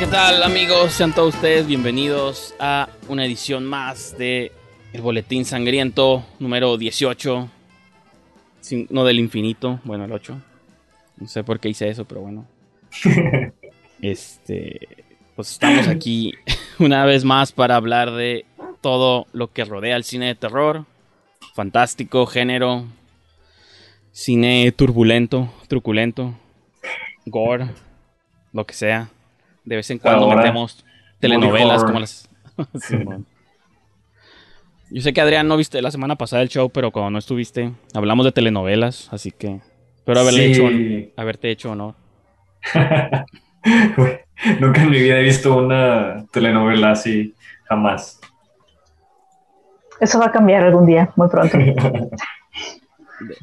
¿qué 0.00 0.06
tal 0.06 0.42
amigos? 0.42 0.92
Sean 0.92 1.12
todos 1.14 1.34
ustedes 1.34 1.66
bienvenidos 1.66 2.54
a 2.58 2.88
una 3.08 3.26
edición 3.26 3.66
más 3.66 4.16
de 4.16 4.50
El 4.94 5.02
Boletín 5.02 5.44
Sangriento 5.44 6.24
número 6.38 6.78
18. 6.78 7.50
no 8.88 9.04
del 9.04 9.18
infinito, 9.18 9.78
bueno, 9.84 10.06
el 10.06 10.12
8. 10.12 10.40
No 11.18 11.28
sé 11.28 11.44
por 11.44 11.60
qué 11.60 11.68
hice 11.68 11.90
eso, 11.90 12.06
pero 12.06 12.22
bueno. 12.22 12.46
este, 14.00 15.04
pues 15.36 15.50
estamos 15.50 15.86
aquí 15.86 16.32
una 16.78 17.04
vez 17.04 17.22
más 17.22 17.52
para 17.52 17.76
hablar 17.76 18.10
de 18.12 18.46
todo 18.80 19.26
lo 19.34 19.52
que 19.52 19.66
rodea 19.66 19.96
el 19.96 20.04
cine 20.04 20.28
de 20.28 20.34
terror. 20.34 20.86
Fantástico, 21.54 22.24
género, 22.24 22.86
cine 24.12 24.72
turbulento, 24.72 25.52
truculento, 25.68 26.38
gore, 27.26 27.66
lo 28.54 28.64
que 28.64 28.72
sea. 28.72 29.10
De 29.70 29.76
vez 29.76 29.88
en 29.90 29.98
cuando 29.98 30.28
metemos 30.28 30.84
telenovelas 31.20 31.84
como 31.84 32.00
las... 32.00 32.28
Yo 34.90 35.00
sé 35.00 35.12
que 35.12 35.20
Adrián 35.20 35.46
no 35.46 35.56
viste 35.56 35.80
la 35.80 35.92
semana 35.92 36.16
pasada 36.16 36.42
el 36.42 36.48
show, 36.48 36.70
pero 36.70 36.90
cuando 36.90 37.10
no 37.10 37.20
estuviste, 37.20 37.70
hablamos 37.94 38.26
de 38.26 38.32
telenovelas, 38.32 39.08
así 39.12 39.30
que 39.30 39.60
espero 39.94 40.18
haberle 40.18 40.46
hecho, 40.46 40.64
haberte 41.16 41.52
hecho 41.52 41.70
honor. 41.70 41.94
Nunca 44.58 44.82
en 44.82 44.90
mi 44.90 44.98
vida 44.98 45.20
he 45.20 45.22
visto 45.22 45.56
una 45.56 46.26
telenovela 46.32 46.90
así, 46.90 47.36
jamás. 47.68 48.18
Eso 50.00 50.18
va 50.18 50.26
a 50.26 50.32
cambiar 50.32 50.64
algún 50.64 50.84
día, 50.84 51.12
muy 51.14 51.28
pronto. 51.28 51.56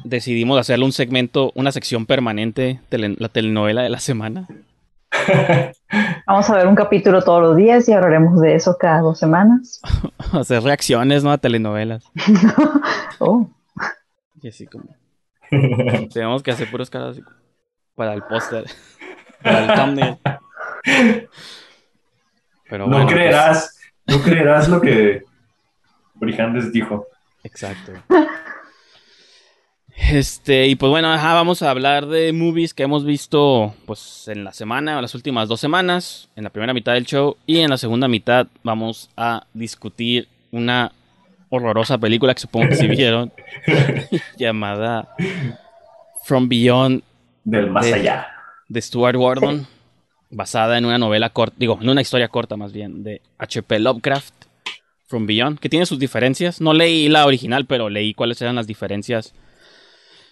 Decidimos 0.04 0.60
hacerle 0.60 0.84
un 0.84 0.92
segmento, 0.92 1.52
una 1.54 1.72
sección 1.72 2.04
permanente, 2.04 2.80
la 2.90 3.30
telenovela 3.30 3.80
de 3.80 3.88
la 3.88 4.00
semana. 4.00 4.46
Vamos 6.26 6.50
a 6.50 6.56
ver 6.56 6.66
un 6.66 6.74
capítulo 6.74 7.22
todos 7.22 7.42
los 7.42 7.56
días 7.56 7.88
y 7.88 7.92
hablaremos 7.92 8.40
de 8.40 8.54
eso 8.54 8.76
cada 8.78 9.00
dos 9.00 9.18
semanas. 9.18 9.80
Hacer 10.32 10.62
reacciones, 10.62 11.24
¿no? 11.24 11.30
A 11.32 11.38
telenovelas. 11.38 12.04
oh. 13.18 13.48
Y 14.40 14.48
así 14.48 14.66
como. 14.66 14.96
Tenemos 16.12 16.42
que 16.42 16.50
hacer 16.50 16.70
puros 16.70 16.90
caras 16.90 17.18
para 17.94 18.12
el 18.12 18.22
póster. 18.22 18.64
Para 19.42 19.64
el 19.64 19.74
thumbnail. 19.74 20.18
Pero 22.68 22.86
no 22.86 22.98
pues 22.98 23.14
creerás, 23.14 23.80
no 24.06 24.20
creerás 24.20 24.68
lo 24.68 24.80
que 24.80 25.22
Brijandes 26.14 26.70
dijo. 26.70 27.06
Exacto. 27.42 27.92
Este, 30.10 30.66
y 30.68 30.74
pues 30.74 30.88
bueno, 30.88 31.08
vamos 31.08 31.60
a 31.60 31.70
hablar 31.70 32.06
de 32.06 32.32
movies 32.32 32.72
que 32.72 32.84
hemos 32.84 33.04
visto 33.04 33.74
pues 33.84 34.26
en 34.28 34.42
la 34.44 34.52
semana, 34.52 34.96
o 34.96 35.02
las 35.02 35.14
últimas 35.14 35.48
dos 35.48 35.60
semanas, 35.60 36.30
en 36.34 36.44
la 36.44 36.50
primera 36.50 36.72
mitad 36.72 36.94
del 36.94 37.04
show, 37.04 37.36
y 37.46 37.58
en 37.58 37.70
la 37.70 37.76
segunda 37.76 38.08
mitad 38.08 38.46
vamos 38.62 39.10
a 39.16 39.46
discutir 39.52 40.28
una 40.50 40.92
horrorosa 41.50 41.98
película 41.98 42.32
que 42.32 42.40
supongo 42.40 42.68
que 42.70 42.76
sí 42.76 42.86
vieron, 42.88 43.32
llamada 44.38 45.14
From 46.24 46.48
Beyond. 46.48 47.02
Del 47.44 47.70
más 47.70 47.92
allá. 47.92 48.28
De 48.68 48.80
Stuart 48.80 49.16
Gordon, 49.16 49.66
basada 50.30 50.78
en 50.78 50.86
una 50.86 50.98
novela 50.98 51.30
corta, 51.30 51.56
digo, 51.58 51.78
en 51.82 51.88
una 51.88 52.00
historia 52.00 52.28
corta 52.28 52.56
más 52.56 52.72
bien, 52.72 53.02
de 53.02 53.20
H.P. 53.38 53.78
Lovecraft, 53.80 54.34
From 55.06 55.26
Beyond, 55.26 55.58
que 55.58 55.68
tiene 55.68 55.86
sus 55.86 55.98
diferencias. 55.98 56.60
No 56.60 56.72
leí 56.72 57.08
la 57.08 57.26
original, 57.26 57.66
pero 57.66 57.90
leí 57.90 58.14
cuáles 58.14 58.40
eran 58.40 58.56
las 58.56 58.66
diferencias 58.66 59.34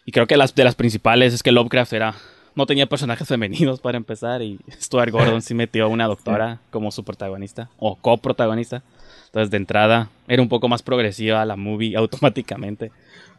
y 0.06 0.12
creo 0.12 0.26
que 0.26 0.36
las 0.36 0.54
de 0.54 0.64
las 0.64 0.76
principales 0.76 1.34
es 1.34 1.42
que 1.42 1.52
Lovecraft 1.52 1.92
era 1.92 2.14
no 2.54 2.64
tenía 2.64 2.86
personajes 2.86 3.28
femeninos 3.28 3.80
para 3.80 3.98
empezar 3.98 4.40
y 4.40 4.58
Stuart 4.70 5.10
Gordon 5.10 5.42
sí 5.42 5.52
metió 5.52 5.88
una 5.88 6.06
doctora 6.06 6.60
como 6.70 6.90
su 6.90 7.04
protagonista 7.04 7.68
o 7.78 7.96
coprotagonista. 7.96 8.82
Entonces 9.26 9.50
de 9.50 9.58
entrada 9.58 10.08
era 10.28 10.40
un 10.40 10.48
poco 10.48 10.68
más 10.68 10.82
progresiva 10.82 11.44
la 11.44 11.56
movie 11.56 11.96
automáticamente 11.96 12.92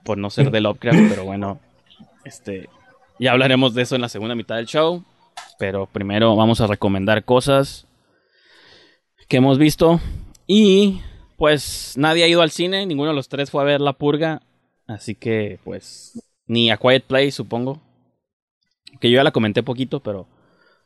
por 0.04 0.18
no 0.18 0.30
ser 0.30 0.52
de 0.52 0.62
Lovecraft, 0.62 1.10
pero 1.10 1.24
bueno, 1.24 1.60
este 2.24 2.70
ya 3.20 3.32
hablaremos 3.32 3.74
de 3.74 3.82
eso 3.82 3.96
en 3.96 4.02
la 4.02 4.10
segunda 4.10 4.36
mitad 4.36 4.58
del 4.58 4.68
show, 4.68 5.04
pero 5.58 5.88
primero 5.88 6.36
vamos 6.36 6.62
a 6.62 6.68
recomendar 6.68 7.24
cosas 7.24 7.88
que 9.28 9.38
hemos 9.38 9.58
visto. 9.58 10.00
Y 10.46 11.02
pues 11.38 11.96
nadie 11.98 12.24
ha 12.24 12.28
ido 12.28 12.42
al 12.42 12.52
cine, 12.52 12.86
ninguno 12.86 13.10
de 13.10 13.16
los 13.16 13.28
tres 13.28 13.52
fue 13.52 13.62
a 13.62 13.66
ver 13.66 13.82
La 13.82 13.94
Purga, 13.94 14.42
así 14.88 15.16
que 15.16 15.60
pues 15.64 16.27
ni 16.48 16.72
A 16.72 16.78
Quiet 16.78 17.04
Place, 17.04 17.32
supongo. 17.32 17.80
Que 19.00 19.12
yo 19.12 19.18
ya 19.18 19.24
la 19.24 19.32
comenté 19.32 19.64
poquito, 19.64 20.00
pero. 20.00 20.28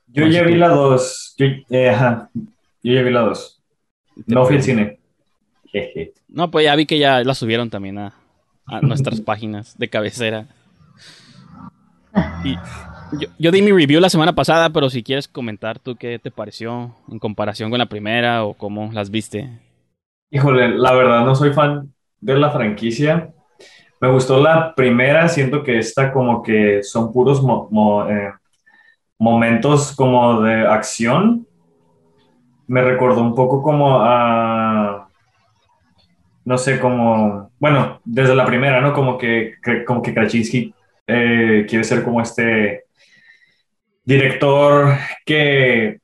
Yo 0.07 0.27
ya 0.27 0.43
vi 0.43 0.55
la 0.55 0.69
2. 0.69 1.35
Eh, 1.69 1.89
ajá. 1.89 2.29
Yo 2.83 2.93
ya 2.93 3.01
vi 3.01 3.11
la 3.11 3.21
2. 3.21 3.61
No 4.27 4.45
fui 4.45 4.57
al 4.57 4.63
cine. 4.63 4.99
No, 6.27 6.51
pues 6.51 6.65
ya 6.65 6.75
vi 6.75 6.85
que 6.85 6.99
ya 6.99 7.23
la 7.23 7.33
subieron 7.33 7.69
también 7.69 7.97
a, 7.97 8.13
nuestras 8.81 9.21
páginas 9.21 9.77
de 9.77 9.89
cabecera. 9.89 10.47
Y 12.43 12.55
yo, 13.19 13.29
yo, 13.39 13.51
di 13.51 13.61
mi 13.61 13.71
review 13.71 14.01
la 14.01 14.09
semana 14.09 14.35
pasada, 14.35 14.69
pero 14.71 14.89
si 14.89 15.03
quieres 15.03 15.27
comentar 15.27 15.79
tú 15.79 15.95
qué 15.95 16.19
te 16.19 16.31
pareció 16.31 16.93
en 17.09 17.19
comparación 17.19 17.69
con 17.69 17.79
la 17.79 17.85
primera 17.85 18.43
o 18.43 18.53
cómo 18.53 18.91
las 18.91 19.09
viste. 19.09 19.49
Híjole, 20.29 20.77
la 20.77 20.93
verdad 20.93 21.25
no 21.25 21.35
soy 21.35 21.53
fan 21.53 21.93
de 22.19 22.37
la 22.37 22.51
franquicia. 22.51 23.33
Me 24.01 24.09
gustó 24.09 24.41
la 24.41 24.73
primera, 24.73 25.27
siento 25.27 25.63
que 25.63 25.77
esta 25.77 26.11
como 26.11 26.41
que 26.41 26.81
son 26.81 27.13
puros 27.13 27.39
eh, 28.09 28.31
momentos 29.19 29.95
como 29.95 30.41
de 30.41 30.67
acción. 30.67 31.45
Me 32.65 32.81
recordó 32.81 33.21
un 33.21 33.35
poco 33.35 33.61
como 33.61 34.01
a, 34.01 35.07
no 36.45 36.57
sé, 36.57 36.79
como, 36.79 37.51
bueno, 37.59 38.01
desde 38.03 38.33
la 38.33 38.43
primera, 38.45 38.81
¿no? 38.81 38.91
Como 38.91 39.19
que, 39.19 39.53
como 39.85 40.01
que 40.01 40.15
Krasinski 40.15 40.73
eh, 41.05 41.67
quiere 41.69 41.83
ser 41.83 42.03
como 42.03 42.21
este 42.21 42.85
director 44.03 44.95
que 45.23 45.99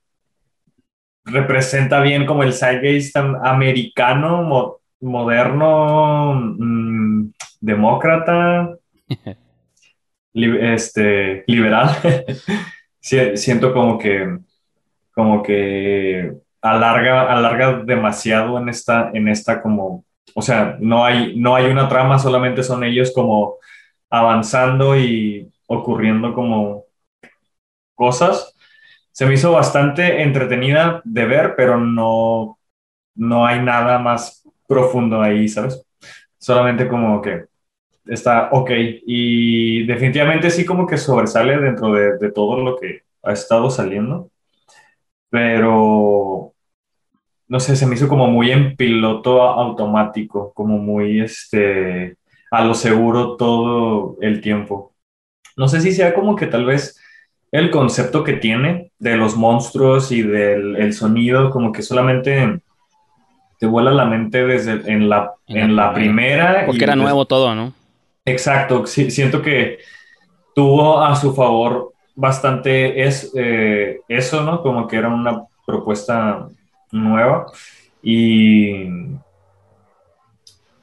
representa 1.26 2.00
bien 2.02 2.28
como 2.28 2.44
el 2.44 2.54
zeitgeist 2.54 3.18
americano, 3.18 4.78
moderno, 5.02 6.34
mm, 6.36 7.30
demócrata, 7.68 8.78
este, 10.34 11.44
liberal. 11.48 11.90
Siento 13.00 13.74
como 13.74 13.98
que, 13.98 14.40
como 15.14 15.44
que 15.44 16.34
alarga, 16.62 17.32
alarga 17.32 17.84
demasiado 17.84 18.58
en 18.58 18.70
esta, 18.70 19.12
en 19.14 19.28
esta 19.28 19.62
como, 19.62 20.06
o 20.34 20.42
sea, 20.42 20.78
no 20.80 21.06
hay, 21.06 21.38
no 21.38 21.56
hay 21.56 21.66
una 21.66 21.88
trama, 21.88 22.20
solamente 22.20 22.64
son 22.64 22.84
ellos 22.84 23.12
como 23.14 23.56
avanzando 24.10 24.98
y 24.98 25.52
ocurriendo 25.68 26.34
como 26.34 26.86
cosas. 27.96 28.54
Se 29.12 29.26
me 29.26 29.34
hizo 29.34 29.52
bastante 29.52 30.22
entretenida 30.22 31.02
de 31.04 31.26
ver, 31.26 31.56
pero 31.56 31.80
no, 31.80 32.60
no 33.16 33.46
hay 33.46 33.60
nada 33.62 34.00
más 34.00 34.48
profundo 34.68 35.22
ahí, 35.22 35.48
¿sabes? 35.48 35.84
Solamente 36.38 36.88
como 36.88 37.22
que 37.22 37.46
está 38.10 38.50
ok. 38.52 38.72
Y 39.06 39.86
definitivamente 39.86 40.50
sí 40.50 40.66
como 40.66 40.88
que 40.88 40.98
sobresale 40.98 41.58
dentro 41.60 41.94
de, 41.94 42.32
todo 42.32 42.62
lo 42.62 42.78
que 42.78 43.04
ha 43.24 43.34
estado 43.34 43.70
saliendo. 43.70 44.30
Pero, 45.30 46.54
no 47.48 47.60
sé, 47.60 47.76
se 47.76 47.86
me 47.86 47.96
hizo 47.96 48.08
como 48.08 48.28
muy 48.28 48.52
en 48.52 48.76
piloto 48.76 49.42
automático, 49.42 50.54
como 50.54 50.78
muy 50.78 51.22
este, 51.22 52.18
a 52.52 52.64
lo 52.64 52.74
seguro 52.74 53.36
todo 53.36 54.18
el 54.22 54.42
tiempo. 54.42 54.94
No 55.56 55.68
sé 55.68 55.82
si 55.82 55.92
sea 55.92 56.14
como 56.14 56.36
que 56.36 56.48
tal 56.48 56.66
vez 56.66 57.00
el 57.52 57.72
concepto 57.72 58.24
que 58.24 58.34
tiene 58.34 58.92
de 59.00 59.18
los 59.18 59.36
monstruos 59.36 60.12
y 60.12 60.22
del 60.22 60.76
el 60.76 60.94
sonido, 60.94 61.50
como 61.50 61.72
que 61.72 61.82
solamente 61.82 62.62
te 63.60 63.66
vuela 63.66 63.92
la 63.92 64.06
mente 64.06 64.46
desde 64.46 64.92
en 64.92 65.10
la, 65.10 65.34
en, 65.48 65.76
la 65.76 65.94
primera. 65.94 66.66
Porque 66.66 66.84
era 66.84 66.96
nuevo 66.96 67.26
todo, 67.26 67.56
¿no? 67.56 67.74
Exacto, 68.28 68.86
sí, 68.86 69.10
siento 69.10 69.42
que 69.42 69.80
tuvo 70.54 71.02
a 71.02 71.16
su 71.16 71.34
favor 71.34 71.94
bastante 72.14 73.04
es, 73.04 73.32
eh, 73.36 74.02
eso, 74.10 74.44
¿no? 74.44 74.62
Como 74.62 74.86
que 74.86 74.98
era 74.98 75.08
una 75.08 75.46
propuesta 75.66 76.50
nueva 76.92 77.46
y 78.04 78.90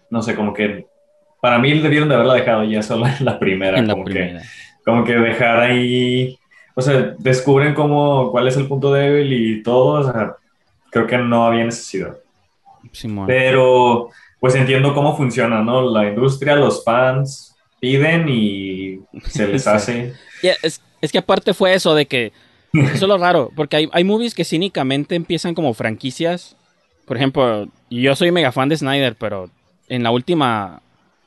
no 0.09 0.23
sé, 0.23 0.35
como 0.35 0.55
que 0.55 0.87
para 1.43 1.59
mí 1.59 1.79
debieron 1.79 2.09
de 2.09 2.15
haberla 2.15 2.35
dejado 2.35 2.65
ya 2.65 2.83
solo 2.83 3.07
en 3.07 3.23
la 3.27 3.39
primera. 3.39 3.79
En 3.79 3.89
la 3.89 3.93
como 3.93 4.07
primera. 4.07 4.41
Que, 4.41 4.47
como 4.83 5.05
que 5.05 5.13
dejar 5.13 5.61
ahí, 5.61 6.39
o 6.75 6.81
sea, 6.81 7.15
descubren 7.19 7.75
cómo, 7.75 8.31
cuál 8.31 8.49
es 8.49 8.57
el 8.57 8.67
punto 8.67 8.91
débil 8.91 9.33
y 9.33 9.63
todo, 9.63 10.01
o 10.01 10.13
sea, 10.13 10.37
creo 10.91 11.07
que 11.07 11.19
no 11.19 11.45
había 11.45 11.65
necesidad. 11.65 12.17
Pero 13.27 14.09
pues 14.45 14.57
entiendo 14.57 14.93
cómo 14.93 15.17
funciona, 15.17 15.63
¿no? 15.63 15.91
La 15.91 16.07
industria, 16.07 16.55
los 16.55 16.85
fans 16.85 17.57
piden 17.81 18.29
y 18.29 18.99
se 19.27 19.49
les 19.49 19.67
hace. 19.67 20.13
es, 20.43 20.83
que 21.11 21.17
aparte 21.17 21.55
fue 21.55 21.73
eso 21.73 21.95
de 21.95 22.05
que 22.05 22.31
Eso 22.75 22.93
es 22.93 23.01
lo 23.09 23.17
raro, 23.17 23.51
porque 23.57 23.77
hay, 23.77 23.89
hay 23.91 24.05
movies 24.05 24.35
que 24.35 24.45
cínicamente 24.45 25.15
empiezan 25.15 25.55
como 25.55 25.73
franquicias. 25.73 26.57
Por 27.07 27.17
ejemplo, 27.17 27.69
yo 27.89 28.15
soy 28.17 28.33
mega 28.33 28.53
fan 28.53 28.69
de 28.69 28.77
Snyder, 28.77 29.17
pero 29.19 29.49
en 29.89 30.03
la 30.03 30.11
última. 30.11 30.83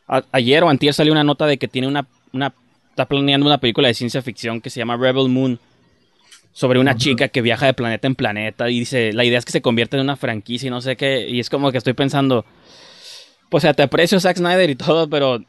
a- 0.07 0.23
ayer 0.31 0.63
o 0.63 0.69
antier 0.69 0.93
salió 0.93 1.11
una 1.11 1.23
nota 1.23 1.47
de 1.47 1.57
que 1.57 1.67
tiene 1.67 1.87
una, 1.87 2.05
una. 2.33 2.53
Está 2.91 3.07
planeando 3.07 3.47
una 3.47 3.57
película 3.57 3.87
de 3.87 3.95
ciencia 3.95 4.21
ficción 4.21 4.61
que 4.61 4.69
se 4.69 4.79
llama 4.79 4.95
Rebel 4.95 5.27
Moon. 5.27 5.59
Sobre 6.51 6.77
una 6.79 6.95
chica 6.95 7.29
que 7.29 7.41
viaja 7.41 7.65
de 7.65 7.73
planeta 7.73 8.05
en 8.05 8.13
planeta. 8.13 8.69
Y 8.69 8.77
dice: 8.77 9.11
La 9.11 9.25
idea 9.25 9.39
es 9.39 9.45
que 9.45 9.51
se 9.51 9.63
convierta 9.63 9.97
en 9.97 10.03
una 10.03 10.17
franquicia 10.17 10.67
y 10.67 10.69
no 10.69 10.81
sé 10.81 10.95
qué. 10.95 11.27
Y 11.27 11.39
es 11.39 11.49
como 11.49 11.71
que 11.71 11.79
estoy 11.79 11.93
pensando. 11.93 12.45
Pues, 13.49 13.63
o 13.63 13.65
sea, 13.65 13.73
te 13.73 13.83
aprecio 13.83 14.19
Zack 14.19 14.37
Snyder 14.37 14.69
y 14.69 14.75
todo, 14.75 15.09
pero 15.09 15.41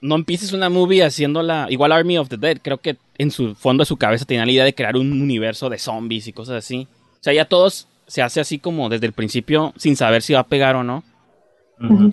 no 0.00 0.16
empieces 0.16 0.52
una 0.52 0.68
movie 0.68 1.04
haciéndola 1.04 1.66
igual 1.70 1.92
Army 1.92 2.18
of 2.18 2.28
the 2.28 2.36
Dead. 2.36 2.58
Creo 2.62 2.78
que 2.78 2.96
en 3.18 3.30
su 3.30 3.54
fondo 3.54 3.82
de 3.82 3.86
su 3.86 3.96
cabeza 3.96 4.24
tenía 4.24 4.44
la 4.44 4.52
idea 4.52 4.64
de 4.64 4.74
crear 4.74 4.96
un 4.96 5.12
universo 5.12 5.70
de 5.70 5.78
zombies 5.78 6.26
y 6.26 6.32
cosas 6.32 6.56
así. 6.56 6.88
O 7.14 7.22
sea, 7.22 7.32
ya 7.32 7.44
todos 7.44 7.86
se 8.06 8.20
hace 8.20 8.40
así 8.40 8.58
como 8.58 8.88
desde 8.88 9.06
el 9.06 9.12
principio 9.12 9.72
sin 9.76 9.96
saber 9.96 10.22
si 10.22 10.32
va 10.32 10.40
a 10.40 10.46
pegar 10.46 10.76
o 10.76 10.82
no. 10.82 11.04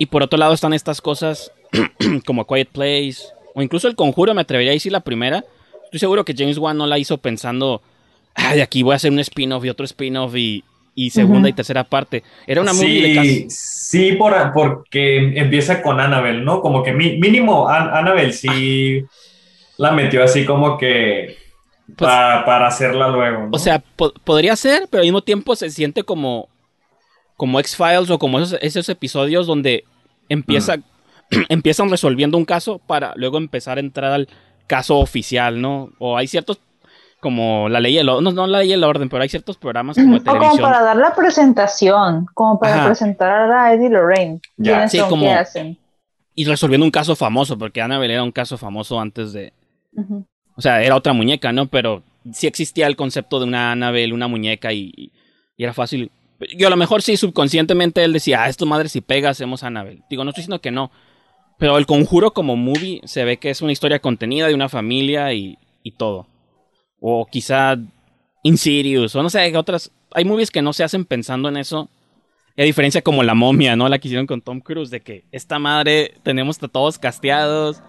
Y 0.00 0.06
por 0.06 0.24
otro 0.24 0.36
lado 0.36 0.52
están 0.52 0.72
estas 0.72 1.00
cosas 1.00 1.52
como 2.26 2.44
Quiet 2.44 2.70
Place 2.70 3.18
o 3.54 3.62
incluso 3.62 3.86
El 3.86 3.94
Conjuro, 3.94 4.34
me 4.34 4.40
atrevería 4.40 4.72
a 4.72 4.74
decir 4.74 4.90
la 4.90 5.00
primera. 5.00 5.44
Estoy 5.84 6.00
seguro 6.00 6.24
que 6.24 6.34
James 6.36 6.58
Wan 6.58 6.76
no 6.76 6.86
la 6.86 6.98
hizo 6.98 7.18
pensando, 7.18 7.80
ah, 8.34 8.54
de 8.54 8.62
aquí 8.62 8.82
voy 8.82 8.94
a 8.94 8.96
hacer 8.96 9.12
un 9.12 9.20
spin-off 9.20 9.64
y 9.64 9.68
otro 9.68 9.84
spin-off 9.84 10.34
y, 10.34 10.64
y 10.94 11.10
segunda 11.10 11.48
y 11.48 11.52
tercera 11.52 11.84
parte. 11.84 12.22
Era 12.46 12.60
una 12.60 12.72
movie 12.72 13.00
de 13.02 13.08
sí, 13.08 13.14
casi... 13.14 13.46
sí 13.50 14.12
por, 14.12 14.34
porque 14.52 15.38
empieza 15.38 15.82
con 15.82 16.00
Annabelle, 16.00 16.42
¿no? 16.42 16.60
Como 16.60 16.82
que 16.82 16.92
mi- 16.92 17.18
mínimo 17.18 17.68
An- 17.68 17.90
Annabelle 17.94 18.32
sí 18.32 19.04
la 19.78 19.92
metió 19.92 20.22
así 20.22 20.44
como 20.44 20.76
que 20.78 21.36
Pues- 21.86 21.96
pa- 22.10 22.44
para 22.44 22.66
hacerla 22.66 23.08
luego. 23.08 23.44
¿no? 23.44 23.48
O 23.52 23.58
sea, 23.58 23.78
po- 23.96 24.12
podría 24.24 24.54
ser, 24.56 24.88
pero 24.90 25.00
al 25.00 25.06
mismo 25.06 25.22
tiempo 25.22 25.56
se 25.56 25.70
siente 25.70 26.02
como, 26.02 26.48
como 27.36 27.58
X-Files 27.60 28.10
o 28.10 28.18
como 28.18 28.38
esos, 28.40 28.58
esos 28.60 28.88
episodios 28.88 29.46
donde 29.46 29.84
empieza, 30.28 30.76
empiezan 31.48 31.88
resolviendo 31.88 32.36
un 32.36 32.44
caso 32.44 32.78
para 32.78 33.12
luego 33.16 33.38
empezar 33.38 33.78
a 33.78 33.80
entrar 33.80 34.12
al 34.12 34.28
caso 34.66 34.98
oficial, 34.98 35.60
¿no? 35.60 35.90
O 35.98 36.16
hay 36.16 36.26
ciertos, 36.26 36.60
como 37.20 37.68
la 37.68 37.80
ley 37.80 37.94
del 37.94 38.08
orden, 38.08 38.24
no, 38.24 38.32
no 38.32 38.46
la 38.46 38.58
ley 38.58 38.68
del 38.68 38.82
orden, 38.84 39.08
pero 39.08 39.22
hay 39.22 39.28
ciertos 39.28 39.56
programas 39.56 39.96
como 39.96 40.14
de 40.14 40.20
O 40.20 40.24
como 40.24 40.38
televisión. 40.38 40.62
para 40.70 40.82
dar 40.82 40.96
la 40.96 41.14
presentación, 41.14 42.26
como 42.34 42.58
para 42.58 42.76
Ajá. 42.76 42.86
presentar 42.86 43.50
a 43.52 43.72
Eddie 43.74 43.90
Lorraine. 43.90 44.40
Ya. 44.56 44.72
quiénes 44.72 44.90
Sí, 44.92 44.98
son, 44.98 45.08
como- 45.10 45.30
hacen. 45.32 45.78
Y 46.34 46.44
resolviendo 46.46 46.84
un 46.84 46.90
caso 46.90 47.14
famoso, 47.16 47.58
porque 47.58 47.82
Annabelle 47.82 48.14
era 48.14 48.22
un 48.22 48.32
caso 48.32 48.56
famoso 48.56 48.98
antes 49.00 49.32
de... 49.32 49.52
O 50.56 50.62
sea, 50.62 50.82
era 50.82 50.96
otra 50.96 51.12
muñeca, 51.12 51.52
¿no? 51.52 51.66
Pero 51.66 52.02
sí 52.32 52.46
existía 52.46 52.86
el 52.86 52.96
concepto 52.96 53.38
de 53.40 53.46
una 53.46 53.72
Annabelle, 53.72 54.12
una 54.14 54.28
muñeca, 54.28 54.72
y, 54.72 55.12
y 55.56 55.64
era 55.64 55.72
fácil. 55.74 56.10
Yo 56.56 56.68
a 56.68 56.70
lo 56.70 56.76
mejor 56.76 57.02
sí, 57.02 57.16
subconscientemente 57.16 58.02
él 58.04 58.12
decía, 58.12 58.42
ah, 58.44 58.48
esto 58.48 58.64
madre 58.64 58.88
si 58.88 59.00
pega, 59.02 59.28
hacemos 59.30 59.62
Annabelle. 59.64 60.02
Digo, 60.08 60.24
no 60.24 60.30
estoy 60.30 60.42
diciendo 60.42 60.60
que 60.60 60.70
no. 60.70 60.90
Pero 61.58 61.76
el 61.76 61.84
conjuro 61.84 62.30
como 62.32 62.56
movie 62.56 63.02
se 63.04 63.24
ve 63.24 63.36
que 63.38 63.50
es 63.50 63.60
una 63.60 63.72
historia 63.72 63.98
contenida 63.98 64.46
de 64.48 64.54
una 64.54 64.70
familia 64.70 65.32
y, 65.34 65.58
y 65.82 65.92
todo. 65.92 66.26
O 67.00 67.26
quizá 67.26 67.76
Insidious, 68.42 69.14
o 69.14 69.22
no 69.22 69.28
sé, 69.30 69.40
hay 69.40 69.54
otras. 69.54 69.92
Hay 70.12 70.24
movies 70.24 70.50
que 70.50 70.62
no 70.62 70.72
se 70.72 70.84
hacen 70.84 71.04
pensando 71.04 71.48
en 71.48 71.56
eso. 71.56 71.90
Y 72.56 72.62
a 72.62 72.64
diferencia 72.64 73.02
como 73.02 73.22
La 73.22 73.34
Momia, 73.34 73.76
¿no? 73.76 73.88
La 73.88 73.98
que 73.98 74.08
hicieron 74.08 74.26
con 74.26 74.40
Tom 74.40 74.60
Cruise, 74.60 74.90
de 74.90 75.00
que 75.00 75.24
esta 75.30 75.58
madre 75.58 76.14
tenemos 76.22 76.62
a 76.62 76.68
todos 76.68 76.98
casteados. 76.98 77.82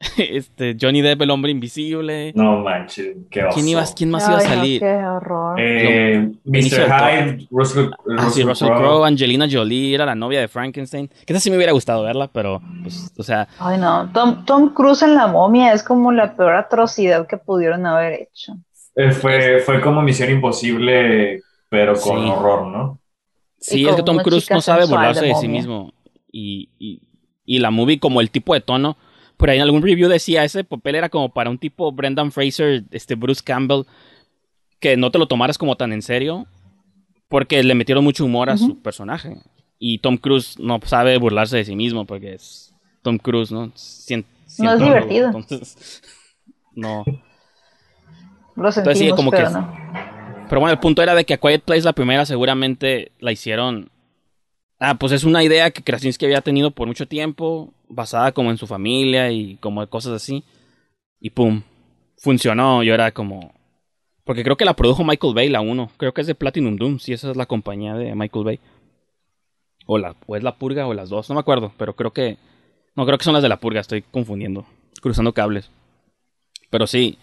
Este, 0.16 0.76
Johnny 0.80 1.00
Depp, 1.02 1.22
el 1.22 1.30
hombre 1.30 1.50
invisible. 1.50 2.32
no 2.36 2.58
manches, 2.60 3.16
qué 3.30 3.44
oso. 3.44 3.54
¿Quién, 3.54 3.68
iba, 3.68 3.84
¿Quién 3.96 4.10
más 4.10 4.28
iba 4.28 4.38
a 4.38 4.42
no, 4.42 4.48
salir? 4.48 4.80
qué 4.80 4.94
horror. 4.94 5.56
Eh, 5.60 6.30
Mr. 6.44 6.86
Hyde, 6.88 7.48
Russell, 7.50 7.86
Ah, 8.16 8.30
sí, 8.30 8.42
Russell 8.44 8.68
Crowe. 8.68 8.78
Crowe, 8.80 9.04
Angelina 9.06 9.46
Jolie, 9.50 9.94
era 9.94 10.06
la 10.06 10.14
novia 10.14 10.40
de 10.40 10.46
Frankenstein. 10.48 11.08
Que 11.26 11.32
esa 11.32 11.40
sí 11.40 11.50
me 11.50 11.56
hubiera 11.56 11.72
gustado 11.72 12.04
verla, 12.04 12.28
pero, 12.32 12.62
pues, 12.82 13.12
o 13.18 13.22
sea, 13.24 13.48
Ay, 13.58 13.78
no. 13.78 14.08
Tom, 14.12 14.44
Tom 14.44 14.72
Cruise 14.72 15.02
en 15.02 15.14
la 15.16 15.26
momia 15.26 15.72
es 15.72 15.82
como 15.82 16.12
la 16.12 16.36
peor 16.36 16.54
atrocidad 16.54 17.26
que 17.26 17.36
pudieron 17.36 17.84
haber 17.84 18.12
hecho. 18.22 18.52
Eh, 18.94 19.10
fue, 19.12 19.60
fue 19.60 19.80
como 19.80 20.00
Misión 20.02 20.30
Imposible, 20.30 21.40
pero 21.68 21.94
con 21.94 22.22
Sí. 22.22 22.28
horror, 22.30 22.66
¿no? 22.68 22.98
sí, 23.60 23.84
es 23.86 23.96
que 23.96 24.02
Tom 24.04 24.18
Cruise 24.18 24.48
no 24.50 24.60
sabe 24.60 24.86
burlarse 24.86 25.22
de 25.22 25.28
de, 25.28 25.34
sí 25.34 25.48
mismo. 25.48 25.92
Y, 26.30 26.68
y, 26.78 27.02
y 27.44 27.58
la 27.58 27.70
movie, 27.72 27.98
como 27.98 28.20
el 28.20 28.30
tipo 28.30 28.54
de 28.54 28.60
tono, 28.60 28.96
por 29.38 29.48
ahí 29.48 29.56
en 29.56 29.62
algún 29.62 29.82
review 29.82 30.08
decía, 30.08 30.44
ese 30.44 30.64
papel 30.64 30.96
era 30.96 31.08
como 31.08 31.32
para 31.32 31.48
un 31.48 31.56
tipo 31.58 31.90
Brendan 31.92 32.30
Fraser, 32.32 32.84
este 32.90 33.14
Bruce 33.14 33.42
Campbell, 33.42 33.84
que 34.80 34.96
no 34.98 35.10
te 35.10 35.18
lo 35.18 35.26
tomaras 35.26 35.56
como 35.56 35.76
tan 35.76 35.92
en 35.92 36.02
serio, 36.02 36.46
porque 37.28 37.62
le 37.62 37.74
metieron 37.74 38.04
mucho 38.04 38.24
humor 38.24 38.50
a 38.50 38.56
su 38.58 38.78
personaje. 38.82 39.38
Y 39.78 39.98
Tom 39.98 40.16
Cruise 40.18 40.58
no 40.58 40.78
sabe 40.84 41.16
burlarse 41.18 41.56
de 41.56 41.64
sí 41.64 41.74
mismo, 41.76 42.04
porque 42.04 42.34
es 42.34 42.74
Tom 43.02 43.16
Cruise, 43.18 43.50
¿no? 43.52 43.68
Cien- 43.74 44.24
No 44.58 44.72
es 44.74 44.80
divertido. 44.80 45.26
Entonces, 45.26 46.02
no. 46.74 47.04
Lo 48.56 48.72
sí, 48.72 48.82
sentimos, 48.82 49.16
como 49.16 49.30
que 49.30 49.36
pero 49.36 49.48
es- 49.48 49.54
no. 49.54 49.72
Pero 50.48 50.60
bueno, 50.60 50.72
el 50.72 50.80
punto 50.80 51.02
era 51.02 51.14
de 51.14 51.24
que 51.24 51.34
A 51.34 51.38
Quiet 51.38 51.62
Place, 51.62 51.82
la 51.82 51.92
primera, 51.92 52.24
seguramente 52.24 53.12
la 53.20 53.30
hicieron. 53.32 53.90
Ah, 54.80 54.94
pues 54.94 55.12
es 55.12 55.24
una 55.24 55.44
idea 55.44 55.70
que 55.70 55.82
Krasinski 55.82 56.24
había 56.24 56.40
tenido 56.40 56.70
por 56.70 56.86
mucho 56.88 57.06
tiempo, 57.06 57.72
basada 57.88 58.32
como 58.32 58.50
en 58.50 58.58
su 58.58 58.66
familia 58.66 59.30
y 59.30 59.56
como 59.56 59.86
cosas 59.88 60.12
así. 60.12 60.44
Y 61.20 61.30
pum, 61.30 61.62
funcionó. 62.18 62.82
Yo 62.82 62.94
era 62.94 63.12
como. 63.12 63.52
Porque 64.24 64.44
creo 64.44 64.56
que 64.56 64.64
la 64.64 64.74
produjo 64.76 65.04
Michael 65.04 65.34
Bay, 65.34 65.48
la 65.48 65.60
1. 65.60 65.90
Creo 65.96 66.12
que 66.12 66.20
es 66.20 66.26
de 66.26 66.34
Platinum 66.34 66.76
Doom, 66.76 66.98
si 66.98 67.12
esa 67.12 67.30
es 67.30 67.36
la 67.36 67.46
compañía 67.46 67.94
de 67.94 68.14
Michael 68.14 68.44
Bay. 68.44 68.60
O, 69.86 69.96
la, 69.96 70.14
o 70.26 70.36
es 70.36 70.42
la 70.42 70.56
purga 70.56 70.86
o 70.86 70.92
las 70.92 71.08
dos, 71.08 71.30
no 71.30 71.34
me 71.34 71.40
acuerdo, 71.40 71.72
pero 71.78 71.94
creo 71.96 72.12
que. 72.12 72.36
No, 72.94 73.06
creo 73.06 73.16
que 73.16 73.24
son 73.24 73.34
las 73.34 73.42
de 73.42 73.48
la 73.48 73.60
purga, 73.60 73.80
estoy 73.80 74.02
confundiendo. 74.02 74.66
Cruzando 75.00 75.32
cables. 75.32 75.70
Pero 76.70 76.86
sí. 76.86 77.18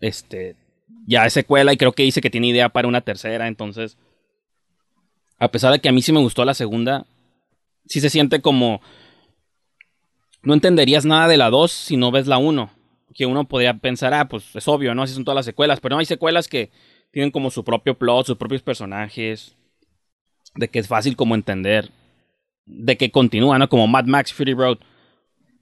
Este 0.00 0.56
ya 1.08 1.24
es 1.24 1.32
secuela 1.32 1.72
y 1.72 1.78
creo 1.78 1.92
que 1.92 2.02
dice 2.02 2.20
que 2.20 2.28
tiene 2.28 2.48
idea 2.48 2.68
para 2.68 2.86
una 2.86 3.00
tercera, 3.00 3.48
entonces 3.48 3.96
a 5.38 5.48
pesar 5.48 5.72
de 5.72 5.78
que 5.78 5.88
a 5.88 5.92
mí 5.92 6.02
sí 6.02 6.12
me 6.12 6.20
gustó 6.20 6.44
la 6.44 6.52
segunda, 6.52 7.06
sí 7.86 8.00
se 8.00 8.10
siente 8.10 8.40
como 8.40 8.82
no 10.42 10.54
entenderías 10.54 11.04
nada 11.04 11.28
de 11.28 11.36
la 11.36 11.50
2 11.50 11.70
si 11.70 11.96
no 11.96 12.10
ves 12.10 12.26
la 12.26 12.38
1, 12.38 12.70
que 13.14 13.26
uno 13.26 13.46
podría 13.48 13.74
pensar, 13.74 14.14
ah, 14.14 14.28
pues 14.28 14.54
es 14.54 14.68
obvio, 14.68 14.94
¿no? 14.94 15.02
Así 15.02 15.14
son 15.14 15.24
todas 15.24 15.36
las 15.36 15.46
secuelas, 15.46 15.80
pero 15.80 15.94
no 15.96 16.00
hay 16.00 16.06
secuelas 16.06 16.48
que 16.48 16.70
tienen 17.10 17.30
como 17.30 17.50
su 17.50 17.64
propio 17.64 17.98
plot, 17.98 18.26
sus 18.26 18.36
propios 18.36 18.62
personajes, 18.62 19.56
de 20.54 20.68
que 20.68 20.78
es 20.78 20.88
fácil 20.88 21.16
como 21.16 21.34
entender, 21.34 21.90
de 22.66 22.96
que 22.96 23.10
continúa, 23.10 23.58
¿no? 23.58 23.68
Como 23.68 23.86
Mad 23.86 24.04
Max 24.04 24.32
Fury 24.32 24.54
Road. 24.54 24.78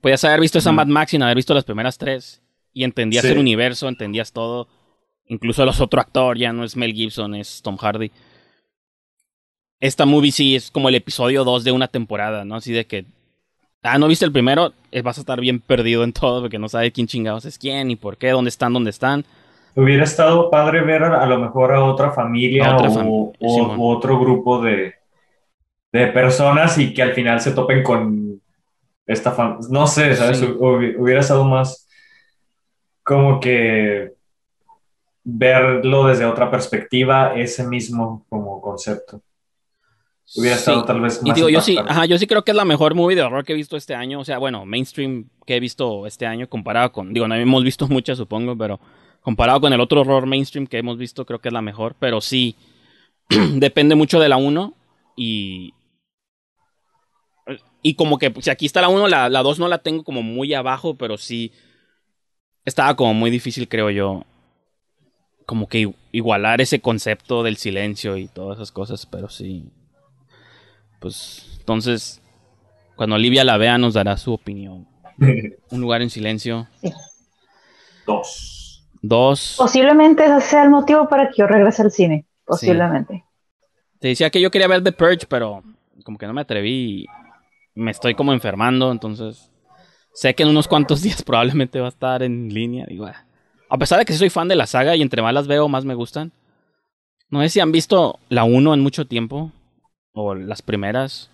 Podías 0.01 0.23
haber 0.23 0.41
visto 0.41 0.59
esa. 0.59 0.71
Mad 0.71 0.87
Max 0.87 1.11
sin 1.11 1.23
haber 1.23 1.35
visto 1.35 1.53
las 1.53 1.63
primeras 1.63 1.97
tres 1.97 2.41
y 2.73 2.83
entendías 2.83 3.23
Sí. 3.25 3.31
el 3.31 3.37
universo, 3.39 3.87
entendías 3.87 4.31
todo. 4.31 4.67
Incluso 5.25 5.65
los 5.65 5.81
otro 5.81 5.99
actor, 5.99 6.37
ya 6.37 6.53
no 6.53 6.63
es 6.63 6.75
Mel 6.77 6.93
Gibson, 6.93 7.35
es 7.35 7.61
Tom 7.61 7.77
Hardy. 7.77 8.11
Esta 9.79 10.05
movie 10.05 10.31
sí 10.31 10.55
es 10.55 10.71
como 10.71 10.89
el 10.89 10.95
episodio 10.95 11.43
2 11.43 11.63
de 11.63 11.71
una 11.71 11.87
temporada, 11.87 12.45
¿no? 12.45 12.55
Así 12.55 12.71
de 12.71 12.85
que. 12.85 13.05
Ah, 13.87 13.97
¿no 13.97 14.07
viste 14.07 14.25
el 14.25 14.31
primero? 14.31 14.73
Eh, 14.91 15.01
vas 15.01 15.17
a 15.17 15.21
estar 15.21 15.39
bien 15.39 15.59
perdido 15.59 16.03
en 16.03 16.13
todo 16.13 16.41
porque 16.41 16.59
no 16.59 16.69
sabes 16.69 16.91
quién 16.91 17.07
chingados 17.07 17.45
es 17.45 17.57
quién 17.57 17.89
y 17.91 17.95
por 17.95 18.17
qué, 18.17 18.29
dónde 18.31 18.49
están, 18.49 18.73
dónde 18.73 18.89
están. 18.89 19.25
Hubiera 19.75 20.03
estado 20.03 20.49
padre 20.49 20.81
ver 20.81 21.03
a, 21.03 21.25
lo 21.25 21.39
mejor 21.39 21.73
a 21.73 21.83
otra 21.83 22.11
familia 22.11 22.65
A 22.71 22.75
otra 22.75 22.89
o, 22.89 22.93
fam- 22.93 23.35
o- 23.39 23.77
u 23.77 23.89
otro 23.89 24.19
grupo 24.19 24.61
de, 24.61 24.95
de 25.91 26.07
personas 26.07 26.77
y 26.77 26.93
que 26.93 27.03
al 27.03 27.13
final 27.13 27.39
se 27.39 27.51
topen 27.51 27.83
con 27.83 28.41
esta 29.05 29.31
familia. 29.31 29.67
No 29.69 29.85
sé, 29.87 30.15
¿sabes? 30.15 30.39
Sí. 30.39 30.45
Hubi- 30.45 30.95
Hubiera 30.97 31.21
estado 31.21 31.45
más 31.45 31.87
como 33.03 33.39
que 33.39 34.13
verlo 35.23 36.07
desde 36.07 36.25
otra 36.25 36.49
perspectiva, 36.49 37.35
ese 37.35 37.65
mismo 37.67 38.25
como 38.29 38.61
concepto. 38.61 39.21
Hubiera 40.35 40.55
Sí. 40.57 40.61
estado 40.61 40.83
tal 40.83 40.99
vez 41.01 41.21
Y 41.23 41.27
más 41.29 41.35
digo, 41.35 41.49
yo 41.49 41.61
sí, 41.61 41.77
ajá, 41.77 42.05
yo 42.05 42.17
sí 42.17 42.27
creo 42.27 42.43
que 42.43 42.51
es 42.51 42.57
la 42.57 42.65
mejor 42.65 42.95
movie 42.95 43.15
de 43.15 43.21
horror 43.21 43.45
que 43.45 43.53
he 43.53 43.55
visto 43.55 43.77
este 43.77 43.95
año. 43.95 44.19
O 44.19 44.25
sea, 44.25 44.37
bueno, 44.39 44.65
mainstream 44.65 45.29
que 45.45 45.55
he 45.55 45.59
visto 45.59 46.05
este 46.05 46.25
año 46.25 46.49
comparado 46.49 46.91
con. 46.91 47.13
Digo, 47.13 47.27
no 47.27 47.35
hemos 47.35 47.63
visto 47.63 47.87
muchas, 47.89 48.17
supongo, 48.17 48.57
pero 48.57 48.79
comparado 49.21 49.61
con 49.61 49.73
el 49.73 49.79
otro 49.81 50.01
horror 50.01 50.25
mainstream 50.25 50.67
que 50.67 50.77
hemos 50.79 50.97
visto, 50.97 51.25
creo 51.25 51.39
que 51.39 51.49
es 51.49 51.53
la 51.53 51.61
mejor. 51.61 51.95
Pero 51.99 52.19
sí, 52.21 52.55
depende 53.55 53.95
mucho 53.95 54.19
de 54.19 54.29
la 54.29 54.37
1 54.37 54.73
y. 55.15 55.73
Y 57.81 57.93
como 57.93 58.17
que, 58.17 58.33
si 58.41 58.49
aquí 58.49 58.65
está 58.65 58.81
la 58.81 58.89
1, 58.89 59.07
la, 59.07 59.29
la 59.29 59.41
2 59.43 59.59
no 59.59 59.69
la 59.69 59.77
tengo 59.77 60.03
como 60.03 60.21
muy 60.23 60.53
abajo, 60.53 60.95
pero 60.95 61.17
sí. 61.17 61.53
Estaba 62.65 62.97
como 62.97 63.13
muy 63.13 63.31
difícil, 63.31 63.69
creo 63.69 63.89
yo. 63.91 64.25
Como 65.45 65.69
que 65.69 65.93
igualar 66.11 66.59
ese 66.59 66.81
concepto 66.81 67.43
del 67.43 67.55
silencio 67.55 68.17
y 68.17 68.27
todas 68.27 68.57
esas 68.57 68.73
cosas, 68.73 69.05
pero 69.05 69.29
sí. 69.29 69.71
Pues 70.99 71.57
entonces, 71.59 72.21
cuando 72.95 73.15
Olivia 73.15 73.43
la 73.43 73.57
vea 73.57 73.77
nos 73.77 73.93
dará 73.93 74.17
su 74.17 74.33
opinión. 74.33 74.87
Un 75.71 75.81
lugar 75.81 76.01
en 76.01 76.09
silencio. 76.09 76.67
Dos. 78.05 78.87
Dos. 79.01 79.55
Posiblemente 79.57 80.25
ese 80.25 80.41
sea 80.41 80.63
el 80.63 80.69
motivo 80.69 81.07
para 81.07 81.29
que 81.29 81.35
yo 81.37 81.47
regrese 81.47 81.81
al 81.81 81.91
cine. 81.91 82.25
Posiblemente. 82.45 83.25
Te 83.99 84.09
decía 84.09 84.29
que 84.29 84.41
yo 84.41 84.51
quería 84.51 84.67
ver 84.67 84.83
The 84.83 84.91
Purge, 84.91 85.25
pero 85.27 85.63
como 86.03 86.17
que 86.17 86.27
no 86.27 86.33
me 86.33 86.41
atreví 86.41 87.01
y 87.01 87.05
me 87.75 87.91
estoy 87.91 88.15
como 88.15 88.31
enfermando, 88.31 88.91
entonces 88.91 89.51
sé 90.13 90.33
que 90.33 90.43
en 90.43 90.49
unos 90.49 90.67
cuantos 90.67 91.01
días 91.03 91.21
probablemente 91.23 91.79
va 91.79 91.87
a 91.87 91.89
estar 91.89 92.23
en 92.23 92.53
línea. 92.53 92.85
Digo, 92.87 93.05
ah. 93.05 93.25
a 93.69 93.77
pesar 93.77 93.99
de 93.99 94.05
que 94.05 94.13
soy 94.13 94.29
fan 94.29 94.47
de 94.47 94.55
la 94.55 94.67
saga 94.67 94.95
y 94.95 95.01
entre 95.01 95.21
más 95.21 95.33
las 95.33 95.47
veo, 95.47 95.67
más 95.67 95.85
me 95.85 95.95
gustan. 95.95 96.31
No 97.29 97.41
sé 97.41 97.49
si 97.49 97.59
han 97.59 97.71
visto 97.71 98.19
la 98.29 98.45
1 98.45 98.73
en 98.73 98.79
mucho 98.79 99.05
tiempo, 99.05 99.51
o 100.17 100.35
las 100.35 100.61
primeras. 100.61 101.29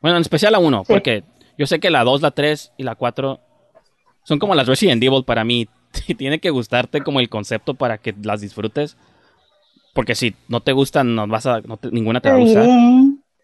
Bueno, 0.00 0.16
en 0.16 0.22
especial 0.22 0.52
la 0.52 0.58
1, 0.58 0.84
porque 0.86 1.24
yo 1.58 1.66
sé 1.66 1.80
que 1.80 1.90
la 1.90 2.04
2, 2.04 2.22
la 2.22 2.30
3 2.30 2.72
y 2.76 2.82
la 2.82 2.94
4 2.94 3.40
son 4.24 4.38
como 4.38 4.54
las 4.54 4.66
Resident 4.66 5.02
Evil 5.02 5.24
para 5.24 5.44
mí. 5.44 5.68
Tiene 6.18 6.40
que 6.40 6.50
gustarte 6.50 7.00
como 7.00 7.20
el 7.20 7.28
concepto 7.28 7.74
para 7.74 7.98
que 7.98 8.14
las 8.22 8.40
disfrutes. 8.40 8.96
Porque 9.94 10.14
si 10.14 10.34
no 10.48 10.60
te 10.60 10.72
gustan, 10.72 11.14
no 11.14 11.26
vas 11.26 11.46
a, 11.46 11.62
ninguna 11.90 12.20
te 12.20 12.28
va 12.28 12.36
a 12.36 12.40
gustar. 12.40 12.68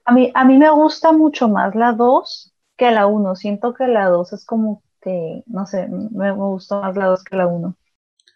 A 0.05 0.13
mí, 0.13 0.31
a 0.35 0.45
mí 0.45 0.59
me 0.59 0.71
gusta 0.71 1.13
mucho 1.13 1.49
más 1.49 1.75
la 1.75 1.93
2 1.93 2.53
que 2.77 2.91
la 2.91 3.07
1. 3.07 3.37
Siento 3.37 3.73
que 3.73 3.87
la 3.87 4.09
2 4.09 4.33
es 4.35 4.45
como 4.45 4.83
que, 5.01 5.43
no 5.47 5.67
sé, 5.67 5.89
me, 5.89 6.33
gusta 6.33 6.81
más 6.81 6.97
la 6.97 7.07
2 7.07 7.25
que 7.25 7.37
la 7.37 7.47
1. 7.47 7.75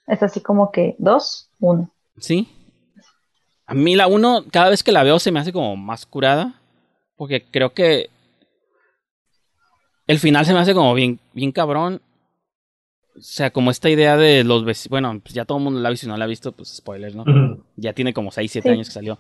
Es 0.06 0.22
así 0.22 0.40
como 0.40 0.70
que 0.70 0.94
2, 0.98 1.50
1. 1.60 1.90
Sí. 2.18 2.48
A 3.66 3.75
mí 3.75 3.96
la 3.96 4.06
1, 4.06 4.46
cada 4.50 4.70
vez 4.70 4.82
que 4.82 4.92
la 4.92 5.02
veo 5.02 5.18
se 5.18 5.32
me 5.32 5.40
hace 5.40 5.52
como 5.52 5.76
más 5.76 6.06
curada. 6.06 6.61
Porque 7.16 7.42
creo 7.42 7.73
que 7.73 8.11
el 10.06 10.18
final 10.18 10.46
se 10.46 10.52
me 10.52 10.61
hace 10.61 10.75
como 10.75 10.94
bien, 10.94 11.18
bien 11.32 11.52
cabrón. 11.52 12.00
O 13.16 13.23
sea, 13.23 13.50
como 13.50 13.70
esta 13.70 13.88
idea 13.88 14.16
de 14.16 14.44
los 14.44 14.64
vecinos. 14.64 14.90
Bueno, 14.90 15.20
pues 15.20 15.35
ya 15.35 15.44
todo 15.44 15.58
el 15.58 15.64
mundo 15.64 15.80
la 15.80 15.88
ha 15.88 15.90
visto 15.90 16.06
y 16.06 16.11
no 16.11 16.16
la 16.16 16.26
ha 16.26 16.28
visto, 16.28 16.52
pues 16.52 16.76
spoilers, 16.76 17.14
¿no? 17.14 17.25
Ya 17.76 17.92
tiene 17.92 18.12
como 18.12 18.30
6, 18.30 18.52
7 18.52 18.70
años 18.70 18.88
que 18.88 18.92
salió. 18.92 19.18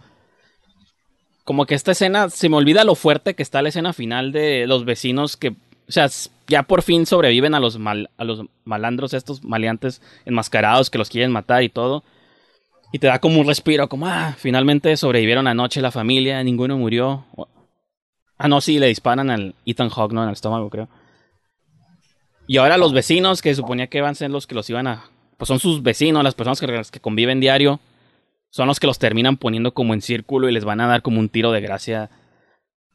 Como 1.44 1.64
que 1.64 1.74
esta 1.74 1.92
escena, 1.92 2.28
se 2.28 2.48
me 2.48 2.56
olvida 2.56 2.84
lo 2.84 2.94
fuerte 2.94 3.34
que 3.34 3.42
está 3.42 3.62
la 3.62 3.70
escena 3.70 3.92
final 3.92 4.32
de 4.32 4.66
los 4.66 4.84
vecinos 4.84 5.36
que. 5.36 5.50
O 5.88 5.92
sea, 5.92 6.08
ya 6.48 6.64
por 6.64 6.82
fin 6.82 7.06
sobreviven 7.06 7.54
a 7.54 7.60
los, 7.60 7.78
mal, 7.78 8.10
a 8.16 8.24
los 8.24 8.42
malandros, 8.64 9.14
estos 9.14 9.44
maleantes 9.44 10.02
enmascarados 10.24 10.90
que 10.90 10.98
los 10.98 11.08
quieren 11.08 11.30
matar 11.30 11.62
y 11.62 11.68
todo. 11.68 12.02
Y 12.92 12.98
te 12.98 13.08
da 13.08 13.18
como 13.18 13.40
un 13.40 13.46
respiro, 13.46 13.88
como, 13.88 14.06
ah, 14.06 14.34
finalmente 14.38 14.96
sobrevivieron 14.96 15.46
anoche 15.46 15.80
la 15.80 15.90
familia, 15.90 16.42
ninguno 16.42 16.78
murió. 16.78 17.26
Ah, 18.38 18.48
no, 18.48 18.60
sí, 18.60 18.78
le 18.78 18.86
disparan 18.86 19.30
al 19.30 19.54
Ethan 19.64 19.88
Hawke, 19.88 20.12
¿no? 20.12 20.22
En 20.22 20.28
el 20.28 20.34
estómago, 20.34 20.70
creo. 20.70 20.88
Y 22.46 22.58
ahora 22.58 22.78
los 22.78 22.92
vecinos, 22.92 23.42
que 23.42 23.54
suponía 23.54 23.88
que 23.88 23.98
iban 23.98 24.12
a 24.12 24.14
ser 24.14 24.30
los 24.30 24.46
que 24.46 24.54
los 24.54 24.70
iban 24.70 24.86
a... 24.86 25.04
Pues 25.36 25.48
son 25.48 25.58
sus 25.58 25.82
vecinos, 25.82 26.22
las 26.22 26.34
personas 26.34 26.60
que, 26.60 26.66
que 26.90 27.00
conviven 27.00 27.40
diario, 27.40 27.80
son 28.50 28.68
los 28.68 28.78
que 28.78 28.86
los 28.86 28.98
terminan 28.98 29.36
poniendo 29.36 29.74
como 29.74 29.92
en 29.92 30.00
círculo 30.00 30.48
y 30.48 30.52
les 30.52 30.64
van 30.64 30.80
a 30.80 30.86
dar 30.86 31.02
como 31.02 31.18
un 31.18 31.28
tiro 31.28 31.50
de 31.52 31.60
gracia. 31.60 32.10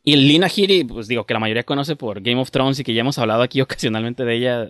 Y 0.03 0.15
Lina 0.15 0.48
Headey, 0.48 0.86
pues 0.86 1.07
digo, 1.07 1.25
que 1.25 1.33
la 1.33 1.39
mayoría 1.39 1.63
conoce 1.63 1.95
por 1.95 2.21
Game 2.21 2.41
of 2.41 2.50
Thrones 2.50 2.79
y 2.79 2.83
que 2.83 2.93
ya 2.93 3.01
hemos 3.01 3.19
hablado 3.19 3.43
aquí 3.43 3.62
ocasionalmente 3.62 4.24
de 4.24 4.36
ella. 4.36 4.69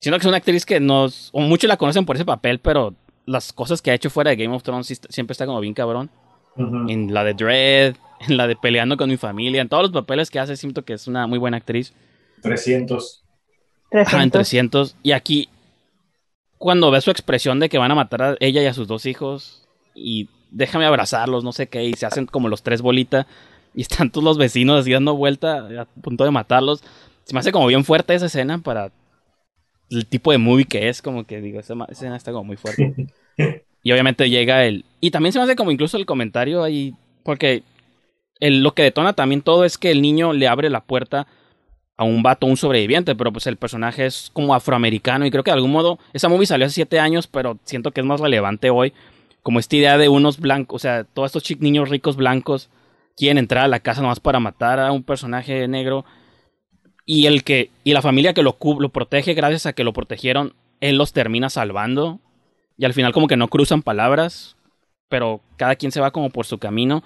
Siento 0.00 0.18
que 0.18 0.24
es 0.24 0.28
una 0.28 0.36
actriz 0.36 0.66
que 0.66 0.80
nos... 0.80 1.30
O 1.32 1.40
muchos 1.40 1.66
la 1.66 1.78
conocen 1.78 2.04
por 2.04 2.16
ese 2.16 2.24
papel, 2.24 2.58
pero 2.58 2.94
las 3.26 3.52
cosas 3.52 3.82
que 3.82 3.90
ha 3.90 3.94
hecho 3.94 4.10
fuera 4.10 4.30
de 4.30 4.36
Game 4.36 4.54
of 4.54 4.62
Thrones 4.62 5.00
siempre 5.08 5.32
está 5.32 5.46
como 5.46 5.60
bien 5.60 5.74
cabrón. 5.74 6.10
En 6.56 7.12
la 7.12 7.24
de 7.24 7.34
Dread, 7.34 7.96
en 8.28 8.36
la 8.36 8.46
de 8.46 8.54
Peleando 8.54 8.96
con 8.96 9.10
mi 9.10 9.16
familia, 9.16 9.60
en 9.60 9.68
todos 9.68 9.84
los 9.84 9.92
papeles 9.92 10.30
que 10.30 10.38
hace, 10.38 10.56
siento 10.56 10.84
que 10.84 10.92
es 10.92 11.08
una 11.08 11.26
muy 11.26 11.38
buena 11.38 11.56
actriz. 11.56 11.92
300. 12.42 13.24
300. 13.90 14.22
en 14.22 14.30
300. 14.30 14.96
Y 15.02 15.12
aquí, 15.12 15.48
cuando 16.58 16.90
ve 16.90 17.00
su 17.00 17.10
expresión 17.10 17.58
de 17.58 17.68
que 17.68 17.78
van 17.78 17.90
a 17.90 17.96
matar 17.96 18.22
a 18.22 18.36
ella 18.40 18.62
y 18.62 18.66
a 18.66 18.74
sus 18.74 18.86
dos 18.86 19.06
hijos, 19.06 19.66
y 19.94 20.28
déjame 20.50 20.86
abrazarlos, 20.86 21.42
no 21.42 21.52
sé 21.52 21.68
qué, 21.68 21.84
y 21.84 21.94
se 21.94 22.06
hacen 22.06 22.26
como 22.26 22.48
los 22.48 22.62
tres 22.62 22.82
bolitas, 22.82 23.26
y 23.74 23.82
están 23.82 24.10
todos 24.10 24.24
los 24.24 24.38
vecinos 24.38 24.80
así 24.80 24.92
dando 24.92 25.16
vuelta, 25.16 25.66
a 25.80 25.84
punto 26.00 26.24
de 26.24 26.30
matarlos. 26.30 26.84
Se 27.24 27.34
me 27.34 27.40
hace 27.40 27.52
como 27.52 27.66
bien 27.66 27.84
fuerte 27.84 28.14
esa 28.14 28.26
escena 28.26 28.58
para 28.58 28.92
el 29.90 30.06
tipo 30.06 30.32
de 30.32 30.38
movie 30.38 30.64
que 30.64 30.88
es, 30.88 31.02
como 31.02 31.24
que 31.24 31.40
digo, 31.40 31.60
esa 31.60 31.74
escena 31.88 32.16
está 32.16 32.32
como 32.32 32.44
muy 32.44 32.56
fuerte. 32.56 32.94
y 33.82 33.92
obviamente 33.92 34.28
llega 34.30 34.64
el... 34.64 34.84
Y 35.00 35.10
también 35.10 35.32
se 35.32 35.38
me 35.38 35.44
hace 35.44 35.56
como 35.56 35.70
incluso 35.70 35.96
el 35.96 36.06
comentario 36.06 36.62
ahí, 36.62 36.94
porque 37.22 37.62
lo 38.40 38.74
que 38.74 38.82
detona 38.82 39.12
también 39.12 39.42
todo 39.42 39.64
es 39.64 39.78
que 39.78 39.90
el 39.90 40.02
niño 40.02 40.32
le 40.32 40.48
abre 40.48 40.70
la 40.70 40.82
puerta 40.82 41.26
a 41.96 42.04
un 42.04 42.22
vato, 42.22 42.46
un 42.46 42.56
sobreviviente, 42.56 43.14
pero 43.14 43.32
pues 43.32 43.46
el 43.46 43.56
personaje 43.56 44.06
es 44.06 44.30
como 44.32 44.54
afroamericano 44.54 45.26
y 45.26 45.30
creo 45.30 45.44
que 45.44 45.50
de 45.50 45.56
algún 45.56 45.70
modo 45.70 45.98
esa 46.12 46.28
movie 46.28 46.46
salió 46.46 46.66
hace 46.66 46.74
siete 46.74 46.98
años, 46.98 47.26
pero 47.26 47.58
siento 47.64 47.92
que 47.92 48.00
es 48.00 48.06
más 48.06 48.20
relevante 48.20 48.70
hoy, 48.70 48.92
como 49.42 49.60
esta 49.60 49.76
idea 49.76 49.98
de 49.98 50.08
unos 50.08 50.40
blancos, 50.40 50.76
o 50.76 50.78
sea, 50.80 51.04
todos 51.04 51.34
estos 51.34 51.60
niños 51.60 51.90
ricos 51.90 52.16
blancos 52.16 52.68
quieren 53.16 53.38
entrar 53.38 53.64
a 53.64 53.68
la 53.68 53.80
casa 53.80 54.02
nomás 54.02 54.18
para 54.18 54.40
matar 54.40 54.80
a 54.80 54.90
un 54.90 55.04
personaje 55.04 55.68
negro 55.68 56.04
y 57.06 57.26
el 57.26 57.44
que 57.44 57.70
y 57.84 57.92
la 57.92 58.02
familia 58.02 58.34
que 58.34 58.42
lo, 58.42 58.56
lo 58.78 58.88
protege 58.88 59.34
gracias 59.34 59.66
a 59.66 59.72
que 59.72 59.84
lo 59.84 59.92
protegieron, 59.92 60.54
él 60.80 60.96
los 60.96 61.12
termina 61.12 61.50
salvando 61.50 62.20
y 62.76 62.84
al 62.84 62.94
final 62.94 63.12
como 63.12 63.28
que 63.28 63.36
no 63.36 63.48
cruzan 63.48 63.82
palabras, 63.82 64.56
pero 65.08 65.40
cada 65.56 65.76
quien 65.76 65.92
se 65.92 66.00
va 66.00 66.10
como 66.10 66.30
por 66.30 66.46
su 66.46 66.58
camino. 66.58 67.02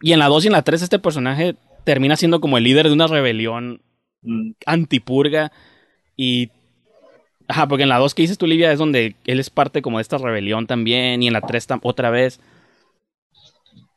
Y 0.00 0.12
en 0.12 0.18
la 0.18 0.28
2 0.28 0.44
y 0.44 0.46
en 0.48 0.52
la 0.52 0.62
3 0.62 0.82
este 0.82 0.98
personaje 0.98 1.56
termina 1.84 2.16
siendo 2.16 2.40
como 2.40 2.58
el 2.58 2.64
líder 2.64 2.86
de 2.86 2.92
una 2.92 3.06
rebelión 3.06 3.80
mm. 4.22 4.52
antipurga 4.66 5.52
y... 6.16 6.50
Ajá, 7.46 7.68
porque 7.68 7.82
en 7.82 7.90
la 7.90 7.98
2 7.98 8.14
que 8.14 8.22
dices 8.22 8.38
tú, 8.38 8.46
Livia, 8.46 8.72
es 8.72 8.78
donde 8.78 9.16
él 9.26 9.38
es 9.38 9.50
parte 9.50 9.82
como 9.82 9.98
de 9.98 10.02
esta 10.02 10.16
rebelión 10.16 10.66
también 10.66 11.22
y 11.22 11.26
en 11.26 11.34
la 11.34 11.42
3 11.42 11.68
otra 11.82 12.10
vez. 12.10 12.40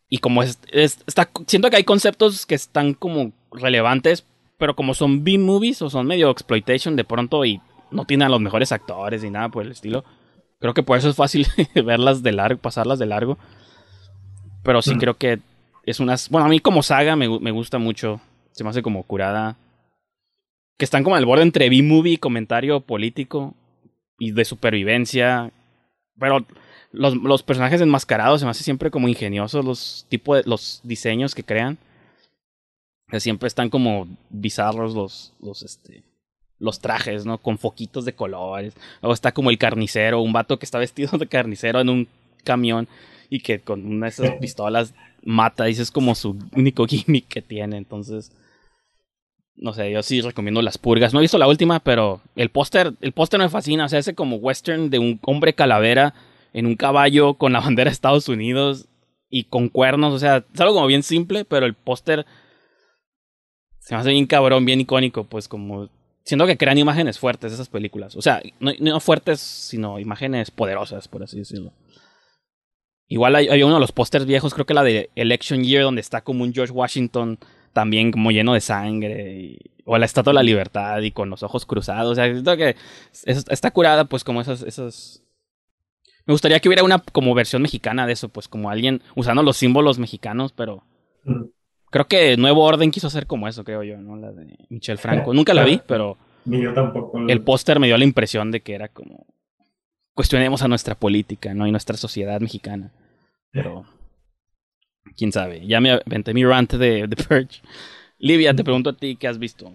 Y 0.09 0.17
como 0.19 0.43
es, 0.43 0.59
está, 0.71 1.29
siento 1.47 1.69
que 1.69 1.77
hay 1.77 1.83
conceptos 1.83 2.45
que 2.45 2.55
están 2.55 2.93
como 2.93 3.31
relevantes, 3.51 4.25
pero 4.57 4.75
como 4.75 4.93
son 4.93 5.23
B-movies 5.23 5.81
o 5.81 5.89
son 5.89 6.07
medio 6.07 6.29
exploitation 6.29 6.95
de 6.95 7.03
pronto 7.03 7.45
y 7.45 7.61
no 7.91 8.05
tienen 8.05 8.27
a 8.27 8.29
los 8.29 8.41
mejores 8.41 8.71
actores 8.71 9.23
ni 9.23 9.29
nada 9.29 9.49
por 9.49 9.63
el 9.63 9.71
estilo. 9.71 10.03
Creo 10.59 10.73
que 10.73 10.83
por 10.83 10.97
eso 10.97 11.09
es 11.09 11.15
fácil 11.15 11.47
verlas 11.75 12.23
de 12.23 12.31
largo, 12.31 12.59
pasarlas 12.59 12.99
de 12.99 13.05
largo. 13.05 13.37
Pero 14.63 14.81
sí 14.81 14.95
mm. 14.95 14.99
creo 14.99 15.13
que 15.15 15.39
es 15.85 15.99
unas. 15.99 16.29
Bueno, 16.29 16.45
a 16.45 16.49
mí 16.49 16.59
como 16.59 16.83
saga 16.83 17.15
me, 17.15 17.39
me 17.39 17.51
gusta 17.51 17.77
mucho. 17.77 18.19
Se 18.51 18.63
me 18.63 18.71
hace 18.71 18.81
como 18.81 19.03
curada. 19.03 19.55
Que 20.77 20.85
están 20.85 21.03
como 21.03 21.15
al 21.15 21.25
borde 21.25 21.43
entre 21.43 21.69
B-movie 21.69 22.13
y 22.13 22.17
comentario 22.17 22.81
político 22.81 23.55
y 24.19 24.31
de 24.31 24.45
supervivencia. 24.45 25.51
Pero 26.19 26.45
los, 26.91 27.15
los, 27.15 27.43
personajes 27.43 27.81
enmascarados 27.81 28.39
se 28.39 28.45
me 28.45 28.51
hace 28.51 28.63
siempre 28.63 28.91
como 28.91 29.07
ingeniosos 29.07 29.63
los 29.63 30.05
tipos 30.09 30.37
de 30.37 30.49
los 30.49 30.81
diseños 30.83 31.35
que 31.35 31.43
crean. 31.43 31.77
Que 33.09 33.19
siempre 33.19 33.47
están 33.47 33.69
como 33.69 34.07
bizarros 34.29 34.93
los, 34.93 35.33
los, 35.41 35.63
este, 35.63 36.03
los 36.59 36.79
trajes, 36.79 37.25
¿no? 37.25 37.37
Con 37.37 37.57
foquitos 37.57 38.05
de 38.05 38.13
colores. 38.13 38.73
O 39.01 39.13
está 39.13 39.31
como 39.31 39.49
el 39.49 39.57
carnicero, 39.57 40.21
un 40.21 40.33
vato 40.33 40.59
que 40.59 40.65
está 40.65 40.79
vestido 40.79 41.17
de 41.17 41.27
carnicero 41.27 41.79
en 41.79 41.89
un 41.89 42.07
camión 42.43 42.87
y 43.29 43.39
que 43.41 43.59
con 43.59 43.85
una 43.85 44.05
de 44.07 44.09
esas 44.09 44.31
pistolas 44.39 44.93
mata 45.23 45.69
y 45.69 45.73
es 45.73 45.91
como 45.91 46.15
su 46.15 46.37
único 46.55 46.85
gimmick 46.87 47.27
que 47.27 47.41
tiene. 47.41 47.77
Entonces, 47.77 48.31
no 49.55 49.73
sé, 49.73 49.91
yo 49.91 50.03
sí 50.03 50.21
recomiendo 50.21 50.61
las 50.61 50.77
purgas. 50.77 51.13
No 51.13 51.19
he 51.19 51.23
visto 51.23 51.37
la 51.37 51.47
última, 51.47 51.79
pero 51.79 52.21
el 52.35 52.49
póster, 52.49 52.93
el 53.01 53.11
póster 53.11 53.39
me 53.39 53.49
fascina. 53.49 53.85
O 53.85 53.89
sea, 53.89 53.99
ese 53.99 54.15
como 54.15 54.37
western 54.37 54.89
de 54.89 54.99
un 54.99 55.19
hombre 55.23 55.53
calavera 55.53 56.13
en 56.53 56.65
un 56.65 56.75
caballo 56.75 57.35
con 57.35 57.53
la 57.53 57.59
bandera 57.59 57.89
de 57.89 57.93
Estados 57.93 58.29
Unidos 58.29 58.87
y 59.29 59.45
con 59.45 59.69
cuernos. 59.69 60.13
O 60.13 60.19
sea, 60.19 60.45
es 60.53 60.61
algo 60.61 60.75
como 60.75 60.87
bien 60.87 61.03
simple, 61.03 61.43
pero 61.43 61.65
el 61.65 61.73
póster 61.73 62.25
se 63.87 63.95
me 63.95 64.01
hace 64.01 64.09
bien 64.09 64.25
cabrón, 64.25 64.65
bien 64.65 64.81
icónico, 64.81 65.23
pues 65.23 65.47
como 65.47 65.87
siento 66.25 66.45
que 66.45 66.57
crean 66.57 66.77
imágenes 66.77 67.19
fuertes 67.19 67.53
esas 67.53 67.69
películas. 67.69 68.17
O 68.17 68.21
sea, 68.21 68.41
no, 68.59 68.73
no 68.81 68.99
fuertes, 68.99 69.39
sino 69.39 69.97
imágenes 69.97 70.51
poderosas, 70.51 71.07
por 71.07 71.23
así 71.23 71.37
decirlo. 71.37 71.71
Igual 73.07 73.37
hay, 73.37 73.63
uno 73.63 73.75
de 73.75 73.79
los 73.79 73.93
pósters 73.93 74.25
viejos, 74.25 74.53
creo 74.53 74.65
que 74.65 74.73
la 74.73 74.83
de 74.83 75.09
Election 75.15 75.63
Year, 75.63 75.83
donde 75.83 76.01
está 76.01 76.19
como 76.19 76.43
un 76.43 76.53
George 76.53 76.73
Washington 76.73 77.39
también 77.71 78.11
como 78.11 78.31
lleno 78.31 78.53
de 78.53 78.59
sangre. 78.59 79.57
o 79.85 79.97
la 79.97 80.05
Estatua 80.05 80.31
de 80.31 80.35
la 80.35 80.43
Libertad 80.43 80.99
y 80.99 81.11
con 81.11 81.29
los 81.29 81.41
ojos 81.41 81.65
cruzados. 81.65 82.11
O 82.11 82.15
sea, 82.15 82.25
siento 82.25 82.57
que 82.57 82.75
está 83.13 83.71
curada, 83.71 84.03
pues, 84.03 84.25
como 84.25 84.41
esas, 84.41 84.63
esas. 84.63 85.23
Me 86.25 86.33
gustaría 86.33 86.59
que 86.59 86.67
hubiera 86.67 86.83
una 86.83 86.99
como 86.99 87.33
versión 87.33 87.61
mexicana 87.61 88.05
de 88.05 88.11
eso, 88.11 88.27
pues, 88.27 88.49
como 88.49 88.69
alguien 88.69 89.01
usando 89.15 89.43
los 89.43 89.55
símbolos 89.55 89.97
mexicanos, 89.97 90.51
pero. 90.51 90.83
Creo 91.89 92.05
que 92.05 92.35
Nuevo 92.37 92.63
Orden 92.63 92.91
quiso 92.91 93.07
hacer 93.07 93.27
como 93.27 93.47
eso, 93.47 93.63
creo 93.63 93.83
yo, 93.83 93.97
¿no? 93.97 94.15
La 94.17 94.31
de 94.31 94.57
Michel 94.69 94.97
Franco. 94.97 95.33
Nunca 95.33 95.53
la 95.53 95.63
vi, 95.63 95.81
pero. 95.87 96.17
Ni 96.45 96.61
yo 96.61 96.73
tampoco. 96.73 97.19
El 97.27 97.41
póster 97.41 97.79
me 97.79 97.87
dio 97.87 97.97
la 97.97 98.03
impresión 98.03 98.51
de 98.51 98.61
que 98.61 98.73
era 98.75 98.87
como 98.87 99.25
cuestionemos 100.13 100.63
a 100.63 100.67
nuestra 100.67 100.95
política, 100.95 101.53
¿no? 101.53 101.67
Y 101.67 101.71
nuestra 101.71 101.95
sociedad 101.95 102.39
mexicana. 102.41 102.91
Pero, 103.51 103.85
quién 105.15 105.31
sabe. 105.31 105.65
Ya 105.67 105.79
me 105.79 105.91
aventé 105.91 106.33
mi 106.33 106.43
rant 106.43 106.73
de 106.73 107.07
The 107.07 107.23
Purge. 107.23 107.61
Livia, 108.17 108.55
te 108.55 108.63
pregunto 108.63 108.89
a 108.89 108.97
ti, 108.97 109.15
¿qué 109.15 109.27
has 109.27 109.37
visto? 109.37 109.73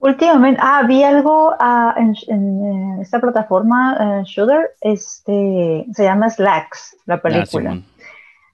Últimamente, 0.00 0.60
ah, 0.62 0.84
vi 0.86 1.02
algo 1.02 1.54
ah, 1.58 1.94
en, 1.96 2.14
en, 2.28 3.00
esta 3.00 3.20
plataforma, 3.20 4.20
uh, 4.20 4.24
Shudder, 4.24 4.70
este, 4.80 5.86
se 5.92 6.04
llama 6.04 6.30
Slacks, 6.30 6.96
la 7.06 7.16
Ah, 7.16 7.22
película. 7.22 7.46
Simón. 7.70 7.84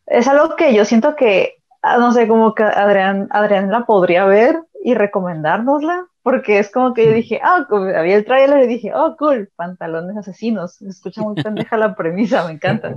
es 0.06 0.26
algo 0.26 0.56
que 0.56 0.74
yo 0.74 0.84
siento 0.86 1.16
que, 1.16 1.56
ah, 1.63 1.63
no 1.98 2.12
sé, 2.12 2.26
como 2.26 2.54
que 2.54 2.62
Adrián, 2.62 3.28
Adrián 3.30 3.70
la 3.70 3.84
podría 3.84 4.24
ver 4.24 4.60
y 4.82 4.94
recomendárnosla, 4.94 6.06
porque 6.22 6.58
es 6.58 6.70
como 6.70 6.94
que 6.94 7.06
yo 7.06 7.12
dije, 7.12 7.40
ah, 7.42 7.66
como 7.68 7.84
había 7.84 8.16
el 8.16 8.24
tráiler 8.24 8.64
y 8.64 8.66
dije, 8.66 8.92
oh, 8.94 9.16
cool, 9.18 9.50
pantalones 9.56 10.16
asesinos. 10.16 10.76
Se 10.76 10.88
escucha 10.88 11.22
muy 11.22 11.34
pendeja 11.42 11.76
la 11.76 11.94
premisa, 11.94 12.46
me 12.46 12.52
encanta. 12.52 12.96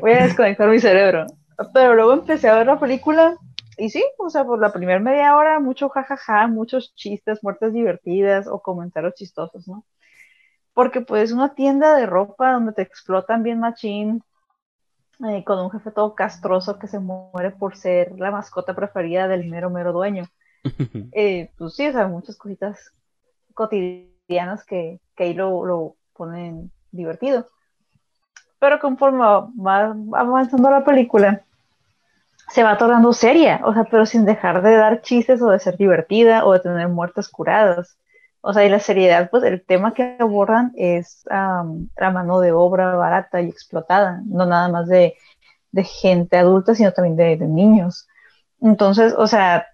Voy 0.00 0.12
a 0.12 0.24
desconectar 0.24 0.68
mi 0.68 0.78
cerebro. 0.78 1.26
Pero 1.72 1.94
luego 1.94 2.12
empecé 2.12 2.48
a 2.48 2.56
ver 2.56 2.66
la 2.66 2.78
película 2.78 3.36
y 3.76 3.90
sí, 3.90 4.04
o 4.18 4.30
sea, 4.30 4.44
por 4.44 4.58
la 4.58 4.72
primera 4.72 5.00
media 5.00 5.36
hora, 5.36 5.60
mucho 5.60 5.88
jajaja, 5.88 6.46
muchos 6.46 6.94
chistes, 6.94 7.42
muertes 7.42 7.72
divertidas 7.72 8.46
o 8.46 8.60
comentarios 8.60 9.14
chistosos, 9.14 9.68
¿no? 9.68 9.84
Porque 10.72 11.00
pues 11.02 11.32
una 11.32 11.54
tienda 11.54 11.94
de 11.96 12.06
ropa 12.06 12.52
donde 12.52 12.72
te 12.72 12.82
explotan 12.82 13.42
bien 13.42 13.60
machín, 13.60 14.22
eh, 15.24 15.44
con 15.44 15.58
un 15.58 15.70
jefe 15.70 15.90
todo 15.90 16.14
castroso 16.14 16.78
que 16.78 16.88
se 16.88 16.98
muere 16.98 17.50
por 17.50 17.76
ser 17.76 18.12
la 18.18 18.30
mascota 18.30 18.74
preferida 18.74 19.28
del 19.28 19.48
mero 19.48 19.70
mero 19.70 19.92
dueño. 19.92 20.24
Eh, 21.12 21.52
pues 21.56 21.74
sí, 21.74 21.86
o 21.86 21.92
sea, 21.92 22.08
muchas 22.08 22.36
cositas 22.36 22.92
cotidianas 23.54 24.64
que, 24.64 25.00
que 25.14 25.24
ahí 25.24 25.34
lo, 25.34 25.64
lo 25.64 25.96
ponen 26.12 26.70
divertido. 26.90 27.46
Pero 28.58 28.80
conforme 28.80 29.20
va, 29.20 29.48
va 29.56 29.96
avanzando 30.18 30.70
la 30.70 30.84
película, 30.84 31.44
se 32.48 32.62
va 32.62 32.78
tornando 32.78 33.12
seria, 33.12 33.60
o 33.64 33.72
sea, 33.72 33.84
pero 33.84 34.06
sin 34.06 34.24
dejar 34.24 34.62
de 34.62 34.76
dar 34.76 35.02
chistes 35.02 35.42
o 35.42 35.50
de 35.50 35.58
ser 35.58 35.76
divertida 35.76 36.44
o 36.44 36.52
de 36.52 36.60
tener 36.60 36.88
muertes 36.88 37.28
curadas. 37.28 37.98
O 38.48 38.52
sea, 38.52 38.64
y 38.64 38.68
la 38.68 38.78
seriedad, 38.78 39.28
pues 39.28 39.42
el 39.42 39.60
tema 39.64 39.92
que 39.92 40.16
abordan 40.20 40.70
es 40.76 41.24
um, 41.28 41.88
la 41.96 42.12
mano 42.12 42.38
de 42.38 42.52
obra 42.52 42.94
barata 42.94 43.42
y 43.42 43.48
explotada, 43.48 44.22
no 44.24 44.46
nada 44.46 44.68
más 44.68 44.86
de, 44.86 45.16
de 45.72 45.82
gente 45.82 46.36
adulta, 46.36 46.76
sino 46.76 46.92
también 46.92 47.16
de, 47.16 47.36
de, 47.36 47.48
niños. 47.48 48.06
Entonces, 48.60 49.14
o 49.18 49.26
sea, 49.26 49.66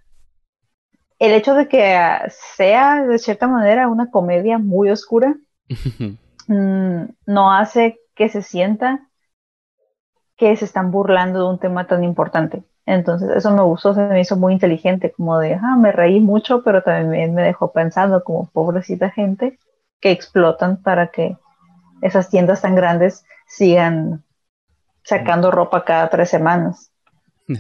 el 1.19 1.33
hecho 1.35 1.53
de 1.55 1.69
que 1.69 2.01
sea 2.57 3.03
de 3.03 3.19
cierta 3.19 3.47
manera 3.47 3.89
una 3.89 4.11
comedia 4.11 4.57
muy 4.57 4.89
oscura, 4.89 5.37
mmm, 6.47 7.03
no 7.27 7.53
hace 7.53 8.01
que 8.15 8.31
se 8.31 8.41
sienta 8.41 9.07
que 10.39 10.57
se 10.57 10.65
están 10.65 10.91
burlando 10.91 11.41
de 11.41 11.51
un 11.51 11.59
tema 11.59 11.87
tan 11.87 12.05
importante. 12.05 12.63
Entonces, 12.87 13.31
eso 13.37 13.51
me 13.53 13.63
gustó, 13.63 13.95
se 13.95 14.01
me 14.03 14.21
hizo 14.21 14.37
muy 14.37 14.55
inteligente, 14.55 15.13
como 15.13 15.39
de, 15.39 15.55
ah, 15.55 15.77
me 15.79 15.93
reí 15.93 16.19
mucho, 16.21 16.63
pero 16.63 16.83
también 16.83 17.35
me 17.35 17.43
dejó 17.43 17.73
pensando 17.73 18.25
como 18.25 18.49
pobrecita 18.51 19.11
gente 19.11 19.59
que 20.01 20.11
explotan 20.11 20.83
para 20.83 21.09
que 21.09 21.37
esas 22.01 22.29
tiendas 22.29 22.63
tan 22.63 22.75
grandes 22.75 23.25
sigan 23.47 24.25
sacando 25.05 25.51
ropa 25.51 25.85
cada 25.85 26.11
tres 26.11 26.29
semanas. 26.29 26.91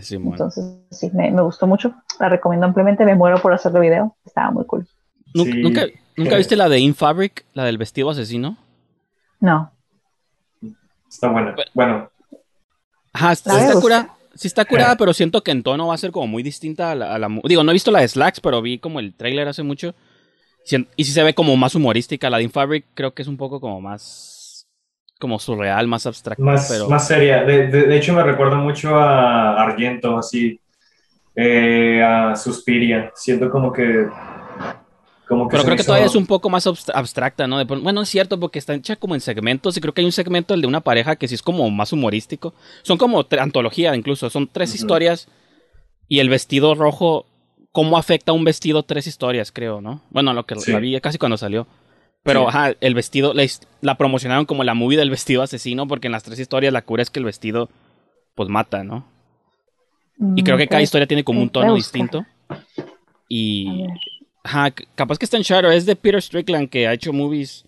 Sí, 0.01 0.17
bueno. 0.17 0.33
Entonces, 0.33 0.65
sí, 0.91 1.11
me, 1.13 1.31
me, 1.31 1.43
gustó 1.43 1.67
mucho. 1.67 1.95
La 2.19 2.29
recomiendo 2.29 2.67
ampliamente. 2.67 3.05
Me 3.05 3.15
muero 3.15 3.41
por 3.41 3.53
hacerle 3.53 3.81
video. 3.81 4.17
Estaba 4.25 4.51
muy 4.51 4.65
cool. 4.65 4.87
¿Nunca, 5.35 5.53
sí. 5.53 5.63
¿nunca, 5.63 5.87
¿nunca 6.17 6.37
viste 6.37 6.57
la 6.57 6.69
de 6.69 6.81
Infabric, 6.81 7.45
la 7.53 7.65
del 7.65 7.79
vestido 7.79 8.11
asesino? 8.11 8.57
No. 9.41 9.71
Está 11.09 11.29
buena. 11.29 11.55
Bueno. 11.75 12.11
Ajá, 13.13 13.33
está, 13.33 13.61
está 13.61 13.81
curada. 13.81 14.15
Sí 14.35 14.49
está 14.49 14.65
curada, 14.65 14.97
pero 14.97 15.13
siento 15.13 15.43
que 15.43 15.51
en 15.51 15.63
tono 15.63 15.89
va 15.89 15.95
a 15.95 15.99
ser 15.99 16.11
como 16.11 16.27
muy 16.27 16.43
distinta 16.43 16.91
a 16.91 16.95
la, 16.95 17.15
a 17.15 17.19
la, 17.19 17.29
Digo, 17.45 17.63
no 17.63 17.71
he 17.71 17.75
visto 17.75 17.91
la 17.91 18.01
de 18.01 18.09
Slacks, 18.09 18.41
pero 18.41 18.63
vi 18.63 18.79
como 18.79 19.01
el 19.01 19.15
trailer 19.15 19.49
hace 19.49 19.63
mucho. 19.63 19.95
Y 20.97 21.05
sí 21.05 21.13
se 21.13 21.23
ve 21.23 21.35
como 21.35 21.57
más 21.57 21.75
humorística. 21.75 22.31
La 22.31 22.39
de 22.39 22.45
Infabric 22.45 22.87
creo 22.95 23.13
que 23.13 23.23
es 23.23 23.29
un 23.29 23.37
poco 23.37 23.61
como 23.61 23.81
más... 23.81 24.69
Como 25.19 25.39
surreal, 25.39 25.87
más 25.87 26.07
abstracta. 26.07 26.43
Más, 26.43 26.69
pero... 26.69 26.89
más 26.89 27.07
seria. 27.07 27.45
De, 27.45 27.69
de, 27.69 27.83
de, 27.83 27.97
hecho, 27.97 28.13
me 28.13 28.25
recuerda 28.25 28.57
mucho 28.57 28.97
a 28.97 29.63
Argento, 29.63 30.19
así. 30.19 30.61
Eh, 31.37 32.03
a 32.03 32.35
Suspiria. 32.35 33.13
Siento 33.15 33.51
como 33.51 33.73
que... 33.73 34.09
Como 35.33 35.49
que 35.49 35.53
pero 35.53 35.65
creo 35.65 35.77
que 35.77 35.81
hizo... 35.81 35.87
todavía 35.87 36.09
es 36.09 36.15
un 36.15 36.27
poco 36.27 36.51
más 36.51 36.67
abstracta, 36.67 37.47
¿no? 37.47 37.57
De, 37.57 37.65
bueno, 37.65 38.03
es 38.03 38.09
cierto, 38.11 38.39
porque 38.39 38.59
está 38.59 38.75
hecha 38.75 38.97
como 38.97 39.15
en 39.15 39.23
segmentos 39.23 39.75
y 39.79 39.81
creo 39.81 39.95
que 39.95 40.03
hay 40.03 40.05
un 40.05 40.13
segmento, 40.13 40.53
el 40.53 40.61
de 40.61 40.67
una 40.67 40.83
pareja, 40.83 41.17
que 41.17 41.27
sí 41.27 41.35
es 41.35 41.41
como 41.41 41.71
más 41.71 41.91
humorístico. 41.95 42.53
Son 42.83 42.99
como 42.99 43.27
antología 43.41 43.97
incluso, 43.97 44.29
son 44.29 44.47
tres 44.47 44.69
uh 44.69 44.73
-huh. 44.73 44.77
historias 44.77 45.29
y 46.07 46.19
el 46.19 46.29
vestido 46.29 46.75
rojo, 46.75 47.25
¿cómo 47.71 47.97
afecta 47.97 48.33
un 48.33 48.45
vestido 48.45 48.83
tres 48.83 49.07
historias, 49.07 49.53
creo, 49.53 49.81
no? 49.81 50.03
Bueno, 50.11 50.35
lo 50.35 50.45
que 50.45 50.55
sí. 50.57 50.71
la 50.71 50.81
vi 50.81 51.01
casi 51.01 51.17
cuando 51.17 51.39
salió. 51.39 51.67
Pero, 52.23 52.43
sí. 52.43 52.47
ajá, 52.49 52.75
el 52.83 52.95
vestido, 52.95 53.33
la, 53.33 53.47
la, 53.81 53.97
promocionaron 53.97 54.45
como 54.45 54.65
la 54.65 54.75
movie 54.75 54.99
del 54.99 55.09
vestido 55.09 55.41
asesino, 55.41 55.89
porque 55.89 56.09
en 56.09 56.13
las 56.13 56.25
tres 56.25 56.39
historias 56.39 56.75
la 56.75 56.83
cura 56.83 57.03
es 57.03 57.09
que 57.09 57.21
el 57.21 57.25
vestido, 57.25 57.71
pues, 58.35 58.51
mata, 58.51 58.85
¿no? 58.85 59.07
Mm, 60.19 60.37
y 60.37 60.43
creo 60.43 60.59
que 60.59 60.69
cada 60.69 60.83
historia 60.83 61.07
tiene 61.07 61.25
como 61.25 61.41
un 61.41 61.49
tono 61.49 61.75
distinto. 61.75 62.27
Y... 63.31 63.87
Ajá, 64.45 64.73
capaz 64.95 65.19
que 65.19 65.25
está 65.25 65.37
en 65.37 65.43
Shadow, 65.43 65.71
es 65.71 65.87
de 65.87 65.97
Peter 65.97 66.21
Strickland, 66.21 66.69
que 66.69 66.87
ha 66.87 66.93
hecho 66.93 67.13
movies, 67.13 67.65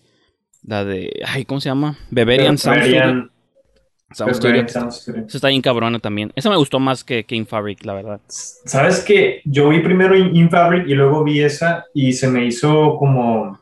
la 0.63 0.83
de, 0.83 1.21
ay, 1.25 1.45
¿cómo 1.45 1.61
se 1.61 1.69
llama? 1.69 1.97
Beberian 2.09 2.57
Sound. 2.57 3.29
Eso 4.11 5.37
está 5.37 5.47
bien 5.49 5.61
cabrona 5.61 5.99
también. 5.99 6.31
Esa 6.35 6.49
me 6.49 6.57
gustó 6.57 6.79
más 6.79 7.03
que, 7.03 7.25
que 7.25 7.35
Infabric, 7.35 7.83
la 7.85 7.93
verdad. 7.93 8.21
¿Sabes 8.27 9.03
que 9.03 9.41
Yo 9.45 9.69
vi 9.69 9.79
primero 9.79 10.15
Infabric 10.15 10.87
y 10.87 10.93
luego 10.93 11.23
vi 11.23 11.41
esa 11.41 11.85
y 11.93 12.13
se 12.13 12.27
me 12.27 12.45
hizo 12.45 12.97
como 12.97 13.59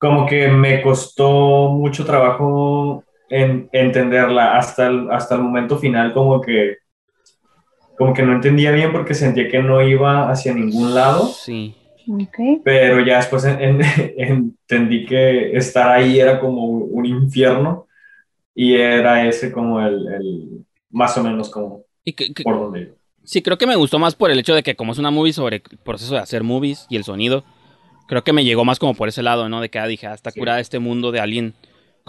como 0.00 0.26
que 0.26 0.48
me 0.48 0.80
costó 0.80 1.68
mucho 1.68 2.06
trabajo 2.06 3.04
en 3.28 3.68
entenderla 3.70 4.56
hasta 4.56 4.86
el, 4.86 5.10
hasta 5.10 5.34
el 5.34 5.42
momento 5.42 5.78
final, 5.78 6.14
como 6.14 6.40
que, 6.40 6.78
como 8.00 8.14
que 8.14 8.22
no 8.22 8.32
entendía 8.32 8.72
bien 8.72 8.92
porque 8.92 9.12
sentía 9.12 9.46
que 9.46 9.58
no 9.58 9.86
iba 9.86 10.30
hacia 10.30 10.54
ningún 10.54 10.94
lado. 10.94 11.26
Sí. 11.26 11.74
Okay. 12.08 12.62
Pero 12.64 13.04
ya 13.04 13.18
después 13.18 13.44
en, 13.44 13.60
en, 13.60 13.82
entendí 14.16 15.04
que 15.04 15.54
estar 15.54 15.90
ahí 15.90 16.18
era 16.18 16.40
como 16.40 16.64
un 16.64 17.04
infierno 17.04 17.88
y 18.54 18.72
era 18.76 19.28
ese 19.28 19.52
como 19.52 19.82
el, 19.82 20.08
el 20.14 20.64
más 20.88 21.18
o 21.18 21.22
menos 21.22 21.50
como 21.50 21.82
¿Y 22.02 22.14
que, 22.14 22.32
que, 22.32 22.42
por 22.42 22.58
donde 22.58 22.80
iba. 22.80 22.94
Sí, 23.22 23.42
creo 23.42 23.58
que 23.58 23.66
me 23.66 23.76
gustó 23.76 23.98
más 23.98 24.14
por 24.14 24.30
el 24.30 24.38
hecho 24.38 24.54
de 24.54 24.62
que 24.62 24.76
como 24.76 24.92
es 24.92 24.98
una 24.98 25.10
movie 25.10 25.34
sobre 25.34 25.56
el 25.56 25.78
proceso 25.84 26.14
de 26.14 26.20
hacer 26.20 26.42
movies 26.42 26.86
y 26.88 26.96
el 26.96 27.04
sonido, 27.04 27.44
creo 28.08 28.24
que 28.24 28.32
me 28.32 28.46
llegó 28.46 28.64
más 28.64 28.78
como 28.78 28.94
por 28.94 29.10
ese 29.10 29.22
lado, 29.22 29.50
¿no? 29.50 29.60
De 29.60 29.68
que 29.68 29.78
ah, 29.78 29.86
dije, 29.86 30.06
ah, 30.06 30.14
está 30.14 30.30
sí. 30.30 30.40
curada 30.40 30.58
este 30.58 30.78
mundo 30.78 31.12
de 31.12 31.20
alguien 31.20 31.52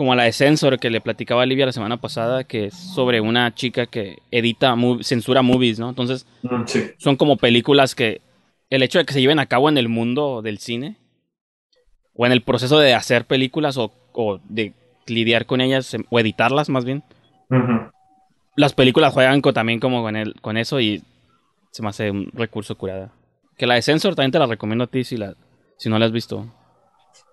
como 0.02 0.16
la 0.16 0.24
de 0.24 0.34
Censor 0.34 0.80
que 0.80 0.90
le 0.90 1.00
platicaba 1.00 1.44
a 1.44 1.46
Livia 1.46 1.68
la 1.68 1.72
semana 1.72 2.02
pasada, 2.02 2.44
que 2.44 2.66
es 2.66 2.74
sobre 2.74 3.22
una 3.22 3.54
chica 3.54 3.86
que 3.86 4.18
edita, 4.32 4.76
mov 4.76 5.04
censura 5.04 5.44
movies, 5.44 5.78
¿no? 5.78 5.90
Entonces, 5.90 6.26
mm, 6.42 6.64
sí. 6.66 6.90
son 6.98 7.18
como 7.18 7.38
películas 7.38 7.94
que 7.94 8.20
el 8.72 8.82
hecho 8.82 8.98
de 8.98 9.06
que 9.06 9.14
se 9.14 9.22
lleven 9.22 9.38
a 9.38 9.46
cabo 9.46 9.70
en 9.70 9.78
el 9.78 9.90
mundo 9.90 10.42
del 10.42 10.58
cine 10.58 10.98
o 12.16 12.26
en 12.26 12.32
el 12.32 12.42
proceso 12.42 12.80
de 12.80 12.96
hacer 12.96 13.26
películas 13.26 13.78
o, 13.78 13.94
o 14.14 14.40
de 14.50 14.74
lidiar 15.06 15.46
con 15.46 15.62
ellas 15.62 15.96
o 16.10 16.20
editarlas 16.20 16.68
más 16.68 16.84
bien. 16.84 17.04
Uh 17.52 17.58
-huh. 17.58 17.92
Las 18.56 18.74
películas 18.74 19.14
juegan 19.14 19.42
con, 19.42 19.54
también 19.54 19.80
como 19.80 20.02
con, 20.02 20.16
el, 20.16 20.34
con 20.42 20.58
eso 20.58 20.80
y 20.80 21.04
se 21.70 21.84
me 21.84 21.90
hace 21.90 22.10
un 22.10 22.32
recurso 22.34 22.76
curada. 22.76 23.12
Que 23.56 23.68
la 23.68 23.76
de 23.76 23.84
Censor 23.84 24.16
también 24.16 24.32
te 24.32 24.40
la 24.40 24.48
recomiendo 24.48 24.86
a 24.86 24.88
ti 24.88 25.04
si, 25.04 25.16
la, 25.16 25.36
si 25.78 25.90
no 25.90 26.00
la 26.00 26.08
has 26.08 26.12
visto. 26.12 26.48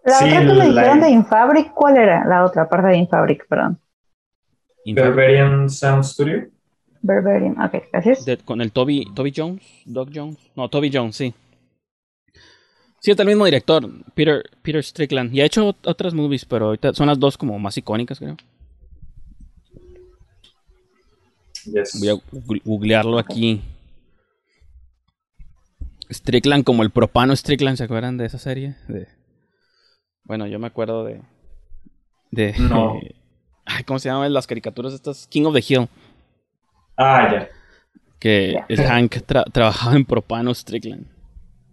La 0.09 0.19
sí, 0.19 0.25
otra 0.27 0.41
que 0.41 0.55
me 0.55 0.69
dijeron 0.69 1.01
de 1.01 1.11
Infabric, 1.11 1.73
¿cuál 1.75 1.97
era? 1.97 2.25
La 2.25 2.45
otra 2.45 2.69
parte 2.69 2.89
de 2.89 2.97
Infabric, 2.97 3.47
perdón. 3.47 3.79
Berberian 4.87 5.69
Sound 5.69 6.05
Studio. 6.05 6.49
Berberian, 7.03 7.61
ok, 7.61 7.75
gracias. 7.93 8.25
De, 8.25 8.39
con 8.39 8.61
el 8.61 8.73
Toby, 8.73 9.07
Toby 9.15 9.33
Jones, 9.37 9.63
Doug 9.85 10.11
Jones. 10.15 10.39
No, 10.57 10.69
Toby 10.69 10.91
Jones, 10.93 11.17
sí. 11.17 11.35
Sí, 13.01 13.13
es 13.13 13.19
el 13.19 13.27
mismo 13.27 13.45
director, 13.45 13.89
Peter, 14.15 14.43
Peter 14.63 14.83
Strickland. 14.83 15.35
Y 15.35 15.41
ha 15.41 15.45
hecho 15.45 15.77
otras 15.85 16.15
movies, 16.15 16.45
pero 16.45 16.67
ahorita 16.67 16.95
son 16.95 17.07
las 17.07 17.19
dos 17.19 17.37
como 17.39 17.59
más 17.59 17.77
icónicas, 17.77 18.19
creo. 18.19 18.37
Yes. 21.65 22.01
Voy 22.01 22.09
a 22.09 22.61
googlearlo 22.65 23.19
aquí. 23.19 23.63
Strickland 26.11 26.65
como 26.65 26.83
el 26.83 26.91
propano 26.91 27.37
Strickland, 27.37 27.77
¿se 27.77 27.85
acuerdan 27.85 28.17
de 28.17 28.25
esa 28.25 28.39
serie? 28.39 28.75
De... 28.89 29.07
Bueno, 30.29 30.47
yo 30.47 30.59
me 30.59 30.67
acuerdo 30.67 31.05
de. 31.05 31.23
de 32.31 32.55
no. 32.59 33.01
Ay, 33.65 33.83
¿Cómo 33.85 33.99
se 33.99 34.09
llaman 34.09 34.33
las 34.33 34.47
caricaturas 34.47 34.95
estas? 34.95 35.27
King 35.27 35.45
of 35.45 35.55
the 35.55 35.65
Hill. 35.67 35.89
Ah, 36.97 37.29
ya. 37.33 37.49
Que 38.19 38.63
Hank 38.89 39.23
tra 39.27 39.45
trabajaba 39.45 39.97
en 39.97 40.05
propano 40.05 40.55
Strickland. 40.55 41.07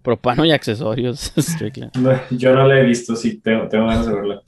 Propano 0.02 0.46
y 0.46 0.52
accesorios 0.52 1.34
Strickland. 1.38 1.96
No, 1.98 2.12
yo 2.32 2.54
no 2.54 2.68
la 2.68 2.80
he 2.80 2.84
visto, 2.84 3.16
sí, 3.16 3.40
tengo, 3.40 3.68
tengo 3.68 3.88
ganas 3.88 4.06
de 4.06 4.14
verla. 4.14 4.42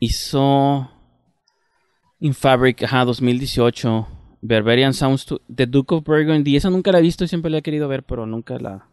Hizo. 0.00 0.90
Infabric, 2.20 2.82
ajá, 2.82 3.04
2018. 3.04 4.08
Berberian 4.40 4.94
Sounds 4.94 5.24
to 5.26 5.40
The 5.54 5.66
Duke 5.66 5.94
of 5.94 6.04
Burgundy. 6.04 6.56
Esa 6.56 6.70
nunca 6.70 6.92
la 6.92 6.98
he 6.98 7.02
visto 7.02 7.24
y 7.24 7.28
siempre 7.28 7.50
la 7.50 7.58
he 7.58 7.62
querido 7.62 7.88
ver, 7.88 8.02
pero 8.02 8.26
nunca 8.26 8.58
la. 8.58 8.88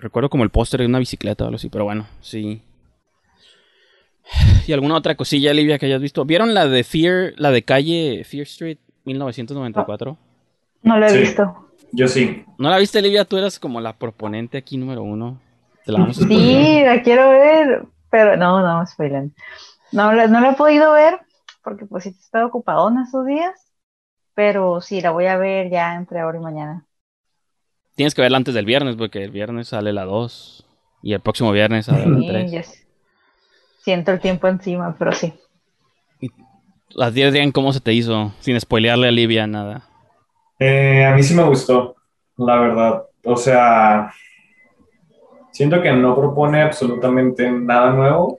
Recuerdo 0.00 0.30
como 0.30 0.44
el 0.44 0.50
póster 0.50 0.80
de 0.80 0.86
una 0.86 0.98
bicicleta 0.98 1.44
o 1.44 1.46
algo 1.48 1.56
así, 1.56 1.68
pero 1.68 1.84
bueno, 1.84 2.06
sí. 2.20 2.62
¿Y 4.66 4.72
alguna 4.72 4.96
otra 4.96 5.14
cosilla, 5.16 5.52
Livia, 5.54 5.78
que 5.78 5.86
hayas 5.86 6.00
visto? 6.02 6.24
¿Vieron 6.24 6.54
la 6.54 6.66
de 6.68 6.84
Fear, 6.84 7.32
la 7.36 7.50
de 7.50 7.62
calle 7.64 8.22
Fear 8.24 8.42
Street 8.42 8.78
1994? 9.04 10.16
No 10.82 10.98
la 10.98 11.06
he 11.06 11.10
Sí. 11.10 11.18
visto. 11.20 11.64
Yo 11.92 12.06
sí. 12.06 12.44
¿No 12.58 12.68
la 12.68 12.78
viste, 12.78 13.00
Livia? 13.00 13.24
Tú 13.24 13.38
eras 13.38 13.58
como 13.58 13.80
la 13.80 13.94
proponente 13.96 14.58
aquí 14.58 14.76
número 14.76 15.02
uno. 15.02 15.40
Te 15.84 15.92
la 15.92 16.00
vamos 16.00 16.18
a. 16.22 16.26
Sí, 16.28 16.82
la 16.84 17.02
quiero 17.02 17.30
ver, 17.30 17.86
pero 18.10 18.36
no, 18.36 18.60
no, 18.60 18.86
spoilen. 18.86 19.34
No, 19.92 20.12
la- 20.12 20.26
no 20.26 20.40
la 20.40 20.50
he 20.50 20.54
podido 20.54 20.92
ver 20.92 21.18
porque 21.64 21.86
pues 21.86 22.04
sí 22.04 22.10
he 22.10 22.12
estado 22.12 22.46
ocupado 22.46 22.88
en 22.90 22.98
esos 22.98 23.24
días, 23.24 23.72
pero 24.34 24.82
sí, 24.82 25.00
la 25.00 25.10
voy 25.12 25.26
a 25.26 25.38
ver 25.38 25.70
ya 25.70 25.94
entre 25.94 26.20
ahora 26.20 26.36
y 26.38 26.42
mañana. 26.42 26.84
Tienes 27.98 28.14
que 28.14 28.22
verla 28.22 28.36
antes 28.38 28.54
del 28.54 28.64
viernes, 28.64 28.96
porque 28.96 29.24
el 29.24 29.30
viernes 29.32 29.68
sale 29.68 29.92
la 29.92 30.04
2 30.04 30.64
y 31.02 31.12
el 31.14 31.20
próximo 31.20 31.52
viernes 31.52 31.86
sale 31.86 32.06
la 32.06 32.18
Sí, 32.20 32.26
3. 32.28 32.50
ya 32.52 32.62
sé. 32.62 32.86
siento 33.82 34.12
el 34.12 34.20
tiempo 34.20 34.46
encima, 34.48 34.94
pero 34.98 35.12
sí. 35.12 35.34
Las 36.90 37.12
10 37.12 37.32
días, 37.32 37.52
¿cómo 37.52 37.72
se 37.72 37.80
te 37.80 37.92
hizo? 37.92 38.32
Sin 38.40 38.58
spoilearle 38.60 39.08
a 39.08 39.10
Livia 39.10 39.46
nada. 39.46 39.82
Eh, 40.60 41.04
a 41.04 41.14
mí 41.14 41.22
sí 41.22 41.34
me 41.34 41.42
gustó, 41.42 41.96
la 42.36 42.58
verdad. 42.60 43.02
O 43.24 43.36
sea, 43.36 44.12
siento 45.50 45.82
que 45.82 45.92
no 45.92 46.14
propone 46.16 46.62
absolutamente 46.62 47.50
nada 47.50 47.92
nuevo, 47.92 48.38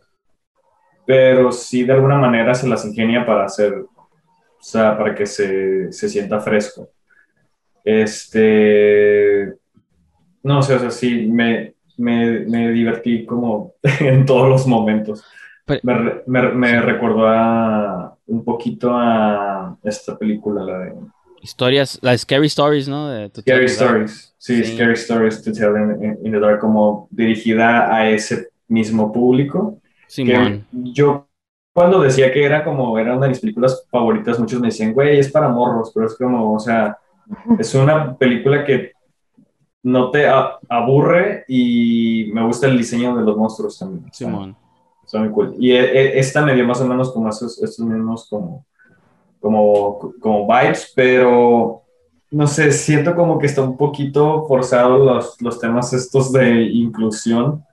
pero 1.06 1.52
sí 1.52 1.84
de 1.84 1.94
alguna 1.94 2.18
manera 2.18 2.54
se 2.56 2.68
las 2.68 2.86
ingenia 2.86 3.26
para 3.26 3.46
hacer, 3.46 3.74
o 3.76 4.08
sea, 4.62 4.98
para 4.98 5.14
que 5.16 5.26
se, 5.26 5.92
se 5.92 6.10
sienta 6.10 6.40
fresco. 6.40 6.90
Este, 7.84 9.54
no 10.44 10.62
sé, 10.62 10.76
o 10.76 10.80
sea, 10.80 10.92
sí, 10.92 11.28
me, 11.28 11.74
me, 11.98 12.40
me 12.42 12.72
divertí 12.72 13.26
como 13.26 13.74
en 14.00 14.26
todos 14.26 14.50
los 14.50 14.68
momentos. 14.68 15.24
Pero- 15.66 15.82
Me, 15.84 15.94
re- 15.94 16.24
me, 16.26 16.42
me 16.54 16.82
recordó 16.82 17.28
a, 17.28 18.16
un 18.28 18.44
poquito 18.44 18.92
a 18.94 19.78
esta 19.84 20.18
película, 20.18 20.64
la 20.64 20.80
de 20.80 20.94
Historias, 21.42 22.00
las 22.02 22.22
Scary 22.22 22.48
Stories, 22.48 22.88
¿no? 22.90 23.08
De 23.10 23.30
Scary. 23.34 23.66
Stories, 23.66 24.34
sí, 24.38 24.64
Sí. 24.64 24.74
Scary 24.76 24.94
Stories 24.94 25.42
to 25.44 25.54
Tell 25.54 25.76
in, 25.78 26.04
in- 26.04 26.18
in 26.26 26.32
the 26.34 26.40
Dark, 26.40 26.60
como 26.60 27.08
dirigida 27.12 27.94
a 27.96 28.10
ese 28.10 28.50
mismo 28.68 29.12
público. 29.14 29.80
Que 30.08 30.08
Simón. 30.08 30.66
yo, 30.72 31.28
cuando 31.72 32.02
decía 32.02 32.32
que 32.34 32.44
era 32.44 32.64
como, 32.64 32.98
era 33.00 33.14
una 33.14 33.28
de 33.28 33.30
mis 33.30 33.40
películas 33.40 33.86
favoritas, 33.90 34.38
muchos 34.40 34.60
me 34.60 34.68
decían, 34.68 34.92
güey, 34.94 35.20
es 35.20 35.32
para 35.32 35.48
morros, 35.50 35.92
pero 35.94 36.08
es 36.08 36.16
como, 36.18 36.54
o 36.54 36.60
sea, 36.60 36.98
es 37.60 37.76
una 37.76 38.16
película 38.18 38.66
que 38.66 38.94
no 39.84 40.12
te 40.12 40.28
aburre 40.28 41.46
y 41.48 42.30
me 42.34 42.46
gusta 42.46 42.68
el 42.68 42.78
diseño 42.78 43.16
de 43.16 43.24
los 43.24 43.38
monstruos 43.38 43.78
también. 43.80 44.12
Simón. 44.12 44.56
está 45.06 45.20
muy 45.20 45.30
cool. 45.30 45.56
Y 45.58 45.72
e- 45.72 45.92
e- 45.92 46.20
esta 46.20 46.42
me 46.42 46.54
dio 46.54 46.66
más 46.66 46.82
o 46.82 46.88
menos 46.88 47.12
como 47.12 47.30
esos, 47.30 47.62
estos 47.62 47.86
mismos 47.86 48.28
como, 48.30 48.66
como, 49.40 50.14
como 50.20 50.48
vibes, 50.48 50.92
pero 50.96 51.84
no 52.32 52.48
sé, 52.48 52.72
siento 52.72 53.16
como 53.16 53.40
que 53.40 53.48
está 53.48 53.62
un 53.62 53.78
poquito 53.78 54.46
forzado 54.48 54.98
los, 55.04 55.42
los 55.42 55.60
temas 55.60 55.94
estos 55.94 56.32
de 56.32 56.64
inclusión. 56.64 57.64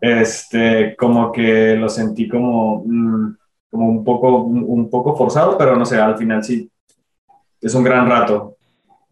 Este, 0.00 0.94
como 0.96 1.32
que 1.32 1.76
lo 1.76 1.88
sentí 1.88 2.28
como, 2.28 2.82
mm, 2.84 3.36
como 3.70 3.88
un 3.88 4.04
poco, 4.04 4.38
un 4.38 4.90
poco 4.90 5.16
forzado, 5.16 5.56
pero 5.56 5.76
no 5.76 5.86
sé, 5.86 5.98
al 5.98 6.18
final 6.18 6.44
sí, 6.44 6.70
es 7.64 7.74
un 7.74 7.84
gran 7.84 8.08
rato. 8.08 8.56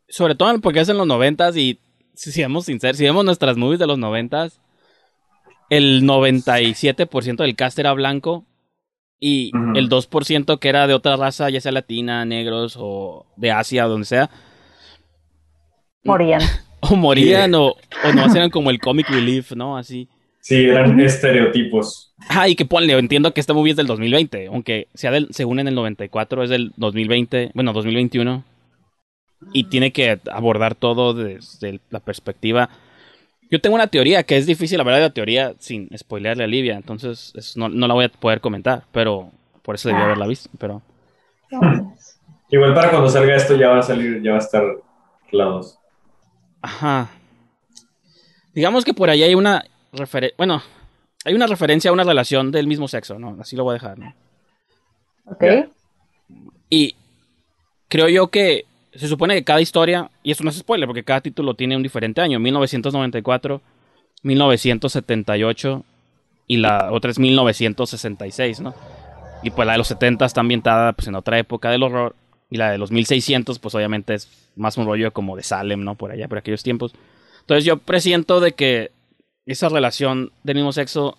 Sobre 0.08 0.34
todo 0.34 0.58
porque 0.60 0.80
es 0.80 0.88
en 0.88 0.98
los 0.98 1.06
noventas 1.06 1.56
y 1.56 1.78
si 2.14 2.32
seamos 2.32 2.66
sinceros, 2.66 2.98
si 2.98 3.04
vemos 3.04 3.24
nuestras 3.24 3.56
movies 3.56 3.80
de 3.80 3.86
los 3.86 3.98
noventas, 3.98 4.60
el 5.70 6.02
97% 6.02 7.36
del 7.36 7.56
cast 7.56 7.78
era 7.78 7.92
blanco 7.94 8.44
y 9.18 9.52
el 9.74 9.88
2% 9.88 10.58
que 10.58 10.68
era 10.68 10.86
de 10.86 10.94
otra 10.94 11.16
raza, 11.16 11.48
ya 11.48 11.60
sea 11.60 11.72
latina, 11.72 12.24
negros 12.24 12.76
o 12.78 13.24
de 13.36 13.52
Asia 13.52 13.86
o 13.86 13.88
donde 13.88 14.06
sea, 14.06 14.30
Morían. 16.04 16.42
o 16.80 16.96
morían 16.96 17.54
o, 17.54 17.68
o 17.68 18.12
no 18.14 18.34
eran 18.34 18.50
como 18.50 18.70
el 18.70 18.80
comic 18.80 19.08
relief, 19.08 19.52
¿no? 19.52 19.76
Así. 19.76 20.08
Sí, 20.42 20.64
eran 20.64 20.98
estereotipos. 20.98 22.12
Ah, 22.28 22.48
y 22.48 22.56
que 22.56 22.66
ponle, 22.66 22.98
entiendo 22.98 23.32
que 23.32 23.40
esta 23.40 23.54
movie 23.54 23.70
es 23.70 23.76
del 23.76 23.86
2020, 23.86 24.48
aunque 24.48 24.88
sea 24.92 25.12
del, 25.12 25.28
según 25.30 25.60
en 25.60 25.68
el 25.68 25.74
94 25.76 26.42
es 26.42 26.50
del 26.50 26.72
2020, 26.76 27.52
bueno, 27.54 27.72
2021. 27.72 28.44
Y 29.52 29.64
tiene 29.64 29.92
que 29.92 30.18
abordar 30.32 30.74
todo 30.74 31.14
desde 31.14 31.80
la 31.90 32.00
perspectiva. 32.00 32.70
Yo 33.52 33.60
tengo 33.60 33.76
una 33.76 33.86
teoría 33.86 34.24
que 34.24 34.36
es 34.36 34.46
difícil 34.46 34.80
hablar 34.80 34.96
de 34.96 35.02
la 35.02 35.10
teoría 35.14 35.54
sin 35.60 35.88
spoilearle 35.96 36.42
a 36.44 36.48
Livia, 36.48 36.74
entonces 36.76 37.32
es- 37.36 37.56
no, 37.56 37.68
no 37.68 37.86
la 37.86 37.94
voy 37.94 38.06
a 38.06 38.08
poder 38.08 38.40
comentar, 38.40 38.82
pero 38.90 39.30
por 39.62 39.76
eso 39.76 39.88
debí 39.88 40.00
haberla 40.00 40.26
visto. 40.26 40.50
Pero 40.58 40.82
Igual 42.50 42.74
para 42.74 42.90
cuando 42.90 43.08
salga 43.08 43.36
esto 43.36 43.56
ya 43.56 43.68
va 43.68 43.78
a 43.78 43.82
salir, 43.82 44.20
ya 44.22 44.32
va 44.32 44.36
a 44.38 44.40
estar 44.40 44.64
la 45.30 45.44
dos. 45.44 45.78
Ajá. 46.62 47.10
Digamos 48.54 48.84
que 48.84 48.92
por 48.92 49.08
ahí 49.08 49.22
hay 49.22 49.34
una 49.34 49.64
referencia. 49.92 50.34
Bueno, 50.36 50.62
hay 51.24 51.34
una 51.34 51.46
referencia 51.46 51.90
a 51.90 51.92
una 51.92 52.04
relación 52.04 52.50
del 52.50 52.66
mismo 52.66 52.88
sexo, 52.88 53.18
¿no? 53.18 53.36
Así 53.40 53.56
lo 53.56 53.64
voy 53.64 53.72
a 53.72 53.74
dejar, 53.74 53.98
¿no? 53.98 54.14
ok. 55.26 55.44
Y 56.68 56.96
creo 57.88 58.08
yo 58.08 58.28
que 58.28 58.64
se 58.94 59.08
supone 59.08 59.34
que 59.34 59.44
cada 59.44 59.60
historia, 59.60 60.10
y 60.22 60.32
eso 60.32 60.44
no 60.44 60.50
es 60.50 60.56
spoiler, 60.56 60.86
porque 60.86 61.04
cada 61.04 61.20
título 61.20 61.54
tiene 61.54 61.76
un 61.76 61.82
diferente 61.82 62.20
año: 62.20 62.38
1994, 62.38 63.60
1978 64.22 65.84
y 66.46 66.56
la 66.56 66.92
otra 66.92 67.10
es 67.10 67.18
1966, 67.18 68.60
¿no? 68.60 68.74
Y 69.42 69.50
pues 69.50 69.66
la 69.66 69.72
de 69.72 69.78
los 69.78 69.88
70 69.88 70.24
está 70.24 70.40
ambientada 70.40 70.92
pues, 70.92 71.08
en 71.08 71.14
otra 71.14 71.38
época 71.38 71.70
del 71.70 71.82
horror. 71.82 72.14
Y 72.50 72.58
la 72.58 72.70
de 72.70 72.78
los 72.78 72.90
1600, 72.90 73.58
pues 73.58 73.74
obviamente 73.74 74.14
es 74.14 74.28
más 74.56 74.76
un 74.76 74.84
rollo 74.84 75.12
como 75.12 75.36
de 75.36 75.42
Salem, 75.42 75.82
¿no? 75.82 75.94
Por 75.94 76.12
allá, 76.12 76.28
por 76.28 76.38
aquellos 76.38 76.62
tiempos. 76.62 76.94
Entonces 77.40 77.64
yo 77.64 77.78
presiento 77.78 78.40
de 78.40 78.52
que 78.52 78.90
esa 79.46 79.68
relación 79.68 80.32
del 80.42 80.56
mismo 80.56 80.72
sexo 80.72 81.16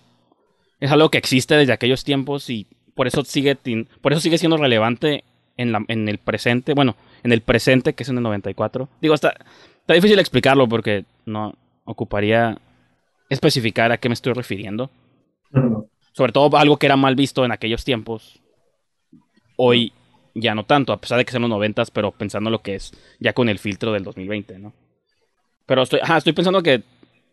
es 0.79 0.91
algo 0.91 1.09
que 1.09 1.17
existe 1.17 1.55
desde 1.55 1.73
aquellos 1.73 2.03
tiempos 2.03 2.49
y 2.49 2.67
por 2.95 3.07
eso 3.07 3.23
sigue, 3.23 3.57
por 4.01 4.11
eso 4.11 4.21
sigue 4.21 4.37
siendo 4.37 4.57
relevante 4.57 5.23
en, 5.57 5.71
la, 5.71 5.83
en 5.87 6.07
el 6.09 6.17
presente, 6.17 6.73
bueno, 6.73 6.95
en 7.23 7.31
el 7.31 7.41
presente 7.41 7.93
que 7.93 8.03
es 8.03 8.09
en 8.09 8.17
el 8.17 8.23
94. 8.23 8.89
Digo, 9.01 9.13
está, 9.13 9.35
está 9.79 9.93
difícil 9.93 10.19
explicarlo 10.19 10.67
porque 10.67 11.05
no 11.25 11.53
ocuparía 11.85 12.57
especificar 13.29 13.91
a 13.91 13.97
qué 13.97 14.09
me 14.09 14.13
estoy 14.13 14.33
refiriendo. 14.33 14.89
Sobre 16.11 16.31
todo 16.31 16.55
algo 16.57 16.77
que 16.77 16.85
era 16.85 16.95
mal 16.95 17.15
visto 17.15 17.43
en 17.45 17.51
aquellos 17.51 17.83
tiempos. 17.83 18.39
Hoy 19.55 19.93
ya 20.35 20.55
no 20.55 20.65
tanto, 20.65 20.93
a 20.93 20.97
pesar 20.99 21.17
de 21.17 21.25
que 21.25 21.31
sean 21.31 21.43
los 21.43 21.49
90, 21.49 21.83
pero 21.93 22.11
pensando 22.11 22.49
lo 22.49 22.61
que 22.61 22.75
es 22.75 22.91
ya 23.19 23.33
con 23.33 23.49
el 23.49 23.59
filtro 23.59 23.91
del 23.91 24.03
2020, 24.03 24.59
¿no? 24.59 24.73
Pero 25.65 25.83
estoy, 25.83 25.99
ajá, 26.01 26.17
estoy 26.17 26.33
pensando 26.33 26.61
que 26.61 26.83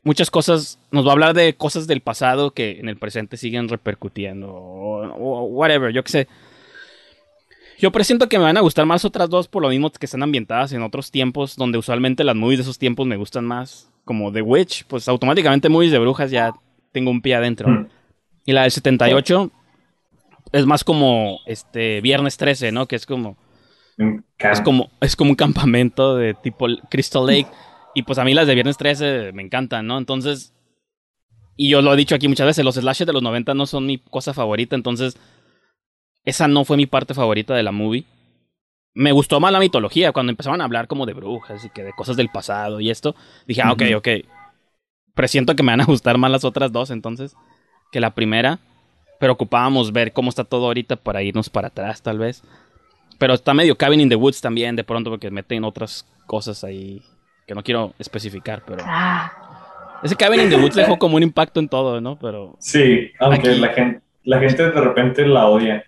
muchas 0.02 0.30
cosas, 0.30 0.78
nos 0.90 1.04
va 1.04 1.10
a 1.10 1.12
hablar 1.12 1.34
de 1.34 1.54
cosas 1.54 1.86
del 1.86 2.00
pasado 2.00 2.52
que 2.52 2.78
en 2.78 2.88
el 2.88 2.96
presente 2.96 3.36
siguen 3.36 3.68
repercutiendo, 3.68 4.48
o, 4.52 5.06
o 5.06 5.44
whatever, 5.44 5.92
yo 5.92 6.02
qué 6.04 6.12
sé. 6.12 6.28
Yo 7.78 7.90
presiento 7.92 8.28
que 8.28 8.38
me 8.38 8.44
van 8.44 8.58
a 8.58 8.60
gustar 8.60 8.84
más 8.84 9.06
otras 9.06 9.30
dos 9.30 9.48
por 9.48 9.62
lo 9.62 9.70
mismo 9.70 9.90
que 9.90 10.04
están 10.04 10.22
ambientadas 10.22 10.72
en 10.72 10.82
otros 10.82 11.10
tiempos, 11.10 11.56
donde 11.56 11.78
usualmente 11.78 12.24
las 12.24 12.36
movies 12.36 12.58
de 12.58 12.62
esos 12.62 12.78
tiempos 12.78 13.06
me 13.06 13.16
gustan 13.16 13.46
más, 13.46 13.90
como 14.04 14.30
The 14.30 14.42
Witch, 14.42 14.84
pues 14.84 15.08
automáticamente 15.08 15.68
movies 15.68 15.92
de 15.92 15.98
brujas 15.98 16.30
ya 16.30 16.52
tengo 16.92 17.10
un 17.10 17.22
pie 17.22 17.36
adentro. 17.36 17.68
Mm. 17.68 17.88
Y 18.44 18.52
la 18.52 18.62
del 18.62 18.70
78 18.70 19.50
es 20.52 20.66
más 20.66 20.84
como 20.84 21.40
este 21.46 22.00
Viernes 22.00 22.36
13, 22.36 22.72
¿no? 22.72 22.86
Que 22.86 22.96
es 22.96 23.06
como 23.06 23.36
es 24.38 24.60
como, 24.62 24.90
es 25.00 25.16
como 25.16 25.30
un 25.30 25.36
campamento 25.36 26.16
de 26.16 26.34
tipo 26.34 26.66
Crystal 26.90 27.26
Lake. 27.26 27.48
Y 27.94 28.02
pues 28.02 28.18
a 28.18 28.24
mí 28.24 28.34
las 28.34 28.46
de 28.46 28.54
Viernes 28.54 28.76
13 28.76 29.32
me 29.32 29.42
encantan, 29.42 29.86
¿no? 29.86 29.98
Entonces, 29.98 30.54
y 31.56 31.68
yo 31.68 31.82
lo 31.82 31.92
he 31.92 31.96
dicho 31.96 32.14
aquí 32.14 32.28
muchas 32.28 32.46
veces, 32.46 32.64
los 32.64 32.76
slashes 32.76 33.06
de 33.06 33.12
los 33.12 33.22
90 33.22 33.54
no 33.54 33.66
son 33.66 33.86
mi 33.86 33.98
cosa 33.98 34.32
favorita, 34.32 34.76
entonces 34.76 35.18
esa 36.24 36.48
no 36.48 36.64
fue 36.64 36.76
mi 36.76 36.86
parte 36.86 37.14
favorita 37.14 37.54
de 37.54 37.62
la 37.62 37.72
movie. 37.72 38.04
Me 38.94 39.12
gustó 39.12 39.40
más 39.40 39.52
la 39.52 39.58
mitología, 39.60 40.12
cuando 40.12 40.30
empezaban 40.30 40.60
a 40.60 40.64
hablar 40.64 40.88
como 40.88 41.06
de 41.06 41.14
brujas 41.14 41.64
y 41.64 41.70
que 41.70 41.82
de 41.82 41.92
cosas 41.92 42.16
del 42.16 42.28
pasado 42.28 42.80
y 42.80 42.90
esto. 42.90 43.14
Dije, 43.46 43.62
ah, 43.62 43.72
ok, 43.72 43.82
ok. 43.96 44.08
Presiento 45.14 45.54
que 45.54 45.62
me 45.62 45.72
van 45.72 45.80
a 45.80 45.84
gustar 45.84 46.18
más 46.18 46.30
las 46.30 46.44
otras 46.44 46.72
dos 46.72 46.90
entonces 46.90 47.34
que 47.92 48.00
la 48.00 48.14
primera. 48.14 48.58
Pero 49.18 49.34
ocupábamos 49.34 49.92
ver 49.92 50.12
cómo 50.12 50.30
está 50.30 50.44
todo 50.44 50.66
ahorita 50.66 50.96
para 50.96 51.22
irnos 51.22 51.50
para 51.50 51.68
atrás, 51.68 52.02
tal 52.02 52.18
vez. 52.18 52.42
Pero 53.18 53.34
está 53.34 53.52
medio 53.52 53.76
Cabin 53.76 54.00
in 54.00 54.08
the 54.08 54.16
Woods 54.16 54.40
también, 54.40 54.76
de 54.76 54.84
pronto, 54.84 55.10
porque 55.10 55.30
meten 55.30 55.64
otras 55.64 56.06
cosas 56.26 56.64
ahí 56.64 57.02
que 57.50 57.54
no 57.56 57.64
quiero 57.64 57.94
especificar, 57.98 58.62
pero... 58.64 58.84
Ah, 58.86 59.98
Ese 60.04 60.14
Cabin 60.14 60.40
in 60.42 60.50
the 60.50 60.54
Woods 60.56 60.76
dejó 60.76 61.00
como 61.00 61.16
un 61.16 61.24
impacto 61.24 61.58
en 61.58 61.68
todo, 61.68 62.00
¿no? 62.00 62.16
Pero... 62.16 62.54
Sí, 62.60 63.10
aunque 63.18 63.50
Aquí- 63.50 63.58
la 63.60 63.68
gente, 63.70 64.00
la 64.22 64.38
gente 64.38 64.62
de 64.70 64.80
repente 64.80 65.26
la 65.26 65.48
odia. 65.48 65.82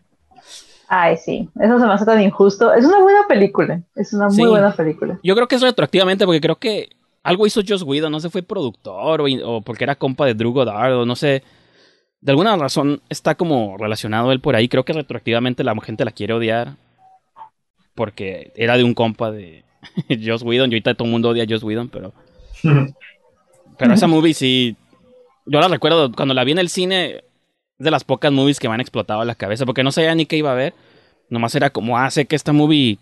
Ay, 0.88 1.16
sí, 1.18 1.48
eso 1.60 1.78
se 1.78 1.86
me 1.86 1.92
hace 1.92 2.04
tan 2.04 2.20
injusto. 2.20 2.74
Es 2.74 2.84
una 2.84 2.98
buena 2.98 3.20
película, 3.28 3.80
es 3.94 4.12
una 4.12 4.26
muy 4.26 4.34
Sí. 4.34 4.44
buena 4.44 4.72
película. 4.72 5.20
Yo 5.22 5.36
creo 5.36 5.46
que 5.46 5.54
es 5.54 5.62
retroactivamente 5.62 6.24
porque 6.26 6.40
creo 6.40 6.56
que 6.56 6.88
algo 7.22 7.46
hizo 7.46 7.60
Joss 7.66 7.84
Whedon, 7.84 8.10
no 8.10 8.18
sé, 8.18 8.28
fue 8.28 8.42
productor 8.42 9.20
o, 9.20 9.24
o 9.44 9.60
porque 9.62 9.84
era 9.84 9.94
compa 9.94 10.26
de 10.26 10.34
Drew 10.34 10.52
Goddard 10.52 10.92
o 10.94 11.06
no 11.06 11.14
sé. 11.14 11.44
De 12.20 12.32
alguna 12.32 12.56
razón 12.56 13.00
está 13.08 13.36
como 13.36 13.76
relacionado 13.78 14.32
él 14.32 14.40
por 14.40 14.56
ahí. 14.56 14.68
Creo 14.68 14.84
que 14.84 14.92
retroactivamente 14.92 15.62
la 15.62 15.74
gente 15.80 16.04
la 16.04 16.10
quiere 16.10 16.34
odiar 16.34 16.72
porque 17.94 18.52
era 18.56 18.76
de 18.76 18.84
un 18.84 18.94
compa 18.94 19.30
de 19.30 19.64
Joss 20.24 20.42
Whedon. 20.42 20.70
Y 20.70 20.74
ahorita 20.74 20.94
todo 20.94 21.06
el 21.06 21.12
mundo 21.12 21.30
odia 21.30 21.44
a 21.44 21.46
Joss 21.48 21.62
Whedon, 21.62 21.88
pero, 21.88 22.12
pero 23.78 23.94
esa 23.94 24.06
movie 24.06 24.34
sí. 24.34 24.76
Yo 25.46 25.60
la 25.60 25.68
recuerdo 25.68 26.12
cuando 26.12 26.34
la 26.34 26.44
vi 26.44 26.52
en 26.52 26.58
el 26.58 26.68
cine. 26.68 27.16
Es 27.78 27.84
de 27.84 27.90
las 27.90 28.04
pocas 28.04 28.30
movies 28.30 28.60
que 28.60 28.68
me 28.68 28.74
han 28.74 28.80
explotado 28.80 29.24
la 29.24 29.34
cabeza 29.34 29.66
porque 29.66 29.82
no 29.82 29.90
sabía 29.90 30.14
ni 30.14 30.26
qué 30.26 30.36
iba 30.36 30.52
a 30.52 30.56
ver. 30.56 30.74
Nomás 31.30 31.54
era 31.54 31.70
como, 31.70 31.98
ah, 31.98 32.10
sé 32.10 32.26
que 32.26 32.36
esta 32.36 32.52
movie 32.52 32.98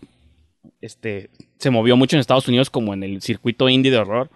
este, 0.79 1.29
se 1.57 1.69
movió 1.69 1.95
mucho 1.97 2.15
en 2.15 2.19
Estados 2.21 2.47
Unidos 2.47 2.69
como 2.69 2.93
en 2.93 3.03
el 3.03 3.21
circuito 3.21 3.69
indie 3.69 3.91
de 3.91 3.97
horror. 3.99 4.29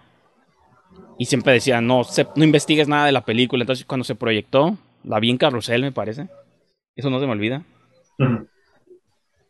Y 1.18 1.24
siempre 1.24 1.54
decía, 1.54 1.80
no, 1.80 2.04
se- 2.04 2.26
no 2.36 2.44
investigues 2.44 2.86
nada 2.88 3.06
de 3.06 3.12
la 3.12 3.24
película. 3.24 3.62
Entonces 3.62 3.86
cuando 3.86 4.04
se 4.04 4.14
proyectó, 4.14 4.76
la 5.02 5.18
vi 5.18 5.30
en 5.30 5.38
Carrusel, 5.38 5.82
me 5.82 5.92
parece. 5.92 6.28
Eso 6.94 7.10
no 7.10 7.18
se 7.18 7.26
me 7.26 7.32
olvida. 7.32 7.64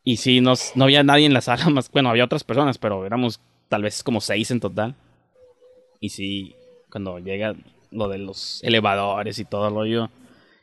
Y 0.09 0.19
sí, 0.19 0.41
no, 0.41 0.55
no 0.77 0.85
había 0.85 1.03
nadie 1.03 1.27
en 1.27 1.35
la 1.35 1.41
sala 1.41 1.69
más. 1.71 1.91
Bueno, 1.91 2.09
había 2.09 2.25
otras 2.25 2.45
personas, 2.45 2.79
pero 2.79 3.05
éramos 3.05 3.41
tal 3.69 3.83
vez 3.83 4.05
como 4.05 4.21
seis 4.21 4.53
en 4.53 4.61
total. 4.61 4.95
Y 5.99 6.11
sí, 6.11 6.55
cuando 6.91 7.19
llega 7.19 7.57
lo 7.91 8.09
de 8.09 8.19
los 8.19 8.63
elevadores 8.63 9.41
y 9.41 9.45
todo 9.45 9.67
el 9.67 9.75
rollo, 9.75 10.11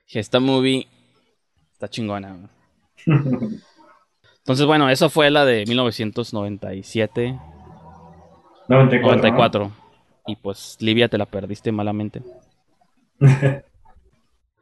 dije, 0.08 0.22
esta 0.22 0.40
movie 0.40 0.88
está 1.74 1.90
chingona. 1.90 2.50
Entonces, 3.06 4.66
bueno, 4.66 4.90
eso 4.90 5.10
fue 5.10 5.30
la 5.30 5.44
de 5.44 5.66
1997, 5.66 7.38
94. 8.70 9.18
94. 9.18 9.72
Y 10.28 10.38
pues, 10.38 10.78
Livia, 10.80 11.10
te 11.10 11.18
la 11.18 11.26
perdiste 11.26 11.72
malamente. 11.74 12.22
¿no? 13.20 13.28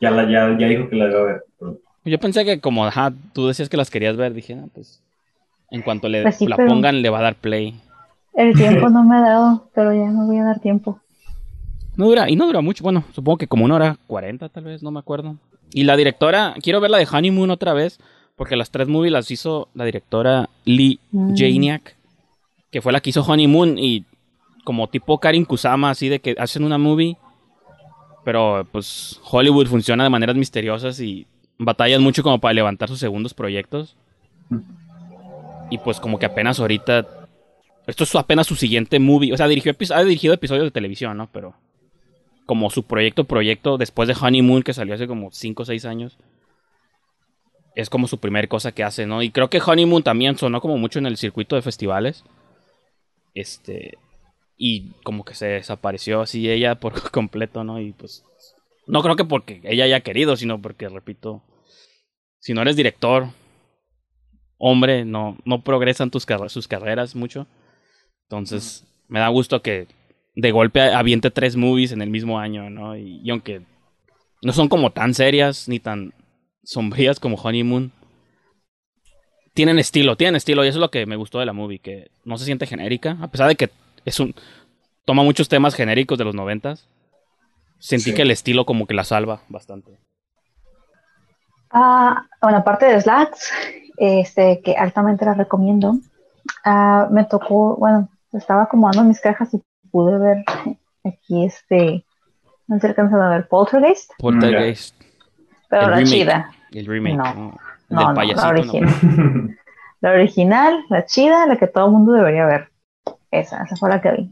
Ya, 0.02 0.10
la, 0.10 0.24
ya, 0.28 0.58
ya 0.58 0.68
dijo 0.68 0.90
que 0.90 0.96
la 0.96 1.12
iba 1.12 1.20
a 1.20 1.24
ver. 1.26 1.44
Yo 2.04 2.20
pensé 2.20 2.46
que 2.46 2.60
como, 2.60 2.86
ajá, 2.86 3.14
tú 3.34 3.48
decías 3.48 3.70
que 3.70 3.78
las 3.78 3.90
querías 3.90 4.18
ver, 4.18 4.34
dije, 4.34 4.56
ah, 4.56 4.68
pues, 4.74 5.02
en 5.70 5.82
cuanto 5.82 6.10
le 6.10 6.24
Pues 6.24 6.38
sí, 6.38 6.48
la 6.48 6.58
pongan, 6.58 7.02
le 7.02 7.10
va 7.10 7.20
a 7.20 7.24
dar 7.24 7.36
play. 7.36 7.80
El 8.34 8.54
tiempo 8.56 8.90
no 8.90 9.04
me 9.04 9.18
ha 9.18 9.22
dado, 9.22 9.70
pero 9.76 9.94
ya 9.94 10.10
me 10.10 10.26
voy 10.26 10.38
a 10.40 10.44
dar 10.44 10.60
tiempo. 10.60 11.00
No 11.96 12.06
dura, 12.08 12.30
y 12.30 12.36
no 12.36 12.46
dura 12.46 12.62
mucho, 12.62 12.84
bueno, 12.84 13.04
supongo 13.14 13.38
que 13.38 13.48
como 13.48 13.66
una 13.66 13.76
hora 13.76 13.98
cuarenta 14.08 14.50
tal 14.50 14.64
vez, 14.64 14.82
no 14.82 14.92
me 14.92 15.00
acuerdo. 15.00 15.36
Y 15.74 15.84
la 15.84 15.96
directora, 15.96 16.56
quiero 16.62 16.82
ver 16.82 16.92
la 16.92 16.98
de 16.98 17.08
Honeymoon 17.10 17.52
otra 17.52 17.74
vez, 17.74 18.00
porque 18.36 18.56
las 18.56 18.72
tres 18.72 18.88
movies 18.88 19.12
las 19.12 19.30
hizo 19.30 19.68
la 19.74 19.86
directora 19.86 20.50
Lee 20.66 21.00
Mm. 21.12 21.36
Janiak, 21.36 21.96
que 22.72 22.82
fue 22.82 22.92
la 22.92 23.02
que 23.02 23.12
hizo 23.12 23.22
Honeymoon, 23.22 23.78
y 23.78 24.06
como 24.64 24.88
tipo 24.88 25.20
Karin 25.20 25.46
Kusama, 25.46 25.92
así 25.92 26.10
de 26.10 26.20
que 26.20 26.36
hacen 26.40 26.64
una 26.64 26.78
movie, 26.78 27.18
pero 28.24 28.66
pues 28.72 29.20
Hollywood 29.30 29.68
funciona 29.68 30.04
de 30.04 30.10
maneras 30.10 30.36
misteriosas 30.36 31.00
y 31.00 31.26
batallan 31.64 32.02
mucho 32.02 32.24
como 32.24 32.40
para 32.40 32.54
levantar 32.54 32.90
sus 32.90 33.00
segundos 33.00 33.34
proyectos. 33.34 33.96
Y 35.70 35.78
pues 35.78 36.00
como 36.00 36.20
que 36.20 36.26
apenas 36.26 36.60
ahorita, 36.60 37.08
esto 37.88 38.04
es 38.04 38.16
apenas 38.16 38.48
su 38.48 38.56
siguiente 38.56 39.00
movie, 39.00 39.32
o 39.32 39.38
sea, 39.38 39.48
dirigió, 39.48 39.74
ha 39.94 40.04
dirigido 40.04 40.34
episodios 40.34 40.66
de 40.66 40.72
televisión, 40.72 41.16
¿no? 41.18 41.30
Pero 41.32 41.56
como 42.46 42.70
su 42.70 42.84
proyecto, 42.84 43.24
proyecto 43.24 43.78
después 43.78 44.08
de 44.08 44.16
Honeymoon, 44.20 44.64
que 44.64 44.74
salió 44.74 44.96
hace 44.96 45.08
como 45.08 45.32
5 45.32 45.64
o 45.64 45.66
6 45.66 45.86
años. 45.86 46.18
Es 47.76 47.90
como 47.90 48.08
su 48.08 48.18
primer 48.18 48.50
cosa 48.50 48.74
que 48.74 48.84
hace, 48.84 49.06
¿no? 49.06 49.22
Y 49.22 49.30
creo 49.32 49.50
que 49.50 49.62
Honeymoon 49.66 50.04
también 50.04 50.38
sonó 50.38 50.60
como 50.60 50.78
mucho 50.78 51.00
en 51.00 51.06
el 51.06 51.16
circuito 51.16 51.56
de 51.56 51.62
festivales. 51.62 52.26
Este. 53.34 53.98
Y 54.58 54.92
como 55.04 55.24
que 55.24 55.36
se 55.36 55.48
desapareció 55.48 56.22
así 56.22 56.50
ella 56.50 56.76
por 56.76 57.10
completo, 57.12 57.64
¿no? 57.64 57.80
Y 57.80 57.94
pues. 57.94 58.26
No 58.88 59.02
creo 59.02 59.16
que 59.16 59.24
porque 59.24 59.62
ella 59.64 59.86
haya 59.86 60.02
querido, 60.02 60.36
sino 60.36 60.62
porque, 60.62 60.90
repito, 60.90 61.42
si 62.42 62.54
no 62.54 62.62
eres 62.62 62.76
director, 62.76 63.28
hombre, 64.58 65.06
no, 65.06 65.38
no 65.46 65.62
progresan 65.62 66.12
tus 66.12 66.26
sus 66.50 66.68
carreras 66.68 67.16
mucho. 67.16 67.48
Entonces, 68.24 68.86
me 69.08 69.20
da 69.20 69.30
gusto 69.30 69.62
que 69.62 69.88
de 70.36 70.52
golpe 70.52 70.82
aviente 70.82 71.32
tres 71.32 71.56
movies 71.56 71.92
en 71.94 72.02
el 72.02 72.10
mismo 72.10 72.40
año, 72.40 72.70
¿no? 72.70 72.98
Y, 72.98 73.22
y 73.24 73.30
aunque 73.30 73.62
no 74.42 74.54
son 74.54 74.68
como 74.68 74.92
tan 74.92 75.14
serias 75.14 75.70
ni 75.70 75.80
tan 75.80 76.14
sombrías 76.64 77.20
como 77.20 77.38
Honeymoon, 77.38 77.92
tienen 79.54 79.80
estilo, 79.80 80.16
tienen 80.16 80.36
estilo, 80.36 80.64
y 80.64 80.70
eso 80.70 80.78
es 80.78 80.82
lo 80.82 80.92
que 80.92 81.06
me 81.06 81.18
gustó 81.18 81.40
de 81.40 81.46
la 81.46 81.54
movie, 81.54 81.80
que 81.80 82.10
no 82.24 82.38
se 82.38 82.46
siente 82.46 82.66
genérica, 82.68 83.18
a 83.22 83.28
pesar 83.30 83.50
de 83.50 83.56
que 83.56 83.70
es 84.06 84.20
un 84.20 84.34
toma 85.06 85.24
muchos 85.24 85.50
temas 85.50 85.76
genéricos 85.76 86.18
de 86.18 86.24
los 86.26 86.36
noventas. 86.36 86.88
Sentí 87.80 88.12
Sí. 88.12 88.14
que 88.14 88.22
el 88.22 88.32
estilo 88.32 88.66
como 88.66 88.86
que 88.88 88.94
la 88.94 89.04
salva 89.04 89.44
bastante. 89.50 89.98
Ah, 91.74 92.26
bueno, 92.42 92.58
aparte 92.60 92.86
de 92.86 93.00
Slacks, 93.02 93.52
este, 93.98 94.62
que 94.62 94.76
altamente 94.76 95.26
la 95.26 95.34
recomiendo, 95.34 95.96
ah, 96.66 97.08
me 97.12 97.26
tocó, 97.26 97.76
bueno, 97.78 98.10
estaba 98.34 98.64
acomodando 98.64 99.04
mis 99.04 99.22
cajas 99.22 99.54
y 99.54 99.62
pude 99.92 100.18
ver 100.20 100.44
aquí 101.06 101.46
este, 101.46 102.06
no 102.68 102.76
sé 102.76 102.82
si 102.82 102.88
alcanzan 102.88 103.22
a 103.22 103.30
ver, 103.30 103.48
Poltergeist, 103.48 104.12
Poltergeist, 104.18 104.96
pero 105.70 105.84
El 105.84 105.90
la 105.92 105.98
remake. 105.98 106.12
chida, 106.12 106.52
el 106.72 106.86
remake, 106.86 107.16
No. 107.16 107.34
¿no? 107.34 107.58
El 107.90 107.96
No, 107.96 108.00
del 108.00 108.08
no, 108.08 108.08
la 108.10 108.14
payasito, 108.14 108.44
¿no? 108.44 108.50
original. 108.50 109.58
la 110.02 110.12
original, 110.12 110.86
la 110.90 111.06
chida, 111.06 111.46
la 111.46 111.58
que 111.58 111.68
todo 111.68 111.86
el 111.86 111.92
mundo 111.92 112.12
debería 112.14 112.46
ver. 112.46 112.70
Esa, 113.32 113.64
esa 113.64 113.76
fue 113.78 113.90
la 113.90 114.02
que 114.02 114.12
vi. 114.12 114.32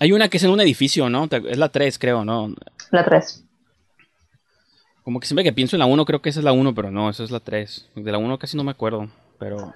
Hay 0.00 0.12
una 0.12 0.28
que 0.28 0.36
es 0.36 0.44
en 0.44 0.50
un 0.50 0.60
edificio, 0.60 1.08
¿no? 1.10 1.24
Es 1.30 1.58
la 1.58 1.68
3, 1.70 1.98
creo, 1.98 2.24
¿no? 2.24 2.50
La 2.92 3.04
3. 3.04 3.44
Como 5.08 5.20
que 5.20 5.26
siempre 5.26 5.42
que 5.42 5.54
pienso 5.54 5.74
en 5.74 5.80
la 5.80 5.86
1, 5.86 6.04
creo 6.04 6.20
que 6.20 6.28
esa 6.28 6.40
es 6.40 6.44
la 6.44 6.52
1, 6.52 6.74
pero 6.74 6.90
no, 6.90 7.08
esa 7.08 7.24
es 7.24 7.30
la 7.30 7.40
3. 7.40 7.92
De 7.94 8.12
la 8.12 8.18
1 8.18 8.38
casi 8.38 8.58
no 8.58 8.62
me 8.62 8.72
acuerdo, 8.72 9.08
pero... 9.38 9.72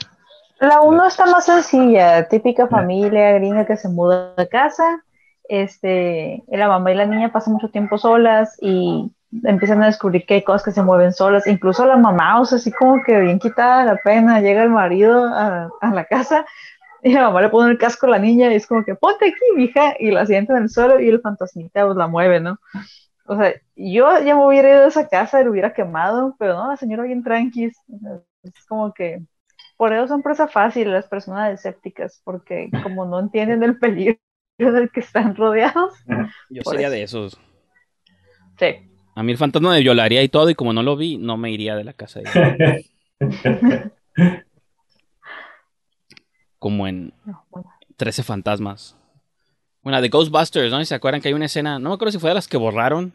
La 0.61 0.83
1 0.83 1.07
está 1.07 1.25
más 1.25 1.47
sencilla, 1.47 2.29
típica 2.29 2.69
familia 2.69 3.33
gringa 3.33 3.65
que 3.65 3.79
se 3.79 3.89
muda 3.89 4.35
de 4.37 4.47
casa. 4.47 5.03
Este, 5.45 6.45
la 6.49 6.69
mamá 6.69 6.93
y 6.93 6.97
la 6.97 7.07
niña 7.07 7.33
pasan 7.33 7.55
mucho 7.55 7.71
tiempo 7.71 7.97
solas 7.97 8.59
y 8.61 9.11
empiezan 9.45 9.83
a 9.83 9.87
descubrir 9.87 10.27
que 10.27 10.35
hay 10.35 10.43
cosas 10.43 10.65
que 10.65 10.73
se 10.73 10.83
mueven 10.83 11.15
solas. 11.15 11.47
Incluso 11.47 11.87
la 11.87 11.97
mamá, 11.97 12.39
o 12.39 12.45
sea, 12.45 12.59
así 12.59 12.71
como 12.71 13.03
que 13.03 13.19
bien 13.19 13.39
quitada 13.39 13.87
la 13.87 13.97
pena, 14.05 14.43
llega 14.43 14.63
el 14.63 14.69
marido 14.69 15.25
a, 15.25 15.71
a 15.81 15.95
la 15.95 16.05
casa 16.05 16.45
y 17.03 17.15
la 17.15 17.23
mamá 17.23 17.41
le 17.41 17.49
pone 17.49 17.71
el 17.71 17.79
casco 17.79 18.05
a 18.05 18.11
la 18.11 18.19
niña 18.19 18.53
y 18.53 18.57
es 18.57 18.67
como 18.67 18.85
que 18.85 18.97
ponte 18.97 19.29
aquí, 19.29 19.57
mija, 19.57 19.95
y 19.99 20.11
la 20.11 20.27
sienta 20.27 20.59
en 20.59 20.65
el 20.65 20.69
suelo 20.69 21.01
y 21.01 21.09
el 21.09 21.23
fantasmita 21.23 21.87
pues 21.87 21.97
la 21.97 22.07
mueve, 22.07 22.39
¿no? 22.39 22.59
O 23.33 23.37
sea, 23.37 23.55
yo 23.77 24.23
ya 24.25 24.35
me 24.37 24.47
hubiera 24.47 24.71
ido 24.71 24.83
de 24.83 24.89
esa 24.89 25.09
casa 25.09 25.41
y 25.41 25.45
lo 25.45 25.51
hubiera 25.51 25.73
quemado, 25.73 26.35
pero 26.39 26.55
no, 26.55 26.69
la 26.69 26.77
señora 26.77 27.05
bien 27.05 27.23
tranqui. 27.23 27.67
o 27.69 27.71
sea, 28.01 28.21
Es 28.43 28.67
como 28.67 28.93
que 28.93 29.23
por 29.77 29.93
eso 29.93 30.07
son 30.09 30.23
presa 30.23 30.49
fácil 30.49 30.91
las 30.93 31.07
personas 31.09 31.53
escépticas, 31.55 32.21
porque 32.25 32.71
como 32.83 33.05
no 33.07 33.19
entienden 33.21 33.63
el 33.63 33.79
peligro 33.79 34.19
del 34.59 34.91
que 34.91 35.01
están 35.01 35.35
rodeados, 35.35 35.95
Yo 36.51 36.63
sería 36.65 36.87
eso. 36.89 36.95
de 36.95 37.03
esos. 37.03 37.41
sí. 38.59 38.89
A 39.15 39.23
mí 39.23 39.33
el 39.33 39.39
fantasma 39.39 39.73
me 39.73 39.81
violaría 39.81 40.23
y 40.23 40.29
todo, 40.29 40.49
y 40.49 40.55
como 40.55 40.73
no 40.73 40.83
lo 40.83 40.97
vi, 40.97 41.19
no 41.19 41.37
me 41.37 41.51
iría 41.51 41.77
de 41.77 41.85
la 41.85 41.93
casa. 41.93 42.21
de- 42.21 42.87
Como 46.59 46.87
en 46.87 47.13
No, 47.25 47.45
bueno. 47.51 47.71
13 47.97 48.23
fantasmas. 48.23 48.97
Bueno, 49.83 50.01
de 50.01 50.09
Ghostbusters, 50.09 50.71
¿no? 50.71 50.85
¿Se 50.85 50.95
acuerdan 50.95 51.21
que 51.21 51.29
hay 51.29 51.35
una 51.35 51.47
escena? 51.47 51.79
No 51.79 51.89
me 51.91 51.95
acuerdo 51.97 52.13
si 52.13 52.19
fue 52.19 52.31
de 52.31 52.35
las 52.35 52.47
que 52.49 52.57
borraron. 52.57 53.13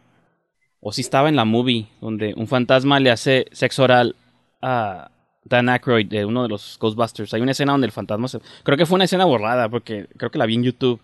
O 0.79 0.91
si 0.91 1.01
estaba 1.01 1.29
en 1.29 1.35
la 1.35 1.45
movie, 1.45 1.87
donde 2.01 2.33
un 2.37 2.47
fantasma 2.47 2.99
le 2.99 3.11
hace 3.11 3.47
sexo 3.51 3.83
oral 3.83 4.15
a 4.61 5.09
Dan 5.43 5.69
Aykroyd, 5.69 6.07
de 6.07 6.25
uno 6.25 6.43
de 6.43 6.49
los 6.49 6.77
Ghostbusters. 6.79 7.33
Hay 7.33 7.41
una 7.41 7.51
escena 7.51 7.71
donde 7.71 7.87
el 7.87 7.91
fantasma 7.93 8.27
se... 8.27 8.39
Creo 8.63 8.77
que 8.77 8.85
fue 8.85 8.95
una 8.95 9.05
escena 9.05 9.25
borrada, 9.25 9.69
porque 9.69 10.07
creo 10.17 10.29
que 10.29 10.37
la 10.37 10.45
vi 10.45 10.55
en 10.55 10.63
YouTube. 10.63 11.01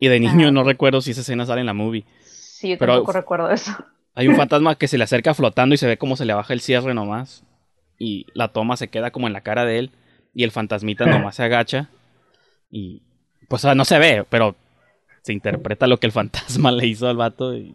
Y 0.00 0.08
de 0.08 0.20
niño 0.20 0.48
Ah. 0.48 0.50
no 0.52 0.64
recuerdo 0.64 1.00
si 1.00 1.10
esa 1.12 1.20
escena 1.22 1.44
sale 1.46 1.60
en 1.60 1.66
la 1.66 1.74
movie. 1.74 2.04
Sí, 2.24 2.70
yo 2.70 2.78
Pero- 2.78 2.94
tampoco 2.94 3.12
recuerdo 3.12 3.50
eso. 3.50 3.72
Hay 4.14 4.26
un 4.28 4.36
fantasma 4.36 4.74
que 4.76 4.88
se 4.88 4.98
le 4.98 5.04
acerca 5.04 5.34
flotando 5.34 5.74
y 5.74 5.78
se 5.78 5.86
ve 5.86 5.96
cómo 5.98 6.16
se 6.16 6.24
le 6.24 6.34
baja 6.34 6.52
el 6.52 6.60
cierre 6.60 6.92
nomás. 6.94 7.44
Y 7.98 8.26
la 8.34 8.48
toma 8.48 8.76
se 8.76 8.88
queda 8.88 9.10
como 9.10 9.26
en 9.26 9.32
la 9.32 9.40
cara 9.42 9.64
de 9.64 9.78
él. 9.78 9.90
Y 10.34 10.44
el 10.44 10.50
fantasmita 10.50 11.06
nomás 11.06 11.36
se 11.36 11.42
agacha. 11.44 11.88
Y 12.70 13.02
pues 13.48 13.64
no 13.64 13.84
se 13.84 13.98
ve, 13.98 14.24
pero 14.28 14.56
se 15.22 15.32
interpreta 15.32 15.86
lo 15.86 15.98
que 15.98 16.06
el 16.06 16.12
fantasma 16.20 16.72
le 16.72 16.86
hizo 16.86 17.08
al 17.08 17.16
vato. 17.16 17.54
Y... 17.56 17.74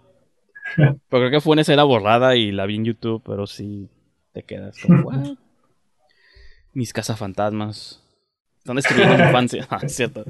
Pero 0.75 0.99
creo 1.09 1.31
que 1.31 1.41
fue 1.41 1.53
una 1.53 1.61
escena 1.61 1.83
borrada 1.83 2.35
y 2.35 2.51
la 2.51 2.65
vi 2.65 2.75
en 2.75 2.85
YouTube, 2.85 3.21
pero 3.25 3.47
sí 3.47 3.89
te 4.31 4.43
quedas 4.43 4.77
como, 4.79 5.01
"What?". 5.07 5.37
Mis 6.73 6.91
cazafantasmas. 6.93 8.01
Están 8.59 8.77
destruyendo 8.77 9.17
mi 9.17 9.23
infancia. 9.23 9.67
Ah, 9.69 9.79
es 9.83 9.95
cierto. 9.95 10.25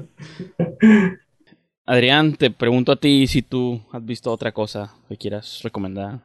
Adrián, 1.86 2.34
te 2.34 2.50
pregunto 2.50 2.92
a 2.92 2.96
ti 2.96 3.26
si 3.26 3.42
tú 3.42 3.80
has 3.92 4.04
visto 4.04 4.30
otra 4.32 4.52
cosa 4.52 4.94
que 5.08 5.16
quieras 5.16 5.60
recomendar. 5.62 6.20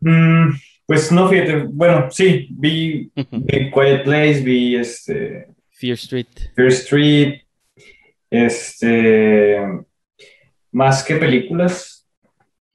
Mm, 0.00 0.50
Pues 0.86 1.10
no, 1.12 1.28
fíjate, 1.28 1.64
bueno, 1.70 2.08
sí, 2.10 2.46
vi, 2.50 3.10
vi 3.14 3.70
Quiet 3.70 4.04
Place, 4.04 4.40
vi 4.42 4.76
este... 4.76 5.48
Fear 5.70 5.94
Street. 5.94 6.26
Fear 6.54 6.68
Street, 6.68 7.40
este... 8.30 9.56
Más 10.72 11.02
que 11.04 11.16
películas. 11.16 11.93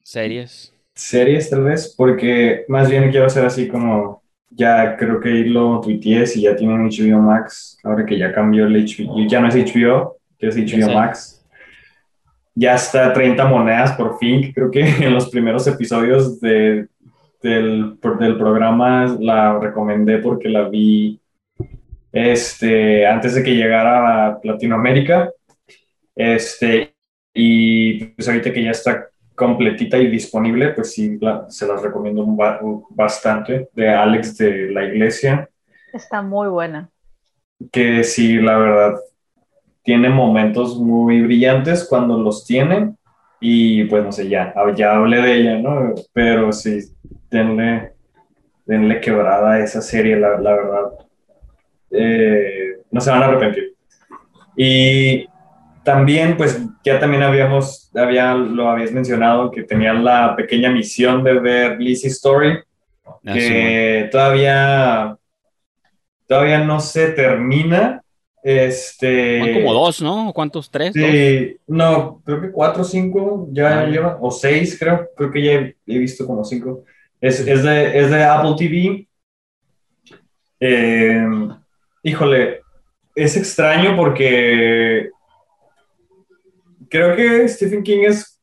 Series. 0.09 0.73
Series, 0.95 1.49
tal 1.49 1.63
vez, 1.63 1.93
porque 1.95 2.65
más 2.67 2.89
bien 2.89 3.11
quiero 3.11 3.27
hacer 3.27 3.45
así 3.45 3.67
como... 3.67 4.23
Ya 4.51 4.97
creo 4.97 5.19
que 5.19 5.29
lo 5.29 5.79
tuiteé 5.79 6.25
si 6.25 6.41
ya 6.41 6.55
tienen 6.55 6.89
HBO 6.89 7.21
Max, 7.21 7.77
ahora 7.83 8.03
que 8.03 8.17
ya 8.17 8.33
cambió 8.33 8.65
el 8.65 8.83
HBO, 8.83 9.27
ya 9.27 9.39
no 9.39 9.47
es 9.47 9.55
HBO, 9.55 10.17
ya 10.39 10.49
es 10.49 10.57
HBO 10.57 10.91
Max. 10.91 11.45
Ya 12.55 12.73
está 12.73 13.13
30 13.13 13.45
monedas 13.45 13.91
por 13.91 14.17
fin, 14.17 14.51
creo 14.51 14.71
que 14.71 14.81
en 15.05 15.13
los 15.13 15.29
primeros 15.29 15.67
episodios 15.67 16.41
de 16.41 16.87
del, 17.41 17.97
del 18.19 18.37
programa 18.37 19.05
la 19.19 19.59
recomendé 19.59 20.17
porque 20.17 20.49
la 20.49 20.67
vi 20.67 21.19
este, 22.11 23.05
antes 23.05 23.35
de 23.35 23.43
que 23.43 23.55
llegara 23.55 24.27
a 24.27 24.39
Latinoamérica. 24.43 25.31
Este, 26.15 26.95
y 27.33 28.05
pues 28.05 28.27
ahorita 28.27 28.51
que 28.51 28.63
ya 28.63 28.71
está 28.71 29.09
completita 29.39 29.97
y 29.97 30.07
disponible, 30.07 30.73
pues 30.73 30.91
sí, 30.91 31.17
se 31.47 31.65
las 31.65 31.81
recomiendo 31.81 32.27
bastante, 32.89 33.69
de 33.73 33.89
Alex 33.89 34.37
de 34.37 34.69
la 34.71 34.83
Iglesia. 34.83 35.49
Está 35.93 36.21
muy 36.21 36.49
buena. 36.49 36.89
Que 37.71 38.03
sí, 38.03 38.35
la 38.35 38.57
verdad, 38.57 38.99
tiene 39.81 40.09
momentos 40.09 40.77
muy 40.77 41.21
brillantes 41.21 41.87
cuando 41.89 42.19
los 42.19 42.45
tiene, 42.45 42.95
y 43.39 43.85
pues 43.85 44.03
no 44.03 44.11
sé, 44.11 44.27
ya, 44.27 44.53
ya 44.75 44.97
hablé 44.97 45.21
de 45.21 45.35
ella, 45.37 45.57
¿no? 45.57 45.95
Pero 46.11 46.51
sí, 46.51 46.79
denle, 47.31 47.93
denle 48.65 48.99
quebrada 48.99 49.53
a 49.53 49.63
esa 49.63 49.81
serie, 49.81 50.17
la, 50.17 50.31
verdad. 50.31 50.91
Eh, 51.91 52.81
no 52.91 52.99
se 52.99 53.09
van 53.09 53.23
a 53.23 53.25
arrepentir. 53.27 53.73
Y 54.57 55.25
también, 55.83 56.35
pues 56.35 56.61
ya 56.83 56.99
también 56.99 57.23
habíamos, 57.23 57.91
había, 57.95 58.33
lo 58.33 58.69
habías 58.69 58.91
mencionado, 58.91 59.51
que 59.51 59.63
tenía 59.63 59.93
la 59.93 60.35
pequeña 60.35 60.71
misión 60.71 61.23
de 61.23 61.39
ver 61.39 61.79
Lizzie 61.79 62.09
Story, 62.09 62.59
ah, 63.05 63.33
que 63.33 64.09
todavía, 64.11 65.17
todavía 66.27 66.59
no 66.59 66.79
se 66.79 67.09
termina. 67.11 68.01
Este. 68.41 69.53
como 69.53 69.73
dos, 69.73 70.01
¿no? 70.01 70.31
¿Cuántos? 70.33 70.71
¿Tres? 70.71 70.93
Sí, 70.93 71.57
no, 71.67 72.21
creo 72.25 72.39
que 72.39 72.51
cuatro 72.51 72.83
o 72.83 72.85
cinco 72.85 73.49
ya 73.51 73.85
lleva, 73.85 74.17
o 74.21 74.31
seis, 74.31 74.77
creo. 74.79 75.09
Creo 75.15 75.31
que 75.31 75.43
ya 75.43 75.51
he, 75.51 75.75
he 75.85 75.99
visto 75.99 76.25
como 76.25 76.45
cinco. 76.45 76.85
Es, 77.19 77.41
es, 77.41 77.63
de, 77.63 77.99
es 77.99 78.09
de 78.09 78.23
Apple 78.23 78.55
TV. 78.57 79.07
Eh, 80.61 81.27
híjole, 82.03 82.61
es 83.13 83.35
extraño 83.35 83.97
porque 83.97 85.09
creo 86.89 87.15
que 87.15 87.47
Stephen 87.47 87.83
King 87.83 88.03
es 88.07 88.39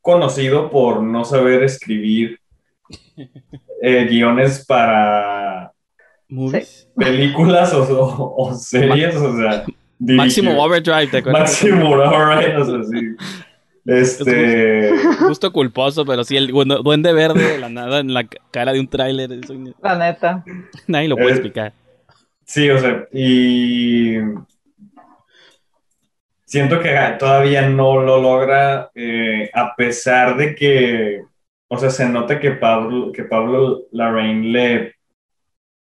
conocido 0.00 0.70
por 0.70 1.02
no 1.02 1.24
saber 1.24 1.62
escribir 1.62 2.38
eh, 3.82 4.06
guiones 4.08 4.64
para 4.66 5.72
películas 6.96 7.72
o, 7.74 8.54
series, 8.54 9.16
o 9.16 9.36
sea... 9.36 9.64
Máximo 9.98 10.60
Overdrive, 10.60 11.06
¿te 11.06 11.18
acuerdas? 11.18 11.42
Máximo 11.42 11.90
Overdrive, 11.90 12.56
o 12.56 12.64
sea, 12.64 12.84
sí. 12.84 13.16
Este. 13.84 14.92
Justo 15.18 15.52
culposo, 15.52 16.04
pero 16.04 16.22
sí, 16.22 16.36
el 16.36 16.48
duende 16.48 17.12
verde 17.12 17.52
de 17.52 17.58
la 17.58 17.68
nada 17.68 17.98
en 17.98 18.14
la 18.14 18.24
cara 18.50 18.72
de 18.72 18.80
un 18.80 18.88
tráiler. 18.88 19.30
La 19.82 19.98
neta. 19.98 20.44
Nadie 20.86 21.08
lo 21.08 21.16
puede 21.16 21.30
eh, 21.30 21.32
explicar. 21.32 21.72
Sí, 22.44 22.70
o 22.70 22.78
sea, 22.78 23.06
y. 23.12 24.18
Siento 26.52 26.80
que 26.80 26.94
todavía 27.18 27.66
no 27.66 28.02
lo 28.02 28.20
logra, 28.20 28.90
eh, 28.94 29.50
a 29.54 29.74
pesar 29.74 30.36
de 30.36 30.54
que. 30.54 31.22
O 31.68 31.78
sea, 31.78 31.88
se 31.88 32.06
nota 32.06 32.38
que 32.38 32.50
Pablo, 32.50 33.10
que 33.10 33.24
Pablo 33.24 33.84
Larraín 33.92 34.52
le 34.52 34.96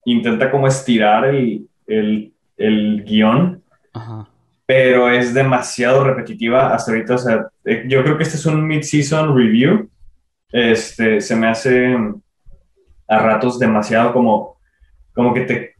intenta 0.04 0.50
como 0.50 0.66
estirar 0.66 1.26
el, 1.26 1.68
el, 1.86 2.32
el 2.56 3.04
guion. 3.04 3.62
Ajá 3.92 4.28
pero 4.68 5.10
es 5.10 5.32
demasiado 5.32 6.04
repetitiva 6.04 6.74
hasta 6.74 6.92
ahorita. 6.92 7.14
O 7.14 7.18
sea, 7.18 7.48
eh, 7.64 7.84
yo 7.88 8.02
creo 8.02 8.18
que 8.18 8.24
este 8.24 8.36
es 8.36 8.44
un 8.44 8.66
mid-season 8.66 9.34
review. 9.34 9.88
Este, 10.52 11.22
se 11.22 11.34
me 11.34 11.48
hace 11.48 11.96
a 13.08 13.18
ratos 13.18 13.58
demasiado 13.58 14.12
como, 14.12 14.58
como 15.14 15.32
que 15.32 15.40
te, 15.40 15.74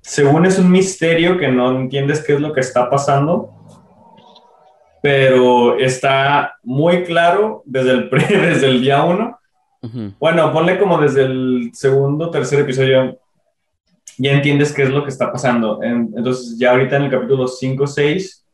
según 0.00 0.46
es 0.46 0.58
un 0.58 0.68
misterio 0.68 1.38
que 1.38 1.46
no 1.46 1.78
entiendes 1.78 2.24
qué 2.26 2.34
es 2.34 2.40
lo 2.40 2.52
que 2.52 2.58
está 2.58 2.90
pasando, 2.90 3.53
pero 5.04 5.78
está 5.78 6.56
muy 6.62 7.04
claro 7.04 7.62
desde 7.66 7.90
el, 7.90 8.10
desde 8.10 8.68
el 8.68 8.80
día 8.80 9.04
uno. 9.04 9.38
Bueno, 10.18 10.50
ponle 10.50 10.78
como 10.78 10.96
desde 10.96 11.24
el 11.24 11.72
segundo, 11.74 12.30
tercer 12.30 12.60
episodio, 12.60 13.20
ya 14.16 14.32
entiendes 14.32 14.72
qué 14.72 14.84
es 14.84 14.88
lo 14.88 15.04
que 15.04 15.10
está 15.10 15.30
pasando. 15.30 15.82
Entonces, 15.82 16.58
ya 16.58 16.70
ahorita 16.70 16.96
en 16.96 17.02
el 17.02 17.10
capítulo 17.10 17.46
5, 17.46 17.86
6, 17.86 18.46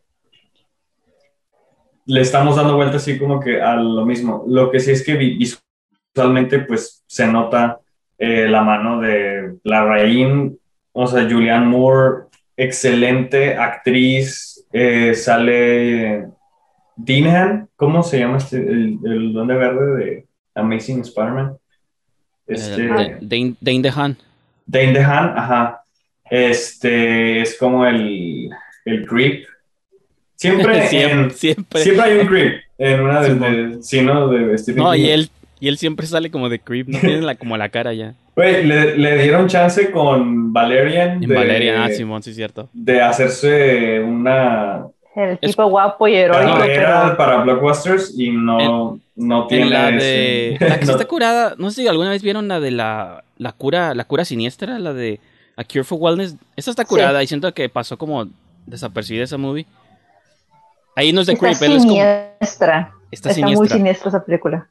le 2.06 2.20
estamos 2.20 2.56
dando 2.56 2.74
vuelta 2.74 2.96
así 2.96 3.16
como 3.16 3.38
que 3.38 3.62
a 3.62 3.76
lo 3.76 4.04
mismo. 4.04 4.42
Lo 4.48 4.72
que 4.72 4.80
sí 4.80 4.90
es 4.90 5.04
que 5.04 5.14
visualmente, 5.14 6.58
pues, 6.58 7.04
se 7.06 7.28
nota 7.28 7.78
eh, 8.18 8.48
la 8.48 8.62
mano 8.62 9.00
de 9.00 9.54
la 9.62 9.84
Rain, 9.84 10.58
o 10.90 11.06
sea, 11.06 11.30
Julianne 11.30 11.66
Moore, 11.66 12.24
excelente 12.56 13.54
actriz, 13.54 14.66
eh, 14.72 15.14
sale 15.14 16.28
Deanhan, 17.04 17.68
¿cómo 17.76 18.02
se 18.02 18.18
llama 18.18 18.36
este, 18.38 18.58
el, 18.58 18.98
el 19.04 19.32
Duende 19.32 19.54
Verde 19.54 19.96
de 19.96 20.26
Amazing 20.54 21.00
Spider-Man? 21.00 21.56
Este, 22.46 22.86
eh, 22.86 23.18
Dane, 23.20 23.56
DeHaan. 23.60 24.16
Dane 24.66 24.92
DeHaan, 24.92 25.38
ajá. 25.38 25.82
Este 26.28 27.40
es 27.40 27.56
como 27.58 27.86
el, 27.86 28.50
el 28.84 29.06
creep. 29.06 29.46
Siempre, 30.36 30.86
siempre, 30.88 31.30
siempre. 31.30 32.00
hay 32.00 32.18
un 32.18 32.26
creep 32.26 32.62
en 32.78 33.00
una 33.00 33.20
de, 33.22 33.82
sí, 33.82 34.02
¿no? 34.02 34.28
De 34.28 34.56
Stephen 34.58 34.82
no, 34.82 34.94
y 34.94 35.08
él, 35.08 35.30
y 35.58 35.68
él 35.68 35.78
siempre 35.78 36.06
sale 36.06 36.30
como 36.30 36.48
de 36.48 36.60
creep, 36.60 36.88
no 36.88 36.98
tiene 36.98 37.20
la, 37.20 37.34
como 37.34 37.56
la 37.56 37.68
cara 37.68 37.92
ya. 37.92 38.14
Güey, 38.36 38.64
le, 38.64 38.96
le, 38.96 39.22
dieron 39.22 39.48
chance 39.48 39.90
con 39.90 40.50
Valerian. 40.52 41.22
En 41.22 41.28
Valerian, 41.28 41.82
ah, 41.82 41.90
Simón, 41.90 42.22
sí, 42.22 42.32
cierto. 42.32 42.70
De 42.72 43.02
hacerse 43.02 44.00
una. 44.00 44.86
El 45.16 45.38
tipo 45.38 45.66
guapo 45.66 46.06
y 46.06 46.14
heroico. 46.14 46.62
Era 46.62 47.16
para 47.16 47.38
blockbusters 47.42 48.14
y 48.16 48.30
no, 48.30 49.00
no 49.16 49.46
tiene. 49.48 49.70
la 49.70 49.90
de. 49.90 50.56
La 50.60 50.78
que 50.78 50.84
está 50.84 51.04
curada, 51.04 51.54
no 51.58 51.70
sé 51.70 51.82
si 51.82 51.88
alguna 51.88 52.10
vez 52.10 52.22
vieron 52.22 52.46
la 52.46 52.60
de 52.60 52.70
la 52.70 53.24
la 53.40 53.52
cura, 53.52 53.94
la 53.94 54.04
cura 54.04 54.24
siniestra, 54.24 54.78
la 54.78 54.92
de 54.92 55.18
A 55.56 55.64
Cure 55.64 55.82
for 55.82 55.98
Wellness, 55.98 56.36
esa 56.56 56.70
está 56.70 56.84
curada 56.84 57.22
y 57.22 57.26
siento 57.26 57.52
que 57.54 57.68
pasó 57.70 57.96
como 57.96 58.28
desapercibida 58.66 59.24
esa 59.24 59.38
movie. 59.38 59.66
Ahí 60.94 61.12
no 61.12 61.22
es 61.22 61.26
de 61.26 61.32
está 61.32 61.54
siniestra. 61.54 62.92
Está, 63.10 63.34
muy 63.46 63.66
siniestra 63.66 64.10
esa 64.10 64.24
película. 64.24 64.68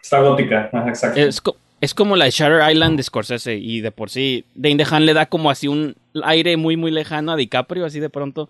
Está 0.00 0.20
gótica, 0.20 0.70
exacto. 0.86 1.56
Es, 1.80 1.94
como 1.94 2.16
la 2.16 2.26
de 2.26 2.30
Shutter 2.30 2.70
Island 2.70 2.96
de 2.96 3.02
Scorsese 3.02 3.56
y 3.56 3.80
de 3.80 3.90
por 3.90 4.08
sí 4.08 4.44
Dane 4.54 4.76
DeHaan 4.76 5.04
le 5.04 5.12
da 5.12 5.26
como 5.26 5.50
así 5.50 5.68
un 5.68 5.94
aire 6.24 6.56
muy 6.56 6.76
muy 6.76 6.90
lejano 6.90 7.32
a 7.32 7.36
DiCaprio, 7.36 7.84
así 7.84 8.00
de 8.00 8.08
pronto 8.08 8.48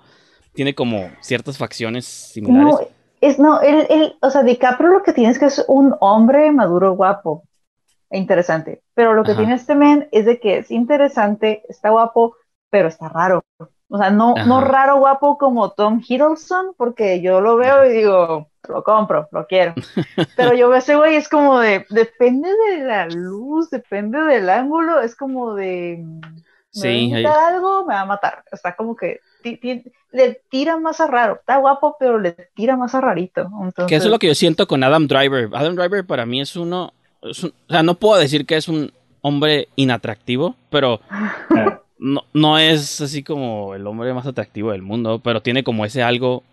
tiene 0.57 0.75
como 0.75 1.11
ciertas 1.21 1.59
facciones 1.59 2.07
similares. 2.07 2.73
No, 2.73 2.81
es, 3.21 3.39
no, 3.39 3.61
él, 3.61 4.17
o 4.21 4.31
sea, 4.31 4.43
DiCaprio 4.43 4.89
lo 4.89 5.03
que 5.03 5.13
tiene 5.13 5.31
es 5.31 5.39
que 5.39 5.47
es 5.47 5.65
un 5.69 5.95
hombre 6.01 6.51
maduro 6.51 6.95
guapo 6.95 7.45
interesante. 8.11 8.83
Pero 8.95 9.15
lo 9.15 9.23
que 9.23 9.35
tiene 9.35 9.55
este 9.55 9.75
men 9.75 10.09
es 10.13 10.25
de 10.25 10.41
que 10.41 10.59
es 10.59 10.71
interesante, 10.71 11.63
está 11.69 11.91
guapo, 11.91 12.37
pero 12.71 12.89
está 12.89 13.09
raro. 13.09 13.45
O 13.89 13.99
sea, 13.99 14.11
no, 14.11 14.35
no 14.47 14.63
raro 14.63 14.99
guapo 14.99 15.39
como 15.39 15.71
Tom 15.71 16.01
Hiddleston, 16.07 16.75
porque 16.77 17.21
yo 17.21 17.41
lo 17.41 17.57
veo 17.57 17.85
y 17.85 17.93
digo, 17.93 18.49
lo 18.69 18.83
compro, 18.83 19.29
lo 19.31 19.47
quiero. 19.47 19.75
Pero 20.37 20.55
yo 20.55 20.69
veo 20.69 20.79
ese 20.79 20.97
güey, 20.97 21.15
es 21.15 21.29
como 21.29 21.61
de, 21.61 21.87
depende 21.91 22.49
de 22.49 22.85
la 22.85 23.07
luz, 23.07 23.71
depende 23.71 24.19
del 24.23 24.51
ángulo, 24.51 25.01
es 25.01 25.15
como 25.15 25.55
de, 25.55 26.05
sí, 26.71 27.11
me 27.13 27.25
algo, 27.27 27.87
me 27.87 27.95
va 27.95 28.01
a 28.01 28.07
matar. 28.07 28.43
Está 28.51 28.75
como 28.75 28.97
que 28.97 29.21
le 30.13 30.41
tira 30.51 30.79
más 30.79 31.01
a 31.01 31.07
raro. 31.07 31.37
Está 31.37 31.59
guapo, 31.59 31.97
pero 31.99 32.19
le 32.19 32.33
tira 32.55 32.77
más 32.77 32.95
a 32.95 33.01
rarito. 33.01 33.49
Que 33.89 33.97
eso 33.97 34.07
es 34.07 34.11
lo 34.11 34.19
que 34.19 34.29
yo 34.29 34.35
siento 34.35 34.67
con 34.67 34.83
Adam 34.83 35.07
Driver. 35.07 35.49
Adam 35.53 35.75
Driver 35.75 36.07
para 36.07 36.27
mí 36.27 36.41
es 36.41 36.57
uno 36.57 36.93
o 37.21 37.35
sea, 37.69 37.83
no 37.83 37.95
puedo 37.95 38.21
decir 38.21 38.47
que 38.47 38.57
es 38.57 38.69
un 38.69 38.93
hombre 39.21 39.69
inatractivo, 39.77 40.57
pero 40.71 41.01
no, 41.99 42.25
no 42.33 42.59
es 42.59 43.01
así 43.01 43.23
como 43.23 43.75
el 43.75 43.87
hombre 43.87 44.13
más 44.15 44.27
atractivo 44.27 44.73
del 44.73 44.83
mundo, 44.83 45.21
pero 45.23 45.43
tiene 45.43 45.65
como 45.65 45.85
ese 45.85 46.03
algo, 46.03 46.45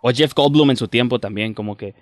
o 0.00 0.10
Jeff 0.10 0.34
Goldblum 0.34 0.70
en 0.70 0.76
su 0.76 0.88
tiempo 0.88 1.18
también, 1.18 1.54
como 1.54 1.76
que 1.76 1.94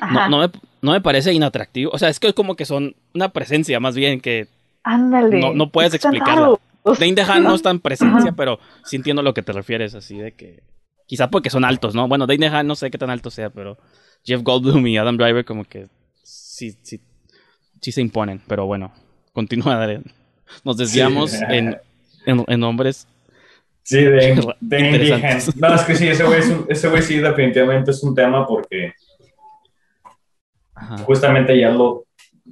no, 0.00 0.28
no, 0.28 0.38
me, 0.38 0.50
no 0.80 0.92
me 0.92 1.00
parece 1.00 1.32
inatractivo. 1.32 1.90
O 1.92 1.98
sea, 1.98 2.08
es 2.08 2.18
que 2.18 2.28
es 2.28 2.34
como 2.34 2.56
que 2.56 2.64
son 2.64 2.96
una 3.14 3.30
presencia 3.30 3.80
más 3.80 3.94
bien 3.94 4.20
que 4.20 4.48
Ándale. 4.82 5.38
no, 5.38 5.52
no 5.52 5.70
puedes 5.70 6.00
raro. 6.02 6.58
Dane 6.84 7.14
DeHaan 7.14 7.42
no 7.44 7.54
está 7.54 7.70
en 7.70 7.80
presencia, 7.80 8.32
pero 8.32 8.58
sí 8.84 8.96
entiendo 8.96 9.22
lo 9.22 9.34
que 9.34 9.42
te 9.42 9.52
refieres, 9.52 9.94
así 9.94 10.18
de 10.18 10.32
que... 10.32 10.62
Quizá 11.06 11.28
porque 11.30 11.50
son 11.50 11.64
altos, 11.64 11.94
¿no? 11.94 12.06
Bueno, 12.08 12.26
Dane 12.26 12.38
DeHaan 12.48 12.66
no 12.66 12.74
sé 12.76 12.90
qué 12.90 12.96
tan 12.98 13.10
alto 13.10 13.30
sea, 13.30 13.50
pero 13.50 13.76
Jeff 14.24 14.42
Goldblum 14.42 14.86
y 14.86 14.96
Adam 14.96 15.16
Driver 15.16 15.44
como 15.44 15.64
que 15.64 15.88
sí, 16.22 16.76
sí, 16.82 17.00
sí 17.80 17.92
se 17.92 18.00
imponen. 18.00 18.40
Pero 18.46 18.66
bueno, 18.66 18.92
continúa. 19.32 19.88
Nos 20.64 20.76
desviamos 20.76 21.32
Sí. 21.32 21.44
en, 21.48 21.76
en, 22.26 22.44
en 22.46 22.62
hombres. 22.64 23.08
Sí, 23.82 23.96
de, 24.04 24.34
de. 24.60 25.42
No, 25.56 25.74
es 25.74 25.82
que 25.82 25.96
sí, 25.96 26.06
ese 26.06 26.22
güey, 26.24 26.38
es 26.38 26.48
un- 26.48 26.66
ese 26.68 26.88
güey 26.88 27.02
sí 27.02 27.18
definitivamente 27.18 27.90
es 27.90 28.02
un 28.04 28.14
tema 28.14 28.46
porque 28.46 28.92
Ajá. 30.74 30.98
justamente 30.98 31.58
ya 31.58 31.70
lo... 31.70 32.04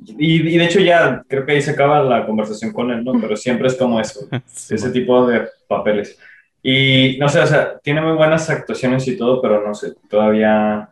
Y, 0.06 0.54
y 0.54 0.58
de 0.58 0.64
hecho 0.64 0.80
ya 0.80 1.22
creo 1.28 1.44
que 1.46 1.52
ahí 1.52 1.62
se 1.62 1.72
acaba 1.72 2.02
la 2.02 2.26
conversación 2.26 2.72
con 2.72 2.90
él, 2.90 3.04
¿no? 3.04 3.18
Pero 3.20 3.36
siempre 3.36 3.68
es 3.68 3.76
como 3.76 4.00
eso, 4.00 4.20
ese 4.68 4.90
tipo 4.90 5.26
de 5.26 5.48
papeles. 5.68 6.18
Y 6.62 7.16
no 7.18 7.28
sé, 7.28 7.40
o 7.40 7.46
sea, 7.46 7.78
tiene 7.80 8.00
muy 8.02 8.14
buenas 8.16 8.50
actuaciones 8.50 9.06
y 9.08 9.16
todo, 9.16 9.40
pero 9.40 9.66
no 9.66 9.74
sé, 9.74 9.94
todavía 10.08 10.90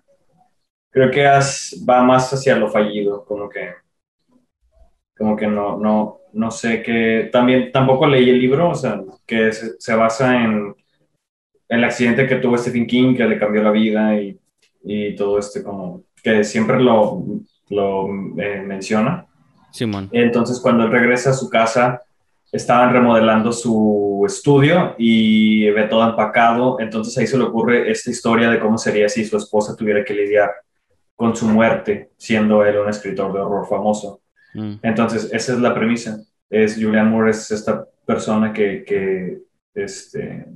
creo 0.90 1.10
que 1.10 1.26
as- 1.26 1.76
va 1.88 2.02
más 2.02 2.32
hacia 2.32 2.56
lo 2.56 2.70
fallido, 2.70 3.24
como 3.26 3.48
que, 3.48 3.74
como 5.16 5.36
que 5.36 5.46
no, 5.46 5.78
no, 5.78 6.18
no 6.34 6.50
sé 6.50 6.82
que 6.82 7.28
también 7.32 7.72
tampoco 7.72 8.06
leí 8.06 8.28
el 8.30 8.38
libro, 8.38 8.70
o 8.70 8.74
sea, 8.74 9.02
que 9.26 9.52
se, 9.52 9.76
se 9.78 9.94
basa 9.94 10.42
en 10.44 10.74
el 11.68 11.84
accidente 11.84 12.26
que 12.26 12.36
tuvo 12.36 12.58
Stephen 12.58 12.86
King, 12.86 13.16
que 13.16 13.24
le 13.24 13.38
cambió 13.38 13.62
la 13.62 13.70
vida 13.72 14.20
y, 14.20 14.38
y 14.84 15.16
todo 15.16 15.38
este 15.38 15.62
como 15.62 16.04
que 16.22 16.44
siempre 16.44 16.80
lo, 16.82 17.24
lo 17.68 18.08
eh, 18.38 18.62
menciona. 18.66 19.26
Simón. 19.70 20.08
Entonces, 20.12 20.60
cuando 20.60 20.84
él 20.84 20.90
regresa 20.90 21.30
a 21.30 21.34
su 21.34 21.50
casa, 21.50 22.02
estaban 22.52 22.92
remodelando 22.92 23.52
su 23.52 24.22
estudio 24.26 24.94
y 24.98 25.68
ve 25.70 25.84
todo 25.84 26.08
empacado. 26.08 26.78
Entonces, 26.80 27.16
ahí 27.18 27.26
se 27.26 27.36
le 27.36 27.44
ocurre 27.44 27.90
esta 27.90 28.10
historia 28.10 28.48
de 28.48 28.58
cómo 28.58 28.78
sería 28.78 29.08
si 29.08 29.24
su 29.24 29.36
esposa 29.36 29.76
tuviera 29.76 30.04
que 30.04 30.14
lidiar 30.14 30.50
con 31.14 31.34
su 31.34 31.46
muerte, 31.48 32.10
siendo 32.16 32.64
él 32.64 32.78
un 32.78 32.88
escritor 32.88 33.32
de 33.32 33.40
horror 33.40 33.66
famoso. 33.68 34.20
Mm. 34.54 34.74
Entonces, 34.82 35.30
esa 35.32 35.52
es 35.54 35.58
la 35.60 35.74
premisa. 35.74 36.18
Es 36.48 36.74
Julian 36.80 37.10
Moore 37.10 37.30
es 37.32 37.50
esta 37.50 37.84
persona 38.06 38.52
que, 38.52 38.84
que 38.84 39.38
este, 39.74 40.46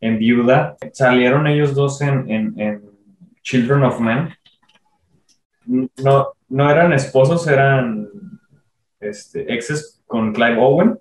en 0.00 0.18
viuda. 0.18 0.76
Salieron 0.92 1.46
ellos 1.46 1.74
dos 1.74 2.00
en, 2.02 2.30
en- 2.30 2.60
en 2.60 2.82
Children 3.42 3.82
of 3.84 3.98
Men. 4.00 4.28
No, 5.66 6.28
no 6.48 6.70
eran 6.70 6.92
esposos, 6.92 7.46
eran 7.46 8.08
este, 9.00 9.52
exes 9.52 10.02
con 10.06 10.32
Clive 10.32 10.56
Owen. 10.58 10.98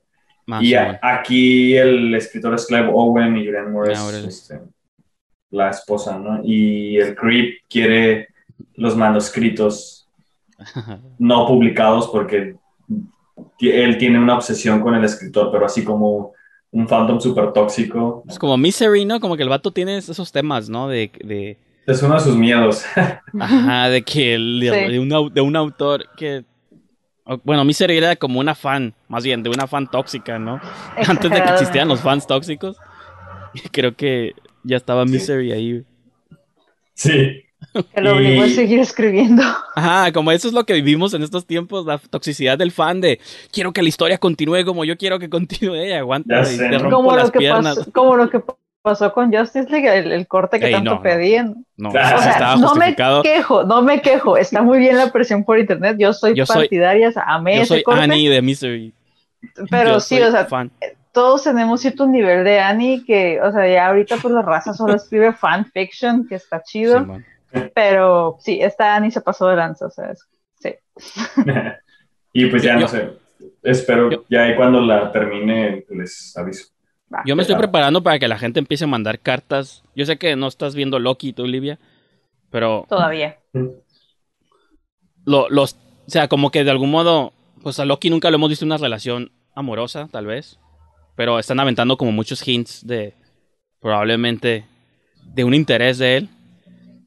Ah, 0.48 0.60
y 0.62 0.74
a- 0.74 1.00
aquí 1.02 1.76
el 1.78 2.14
escritor 2.16 2.54
es 2.56 2.66
Clive 2.66 2.90
Owen 2.92 3.38
y 3.38 3.46
Julian 3.46 3.72
Moore 3.72 3.94
es 3.94 4.00
Ah, 4.00 4.06
órale. 4.06 4.28
este, 4.28 4.60
la 5.52 5.70
esposa, 5.70 6.18
¿no? 6.20 6.42
Y 6.44 6.98
el 6.98 7.16
Creep 7.16 7.60
quiere 7.70 8.28
los 8.76 8.96
manuscritos 8.98 10.10
no 11.20 11.48
publicados 11.48 12.08
porque 12.10 12.56
él 13.60 13.98
tiene 13.98 14.20
una 14.20 14.36
obsesión 14.36 14.82
con 14.82 14.96
el 14.96 15.04
escritor, 15.04 15.50
pero 15.52 15.66
así 15.66 15.84
como 15.84 16.34
un 16.72 16.88
fandom 16.88 17.20
súper 17.22 17.54
tóxico. 17.54 18.24
Es 18.28 18.40
como 18.40 18.58
Misery, 18.58 19.06
¿no? 19.06 19.20
Como 19.20 19.38
que 19.38 19.44
el 19.44 19.50
vato 19.50 19.72
tiene 19.72 19.98
esos 19.98 20.32
temas, 20.32 20.70
¿no? 20.70 20.88
De, 20.88 21.12
de, 21.24 21.58
Es 21.86 22.02
uno 22.02 22.14
de 22.16 22.20
sus 22.22 22.36
miedos. 22.38 22.84
ajá, 23.40 23.90
de 23.90 24.02
que 24.04 24.36
el- 24.36 24.60
de, 24.60 24.86
Sí. 24.88 24.92
de 24.94 25.00
un, 25.00 25.34
de 25.34 25.42
un 25.42 25.56
autor 25.56 26.06
que... 26.16 26.46
Bueno, 27.44 27.64
Misery 27.64 27.98
era 27.98 28.16
como 28.18 28.40
una 28.42 28.54
fan, 28.54 28.94
más 29.08 29.24
bien, 29.24 29.44
de 29.44 29.50
una 29.50 29.66
fan 29.66 29.90
tóxica, 29.90 30.38
¿no? 30.40 30.60
Antes 31.08 31.32
de 31.32 31.42
que 31.42 31.50
existieran 31.52 31.88
los 31.88 32.02
fans 32.02 32.28
tóxicos. 32.28 32.76
Creo 33.72 33.96
que 33.96 34.34
ya 34.64 34.76
estaba 34.78 35.06
Sí. 35.06 35.12
Misery 35.14 35.52
ahí. 35.54 35.86
Sí. 36.94 37.44
Que 37.96 38.02
lo 38.02 38.16
obligó 38.18 38.44
a 38.44 38.48
Y- 38.48 38.50
seguir 38.54 38.80
escribiendo. 38.80 39.42
Ajá, 39.76 40.12
como 40.12 40.32
eso 40.34 40.50
es 40.50 40.54
lo 40.54 40.66
que 40.66 40.74
vivimos 40.74 41.14
en 41.14 41.24
estos 41.24 41.46
tiempos, 41.46 41.86
la 41.86 41.98
toxicidad 41.98 42.58
del 42.58 42.72
fan 42.74 43.00
de 43.00 43.20
quiero 43.54 43.72
que 43.72 43.82
la 43.82 43.88
historia 43.90 44.18
continúe 44.18 44.66
como 44.66 44.84
yo 44.84 44.98
quiero 44.98 45.18
que 45.18 45.30
continúe, 45.30 45.76
y 45.88 45.92
aguanta, 45.94 46.44
Como 46.92 47.16
las 47.16 47.28
lo, 47.28 47.32
que 47.32 47.40
piernas. 47.40 47.78
pasó, 47.78 47.92
como 47.94 48.18
lo 48.18 48.30
que 48.30 48.42
pasó 48.84 49.12
con 49.14 49.34
Justice 49.34 49.68
League, 49.72 49.88
el, 49.98 50.12
el 50.12 50.28
corte 50.28 50.60
que 50.60 50.68
Ey, 50.68 50.74
tanto 50.74 50.92
no, 50.96 51.02
pedían. 51.02 51.66
No, 51.78 51.90
eso 51.90 51.98
O 52.16 52.18
sí 52.20 52.24
sea, 52.24 52.32
estaba 52.34 52.56
no 52.58 52.76
me 52.76 52.96
quejo, 53.24 53.64
no 53.64 53.82
me 53.82 54.02
quejo. 54.02 54.38
Está 54.38 54.62
muy 54.62 54.78
bien 54.78 54.98
la 54.98 55.12
presión 55.12 55.44
por 55.44 55.58
internet. 55.58 55.96
Yo 55.98 56.14
soy 56.14 56.36
Yo 56.36 56.46
soy- 56.46 56.58
partidaria, 56.68 57.12
amé 57.26 57.56
Yo 57.56 57.62
ese 57.64 57.74
soy 57.76 57.84
corte. 57.84 58.02
Annie 58.02 58.30
de 58.30 58.42
Misery. 58.44 58.94
pero 59.72 59.94
Yo 59.94 60.00
sí, 60.00 60.18
soy 60.18 60.26
o 60.28 60.32
sea, 60.32 60.46
fan. 60.46 60.70
todos 61.12 61.44
tenemos 61.44 61.82
cierto 61.82 62.06
nivel 62.06 62.44
de 62.44 62.60
Annie 62.60 63.04
que, 63.06 63.42
o 63.42 63.52
sea, 63.52 63.68
ya 63.68 63.88
ahorita 63.88 64.18
pues 64.22 64.34
la 64.34 64.42
raza 64.44 64.74
solo 64.74 64.94
escribe 64.96 65.34
fanfiction, 65.34 66.28
que 66.28 66.36
está 66.36 66.62
chido. 66.62 67.08
Pero 67.74 68.38
sí, 68.40 68.60
esta 68.62 68.96
Annie 68.96 69.12
se 69.12 69.22
pasó 69.22 69.48
de 69.48 69.56
lanza, 69.56 69.86
o 69.88 69.90
sea, 69.92 70.12
es- 70.12 70.28
sí. 70.60 70.74
y 72.34 72.46
pues 72.48 72.64
ya 72.64 72.74
Yo- 72.76 72.80
no 72.82 72.88
sé. 72.88 73.10
Espero, 73.62 74.10
yo- 74.12 74.24
ya 74.30 74.44
ahí 74.44 74.56
cuando 74.56 74.82
la 74.82 75.12
termine 75.12 75.86
les 75.90 76.36
aviso. 76.38 76.68
Va. 77.14 77.22
Yo 77.26 77.36
me 77.36 77.42
estoy 77.44 77.56
Claro. 77.56 77.70
preparando 77.70 78.04
para 78.04 78.20
que 78.20 78.28
la 78.28 78.38
gente 78.40 78.60
empiece 78.60 78.84
a 78.86 78.88
mandar 78.88 79.20
cartas. 79.20 79.84
Yo 79.96 80.06
sé 80.06 80.18
que 80.18 80.36
no 80.36 80.48
estás 80.48 80.76
viendo 80.76 81.00
Loki, 81.00 81.34
tú, 81.34 81.44
Olivia, 81.44 81.80
pero 82.50 82.86
Todavía. 82.90 83.38
lo- 85.26 85.50
los, 85.50 85.74
o 86.08 86.10
sea, 86.10 86.28
como 86.28 86.52
que 86.52 86.64
de 86.64 86.72
algún 86.72 86.92
modo, 86.92 87.34
pues 87.62 87.80
a 87.80 87.86
Loki 87.86 88.10
nunca 88.10 88.30
lo 88.30 88.36
hemos 88.36 88.50
visto 88.50 88.66
en 88.66 88.72
una 88.72 88.78
relación 88.78 89.32
amorosa, 89.56 90.08
tal 90.12 90.26
vez, 90.26 90.60
pero 91.16 91.40
están 91.40 91.60
aventando 91.60 91.98
como 91.98 92.12
muchos 92.12 92.46
hints 92.48 92.86
de 92.86 93.14
probablemente 93.80 94.66
de 95.24 95.44
un 95.44 95.54
interés 95.54 95.98
de 95.98 96.18
él. 96.18 96.30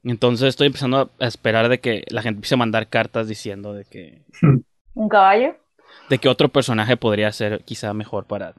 Entonces 0.03 0.49
estoy 0.49 0.67
empezando 0.67 1.11
a 1.19 1.27
esperar 1.27 1.67
de 1.69 1.79
que 1.79 2.03
la 2.09 2.21
gente 2.21 2.37
empiece 2.37 2.55
a 2.55 2.57
mandar 2.59 2.87
cartas 2.87 3.27
diciendo 3.27 3.73
de 3.73 3.83
que 3.85 4.21
¿Un 4.93 5.09
caballo? 5.09 5.55
de 6.09 6.17
que 6.17 6.29
otro 6.29 6.49
personaje 6.49 6.95
podría 6.97 7.31
ser 7.31 7.63
quizá 7.65 7.93
mejor 7.93 8.25
para 8.25 8.53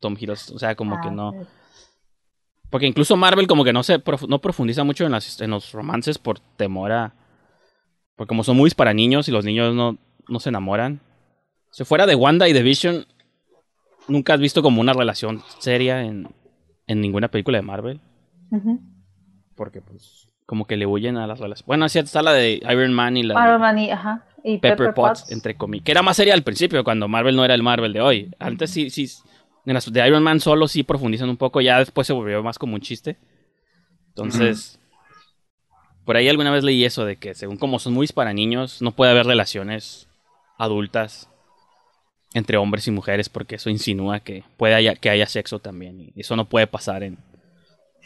Tom 0.00 0.16
Hiddleston, 0.18 0.56
o 0.56 0.58
sea, 0.58 0.74
como 0.74 0.96
Ah, 0.96 1.00
que 1.02 1.10
no. 1.10 1.32
sí. 1.32 1.38
Porque 2.70 2.86
incluso 2.86 3.16
Marvel 3.16 3.46
como 3.46 3.64
que 3.64 3.72
no 3.72 3.82
se 3.82 3.98
prof- 3.98 4.28
no 4.28 4.40
profundiza 4.40 4.84
mucho 4.84 5.06
en, 5.06 5.12
las, 5.12 5.40
en 5.40 5.50
los 5.50 5.72
romances 5.72 6.18
por 6.18 6.38
temor 6.40 6.92
a... 6.92 7.14
Porque 8.14 8.28
como 8.28 8.44
son 8.44 8.56
movies 8.58 8.74
para 8.74 8.92
niños 8.92 9.26
y 9.28 9.32
los 9.32 9.44
niños 9.44 9.74
no, 9.74 9.96
no 10.28 10.38
se 10.40 10.50
enamoran. 10.50 11.00
Si 11.70 11.84
fuera 11.84 12.04
de 12.06 12.14
Wanda 12.14 12.46
y 12.48 12.52
de 12.52 12.62
Vision, 12.62 13.06
nunca 14.06 14.34
has 14.34 14.40
visto 14.40 14.60
como 14.62 14.80
una 14.80 14.92
relación 14.92 15.42
seria 15.60 16.02
en, 16.04 16.28
en 16.86 17.00
ninguna 17.00 17.28
película 17.28 17.56
de 17.58 17.62
Marvel. 17.62 18.00
Porque 19.54 19.80
pues 19.80 20.28
como 20.46 20.66
que 20.66 20.76
le 20.76 20.86
huyen 20.86 21.16
a 21.16 21.26
las 21.26 21.38
relaciones. 21.40 21.66
Bueno, 21.66 21.88
sí 21.88 21.98
está 21.98 22.22
la 22.22 22.32
de 22.32 22.54
Iron 22.70 22.92
Man 22.92 23.16
y 23.16 23.22
la 23.22 23.34
Iron 23.46 23.60
Man 23.60 23.78
y, 23.78 23.90
ajá, 23.90 24.24
y 24.42 24.58
Pepper, 24.58 24.76
Pepper, 24.78 24.94
Potts, 24.94 25.20
Potts. 25.22 25.32
entre 25.32 25.54
comillas. 25.56 25.84
Que 25.84 25.92
era 25.92 26.02
más 26.02 26.16
seria 26.16 26.34
al 26.34 26.42
principio, 26.42 26.82
cuando 26.84 27.06
Marvel 27.08 27.36
no 27.36 27.44
era 27.44 27.54
el 27.54 27.62
Marvel 27.62 27.92
de 27.92 28.00
hoy. 28.00 28.30
Antes 28.38 28.70
sí, 28.70 28.88
sí. 28.90 29.08
En 29.66 29.74
las 29.74 29.90
de 29.92 30.06
Iron 30.06 30.22
Man 30.22 30.40
solo 30.40 30.66
sí 30.68 30.82
profundizan 30.82 31.28
un 31.28 31.36
poco, 31.36 31.60
ya 31.60 31.78
después 31.78 32.06
se 32.06 32.12
volvió 32.12 32.42
más 32.42 32.58
como 32.58 32.74
un 32.74 32.80
chiste. 32.80 33.16
Entonces, 34.08 34.80
por 36.04 36.16
ahí 36.16 36.28
alguna 36.28 36.50
vez 36.50 36.64
leí 36.64 36.84
eso 36.84 37.04
de 37.04 37.16
que 37.16 37.34
según 37.34 37.56
como 37.56 37.78
son 37.78 37.94
movies 37.94 38.12
para 38.12 38.32
niños, 38.32 38.80
no 38.82 38.92
puede 38.92 39.10
haber 39.10 39.26
relaciones 39.26 40.08
adultas 40.56 41.28
entre 42.34 42.56
hombres 42.56 42.86
y 42.88 42.90
mujeres 42.90 43.28
porque 43.28 43.56
eso 43.56 43.70
insinúa 43.70 44.20
que 44.20 44.44
puede 44.56 44.74
haya, 44.74 44.94
que 44.94 45.10
haya 45.10 45.26
sexo 45.26 45.58
también. 45.58 46.12
Y 46.14 46.20
eso 46.20 46.34
no 46.34 46.48
puede 46.48 46.66
pasar 46.66 47.02
en, 47.02 47.18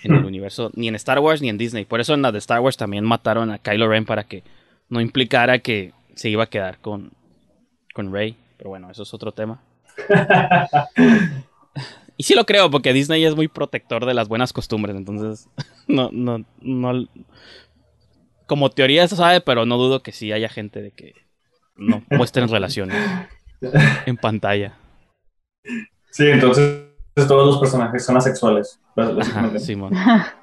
en 0.03 0.15
el 0.15 0.25
universo, 0.25 0.71
ni 0.75 0.89
en 0.89 0.95
Star 0.97 1.21
Wars 1.21 1.41
ni 1.41 1.49
en 1.49 1.59
Disney. 1.59 1.85
Por 1.85 2.01
eso 2.01 2.15
en 2.15 2.23
la 2.23 2.33
de 2.33 2.39
Star 2.39 2.61
Wars 2.61 2.77
también 2.77 3.05
mataron 3.05 3.51
a 3.51 3.59
Kylo 3.59 3.89
Ren 3.89 4.05
para 4.05 4.25
que 4.25 4.43
no 4.89 5.01
implicara 5.01 5.61
que 5.61 5.93
se 6.15 6.29
iba 6.29 6.45
a 6.45 6.51
quedar 6.51 6.79
con, 6.79 7.13
con 7.95 8.13
Rey. 8.13 8.37
Pero 8.59 8.71
bueno, 8.71 8.91
eso 8.91 9.03
es 9.03 9.15
otro 9.15 9.33
tema. 9.33 9.63
Y 12.19 12.25
sí 12.25 12.35
lo 12.35 12.45
creo, 12.45 12.71
porque 12.71 12.93
Disney 12.93 13.25
es 13.25 13.35
muy 13.35 13.49
protector 13.49 14.05
de 14.07 14.15
las 14.15 14.29
buenas 14.29 14.53
costumbres, 14.53 14.95
entonces 14.97 15.49
no, 15.89 16.11
no, 16.13 16.45
no. 16.61 17.09
Como 18.47 18.71
teoría 18.71 19.09
se 19.09 19.17
sabe, 19.17 19.41
pero 19.41 19.65
no 19.67 19.79
dudo 19.79 20.03
que 20.03 20.13
sí 20.13 20.31
haya 20.31 20.49
gente 20.49 20.83
de 20.83 20.91
que 20.93 21.15
no 21.75 22.05
muestren 22.11 22.49
relaciones 22.49 22.97
en 24.07 24.17
pantalla. 24.19 24.75
Sí, 26.11 26.29
entonces 26.29 26.85
todos 27.15 27.47
los 27.47 27.59
personajes 27.59 28.05
son 28.05 28.17
asexuales. 28.17 28.79
Ajá. 29.97 30.37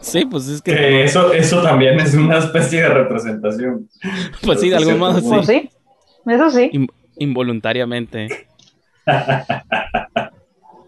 Sí, 0.00 0.24
pues 0.26 0.46
es 0.48 0.62
que. 0.62 0.74
Que 0.76 1.04
eso, 1.04 1.32
eso 1.32 1.62
también 1.62 1.98
es 1.98 2.14
una 2.14 2.38
especie 2.38 2.82
de 2.82 2.88
representación. 2.90 3.88
Pues 4.42 4.60
sí, 4.60 4.68
de 4.68 4.76
algún 4.76 4.98
modo 4.98 5.18
sí. 5.18 5.26
Pues 5.28 5.46
sí, 5.46 5.70
eso 6.26 6.50
sí. 6.50 6.70
In- 6.72 6.92
involuntariamente. 7.16 8.46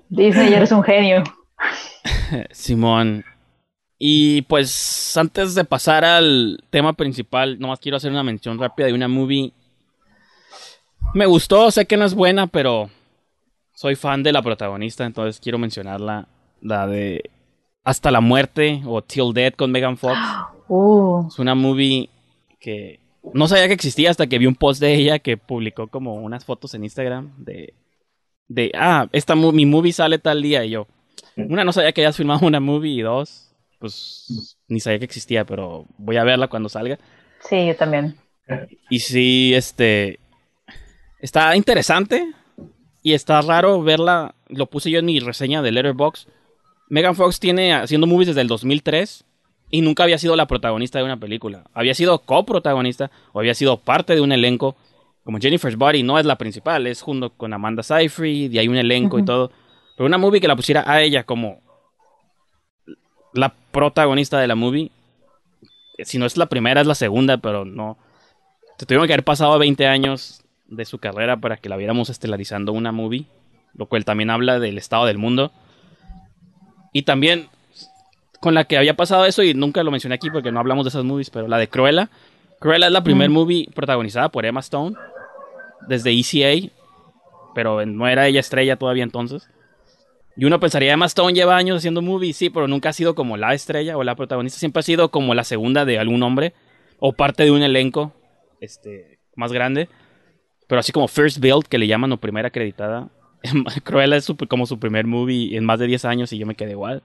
Disney 0.08 0.54
eres 0.54 0.72
un 0.72 0.82
genio. 0.82 1.22
Simón. 2.50 3.24
Y 3.98 4.42
pues 4.42 5.16
antes 5.16 5.54
de 5.54 5.64
pasar 5.64 6.04
al 6.04 6.62
tema 6.70 6.92
principal, 6.92 7.58
nomás 7.58 7.80
quiero 7.80 7.96
hacer 7.96 8.10
una 8.10 8.22
mención 8.22 8.58
rápida 8.58 8.86
de 8.86 8.92
una 8.92 9.08
movie. 9.08 9.52
Me 11.14 11.24
gustó, 11.26 11.70
sé 11.70 11.86
que 11.86 11.96
no 11.96 12.04
es 12.04 12.14
buena, 12.14 12.46
pero 12.46 12.90
soy 13.72 13.94
fan 13.94 14.22
de 14.22 14.32
la 14.32 14.42
protagonista, 14.42 15.04
entonces 15.04 15.40
quiero 15.40 15.58
mencionarla. 15.58 16.28
La 16.60 16.86
de 16.86 17.30
Hasta 17.84 18.10
la 18.10 18.20
muerte 18.20 18.82
o 18.86 19.02
Till 19.02 19.32
Dead 19.32 19.54
con 19.54 19.70
Megan 19.70 19.96
Fox. 19.96 20.16
Uh, 20.68 21.28
Es 21.28 21.38
una 21.38 21.54
movie 21.54 22.10
que 22.58 22.98
no 23.32 23.46
sabía 23.46 23.68
que 23.68 23.74
existía 23.74 24.10
hasta 24.10 24.26
que 24.26 24.38
vi 24.38 24.46
un 24.46 24.56
post 24.56 24.80
de 24.80 24.94
ella 24.94 25.20
que 25.20 25.36
publicó 25.36 25.86
como 25.86 26.16
unas 26.16 26.44
fotos 26.44 26.74
en 26.74 26.82
Instagram 26.82 27.30
de, 27.36 27.72
de 28.48 28.70
ah, 28.74 29.08
esta 29.12 29.34
mi 29.34 29.66
movie 29.66 29.92
sale 29.92 30.18
tal 30.18 30.42
día 30.42 30.64
y 30.64 30.70
yo, 30.70 30.86
una 31.36 31.64
no 31.64 31.72
sabía 31.72 31.92
que 31.92 32.02
hayas 32.02 32.16
filmado 32.16 32.46
una 32.46 32.60
movie 32.60 32.92
y 32.92 33.02
dos, 33.02 33.52
pues 33.78 34.56
ni 34.68 34.80
sabía 34.80 34.98
que 34.98 35.04
existía, 35.04 35.44
pero 35.44 35.86
voy 35.98 36.16
a 36.16 36.24
verla 36.24 36.48
cuando 36.48 36.68
salga. 36.68 36.98
sí, 37.48 37.66
yo 37.66 37.76
también. 37.76 38.16
Y 38.90 39.00
sí, 39.00 39.52
este, 39.54 40.20
está 41.20 41.56
interesante 41.56 42.32
y 43.02 43.14
está 43.14 43.40
raro 43.40 43.82
verla, 43.82 44.34
lo 44.48 44.66
puse 44.66 44.90
yo 44.90 45.00
en 45.00 45.06
mi 45.06 45.20
reseña 45.20 45.62
de 45.62 45.72
Letterboxd. 45.72 46.28
Megan 46.88 47.16
Fox 47.16 47.40
tiene 47.40 47.74
haciendo 47.74 48.06
movies 48.06 48.28
desde 48.28 48.42
el 48.42 48.48
2003 48.48 49.24
y 49.70 49.80
nunca 49.80 50.04
había 50.04 50.18
sido 50.18 50.36
la 50.36 50.46
protagonista 50.46 50.98
de 50.98 51.04
una 51.04 51.18
película. 51.18 51.64
Había 51.74 51.94
sido 51.94 52.18
coprotagonista 52.20 53.10
o 53.32 53.40
había 53.40 53.54
sido 53.54 53.78
parte 53.78 54.14
de 54.14 54.20
un 54.20 54.32
elenco. 54.32 54.76
Como 55.26 55.38
Jennifer's 55.40 55.76
Body 55.76 56.04
no 56.04 56.20
es 56.20 56.24
la 56.24 56.38
principal, 56.38 56.86
es 56.86 57.02
junto 57.02 57.30
con 57.30 57.52
Amanda 57.52 57.82
Seyfried 57.82 58.52
y 58.52 58.60
hay 58.60 58.68
un 58.68 58.76
elenco 58.76 59.18
y 59.18 59.24
todo. 59.24 59.50
Pero 59.96 60.06
una 60.06 60.18
movie 60.18 60.40
que 60.40 60.46
la 60.46 60.54
pusiera 60.54 60.84
a 60.86 61.02
ella 61.02 61.24
como 61.24 61.58
la 63.34 63.52
protagonista 63.72 64.38
de 64.38 64.46
la 64.46 64.54
movie, 64.54 64.92
si 65.98 66.18
no 66.18 66.26
es 66.26 66.36
la 66.36 66.46
primera, 66.46 66.80
es 66.80 66.86
la 66.86 66.94
segunda, 66.94 67.38
pero 67.38 67.64
no. 67.64 67.98
Se 68.78 68.86
tuvieron 68.86 69.08
que 69.08 69.14
haber 69.14 69.24
pasado 69.24 69.58
20 69.58 69.84
años 69.88 70.44
de 70.68 70.84
su 70.84 70.98
carrera 70.98 71.38
para 71.38 71.56
que 71.56 71.68
la 71.68 71.76
viéramos 71.76 72.08
estelarizando 72.08 72.72
una 72.72 72.92
movie, 72.92 73.26
lo 73.74 73.86
cual 73.86 74.04
también 74.04 74.30
habla 74.30 74.60
del 74.60 74.78
estado 74.78 75.06
del 75.06 75.18
mundo. 75.18 75.50
Y 76.92 77.02
también 77.02 77.48
con 78.38 78.54
la 78.54 78.62
que 78.62 78.78
había 78.78 78.94
pasado 78.94 79.24
eso, 79.24 79.42
y 79.42 79.54
nunca 79.54 79.82
lo 79.82 79.90
mencioné 79.90 80.14
aquí 80.14 80.30
porque 80.30 80.52
no 80.52 80.60
hablamos 80.60 80.84
de 80.84 80.90
esas 80.90 81.02
movies, 81.02 81.30
pero 81.30 81.48
la 81.48 81.58
de 81.58 81.68
Cruella. 81.68 82.10
Cruella 82.60 82.86
es 82.86 82.92
la 82.92 83.02
primer 83.02 83.28
movie 83.28 83.68
protagonizada 83.74 84.28
por 84.28 84.46
Emma 84.46 84.60
Stone 84.60 84.94
desde 85.88 86.12
ECA, 86.12 86.72
pero 87.54 87.84
no 87.86 88.08
era 88.08 88.26
ella 88.26 88.40
estrella 88.40 88.76
todavía 88.76 89.04
entonces. 89.04 89.48
Y 90.36 90.44
uno 90.44 90.60
pensaría, 90.60 90.92
Emma 90.92 91.06
Stone 91.06 91.32
lleva 91.32 91.56
años 91.56 91.78
haciendo 91.78 92.02
movies, 92.02 92.36
sí, 92.36 92.50
pero 92.50 92.68
nunca 92.68 92.90
ha 92.90 92.92
sido 92.92 93.14
como 93.14 93.36
la 93.36 93.54
estrella 93.54 93.96
o 93.96 94.04
la 94.04 94.14
protagonista, 94.14 94.58
siempre 94.58 94.80
ha 94.80 94.82
sido 94.82 95.10
como 95.10 95.34
la 95.34 95.44
segunda 95.44 95.84
de 95.84 95.98
algún 95.98 96.22
hombre 96.22 96.52
o 96.98 97.12
parte 97.12 97.44
de 97.44 97.50
un 97.50 97.62
elenco 97.62 98.12
este, 98.60 99.18
más 99.34 99.52
grande. 99.52 99.88
Pero 100.68 100.80
así 100.80 100.92
como 100.92 101.08
First 101.08 101.38
Build, 101.38 101.64
que 101.64 101.78
le 101.78 101.86
llaman 101.86 102.12
o 102.12 102.18
primera 102.18 102.48
acreditada, 102.48 103.08
Cruella 103.84 104.16
es 104.16 104.30
como 104.48 104.66
su 104.66 104.78
primer 104.78 105.06
movie 105.06 105.56
en 105.56 105.64
más 105.64 105.78
de 105.78 105.86
10 105.86 106.04
años 106.04 106.32
y 106.32 106.38
yo 106.38 106.46
me 106.46 106.54
quedé 106.54 106.72
igual. 106.72 107.02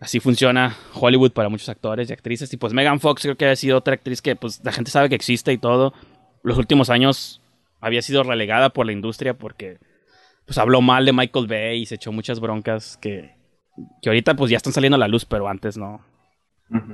Así 0.00 0.18
funciona 0.18 0.76
Hollywood 0.94 1.32
para 1.32 1.50
muchos 1.50 1.68
actores 1.68 2.08
y 2.08 2.12
actrices. 2.12 2.52
Y 2.52 2.56
pues 2.56 2.72
Megan 2.72 3.00
Fox 3.00 3.22
creo 3.22 3.36
que 3.36 3.46
ha 3.46 3.56
sido 3.56 3.76
otra 3.76 3.94
actriz 3.94 4.22
que 4.22 4.34
pues 4.34 4.60
la 4.64 4.72
gente 4.72 4.90
sabe 4.90 5.10
que 5.10 5.14
existe 5.14 5.52
y 5.52 5.58
todo. 5.58 5.92
Los 6.42 6.58
últimos 6.58 6.90
años 6.90 7.40
había 7.80 8.02
sido 8.02 8.22
relegada 8.22 8.70
por 8.70 8.86
la 8.86 8.92
industria 8.92 9.34
porque 9.34 9.78
pues 10.44 10.58
habló 10.58 10.80
mal 10.80 11.04
de 11.04 11.12
Michael 11.12 11.46
Bay 11.46 11.82
y 11.82 11.86
se 11.86 11.94
echó 11.94 12.12
muchas 12.12 12.40
broncas 12.40 12.96
que, 12.96 13.36
que 14.02 14.08
ahorita 14.08 14.34
pues 14.34 14.50
ya 14.50 14.56
están 14.56 14.72
saliendo 14.72 14.96
a 14.96 14.98
la 14.98 15.08
luz, 15.08 15.24
pero 15.24 15.48
antes 15.48 15.76
no. 15.76 16.04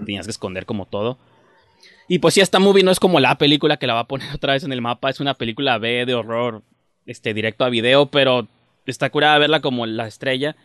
Tenías 0.04 0.26
que 0.26 0.30
esconder 0.30 0.64
como 0.64 0.86
todo. 0.86 1.18
Y 2.08 2.18
pues 2.18 2.34
sí, 2.34 2.40
esta 2.40 2.58
movie 2.58 2.82
no 2.82 2.90
es 2.90 3.00
como 3.00 3.20
la 3.20 3.36
película 3.36 3.76
que 3.76 3.86
la 3.86 3.94
va 3.94 4.00
a 4.00 4.08
poner 4.08 4.28
otra 4.34 4.54
vez 4.54 4.64
en 4.64 4.72
el 4.72 4.80
mapa. 4.80 5.10
Es 5.10 5.20
una 5.20 5.34
película 5.34 5.78
B 5.78 6.06
de 6.06 6.14
horror, 6.14 6.62
este, 7.04 7.34
directo 7.34 7.64
a 7.64 7.68
video, 7.68 8.06
pero 8.06 8.48
está 8.86 9.10
curada 9.10 9.38
verla 9.38 9.60
como 9.60 9.86
la 9.86 10.06
estrella. 10.06 10.56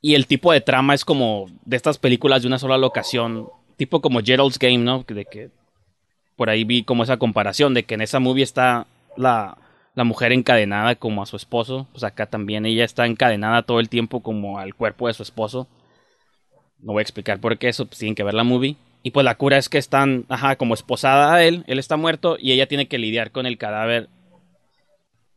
Y 0.00 0.14
el 0.14 0.26
tipo 0.26 0.52
de 0.52 0.60
trama 0.60 0.94
es 0.94 1.04
como 1.04 1.46
de 1.64 1.76
estas 1.76 1.98
películas 1.98 2.42
de 2.42 2.48
una 2.48 2.58
sola 2.58 2.78
locación, 2.78 3.48
tipo 3.76 4.00
como 4.00 4.20
Gerald's 4.20 4.58
Game, 4.58 4.78
¿no? 4.78 5.04
De 5.06 5.24
que 5.26 5.50
por 6.40 6.48
ahí 6.48 6.64
vi 6.64 6.84
como 6.84 7.02
esa 7.02 7.18
comparación 7.18 7.74
de 7.74 7.82
que 7.82 7.92
en 7.92 8.00
esa 8.00 8.18
movie 8.18 8.42
está 8.42 8.86
la, 9.14 9.58
la 9.94 10.04
mujer 10.04 10.32
encadenada 10.32 10.94
como 10.94 11.22
a 11.22 11.26
su 11.26 11.36
esposo. 11.36 11.86
Pues 11.92 12.02
acá 12.02 12.24
también 12.24 12.64
ella 12.64 12.82
está 12.82 13.04
encadenada 13.04 13.60
todo 13.64 13.78
el 13.78 13.90
tiempo 13.90 14.22
como 14.22 14.58
al 14.58 14.74
cuerpo 14.74 15.08
de 15.08 15.12
su 15.12 15.22
esposo. 15.22 15.68
No 16.78 16.94
voy 16.94 17.00
a 17.00 17.02
explicar 17.02 17.40
por 17.40 17.58
qué 17.58 17.68
eso, 17.68 17.84
pues 17.84 17.98
tienen 17.98 18.14
que 18.14 18.22
ver 18.22 18.32
la 18.32 18.42
movie. 18.42 18.76
Y 19.02 19.10
pues 19.10 19.22
la 19.22 19.34
cura 19.34 19.58
es 19.58 19.68
que 19.68 19.76
están, 19.76 20.24
ajá, 20.30 20.56
como 20.56 20.72
esposada 20.72 21.34
a 21.34 21.44
él, 21.44 21.62
él 21.66 21.78
está 21.78 21.98
muerto 21.98 22.38
y 22.40 22.52
ella 22.52 22.66
tiene 22.66 22.88
que 22.88 22.96
lidiar 22.96 23.32
con 23.32 23.44
el 23.44 23.58
cadáver. 23.58 24.08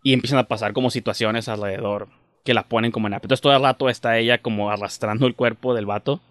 Y 0.04 0.14
empiezan 0.14 0.39
a 0.39 0.47
pasar 0.47 0.72
como 0.72 0.89
situaciones 0.89 1.49
alrededor 1.49 2.08
que 2.45 2.54
la 2.54 2.64
ponen 2.64 2.93
como 2.93 3.08
en 3.08 3.16
aprietos. 3.16 3.41
Todo 3.41 3.54
el 3.54 3.62
rato 3.62 3.89
está 3.89 4.18
ella 4.20 4.38
como 4.38 4.72
arrastrando 4.72 5.28
el 5.28 5.36
cuerpo 5.36 5.74
del 5.74 5.86
vato. 5.86 6.22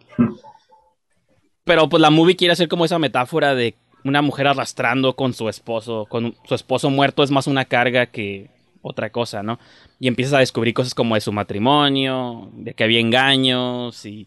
Pero 1.64 1.90
pues 1.90 2.00
la 2.00 2.08
movie 2.08 2.36
quiere 2.36 2.52
hacer 2.52 2.68
como 2.68 2.86
esa 2.86 2.98
metáfora 2.98 3.54
de 3.54 3.76
una 4.04 4.22
mujer 4.22 4.46
arrastrando 4.46 5.14
con 5.14 5.32
su 5.32 5.48
esposo, 5.48 6.06
con 6.08 6.34
su 6.44 6.54
esposo 6.54 6.90
muerto 6.90 7.22
es 7.22 7.30
más 7.30 7.46
una 7.46 7.64
carga 7.64 8.06
que 8.06 8.50
otra 8.82 9.10
cosa, 9.10 9.42
¿no? 9.42 9.58
Y 10.00 10.08
empiezas 10.08 10.34
a 10.34 10.38
descubrir 10.40 10.74
cosas 10.74 10.94
como 10.94 11.14
de 11.14 11.20
su 11.20 11.32
matrimonio, 11.32 12.50
de 12.54 12.74
que 12.74 12.84
había 12.84 13.00
engaños 13.00 14.04
y, 14.04 14.26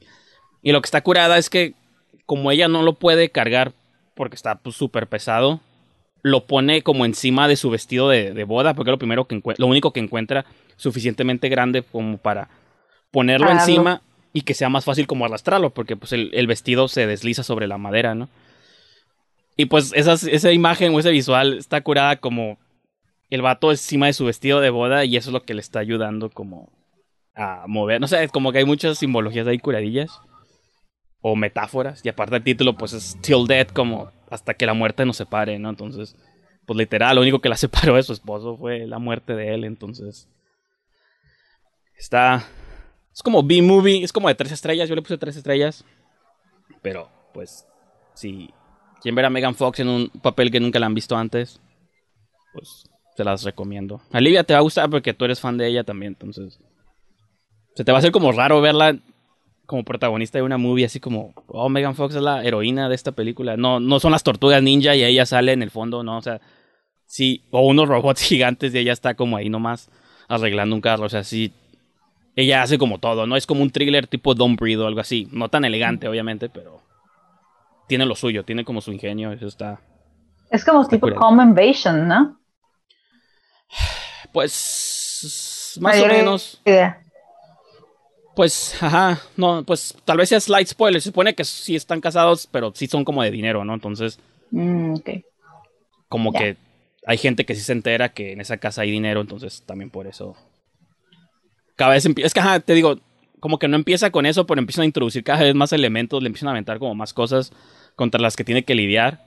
y 0.62 0.72
lo 0.72 0.82
que 0.82 0.88
está 0.88 1.02
curada 1.02 1.38
es 1.38 1.50
que 1.50 1.74
como 2.26 2.52
ella 2.52 2.68
no 2.68 2.82
lo 2.82 2.94
puede 2.94 3.30
cargar 3.30 3.74
porque 4.16 4.36
está 4.36 4.56
pues, 4.56 4.76
súper 4.76 5.08
pesado, 5.08 5.60
lo 6.22 6.46
pone 6.46 6.82
como 6.82 7.06
encima 7.06 7.48
de 7.48 7.58
su 7.58 7.70
vestido 7.70 8.10
de, 8.10 8.34
de 8.34 8.44
boda 8.46 8.74
porque 8.74 8.90
es 8.90 8.94
lo 8.94 8.98
primero 8.98 9.26
que 9.26 9.42
lo 9.58 9.68
único 9.68 9.92
que 9.92 10.00
encuentra 10.00 10.46
suficientemente 10.78 11.50
grande 11.50 11.84
como 11.84 12.18
para 12.18 12.50
ponerlo 13.12 13.52
encima 13.52 14.02
y 14.34 14.42
que 14.42 14.54
sea 14.54 14.70
más 14.70 14.86
fácil 14.86 15.06
como 15.06 15.26
arrastrarlo 15.26 15.70
porque 15.70 15.96
pues 15.96 16.14
el, 16.14 16.32
el 16.34 16.48
vestido 16.48 16.88
se 16.88 17.06
desliza 17.06 17.44
sobre 17.44 17.68
la 17.68 17.78
madera, 17.78 18.16
¿no? 18.16 18.30
Y 19.56 19.66
pues 19.66 19.94
esa 19.96 20.52
imagen 20.52 20.94
o 20.94 21.00
ese 21.00 21.12
visual 21.12 21.58
está 21.58 21.82
curada 21.82 22.18
como 22.18 22.58
el 23.30 23.42
vato 23.42 23.72
encima 23.72 24.08
de 24.08 24.14
su 24.14 24.26
vestido 24.26 24.60
de 24.60 24.70
boda 24.70 25.06
y 25.06 25.18
eso 25.18 25.30
es 25.30 25.34
lo 25.34 25.44
que 25.44 25.54
le 25.54 25.62
está 25.62 25.80
ayudando 25.80 26.30
como 26.30 26.72
a 27.34 27.66
mover. 27.68 28.02
No 28.02 28.08
sé, 28.08 28.28
como 28.30 28.52
que 28.52 28.60
hay 28.60 28.66
muchas 28.66 28.98
simbologías 28.98 29.48
ahí 29.48 29.60
curadillas 29.60 30.22
o 31.22 31.36
metáforas. 31.36 32.02
Y 32.04 32.10
aparte 32.10 32.36
el 32.36 32.44
título 32.44 32.76
pues 32.78 32.94
es 32.94 33.18
Till 33.22 33.48
Death 33.48 33.72
como 33.72 34.12
hasta 34.30 34.54
que 34.54 34.66
la 34.66 34.74
muerte 34.74 35.06
nos 35.06 35.18
separe, 35.18 35.58
¿no? 35.58 35.70
Entonces, 35.70 36.16
pues 36.66 36.78
literal, 36.78 37.16
lo 37.16 37.22
único 37.22 37.40
que 37.40 37.50
la 37.50 37.58
separó 37.58 37.96
de 37.96 38.04
su 38.04 38.14
esposo 38.14 38.58
fue 38.58 38.88
la 38.88 39.00
muerte 39.00 39.36
de 39.36 39.54
él. 39.54 39.64
Entonces, 39.64 40.30
está... 41.98 42.46
Es 43.14 43.24
como 43.24 43.44
B-Movie, 43.44 44.04
es 44.04 44.12
como 44.12 44.28
de 44.28 44.36
tres 44.36 44.52
estrellas. 44.52 44.90
Yo 44.90 44.96
le 44.96 45.02
puse 45.02 45.18
tres 45.18 45.38
estrellas. 45.38 45.86
Pero, 46.82 47.10
pues, 47.34 47.66
si 48.14 48.54
quieren 49.06 49.18
ver 49.18 49.26
a 49.26 49.30
Megan 49.30 49.54
Fox 49.54 49.82
en 49.82 49.88
un 49.88 50.10
papel 50.10 50.50
que 50.50 50.60
nunca 50.60 50.80
la 50.80 50.88
han 50.88 50.96
visto 50.96 51.16
antes, 51.16 51.62
pues 52.54 52.90
se 53.16 53.24
las 53.24 53.44
recomiendo. 53.44 54.02
A 54.12 54.20
Livia 54.20 54.44
te 54.44 54.54
va 54.54 54.60
a 54.60 54.64
gustar 54.64 54.90
porque 54.90 55.14
tú 55.14 55.26
eres 55.26 55.40
fan 55.40 55.60
de 55.60 55.68
ella 55.68 55.84
también, 55.84 56.14
entonces. 56.14 56.60
Se 57.76 57.84
te 57.84 57.92
va 57.92 58.00
a 58.00 58.00
hacer 58.00 58.12
como 58.12 58.32
raro 58.32 58.62
verla 58.62 58.98
como 59.68 59.84
protagonista 59.84 60.40
de 60.40 60.42
una 60.42 60.58
movie, 60.58 60.86
así 60.86 61.00
como, 61.00 61.36
oh, 61.46 61.70
Megan 61.70 61.94
Fox 61.94 62.16
es 62.16 62.22
la 62.24 62.44
heroína 62.44 62.90
de 62.90 62.96
esta 62.96 63.12
película. 63.12 63.56
No, 63.58 63.80
no 63.80 64.00
son 64.00 64.12
las 64.12 64.24
tortugas 64.24 64.64
ninja 64.64 64.96
y 64.96 65.04
ella 65.04 65.28
sale 65.28 65.54
en 65.54 65.62
el 65.62 65.70
fondo, 65.70 66.02
no, 66.02 66.18
o 66.18 66.22
sea, 66.24 66.42
sí, 67.06 67.44
o 67.52 67.62
unos 67.62 67.88
robots 67.88 68.24
gigantes 68.24 68.74
y 68.74 68.80
ella 68.80 68.94
está 68.94 69.14
como 69.14 69.38
ahí 69.38 69.50
nomás 69.50 69.92
arreglando 70.28 70.76
un 70.76 70.82
carro, 70.82 71.06
o 71.06 71.10
sea, 71.10 71.24
sí. 71.24 71.54
Ella 72.36 72.64
hace 72.64 72.80
como 72.80 72.98
todo, 72.98 73.28
¿no? 73.28 73.36
Es 73.36 73.46
como 73.46 73.62
un 73.62 73.70
thriller 73.70 74.08
tipo 74.08 74.34
Don't 74.34 74.60
Breathe 74.60 74.82
o 74.82 74.88
algo 74.88 75.00
así. 75.00 75.28
No 75.32 75.50
tan 75.50 75.64
elegante, 75.64 76.08
obviamente, 76.08 76.50
pero 76.50 76.82
tiene 77.88 78.06
lo 78.06 78.16
suyo, 78.16 78.44
tiene 78.44 78.66
como 78.66 78.82
su 78.82 78.92
ingenio, 78.92 79.32
eso 79.32 79.48
está. 79.48 79.80
Es 80.50 80.64
como 80.64 80.88
tipo. 80.88 81.08
Home 81.08 81.44
Invasion, 81.44 82.08
¿no? 82.08 82.40
Pues. 84.32 85.78
Más 85.82 86.00
o 86.02 86.08
menos. 86.08 86.62
idea. 86.66 87.02
Pues, 88.36 88.82
ajá, 88.84 89.22
no, 89.38 89.64
pues 89.64 89.96
tal 90.04 90.18
vez 90.18 90.28
sea 90.30 90.42
slight 90.42 90.68
spoiler. 90.68 91.02
Se 91.02 91.10
supone 91.10 91.34
que 91.36 91.46
sí 91.46 91.76
están 91.76 92.02
casados, 92.02 92.48
pero 92.52 92.74
sí 92.76 92.88
son 92.88 93.06
como 93.06 93.24
de 93.24 93.32
dinero, 93.32 93.64
¿no? 93.64 93.74
Entonces, 93.74 94.20
Mm, 94.52 94.96
ok. 94.96 95.10
como 96.10 96.32
que 96.34 96.58
hay 97.08 97.18
gente 97.18 97.46
que 97.46 97.56
sí 97.56 97.62
se 97.62 97.72
entera 97.72 98.10
que 98.10 98.34
en 98.34 98.42
esa 98.42 98.58
casa 98.58 98.82
hay 98.82 98.92
dinero, 98.92 99.22
entonces 99.22 99.64
también 99.66 99.90
por 99.90 100.06
eso. 100.06 100.36
Cada 101.78 101.92
vez 101.92 102.06
empieza. 102.06 102.28
Es 102.28 102.34
que, 102.34 102.40
ajá, 102.42 102.60
te 102.60 102.74
digo, 102.74 103.00
como 103.46 103.60
que 103.60 103.68
no 103.68 103.76
empieza 103.76 104.10
con 104.10 104.26
eso, 104.26 104.48
pero 104.48 104.58
empiezan 104.58 104.82
a 104.82 104.86
introducir 104.86 105.24
cada 105.24 105.44
vez 105.44 105.54
más 105.54 105.72
elementos, 105.72 106.20
le 106.24 106.26
empiezan 106.26 106.48
a 106.48 106.52
aventar 106.54 106.80
como 106.80 106.96
más 106.96 107.14
cosas 107.14 107.54
contra 107.96 108.20
las 108.20 108.36
que 108.36 108.44
tiene 108.44 108.64
que 108.64 108.74
lidiar. 108.74 109.24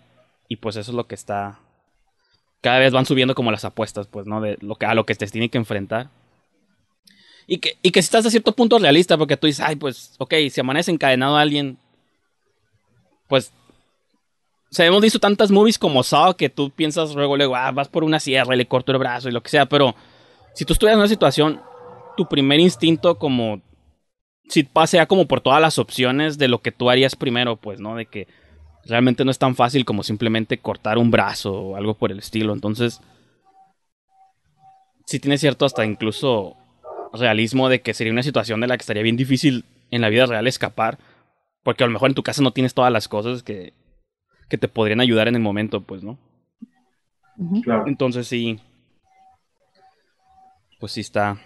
Y 0.49 0.57
pues 0.57 0.75
eso 0.75 0.91
es 0.91 0.97
lo 0.97 1.07
que 1.07 1.15
está. 1.15 1.61
Cada 2.61 2.81
vez 2.81 2.93
van 2.93 3.07
subiendo 3.07 3.37
como 3.37 3.53
las 3.53 3.65
apuestas, 3.65 4.09
pues, 4.09 4.27
¿no? 4.27 4.41
De 4.41 4.59
lo 4.61 4.75
que, 4.75 4.87
a 4.87 4.95
lo 4.97 5.07
que 5.07 5.15
te 5.15 5.25
tiene 5.29 5.51
que 5.51 5.59
enfrentar. 5.59 6.11
Y 7.47 7.59
que, 7.59 7.79
y 7.81 7.93
que 7.93 8.03
si 8.03 8.07
estás 8.07 8.27
a 8.27 8.31
cierto 8.31 8.51
punto 8.51 8.81
realista, 8.81 9.17
porque 9.17 9.37
tú 9.37 9.47
dices, 9.47 9.65
ay, 9.65 9.77
pues, 9.77 10.17
ok, 10.19 10.35
si 10.51 10.61
amanece 10.61 10.91
encadenado 10.91 11.37
a 11.37 11.41
alguien, 11.41 11.79
pues. 13.29 13.53
O 14.65 14.75
sea, 14.75 14.85
hemos 14.85 15.01
visto 15.01 15.21
tantas 15.21 15.53
movies 15.53 15.79
como 15.79 16.03
Saw 16.03 16.35
que 16.35 16.49
tú 16.49 16.71
piensas 16.71 17.15
luego, 17.15 17.37
luego, 17.37 17.55
ah, 17.55 17.71
vas 17.71 17.87
por 17.87 18.03
una 18.03 18.19
sierra 18.19 18.53
y 18.57 18.59
le 18.59 18.67
corto 18.67 18.91
el 18.91 18.99
brazo 18.99 19.29
y 19.29 19.33
lo 19.33 19.45
que 19.45 19.51
sea, 19.51 19.67
pero 19.67 19.95
si 20.55 20.65
tú 20.65 20.73
estuvieras 20.73 20.97
en 20.97 21.03
una 21.03 21.09
situación, 21.09 21.63
tu 22.17 22.27
primer 22.27 22.59
instinto 22.59 23.17
como 23.17 23.63
si 24.49 24.63
pase 24.63 25.05
como 25.07 25.27
por 25.27 25.41
todas 25.41 25.61
las 25.61 25.79
opciones 25.79 26.39
de 26.39 26.49
lo 26.49 26.61
que 26.61 26.73
tú 26.73 26.91
harías 26.91 27.17
primero, 27.17 27.57
pues, 27.57 27.81
¿no? 27.81 27.97
De 27.97 28.07
que 28.07 28.27
realmente 28.85 29.25
no 29.25 29.31
es 29.31 29.39
tan 29.39 29.55
fácil 29.55 29.85
como 29.85 30.03
simplemente 30.03 30.59
cortar 30.59 30.99
un 30.99 31.11
brazo 31.11 31.53
o 31.53 31.77
algo 31.77 31.95
por 31.95 32.11
el 32.11 32.19
estilo. 32.19 32.53
Entonces, 32.53 33.01
sí 35.05 35.21
tiene 35.21 35.39
cierto 35.39 35.67
hasta 35.67 35.85
incluso 35.85 36.57
realismo 37.13 37.69
de 37.69 37.81
que 37.81 37.95
sería 37.95 38.13
una 38.13 38.23
situación 38.23 38.61
de 38.61 38.67
la 38.67 38.77
que 38.77 38.83
estaría 38.83 39.03
bien 39.03 39.17
difícil 39.17 39.65
en 39.91 40.01
la 40.01 40.09
vida 40.09 40.27
real 40.27 40.47
escapar, 40.47 40.99
porque 41.63 41.85
a 41.85 41.87
lo 41.87 41.93
mejor 41.93 42.11
en 42.11 42.15
tu 42.15 42.23
casa 42.23 42.43
no 42.43 42.53
tienes 42.53 42.75
todas 42.75 42.93
las 42.93 43.09
cosas 43.09 43.43
que, 43.43 43.73
que 44.49 44.59
te 44.59 44.69
podrían 44.69 45.01
ayudar 45.01 45.29
en 45.29 45.35
el 45.35 45.43
momento, 45.43 45.83
pues, 45.83 46.03
¿no? 46.03 46.19
Claro. 47.63 47.85
Entonces 47.87 48.27
sí, 48.27 48.59
pues 50.81 50.93
sí 50.93 51.01
está, 51.01 51.39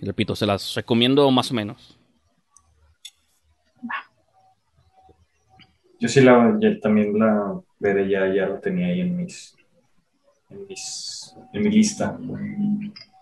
repito, 0.00 0.36
se 0.36 0.46
las 0.46 0.74
recomiendo 0.74 1.30
más 1.30 1.50
o 1.50 1.54
menos. 1.54 1.98
Yo 6.00 6.08
sí 6.08 6.20
la, 6.20 6.56
ya 6.60 6.78
también 6.80 7.18
la 7.18 7.60
veré, 7.78 8.08
ya, 8.08 8.32
ya 8.32 8.46
lo 8.46 8.60
tenía 8.60 8.86
ahí 8.86 9.00
en 9.00 9.16
mis, 9.16 9.56
en 10.50 10.66
mis, 10.66 11.34
en 11.52 11.62
mi 11.62 11.70
lista. 11.70 12.16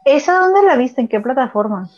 ¿Esa 0.05 0.39
dónde 0.39 0.63
la 0.63 0.77
viste? 0.77 1.01
¿En 1.01 1.09
qué 1.09 1.21
plataforma? 1.21 1.89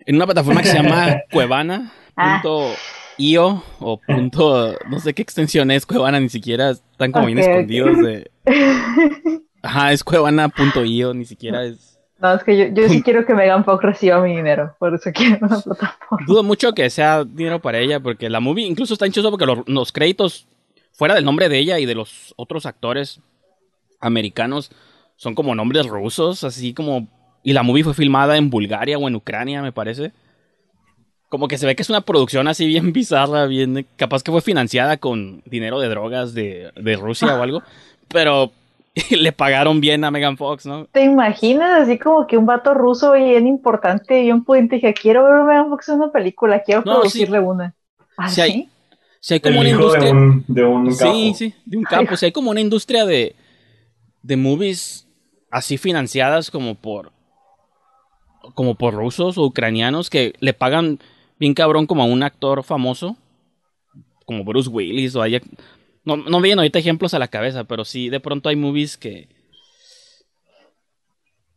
En 0.00 0.16
una 0.16 0.24
plataforma 0.24 0.62
que 0.62 0.68
se 0.68 0.82
llama 0.82 1.22
Cuevana. 1.30 1.92
Ah. 2.16 2.40
punto 2.42 2.74
io 3.16 3.62
o 3.80 3.98
punto 3.98 4.76
no 4.88 4.98
sé 4.98 5.14
qué 5.14 5.22
extensión 5.22 5.70
es 5.70 5.86
Cuevana 5.86 6.20
ni 6.20 6.28
siquiera 6.28 6.70
están 6.70 7.10
como 7.10 7.26
bien 7.26 7.38
escondidos 7.38 7.98
de 7.98 8.30
ajá 9.62 9.92
es 9.92 10.04
cuevana.io 10.04 11.14
ni 11.14 11.24
siquiera 11.24 11.64
es 11.64 11.91
No, 12.22 12.34
es 12.34 12.44
que 12.44 12.56
yo, 12.56 12.66
yo 12.72 12.88
sí 12.88 13.02
quiero 13.02 13.26
que 13.26 13.34
Megan 13.34 13.64
Fox 13.64 13.82
reciba 13.82 14.22
mi 14.22 14.36
dinero, 14.36 14.76
por 14.78 14.94
eso 14.94 15.10
quiero 15.12 15.38
una 15.44 15.60
plataforma. 15.64 16.24
dudo 16.24 16.44
mucho 16.44 16.72
que 16.72 16.88
sea 16.88 17.24
dinero 17.24 17.60
para 17.60 17.80
ella 17.80 17.98
porque 17.98 18.30
la 18.30 18.38
movie 18.38 18.64
incluso 18.64 18.94
está 18.94 19.08
hinchoso 19.08 19.30
porque 19.30 19.44
los, 19.44 19.66
los 19.66 19.90
créditos 19.90 20.46
fuera 20.92 21.16
del 21.16 21.24
nombre 21.24 21.48
de 21.48 21.58
ella 21.58 21.80
y 21.80 21.84
de 21.84 21.96
los 21.96 22.32
otros 22.36 22.64
actores 22.64 23.18
americanos 23.98 24.70
son 25.16 25.34
como 25.34 25.56
nombres 25.56 25.86
rusos 25.86 26.44
así 26.44 26.72
como 26.74 27.08
y 27.42 27.54
la 27.54 27.64
movie 27.64 27.82
fue 27.82 27.92
filmada 27.94 28.36
en 28.36 28.50
Bulgaria 28.50 28.98
o 28.98 29.08
en 29.08 29.16
Ucrania 29.16 29.60
me 29.60 29.72
parece 29.72 30.12
como 31.28 31.48
que 31.48 31.58
se 31.58 31.66
ve 31.66 31.74
que 31.74 31.82
es 31.82 31.90
una 31.90 32.02
producción 32.02 32.46
así 32.46 32.68
bien 32.68 32.92
bizarra, 32.92 33.46
bien 33.46 33.84
capaz 33.96 34.22
que 34.22 34.30
fue 34.30 34.42
financiada 34.42 34.96
con 34.98 35.42
dinero 35.46 35.80
de 35.80 35.88
drogas 35.88 36.34
de, 36.34 36.70
de 36.76 36.96
Rusia 36.96 37.34
o 37.34 37.42
algo, 37.42 37.64
pero 38.08 38.52
le 39.10 39.32
pagaron 39.32 39.80
bien 39.80 40.04
a 40.04 40.10
Megan 40.10 40.36
Fox, 40.36 40.66
¿no? 40.66 40.86
¿Te 40.86 41.02
imaginas 41.02 41.82
así 41.82 41.98
como 41.98 42.26
que 42.26 42.36
un 42.36 42.46
vato 42.46 42.74
ruso 42.74 43.12
bien 43.12 43.46
importante, 43.46 44.20
bien 44.22 44.44
pudiente, 44.44 44.76
dije, 44.76 44.92
quiero 44.94 45.24
ver 45.24 45.34
a 45.34 45.44
Megan 45.44 45.68
Fox 45.70 45.88
en 45.88 45.96
una 45.96 46.12
película, 46.12 46.62
quiero 46.62 46.82
No, 46.84 46.96
producirle 46.96 47.40
una? 47.40 47.74
¿Ah, 48.16 48.28
Sí 48.28 48.40
hay- 48.40 48.52
sí? 48.52 48.68
Si 49.24 49.34
hay 49.34 49.40
como 49.40 49.54
El 49.54 49.60
una 49.60 49.68
hijo 49.68 49.78
de 49.78 49.84
industria, 49.84 50.12
un, 50.12 50.44
de 50.48 50.64
un 50.64 50.96
capo. 50.96 51.12
sí, 51.12 51.34
sí, 51.34 51.54
de 51.64 51.76
un 51.76 51.84
campo, 51.84 52.16
si 52.16 52.26
hay 52.26 52.32
como 52.32 52.50
una 52.50 52.60
industria 52.60 53.04
de 53.04 53.34
de 54.24 54.36
movies 54.36 55.06
así 55.50 55.78
financiadas 55.78 56.50
como 56.50 56.74
por 56.74 57.12
como 58.54 58.74
por 58.74 58.94
rusos 58.94 59.38
o 59.38 59.44
ucranianos 59.44 60.10
que 60.10 60.32
le 60.40 60.54
pagan 60.54 60.98
bien 61.38 61.54
cabrón 61.54 61.86
como 61.86 62.02
a 62.02 62.06
un 62.06 62.22
actor 62.22 62.62
famoso 62.64 63.16
como 64.26 64.44
Bruce 64.44 64.68
Willis 64.68 65.14
o 65.16 65.22
hay 65.22 65.40
no, 66.04 66.16
no 66.16 66.38
me 66.40 66.44
vienen 66.48 66.60
ahorita 66.60 66.78
ejemplos 66.78 67.14
a 67.14 67.18
la 67.18 67.28
cabeza, 67.28 67.64
pero 67.64 67.84
sí 67.84 68.08
de 68.08 68.20
pronto 68.20 68.48
hay 68.48 68.56
movies 68.56 68.96
que 68.96 69.28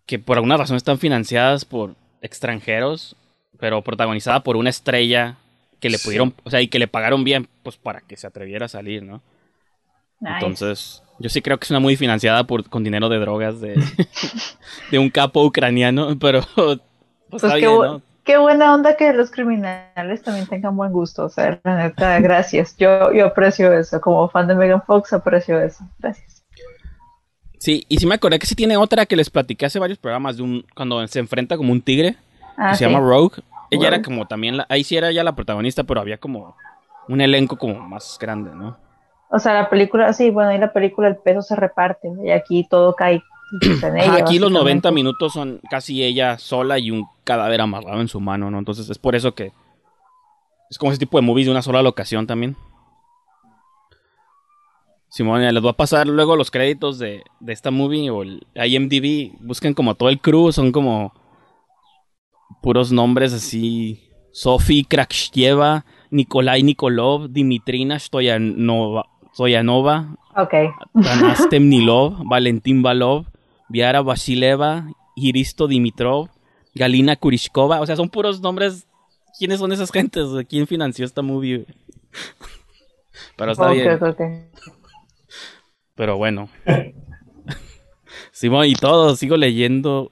que 0.06 0.20
por 0.20 0.38
alguna 0.38 0.58
razón 0.58 0.78
están 0.78 1.00
financiadas 1.00 1.66
por 1.66 1.96
extranjeros, 2.22 3.16
pero 3.60 3.82
protagonizada 3.82 4.44
por 4.44 4.56
una 4.56 4.70
estrella 4.70 5.38
que 5.80 5.90
le 5.90 5.98
Sí. 5.98 6.06
pudieron, 6.06 6.34
o 6.44 6.50
sea, 6.52 6.62
y 6.62 6.68
que 6.68 6.80
le 6.80 6.88
pagaron 6.88 7.24
bien 7.24 7.48
pues 7.64 7.78
para 7.78 8.02
que 8.02 8.16
se 8.18 8.28
atreviera 8.28 8.66
a 8.66 8.70
salir, 8.70 9.04
¿no? 9.04 9.22
Nice. 10.20 10.34
Entonces, 10.36 11.04
yo 11.20 11.30
sí 11.30 11.42
creo 11.42 11.58
que 11.58 11.66
es 11.66 11.72
una 11.72 11.80
muy 11.80 11.96
financiada 11.96 12.46
por, 12.46 12.70
con 12.70 12.84
dinero 12.84 13.10
de 13.10 13.20
drogas 13.20 13.60
de, 13.62 13.76
de 14.92 15.00
un 15.00 15.10
capo 15.10 15.44
ucraniano, 15.44 16.18
pero 16.20 16.42
pues, 16.56 16.80
Pues 17.30 17.44
está 17.44 17.56
qué, 17.56 17.68
bien, 17.68 17.80
bu- 17.80 17.84
¿no? 17.84 18.02
Qué 18.26 18.38
buena 18.38 18.74
onda 18.74 18.98
que 18.98 19.14
los 19.14 19.32
criminales 19.32 20.24
también 20.24 20.48
tengan 20.48 20.76
buen 20.76 20.92
gusto, 20.92 21.26
o 21.26 21.30
sea, 21.30 21.60
la 21.64 21.78
neta, 21.78 22.20
gracias. 22.22 22.76
Yo, 22.78 23.14
yo 23.14 23.28
aprecio 23.28 23.72
eso, 23.74 24.02
como 24.02 24.28
fan 24.30 24.48
de 24.48 24.56
Megan 24.56 24.84
Fox 24.84 25.14
aprecio 25.14 25.60
eso. 25.62 25.86
Gracias. 26.00 26.44
Sí, 27.60 27.86
y 27.88 27.98
sí 27.98 28.06
me 28.06 28.16
acordé 28.16 28.38
que 28.38 28.46
sí 28.46 28.56
tiene 28.56 28.78
otra 28.78 29.06
que 29.06 29.16
les 29.16 29.30
platiqué 29.30 29.66
hace 29.66 29.80
varios 29.80 29.98
programas 29.98 30.38
de 30.38 30.44
un 30.44 30.66
cuando 30.76 31.08
se 31.08 31.20
enfrenta 31.20 31.58
como 31.58 31.72
un 31.72 31.82
tigre 31.82 32.18
Ah, 32.58 32.70
que 32.72 32.76
se 32.78 32.86
sí. 32.86 32.92
llama 32.92 33.00
Rogue. 33.06 33.42
Ella 33.72 33.88
era 33.88 34.02
como 34.02 34.28
también 34.28 34.58
la, 34.58 34.66
ahí 34.70 34.84
sí 34.84 34.96
era 34.96 35.12
ya 35.12 35.24
la 35.24 35.36
protagonista, 35.36 35.84
pero 35.84 36.00
había 36.00 36.18
como 36.18 36.56
un 37.08 37.22
elenco 37.22 37.58
como 37.58 37.80
más 37.80 38.18
grande, 38.20 38.52
¿no? 38.54 38.78
O 39.30 39.40
sea, 39.40 39.54
la 39.54 39.70
película, 39.70 40.14
sí, 40.14 40.30
bueno, 40.30 40.54
y 40.54 40.58
la 40.58 40.72
película 40.72 41.08
el 41.08 41.18
peso 41.18 41.42
se 41.42 41.56
reparte, 41.56 42.08
y 42.24 42.32
aquí 42.32 42.66
todo 42.70 42.96
cae 42.96 43.24
pues, 43.60 43.84
aquí 43.84 44.40
los 44.40 44.52
90 44.52 44.64
básicamente. 44.64 44.92
minutos 44.92 45.34
son 45.34 45.62
casi 45.70 46.04
ella 46.04 46.38
sola 46.38 46.80
y 46.80 46.92
un 46.92 47.08
cadáver 47.24 47.62
amarrado 47.62 48.02
en 48.02 48.08
su 48.08 48.20
mano, 48.20 48.52
¿no? 48.52 48.60
Entonces 48.60 48.90
es 48.90 48.98
por 48.98 49.16
eso 49.16 49.34
que 49.34 49.52
es 50.70 50.78
como 50.78 50.92
ese 50.92 51.00
tipo 51.00 51.18
de 51.18 51.26
movies 51.26 51.48
de 51.48 51.52
una 51.52 51.62
sola 51.62 51.82
locación 51.82 52.28
también. 52.28 52.56
Simón, 55.10 55.42
les 55.42 55.62
voy 55.62 55.70
a 55.70 55.74
pasar 55.78 56.08
luego 56.08 56.36
los 56.36 56.52
créditos 56.52 57.00
de, 57.00 57.24
de 57.40 57.54
esta 57.54 57.72
movie 57.72 58.10
o 58.10 58.24
el 58.24 58.46
IMDb. 58.54 59.38
Busquen 59.40 59.74
como 59.74 59.96
todo 59.96 60.10
el 60.10 60.20
crew, 60.20 60.52
son 60.52 60.72
como 60.72 61.14
puros 62.62 62.92
nombres 62.92 63.32
así. 63.32 64.10
Sophie 64.32 64.84
Krakshtieva, 64.84 65.86
Nikolai 66.12 66.64
Nikolov, 66.64 67.30
Dimitrina 67.30 67.98
Stoyanova, 67.98 69.06
Stoyanova 69.34 70.18
Ok, 70.36 70.54
Tanas 71.02 71.48
Temnilov, 71.50 72.28
Valentín 72.28 72.84
Valov, 72.84 73.28
Viara 73.70 74.02
Vasileva, 74.02 74.88
Iristo 75.16 75.68
Dimitrov, 75.68 76.30
Galina 76.74 77.16
Kurishkova. 77.16 77.82
O 77.82 77.86
sea, 77.86 77.96
son 77.96 78.10
puros 78.10 78.42
nombres. 78.42 78.88
¿Quiénes 79.38 79.60
son 79.60 79.72
esas 79.72 79.92
gentes? 79.92 80.28
¿Quién 80.48 80.68
financió 80.68 81.06
esta 81.06 81.22
movie? 81.22 81.66
Pero 83.38 83.52
está 83.52 83.70
bien. 83.72 84.00
Pero 85.96 86.18
bueno. 86.18 86.50
Simón, 88.32 88.68
y 88.68 88.76
todo, 88.76 89.16
sigo 89.16 89.38
leyendo. 89.38 90.12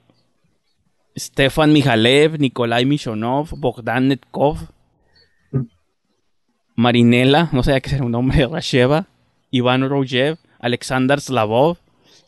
Stefan 1.16 1.72
Mijalev, 1.72 2.38
Nikolai 2.38 2.84
Mishonov, 2.84 3.50
Bogdan 3.56 4.08
Netkov, 4.08 4.58
Marinela, 6.76 7.50
no 7.52 7.62
sé 7.62 7.80
qué 7.80 7.90
será 7.90 8.04
un 8.04 8.12
nombre, 8.12 8.46
Rasheva, 8.46 9.06
Iván 9.50 9.88
Rojev, 9.88 10.38
Alexander 10.58 11.20
Slavov, 11.20 11.78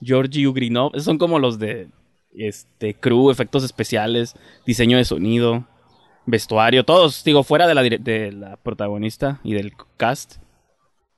Georgi 0.00 0.46
Ugrinov. 0.46 0.92
Esos 0.94 1.04
son 1.04 1.18
como 1.18 1.38
los 1.38 1.58
de 1.58 1.88
este 2.34 2.94
crew, 2.94 3.30
efectos 3.30 3.64
especiales, 3.64 4.34
diseño 4.66 4.98
de 4.98 5.04
sonido, 5.04 5.66
vestuario, 6.26 6.84
todos, 6.84 7.22
digo, 7.24 7.42
fuera 7.42 7.66
de 7.66 7.74
la, 7.74 7.82
de 7.82 8.32
la 8.32 8.56
protagonista 8.56 9.40
y 9.42 9.54
del 9.54 9.72
cast, 9.96 10.36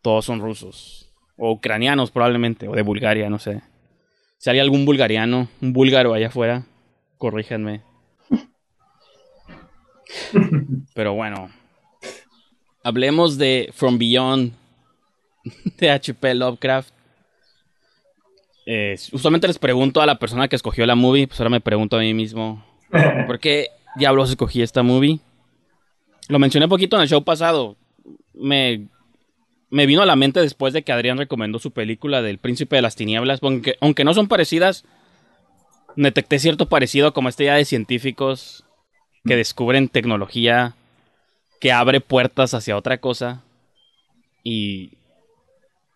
todos 0.03 0.25
son 0.25 0.41
rusos. 0.41 1.13
O 1.37 1.53
ucranianos 1.53 2.11
probablemente, 2.11 2.69
o 2.69 2.73
de 2.73 2.83
Bulgaria, 2.83 3.31
no 3.31 3.39
sé. 3.39 3.63
Si 4.39 4.51
hay 4.51 4.59
algún 4.59 4.85
bulgariano, 4.85 5.49
un 5.61 5.73
búlgaro 5.73 6.15
allá 6.15 6.29
afuera, 6.29 6.67
corríjanme. 7.17 7.83
Pero 10.95 11.15
bueno. 11.15 11.51
Hablemos 12.85 13.39
de 13.39 13.71
From 13.75 13.99
Beyond 13.99 14.53
de 15.79 15.91
HP 15.91 16.35
Lovecraft. 16.35 16.98
Eh, 18.71 18.97
usualmente 19.13 19.47
les 19.47 19.59
pregunto 19.59 20.03
a 20.03 20.07
la 20.07 20.19
persona 20.19 20.47
que 20.47 20.55
escogió 20.55 20.85
la 20.85 20.95
movie, 20.95 21.27
pues 21.27 21.41
ahora 21.41 21.49
me 21.49 21.63
pregunto 21.63 21.97
a 21.97 22.01
mí 22.01 22.13
mismo, 22.13 22.63
¿por 23.27 23.39
qué 23.39 23.69
diablos 23.97 24.29
escogí 24.29 24.61
esta 24.61 24.83
movie? 24.83 25.21
Lo 26.29 26.39
mencioné 26.39 26.67
un 26.67 26.71
poquito 26.71 26.95
en 26.97 27.01
el 27.01 27.09
show 27.09 27.25
pasado. 27.25 27.77
Me, 28.35 28.89
me 29.71 29.87
vino 29.87 30.03
a 30.03 30.07
la 30.07 30.17
mente 30.17 30.41
después 30.41 30.75
de 30.75 30.83
que 30.83 30.93
Adrián 30.93 31.17
recomendó 31.17 31.59
su 31.59 31.71
película 31.71 32.21
del 32.21 32.37
Príncipe 32.37 32.77
de 32.77 32.83
las 32.83 32.95
Tinieblas, 32.95 33.41
aunque, 33.43 33.77
aunque 33.81 34.05
no 34.05 34.13
son 34.13 34.29
parecidas, 34.29 34.85
detecté 35.97 36.39
cierto 36.39 36.69
parecido 36.69 37.15
como 37.15 37.31
esta 37.31 37.45
idea 37.45 37.55
de 37.55 37.65
científicos 37.65 38.65
que 39.25 39.37
descubren 39.37 39.89
tecnología 39.89 40.75
que 41.59 41.73
abre 41.73 42.03
puertas 42.03 42.53
hacia 42.53 42.77
otra 42.77 42.99
cosa 42.99 43.43
y 44.45 44.98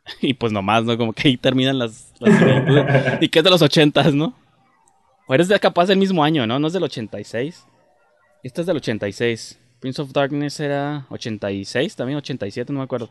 y 0.21 0.35
pues 0.35 0.53
nomás, 0.53 0.85
¿no? 0.85 0.97
Como 0.97 1.13
que 1.13 1.29
ahí 1.29 1.37
terminan 1.37 1.79
las, 1.79 2.13
las 2.19 3.23
y 3.23 3.29
que 3.29 3.39
es 3.39 3.45
de 3.45 3.51
los 3.51 3.63
ochentas, 3.63 4.15
¿no? 4.15 4.35
O 5.27 5.35
eres 5.35 5.49
de 5.49 5.59
capaz 5.61 5.87
del 5.87 5.99
mismo 5.99 6.25
año, 6.25 6.47
¿no? 6.47 6.59
No 6.59 6.67
es 6.67 6.73
del 6.73 6.83
86. 6.83 7.67
Esta 8.43 8.61
es 8.61 8.67
del 8.67 8.77
86. 8.77 9.59
Prince 9.81 10.01
of 10.01 10.13
Darkness 10.13 10.61
era 10.61 11.07
86, 11.11 11.97
también 11.97 12.17
87, 12.19 12.73
no 12.73 12.79
me 12.79 12.85
acuerdo. 12.85 13.11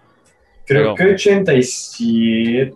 Creo 0.66 0.96
que 0.96 1.04
87. 1.04 2.74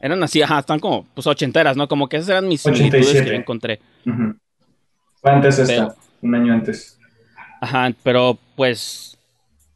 Eran 0.00 0.22
así, 0.22 0.40
ajá, 0.40 0.60
están 0.60 0.78
como, 0.78 1.04
pues 1.14 1.26
ochenteras, 1.26 1.76
¿no? 1.76 1.88
Como 1.88 2.08
que 2.08 2.18
esas 2.18 2.28
eran 2.28 2.46
mis 2.46 2.60
similitudes 2.60 3.22
que 3.22 3.26
yo 3.26 3.32
encontré. 3.32 3.80
Fue 5.20 5.30
antes 5.32 5.58
esta, 5.58 5.96
un 6.22 6.34
año 6.34 6.52
antes. 6.52 6.96
Ajá, 7.60 7.92
pero 8.04 8.38
pues, 8.54 9.15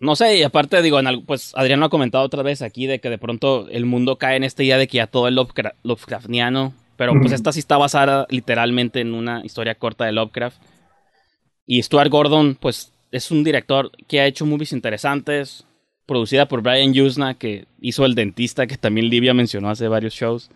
no 0.00 0.16
sé, 0.16 0.38
y 0.38 0.42
aparte 0.42 0.80
digo, 0.82 0.98
pues 1.26 1.52
Adriano 1.54 1.86
ha 1.86 1.90
comentado 1.90 2.24
otra 2.24 2.42
vez 2.42 2.62
aquí 2.62 2.86
de 2.86 3.00
que 3.00 3.10
de 3.10 3.18
pronto 3.18 3.68
el 3.68 3.84
mundo 3.84 4.16
cae 4.16 4.36
en 4.36 4.44
esta 4.44 4.62
idea 4.62 4.78
de 4.78 4.88
que 4.88 4.96
ya 4.96 5.06
todo 5.06 5.28
es 5.28 5.34
Lovecraftiano, 5.82 6.72
pero 6.96 7.12
pues 7.20 7.32
esta 7.32 7.52
sí 7.52 7.60
está 7.60 7.76
basada 7.76 8.26
literalmente 8.30 9.00
en 9.00 9.14
una 9.14 9.44
historia 9.44 9.74
corta 9.74 10.04
de 10.06 10.12
Lovecraft. 10.12 10.60
Y 11.66 11.82
Stuart 11.82 12.10
Gordon, 12.10 12.56
pues 12.58 12.92
es 13.12 13.30
un 13.30 13.44
director 13.44 13.90
que 14.08 14.20
ha 14.20 14.26
hecho 14.26 14.46
movies 14.46 14.72
interesantes, 14.72 15.64
producida 16.06 16.48
por 16.48 16.62
Brian 16.62 16.92
Yuzna, 16.92 17.34
que 17.34 17.66
hizo 17.80 18.04
El 18.04 18.14
Dentista, 18.14 18.66
que 18.66 18.76
también 18.76 19.08
Livia 19.08 19.34
mencionó 19.34 19.70
hace 19.70 19.86
varios 19.86 20.14
shows. 20.14 20.50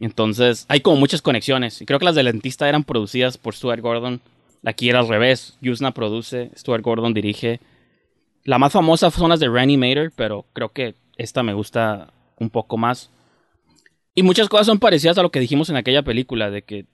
Entonces, 0.00 0.66
hay 0.68 0.80
como 0.80 0.96
muchas 0.96 1.20
conexiones. 1.20 1.82
Y 1.82 1.86
creo 1.86 1.98
que 1.98 2.04
las 2.04 2.14
del 2.14 2.26
Dentista 2.26 2.68
eran 2.68 2.84
producidas 2.84 3.36
por 3.36 3.54
Stuart 3.54 3.80
Gordon. 3.80 4.20
Aquí 4.64 4.88
era 4.88 5.00
al 5.00 5.08
revés. 5.08 5.58
Yuzna 5.60 5.92
produce, 5.92 6.50
Stuart 6.56 6.82
Gordon 6.82 7.12
dirige. 7.12 7.60
La 8.44 8.58
más 8.58 8.72
famosa 8.72 9.10
son 9.10 9.30
las 9.30 9.40
de 9.40 9.48
Reanimator, 9.48 10.12
pero 10.14 10.44
creo 10.52 10.70
que 10.70 10.94
esta 11.16 11.42
me 11.42 11.54
gusta 11.54 12.12
un 12.38 12.50
poco 12.50 12.76
más. 12.76 13.10
Y 14.14 14.22
muchas 14.22 14.48
cosas 14.48 14.66
son 14.66 14.78
parecidas 14.78 15.16
a 15.18 15.22
lo 15.22 15.30
que 15.30 15.40
dijimos 15.40 15.70
en 15.70 15.76
aquella 15.76 16.02
película, 16.02 16.50
de 16.50 16.62
que 16.62 16.86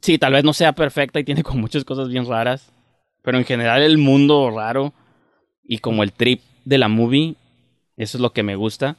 sí, 0.00 0.16
tal 0.18 0.32
vez 0.32 0.44
no 0.44 0.52
sea 0.52 0.72
perfecta 0.74 1.18
y 1.18 1.24
tiene 1.24 1.42
como 1.42 1.60
muchas 1.60 1.84
cosas 1.84 2.08
bien 2.08 2.26
raras, 2.26 2.72
pero 3.22 3.36
en 3.36 3.44
general 3.44 3.82
el 3.82 3.98
mundo 3.98 4.50
raro 4.50 4.92
y 5.64 5.78
como 5.78 6.02
el 6.02 6.12
trip 6.12 6.40
de 6.64 6.78
la 6.78 6.88
movie, 6.88 7.34
eso 7.96 8.16
es 8.16 8.22
lo 8.22 8.32
que 8.32 8.42
me 8.42 8.56
gusta. 8.56 8.96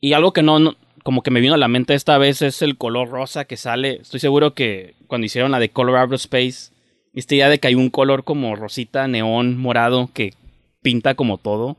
Y 0.00 0.12
algo 0.12 0.32
que 0.32 0.42
no, 0.42 0.76
como 1.02 1.22
que 1.22 1.30
me 1.30 1.40
vino 1.40 1.54
a 1.54 1.58
la 1.58 1.68
mente 1.68 1.94
esta 1.94 2.18
vez 2.18 2.42
es 2.42 2.62
el 2.62 2.76
color 2.76 3.08
rosa 3.08 3.46
que 3.46 3.56
sale. 3.56 4.00
Estoy 4.02 4.20
seguro 4.20 4.54
que 4.54 4.94
cuando 5.06 5.26
hicieron 5.26 5.50
la 5.50 5.58
de 5.58 5.70
Colorado 5.70 6.14
Space, 6.14 6.72
esta 7.12 7.34
idea 7.34 7.48
de 7.48 7.58
que 7.58 7.68
hay 7.68 7.74
un 7.74 7.90
color 7.90 8.24
como 8.24 8.54
rosita, 8.54 9.08
neón, 9.08 9.58
morado, 9.58 10.10
que 10.12 10.34
pinta 10.82 11.14
como 11.14 11.38
todo. 11.38 11.76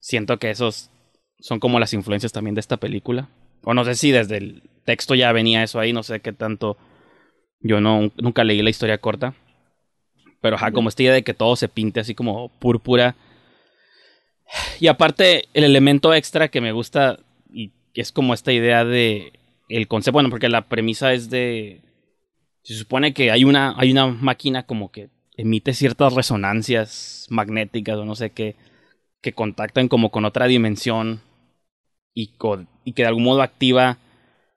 Siento 0.00 0.38
que 0.38 0.50
esos 0.50 0.90
son 1.38 1.60
como 1.60 1.78
las 1.78 1.92
influencias 1.92 2.32
también 2.32 2.54
de 2.54 2.60
esta 2.60 2.76
película. 2.76 3.28
O 3.62 3.74
no 3.74 3.84
sé 3.84 3.94
si 3.94 4.10
desde 4.10 4.36
el 4.36 4.62
texto 4.84 5.14
ya 5.14 5.32
venía 5.32 5.62
eso 5.62 5.80
ahí, 5.80 5.92
no 5.92 6.02
sé 6.02 6.20
qué 6.20 6.32
tanto. 6.32 6.76
Yo 7.60 7.80
no, 7.80 8.12
nunca 8.16 8.44
leí 8.44 8.62
la 8.62 8.70
historia 8.70 8.98
corta. 8.98 9.34
Pero 10.40 10.56
ajá, 10.56 10.72
como 10.72 10.88
esta 10.88 11.02
idea 11.02 11.14
de 11.14 11.24
que 11.24 11.34
todo 11.34 11.56
se 11.56 11.68
pinte 11.68 12.00
así 12.00 12.14
como 12.14 12.50
púrpura. 12.58 13.16
Y 14.78 14.88
aparte, 14.88 15.48
el 15.54 15.64
elemento 15.64 16.12
extra 16.12 16.48
que 16.48 16.60
me 16.60 16.72
gusta, 16.72 17.18
y 17.50 17.72
es 17.94 18.12
como 18.12 18.34
esta 18.34 18.52
idea 18.52 18.84
de 18.84 19.32
el 19.68 19.88
concepto, 19.88 20.12
bueno, 20.12 20.30
porque 20.30 20.48
la 20.48 20.68
premisa 20.68 21.12
es 21.14 21.30
de. 21.30 21.80
Se 22.62 22.74
supone 22.74 23.14
que 23.14 23.30
hay 23.30 23.44
una, 23.44 23.74
hay 23.78 23.90
una 23.90 24.06
máquina 24.06 24.64
como 24.64 24.90
que 24.90 25.08
emite 25.36 25.74
ciertas 25.74 26.14
resonancias 26.14 27.26
magnéticas 27.30 27.96
o 27.96 28.04
no 28.04 28.14
sé 28.14 28.30
qué, 28.30 28.56
que 29.20 29.32
contactan 29.32 29.88
como 29.88 30.10
con 30.10 30.24
otra 30.24 30.46
dimensión 30.46 31.20
y, 32.14 32.32
y 32.84 32.92
que 32.92 33.02
de 33.02 33.08
algún 33.08 33.24
modo 33.24 33.42
activa 33.42 33.98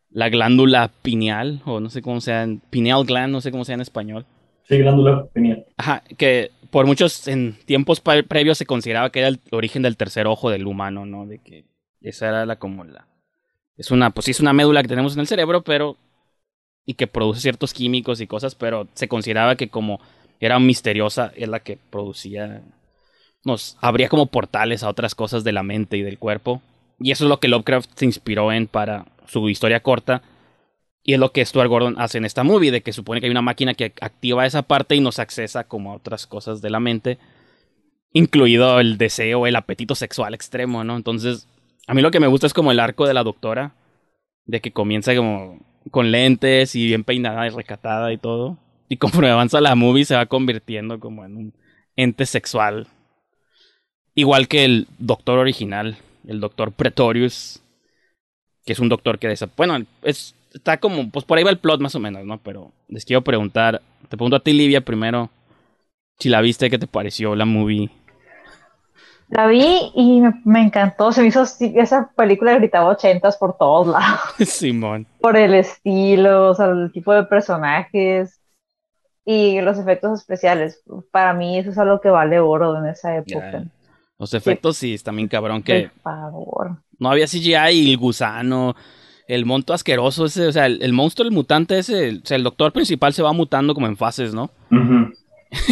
la 0.10 0.30
glándula 0.30 0.92
pineal, 1.02 1.62
o 1.66 1.80
no 1.80 1.90
sé 1.90 2.02
cómo 2.02 2.22
sea, 2.22 2.48
pineal 2.70 3.06
gland, 3.06 3.32
no 3.32 3.42
sé 3.42 3.52
cómo 3.52 3.66
sea 3.66 3.76
en 3.76 3.82
español. 3.82 4.26
Sí, 4.64 4.78
glándula 4.78 5.28
pineal. 5.34 5.66
Ajá, 5.78 6.04
que 6.18 6.52
por 6.70 6.86
muchos 6.86 7.28
en 7.28 7.58
tiempos 7.66 8.02
previos 8.02 8.58
se 8.58 8.66
consideraba 8.66 9.10
que 9.12 9.20
era 9.20 9.30
el 9.30 9.40
origen 9.52 9.82
del 9.82 9.98
tercer 9.98 10.28
ojo 10.28 10.50
del 10.50 10.68
humano, 10.68 11.06
¿no? 11.06 11.26
De 11.26 11.40
que 11.40 11.66
esa 12.02 12.28
era 12.28 12.46
la 12.46 12.58
como 12.58 12.84
la... 12.84 13.08
Es 13.78 13.92
una, 13.92 14.10
pues 14.10 14.26
sí 14.26 14.32
es 14.32 14.40
una 14.40 14.54
médula 14.54 14.82
que 14.82 14.88
tenemos 14.90 15.14
en 15.14 15.22
el 15.22 15.28
cerebro, 15.28 15.62
pero... 15.64 15.98
Y 16.86 16.94
que 16.94 17.08
produce 17.08 17.42
ciertos 17.42 17.74
químicos 17.74 18.22
y 18.22 18.28
cosas, 18.28 18.56
pero 18.56 18.88
se 18.94 19.10
consideraba 19.10 19.56
que 19.56 19.68
como 19.70 20.00
era 20.40 20.60
misteriosa, 20.60 21.32
es 21.36 21.48
la 21.50 21.60
que 21.60 21.78
producía... 21.90 22.64
Nos 23.44 23.78
abría 23.80 24.10
como 24.10 24.26
portales 24.26 24.84
a 24.84 24.90
otras 24.90 25.16
cosas 25.16 25.44
de 25.44 25.54
la 25.54 25.64
mente 25.64 25.96
y 25.96 26.02
del 26.02 26.20
cuerpo. 26.20 26.62
Y 27.00 27.12
eso 27.12 27.24
es 27.24 27.30
lo 27.30 27.40
que 27.40 27.48
Lovecraft 27.48 27.92
se 27.96 28.06
inspiró 28.06 28.52
en 28.52 28.68
para 28.68 29.06
su 29.26 29.48
historia 29.48 29.82
corta. 29.82 30.22
Y 31.04 31.14
es 31.14 31.20
lo 31.20 31.32
que 31.32 31.46
Stuart 31.46 31.70
Gordon 31.70 31.96
hace 31.98 32.18
en 32.18 32.26
esta 32.26 32.44
movie, 32.44 32.72
de 32.72 32.82
que 32.82 32.92
supone 32.92 33.22
que 33.22 33.28
hay 33.28 33.32
una 33.32 33.42
máquina 33.42 33.74
que 33.74 33.94
activa 34.02 34.46
esa 34.46 34.64
parte 34.64 34.96
y 34.96 35.00
nos 35.00 35.20
accesa 35.20 35.64
como 35.64 35.92
a 35.92 35.96
otras 35.96 36.28
cosas 36.28 36.62
de 36.62 36.70
la 36.70 36.82
mente, 36.82 37.20
incluido 38.12 38.82
el 38.82 38.98
deseo, 38.98 39.48
el 39.48 39.56
apetito 39.56 39.96
sexual 39.96 40.34
extremo, 40.34 40.84
¿no? 40.84 40.98
Entonces, 40.98 41.48
a 41.88 41.94
mí 41.94 42.02
lo 42.02 42.12
que 42.12 42.20
me 42.20 42.28
gusta 42.28 42.48
es 42.48 42.54
como 42.54 42.74
el 42.74 42.80
arco 42.82 43.08
de 43.08 43.14
la 43.14 43.24
doctora, 43.24 43.76
de 44.46 44.60
que 44.60 44.74
comienza 44.74 45.16
como 45.16 45.60
con 45.92 46.12
lentes 46.12 46.76
y 46.76 46.86
bien 46.88 47.06
peinada 47.06 47.48
y 47.48 47.52
recatada 47.52 48.12
y 48.12 48.18
todo. 48.18 48.58
Y 48.90 48.98
conforme 48.98 49.30
avanza 49.30 49.62
la 49.62 49.76
movie 49.76 50.06
se 50.06 50.16
va 50.16 50.26
convirtiendo 50.26 51.00
como 51.00 51.26
en 51.26 51.38
un 51.38 51.54
ente 51.96 52.26
sexual. 52.26 52.88
Igual 54.16 54.48
que 54.48 54.66
el 54.66 54.88
doctor 54.98 55.40
original, 55.40 55.98
el 56.28 56.40
doctor 56.40 56.72
Pretorius, 56.72 57.62
que 58.66 58.74
es 58.74 58.80
un 58.80 58.90
doctor 58.90 59.20
que... 59.20 59.34
Bueno, 59.56 59.86
es, 60.02 60.36
está 60.54 60.78
como... 60.78 61.10
Pues 61.10 61.26
por 61.26 61.38
ahí 61.38 61.44
va 61.44 61.52
el 61.52 61.60
plot 61.60 61.82
más 61.82 61.96
o 61.96 62.00
menos, 62.00 62.26
¿no? 62.26 62.38
Pero 62.40 62.72
les 62.88 63.06
quiero 63.06 63.24
preguntar... 63.24 63.82
Te 64.10 64.16
pregunto 64.16 64.38
a 64.38 64.40
ti, 64.40 64.54
Livia, 64.54 64.82
primero. 64.82 65.30
Si 66.18 66.30
la 66.30 66.42
viste, 66.42 66.70
¿qué 66.70 66.80
te 66.80 66.88
pareció 66.88 67.36
la 67.36 67.46
movie? 67.46 67.92
La 69.30 69.46
vi 69.46 69.92
y 69.94 70.22
me, 70.46 70.62
encantó. 70.62 71.12
Se 71.12 71.22
me 71.22 71.28
hizo 71.28 71.44
esa 71.44 72.10
película 72.16 72.56
gritaba 72.56 72.90
ochentas 72.90 73.38
por 73.38 73.58
todos 73.58 73.88
lados. 73.88 74.22
Simón. 74.40 75.06
Por 75.20 75.36
el 75.36 75.54
estilo, 75.54 76.52
o 76.52 76.56
sea, 76.56 76.68
el 76.68 76.92
tipo 76.94 77.14
de 77.14 77.24
personajes 77.24 78.40
y 79.30 79.60
los 79.60 79.78
efectos 79.78 80.22
especiales. 80.22 80.82
Para 81.12 81.34
mí 81.34 81.60
eso 81.60 81.72
es 81.72 81.78
algo 81.78 82.00
que 82.00 82.10
vale 82.10 82.40
oro 82.40 82.78
en 82.78 82.86
esa 82.86 83.18
época. 83.18 83.66
Los 84.18 84.34
efectos 84.34 84.78
sí, 84.78 84.94
está 84.94 85.12
bien 85.12 85.28
cabrón 85.28 85.62
que... 85.62 85.92
Por 86.02 86.02
favor. 86.02 86.78
No 86.98 87.12
había 87.12 87.28
CGI 87.28 87.72
y 87.72 87.92
el 87.92 87.98
gusano, 87.98 88.74
el 89.28 89.46
monto 89.46 89.74
asqueroso 89.74 90.26
ese, 90.26 90.48
o 90.48 90.52
sea, 90.54 90.66
el, 90.66 90.94
monstruo, 90.94 91.28
el 91.28 91.34
mutante 91.34 91.78
ese, 91.78 92.20
o 92.24 92.26
sea, 92.26 92.38
el 92.38 92.44
doctor 92.44 92.72
principal 92.72 93.14
se 93.14 93.22
va 93.22 93.34
mutando 93.34 93.74
como 93.74 93.88
en 93.88 93.98
fases, 93.98 94.34
¿no? 94.34 94.50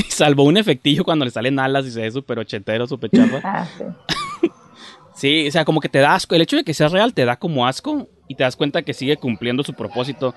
Salvo 0.10 0.44
un 0.44 0.58
efectillo 0.58 1.06
cuando 1.06 1.24
le 1.24 1.32
salen 1.32 1.58
alas 1.58 1.86
y 1.86 1.92
se 1.92 2.02
ve 2.02 2.12
súper 2.12 2.40
ochentero, 2.40 2.86
súper 2.88 3.10
chapa. 3.10 3.40
Ah, 3.46 3.66
sí. 3.78 4.50
sí, 5.16 5.48
o 5.48 5.52
sea, 5.52 5.64
como 5.64 5.80
que 5.80 5.88
te 5.88 6.00
da 6.00 6.14
asco. 6.14 6.36
El 6.36 6.42
hecho 6.42 6.58
de 6.58 6.66
que 6.66 6.74
sea 6.74 6.90
real 6.90 7.14
te 7.14 7.24
da 7.24 7.38
como 7.38 7.66
asco 7.66 8.10
y 8.28 8.36
te 8.36 8.44
das 8.44 8.58
cuenta 8.58 8.82
que 8.82 8.94
sigue 8.94 9.16
cumpliendo 9.16 9.64
su 9.64 9.74
propósito. 9.74 10.36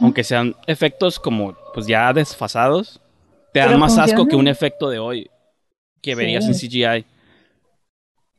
Aunque 0.00 0.24
sean 0.24 0.54
efectos 0.66 1.18
como, 1.18 1.54
pues 1.74 1.86
ya 1.86 2.12
desfasados, 2.12 3.00
te 3.52 3.60
dan 3.60 3.78
más 3.78 3.98
asco 3.98 4.26
que 4.26 4.36
un 4.36 4.48
efecto 4.48 4.90
de 4.90 4.98
hoy 4.98 5.30
que 6.02 6.14
verías 6.14 6.46
en 6.46 6.54
CGI. 6.54 7.06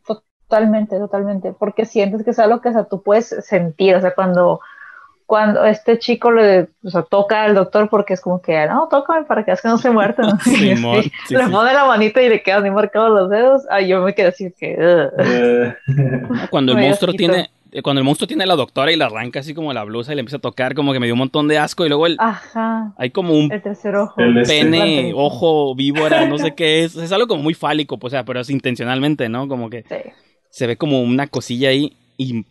Totalmente, 0.05 0.97
totalmente, 0.97 1.53
porque 1.53 1.85
sientes 1.85 2.23
que 2.23 2.31
es 2.31 2.39
algo 2.39 2.61
que 2.61 2.69
o 2.69 2.73
sea, 2.73 2.83
tú 2.83 3.01
puedes 3.01 3.33
sentir, 3.45 3.95
o 3.95 4.01
sea, 4.01 4.13
cuando, 4.13 4.59
cuando 5.25 5.63
este 5.63 5.97
chico 5.97 6.29
le 6.31 6.67
toca 7.09 7.43
al 7.43 7.55
doctor 7.55 7.89
porque 7.89 8.13
es 8.13 8.21
como 8.21 8.41
que, 8.41 8.67
no, 8.67 8.87
tócame 8.89 9.25
para 9.25 9.43
que 9.43 9.51
veas 9.51 9.61
que 9.61 9.69
no 9.69 9.77
se 9.77 9.89
muerta, 9.89 10.23
¿no? 10.23 10.37
le 11.29 11.47
pone 11.49 11.73
la 11.73 11.85
manita 11.85 12.21
y 12.21 12.29
le 12.29 12.43
quedan 12.43 12.63
ni 12.63 12.71
marcados 12.71 13.11
los 13.11 13.29
dedos, 13.29 13.63
ay, 13.69 13.87
yo 13.87 14.01
me 14.01 14.13
quedé 14.13 14.27
así 14.27 14.51
que... 14.51 14.75
Eh. 14.77 15.75
cuando 16.49 16.73
el 16.73 16.79
monstruo 16.79 17.13
tiene... 17.13 17.49
Cuando 17.83 17.99
el 17.99 18.05
monstruo 18.05 18.27
tiene 18.27 18.43
a 18.43 18.47
la 18.47 18.55
doctora 18.55 18.91
y 18.91 18.97
le 18.97 19.03
arranca 19.03 19.39
así 19.39 19.53
como 19.53 19.71
la 19.71 19.83
blusa 19.83 20.11
y 20.11 20.15
le 20.15 20.19
empieza 20.19 20.37
a 20.37 20.41
tocar, 20.41 20.75
como 20.75 20.91
que 20.91 20.99
me 20.99 21.07
dio 21.07 21.13
un 21.13 21.19
montón 21.19 21.47
de 21.47 21.57
asco. 21.57 21.85
Y 21.85 21.89
luego 21.89 22.05
el, 22.05 22.17
Ajá, 22.19 22.93
hay 22.97 23.11
como 23.11 23.33
un 23.33 23.51
el 23.51 23.61
tercer 23.61 23.95
ojo. 23.95 24.15
pene, 24.47 25.13
ojo, 25.15 25.73
víbora, 25.75 26.25
no 26.25 26.37
sé 26.37 26.53
qué 26.53 26.83
es. 26.83 26.95
Es 26.95 27.11
algo 27.11 27.27
como 27.27 27.43
muy 27.43 27.53
fálico, 27.53 27.97
pues, 27.97 28.11
o 28.11 28.15
sea, 28.15 28.25
pero 28.25 28.41
es 28.41 28.49
intencionalmente, 28.49 29.29
¿no? 29.29 29.47
Como 29.47 29.69
que... 29.69 29.83
Sí 29.83 30.11
se 30.51 30.67
ve 30.67 30.77
como 30.77 31.01
una 31.01 31.27
cosilla 31.27 31.69
ahí 31.69 31.93
y 32.17 32.45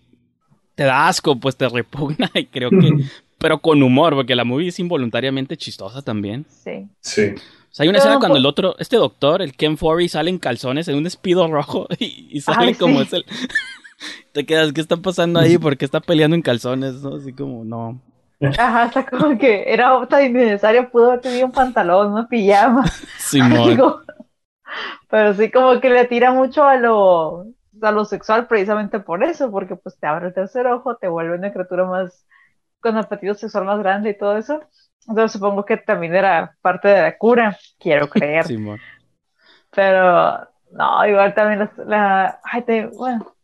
te 0.74 0.84
da 0.84 1.06
asco, 1.06 1.36
pues 1.36 1.56
te 1.56 1.68
repugna 1.68 2.30
y 2.34 2.46
creo 2.46 2.70
que... 2.70 3.04
pero 3.38 3.60
con 3.60 3.82
humor, 3.82 4.14
porque 4.14 4.34
la 4.34 4.44
movie 4.44 4.68
es 4.68 4.78
involuntariamente 4.80 5.56
chistosa 5.56 6.02
también. 6.02 6.46
Sí. 6.48 6.88
Sí. 7.00 7.22
O 7.36 7.72
sea, 7.72 7.84
hay 7.84 7.88
una 7.88 7.98
escena 7.98 8.18
cuando 8.18 8.38
el 8.38 8.46
otro, 8.46 8.74
este 8.78 8.96
doctor, 8.96 9.42
el 9.42 9.54
Ken 9.54 9.76
Forey, 9.76 10.08
sale 10.08 10.30
en 10.30 10.38
calzones 10.38 10.88
en 10.88 10.96
un 10.96 11.04
despido 11.04 11.46
rojo 11.46 11.86
y, 11.98 12.40
sale 12.40 12.74
como 12.74 13.02
es 13.02 13.12
el... 13.12 13.24
te 14.32 14.44
quedas, 14.46 14.72
¿qué 14.72 14.80
está 14.80 14.96
pasando 14.96 15.40
ahí? 15.40 15.58
¿Por 15.58 15.76
qué 15.76 15.84
está 15.84 16.00
peleando 16.00 16.36
en 16.36 16.42
calzones? 16.42 17.02
¿no? 17.02 17.16
Así 17.16 17.32
como, 17.32 17.64
no. 17.64 18.00
Ajá, 18.58 18.86
está 18.86 19.04
como 19.04 19.36
que 19.36 19.70
era 19.70 20.06
tan 20.06 20.24
innecesario, 20.24 20.90
pudo 20.90 21.08
haber 21.08 21.20
tenido 21.20 21.46
un 21.46 21.52
pantalón, 21.52 22.12
una 22.12 22.26
pijama. 22.26 22.86
Simón. 23.18 23.78
Pero 25.10 25.34
sí 25.34 25.50
como 25.50 25.80
que 25.80 25.90
le 25.90 26.04
tira 26.06 26.32
mucho 26.32 26.64
a 26.64 26.76
lo 26.76 27.46
a 27.82 27.92
lo 27.92 28.04
sexual 28.04 28.46
precisamente 28.46 29.00
por 29.00 29.24
eso, 29.24 29.50
porque 29.50 29.76
pues 29.76 29.98
te 29.98 30.06
abre 30.06 30.28
el 30.28 30.34
tercer 30.34 30.66
ojo, 30.66 30.96
te 30.96 31.08
vuelve 31.08 31.36
una 31.36 31.52
criatura 31.52 31.84
más 31.84 32.26
con 32.80 32.96
apetito 32.96 33.34
sexual 33.34 33.64
más 33.64 33.78
grande 33.78 34.10
y 34.10 34.18
todo 34.18 34.36
eso. 34.36 34.60
Entonces 35.08 35.32
supongo 35.32 35.64
que 35.64 35.76
también 35.76 36.14
era 36.14 36.56
parte 36.60 36.88
de 36.88 37.02
la 37.02 37.18
cura, 37.18 37.56
quiero 37.78 38.08
creer. 38.08 38.46
Pero 39.70 40.48
no, 40.72 41.06
igual 41.06 41.34
también 41.34 41.60
las, 41.60 41.78
la, 41.78 42.40
bueno, 42.96 43.34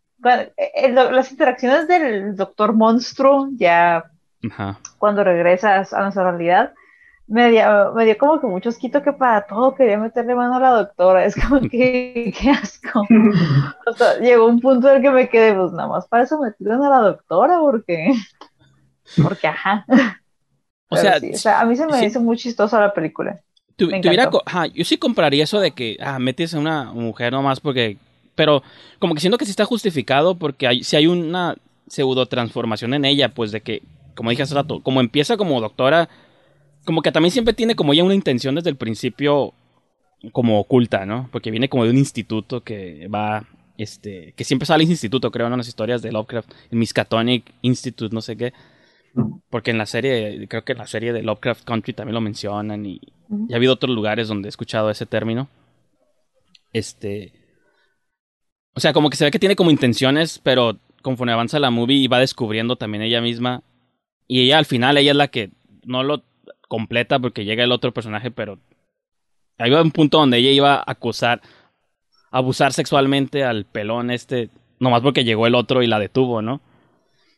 las 0.93 1.31
interacciones 1.31 1.89
del 1.89 2.37
doctor 2.37 2.73
monstruo 2.73 3.49
ya 3.57 4.11
cuando 4.99 5.25
regresas 5.25 5.93
a 5.93 6.03
nuestra 6.03 6.31
realidad 6.31 6.73
me 7.29 7.51
dio, 7.51 7.93
me 7.95 8.05
dio 8.05 8.17
como 8.19 8.41
que 8.41 8.47
mucho 8.47 8.69
esquito 8.69 9.03
que 9.03 9.13
para 9.13 9.47
todo 9.47 9.75
quería 9.75 9.99
meterle 9.99 10.35
mano 10.35 10.57
a 10.57 10.61
la 10.61 10.71
doctora. 10.71 11.25
Es 11.25 11.35
como 11.35 11.61
que, 11.61 12.33
qué 12.41 12.51
asco. 12.51 13.05
O 13.87 13.93
sea, 13.93 14.19
llegó 14.21 14.47
un 14.47 14.61
punto 14.61 14.89
en 14.89 14.97
el 14.97 15.03
que 15.03 15.11
me 15.11 15.29
quedé, 15.29 15.55
pues 15.55 15.73
nada 15.73 15.89
más 15.89 16.07
para 16.07 16.23
eso 16.23 16.39
metieron 16.41 16.85
a 16.85 16.91
la 16.91 16.99
doctora, 16.99 17.59
porque, 17.59 18.13
porque 19.23 19.49
ajá. 19.49 19.85
O 20.89 20.97
sea, 20.97 21.17
a 21.61 21.65
mí 21.65 21.75
se 21.75 21.85
me 21.85 22.07
hizo 22.07 22.21
muy 22.21 22.37
chistosa 22.37 22.79
la 22.79 22.95
película. 22.95 23.41
yo 23.77 24.85
sí 24.85 24.99
compraría 24.99 25.43
eso 25.43 25.59
de 25.59 25.73
que, 25.73 25.97
ah, 26.01 26.21
metes 26.21 26.55
a 26.55 26.61
una 26.61 26.93
mujer 26.93 27.33
nomás 27.33 27.59
porque, 27.59 27.97
pero 28.37 28.63
como 29.01 29.15
que 29.15 29.21
siento 29.21 29.39
que 29.39 29.45
sí 29.45 29.51
está 29.51 29.65
justificado 29.65 30.37
porque 30.37 30.69
hay, 30.69 30.85
si 30.85 30.95
hay 30.95 31.09
una 31.09 31.57
pseudo 31.89 32.27
transformación 32.27 32.95
en 32.95 33.05
ella, 33.05 33.35
pues 33.35 33.51
de 33.51 33.61
que, 33.61 33.83
como 34.15 34.31
dije 34.31 34.43
hace 34.43 34.55
rato, 34.55 34.81
como 34.81 35.01
empieza 35.01 35.37
como 35.37 35.61
doctora 35.61 36.09
como 36.87 37.03
que 37.03 37.13
también 37.13 37.33
siempre 37.33 37.53
tiene 37.53 37.75
como 37.75 37.93
ya 37.93 38.05
una 38.05 38.15
intención 38.15 38.55
desde 38.55 38.71
el 38.71 38.77
principio 38.77 39.53
como 40.33 40.61
oculta, 40.61 41.05
¿no? 41.05 41.29
Porque 41.33 41.51
viene 41.51 41.69
como 41.69 41.85
de 41.85 41.91
un 41.91 41.99
instituto 41.99 42.63
que 42.63 43.09
va, 43.09 43.45
este, 43.77 44.33
que 44.37 44.45
siempre 44.45 44.67
sale 44.67 44.85
ese 44.85 44.93
instituto, 44.93 45.31
creo, 45.31 45.49
en 45.49 45.57
las 45.57 45.69
historias 45.69 46.01
de 46.01 46.13
Lovecraft, 46.13 46.51
el 46.71 46.79
Miskatonic 46.79 47.53
Institute, 47.61 48.15
no 48.15 48.23
sé 48.23 48.37
qué. 48.37 48.55
Porque 49.51 49.73
en 49.73 49.79
la 49.79 49.87
serie, 49.87 50.47
creo 50.49 50.65
que 50.65 50.73
en 50.73 50.79
la 50.79 50.87
serie 50.87 51.13
de 51.13 51.23
Lovecraft 51.23 51.65
Country 51.65 51.93
también 51.93 52.15
lo 52.15 52.21
mencionan 52.21 52.87
y, 52.87 53.01
ha 53.53 53.57
habido 53.57 53.73
otros 53.73 53.95
lugares 53.95 54.29
donde 54.29 54.49
he 54.49 54.51
escuchado 54.51 54.89
ese 54.89 55.07
término. 55.07 55.49
Este. 56.73 57.33
O 58.77 58.81
sea, 58.81 58.93
como 58.93 59.09
que 59.09 59.17
se 59.17 59.25
ve 59.25 59.31
que 59.31 59.39
tiene 59.39 59.57
como 59.57 59.71
intenciones, 59.71 60.39
pero 60.39 60.79
conforme 61.01 61.33
avanza 61.33 61.59
la 61.59 61.71
movie 61.71 62.09
va 62.09 62.19
descubriendo 62.19 62.77
también 62.77 63.03
ella 63.03 63.23
misma. 63.23 63.63
Y 64.29 64.43
ella 64.43 64.59
al 64.59 64.67
final, 64.67 64.99
ella 64.99 65.13
es 65.13 65.17
la 65.17 65.29
que 65.29 65.51
no 65.85 66.03
lo 66.03 66.23
completa 66.69 67.19
porque 67.19 67.47
llega 67.47 67.65
el 67.65 67.73
otro 67.73 67.93
personaje, 67.93 68.31
pero 68.31 68.59
hay 69.57 69.73
un 69.73 69.93
punto 69.93 70.19
donde 70.19 70.37
ella 70.39 70.51
iba 70.51 70.75
a 70.75 70.85
acusar, 70.87 71.41
abusar 72.31 72.75
sexualmente 72.75 73.45
al 73.45 73.65
pelón 73.65 74.11
este, 74.11 74.51
nomás 74.79 75.01
porque 75.01 75.25
llegó 75.25 75.47
el 75.47 75.55
otro 75.55 75.83
y 75.83 75.87
la 75.87 75.99
detuvo, 75.99 76.43
¿no? 76.43 76.61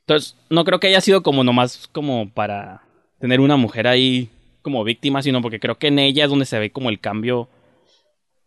Entonces, 0.01 0.37
no 0.51 0.65
creo 0.65 0.81
que 0.81 0.89
haya 0.89 1.01
sido 1.01 1.23
como 1.23 1.45
nomás 1.45 1.89
como 1.93 2.31
para 2.31 2.83
tener 3.21 3.39
una 3.39 3.57
mujer 3.57 3.87
ahí 3.87 4.29
como 4.63 4.83
víctima, 4.83 5.23
sino 5.23 5.41
porque 5.41 5.61
creo 5.61 5.79
que 5.79 5.87
en 5.87 6.01
ella 6.01 6.25
es 6.25 6.31
donde 6.31 6.47
se 6.47 6.59
ve 6.59 6.73
como 6.73 6.89
el 6.89 6.99
cambio 6.99 7.49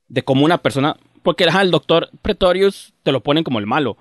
de 0.09 0.23
como 0.23 0.43
una 0.43 0.57
persona, 0.57 0.97
porque 1.23 1.43
el 1.43 1.71
doctor 1.71 2.09
Pretorius 2.21 2.93
te 3.03 3.11
lo 3.11 3.21
ponen 3.21 3.43
como 3.43 3.59
el 3.59 3.65
malo. 3.65 3.97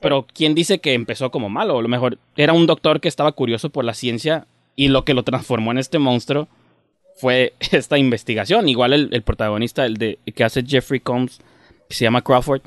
Pero 0.00 0.26
¿quién 0.32 0.54
dice 0.54 0.80
que 0.80 0.94
empezó 0.94 1.30
como 1.30 1.48
malo? 1.48 1.78
A 1.78 1.82
lo 1.82 1.88
mejor 1.88 2.18
era 2.36 2.52
un 2.52 2.66
doctor 2.66 3.00
que 3.00 3.08
estaba 3.08 3.32
curioso 3.32 3.70
por 3.70 3.84
la 3.84 3.94
ciencia 3.94 4.46
y 4.74 4.88
lo 4.88 5.04
que 5.04 5.14
lo 5.14 5.22
transformó 5.22 5.70
en 5.70 5.78
este 5.78 5.98
monstruo 5.98 6.48
fue 7.16 7.54
esta 7.70 7.98
investigación. 7.98 8.68
Igual 8.68 8.92
el, 8.92 9.22
protagonista, 9.22 9.86
el 9.86 9.96
de 9.96 10.18
que 10.34 10.44
hace 10.44 10.64
Jeffrey 10.64 11.00
Combs, 11.00 11.40
que 11.88 11.94
se 11.94 12.04
llama 12.04 12.22
Crawford, 12.22 12.62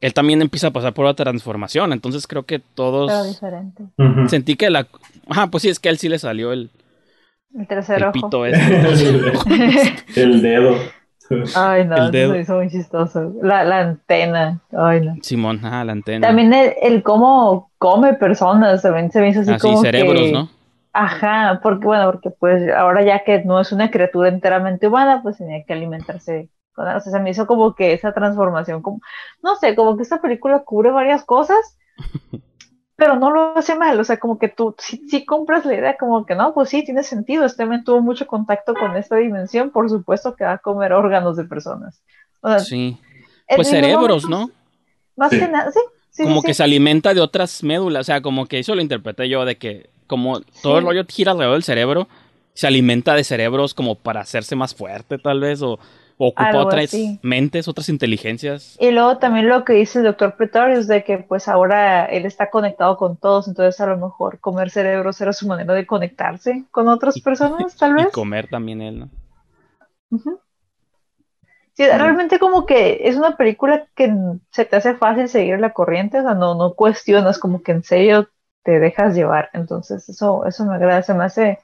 él 0.00 0.14
también 0.14 0.42
empieza 0.42 0.68
a 0.68 0.72
pasar 0.72 0.94
por 0.94 1.04
la 1.04 1.14
transformación. 1.14 1.92
Entonces 1.92 2.26
creo 2.26 2.44
que 2.44 2.58
todos. 2.58 3.28
diferente. 3.28 3.84
Sentí 4.28 4.56
que 4.56 4.70
la. 4.70 4.86
Ajá, 5.28 5.48
pues 5.48 5.62
sí, 5.62 5.68
es 5.68 5.78
que 5.78 5.88
a 5.88 5.92
él 5.92 5.98
sí 5.98 6.08
le 6.08 6.18
salió 6.18 6.52
el. 6.52 6.70
El 7.54 7.66
tercer 7.66 8.02
el 8.02 8.12
Pito 8.12 8.44
este. 8.46 8.62
el 10.16 10.42
dedo. 10.42 10.76
Ay, 11.56 11.84
no, 11.84 11.96
el 11.96 12.10
dedo. 12.10 12.36
hizo 12.36 12.56
muy 12.56 12.70
chistoso. 12.70 13.32
La, 13.42 13.64
la, 13.64 13.80
antena. 13.80 14.60
Ay, 14.76 15.00
no. 15.00 15.14
Simón, 15.22 15.60
ajá, 15.62 15.84
la 15.84 15.92
antena. 15.92 16.26
También 16.26 16.52
el, 16.52 16.74
el 16.82 17.02
cómo 17.02 17.70
come 17.78 18.14
personas, 18.14 18.82
también 18.82 19.10
se 19.10 19.20
me 19.20 19.28
hizo 19.28 19.40
así 19.40 19.52
ah, 19.52 19.58
como. 19.60 19.82
cerebros, 19.82 20.32
¿no? 20.32 20.48
Ajá, 20.92 21.60
porque 21.62 21.86
bueno, 21.86 22.10
porque 22.10 22.30
pues 22.30 22.72
ahora 22.72 23.04
ya 23.04 23.22
que 23.22 23.44
no 23.44 23.60
es 23.60 23.70
una 23.70 23.90
criatura 23.90 24.30
enteramente 24.30 24.88
humana, 24.88 25.20
pues 25.22 25.36
tenía 25.36 25.62
que 25.62 25.74
alimentarse 25.74 26.48
con, 26.72 26.86
o 26.88 27.00
sea, 27.00 27.12
se 27.12 27.20
me 27.20 27.30
hizo 27.30 27.46
como 27.46 27.74
que 27.74 27.92
esa 27.92 28.14
transformación, 28.14 28.80
como, 28.80 29.00
no 29.42 29.56
sé, 29.56 29.74
como 29.76 29.96
que 29.96 30.04
esta 30.04 30.22
película 30.22 30.62
cubre 30.64 30.90
varias 30.90 31.22
cosas, 31.24 31.76
pero 32.96 33.16
no 33.16 33.30
lo 33.30 33.56
hace 33.56 33.76
mal, 33.76 34.00
o 34.00 34.04
sea, 34.04 34.18
como 34.18 34.38
que 34.38 34.48
tú 34.48 34.74
sí, 34.78 35.24
compras 35.26 35.66
la 35.66 35.74
idea, 35.74 35.96
como 35.98 36.24
que 36.24 36.34
no, 36.34 36.54
pues 36.54 36.70
sí, 36.70 36.82
tiene 36.82 37.02
sentido, 37.02 37.44
este 37.44 37.66
men 37.66 37.84
tuvo 37.84 38.00
mucho 38.00 38.26
contacto 38.26 38.74
con 38.74 38.96
esta 38.96 39.16
dimensión, 39.16 39.70
por 39.70 39.88
supuesto 39.90 40.34
que 40.34 40.44
va 40.44 40.52
a 40.52 40.58
comer 40.58 40.94
órganos 40.94 41.36
de 41.36 41.44
personas. 41.44 42.00
sí, 42.66 42.98
pues 43.54 43.68
cerebros, 43.68 44.28
¿no? 44.28 44.50
Más 45.16 45.30
que 45.30 45.46
nada, 45.46 45.70
sí. 45.70 45.80
Sí, 46.10 46.22
como 46.22 46.40
que 46.40 46.54
se 46.54 46.62
alimenta 46.62 47.12
de 47.12 47.20
otras 47.20 47.62
médulas, 47.62 48.00
o 48.00 48.04
sea, 48.04 48.22
como 48.22 48.46
que 48.46 48.58
eso 48.58 48.74
lo 48.74 48.80
interpreté 48.80 49.28
yo 49.28 49.44
de 49.44 49.58
que 49.58 49.90
como 50.06 50.40
todo 50.62 50.78
el 50.78 50.84
rollo 50.86 51.04
gira 51.06 51.32
alrededor 51.32 51.56
del 51.56 51.62
cerebro, 51.62 52.08
se 52.54 52.66
alimenta 52.66 53.14
de 53.14 53.22
cerebros 53.22 53.74
como 53.74 53.96
para 53.96 54.20
hacerse 54.20 54.56
más 54.56 54.74
fuerte 54.74 55.18
tal 55.18 55.40
vez, 55.40 55.60
o, 55.60 55.78
ocupa 56.18 56.56
otras 56.56 56.94
mentes, 57.22 57.68
otras 57.68 57.88
inteligencias. 57.88 58.76
Y 58.80 58.90
luego 58.90 59.18
también 59.18 59.48
lo 59.48 59.64
que 59.64 59.74
dice 59.74 59.98
el 59.98 60.04
doctor 60.04 60.36
Pretorius 60.36 60.86
de 60.86 61.04
que 61.04 61.18
pues 61.18 61.48
ahora 61.48 62.06
él 62.06 62.26
está 62.26 62.50
conectado 62.50 62.96
con 62.96 63.16
todos, 63.16 63.48
entonces 63.48 63.80
a 63.80 63.86
lo 63.86 63.98
mejor 63.98 64.40
comer 64.40 64.70
cerebros 64.70 65.20
era 65.20 65.32
su 65.32 65.46
manera 65.46 65.74
de 65.74 65.86
conectarse 65.86 66.64
con 66.70 66.88
otras 66.88 67.20
personas, 67.20 67.76
tal 67.78 67.94
vez. 67.94 68.08
Y 68.08 68.12
comer 68.12 68.48
también 68.48 68.80
él, 68.80 69.00
¿no? 69.00 69.10
Sí, 71.74 71.84
realmente 71.84 72.38
como 72.38 72.64
que 72.64 73.00
es 73.02 73.16
una 73.16 73.36
película 73.36 73.86
que 73.94 74.10
se 74.50 74.64
te 74.64 74.76
hace 74.76 74.94
fácil 74.94 75.28
seguir 75.28 75.60
la 75.60 75.74
corriente, 75.74 76.20
o 76.20 76.22
sea, 76.22 76.32
no, 76.32 76.54
no 76.54 76.72
cuestionas 76.72 77.38
como 77.38 77.62
que 77.62 77.72
en 77.72 77.82
serio 77.82 78.30
te 78.62 78.80
dejas 78.80 79.14
llevar. 79.14 79.50
Entonces, 79.52 80.08
eso, 80.08 80.46
eso 80.46 80.64
me 80.64 80.74
agrada, 80.74 81.02
se 81.02 81.12
me 81.12 81.24
hace 81.24 81.58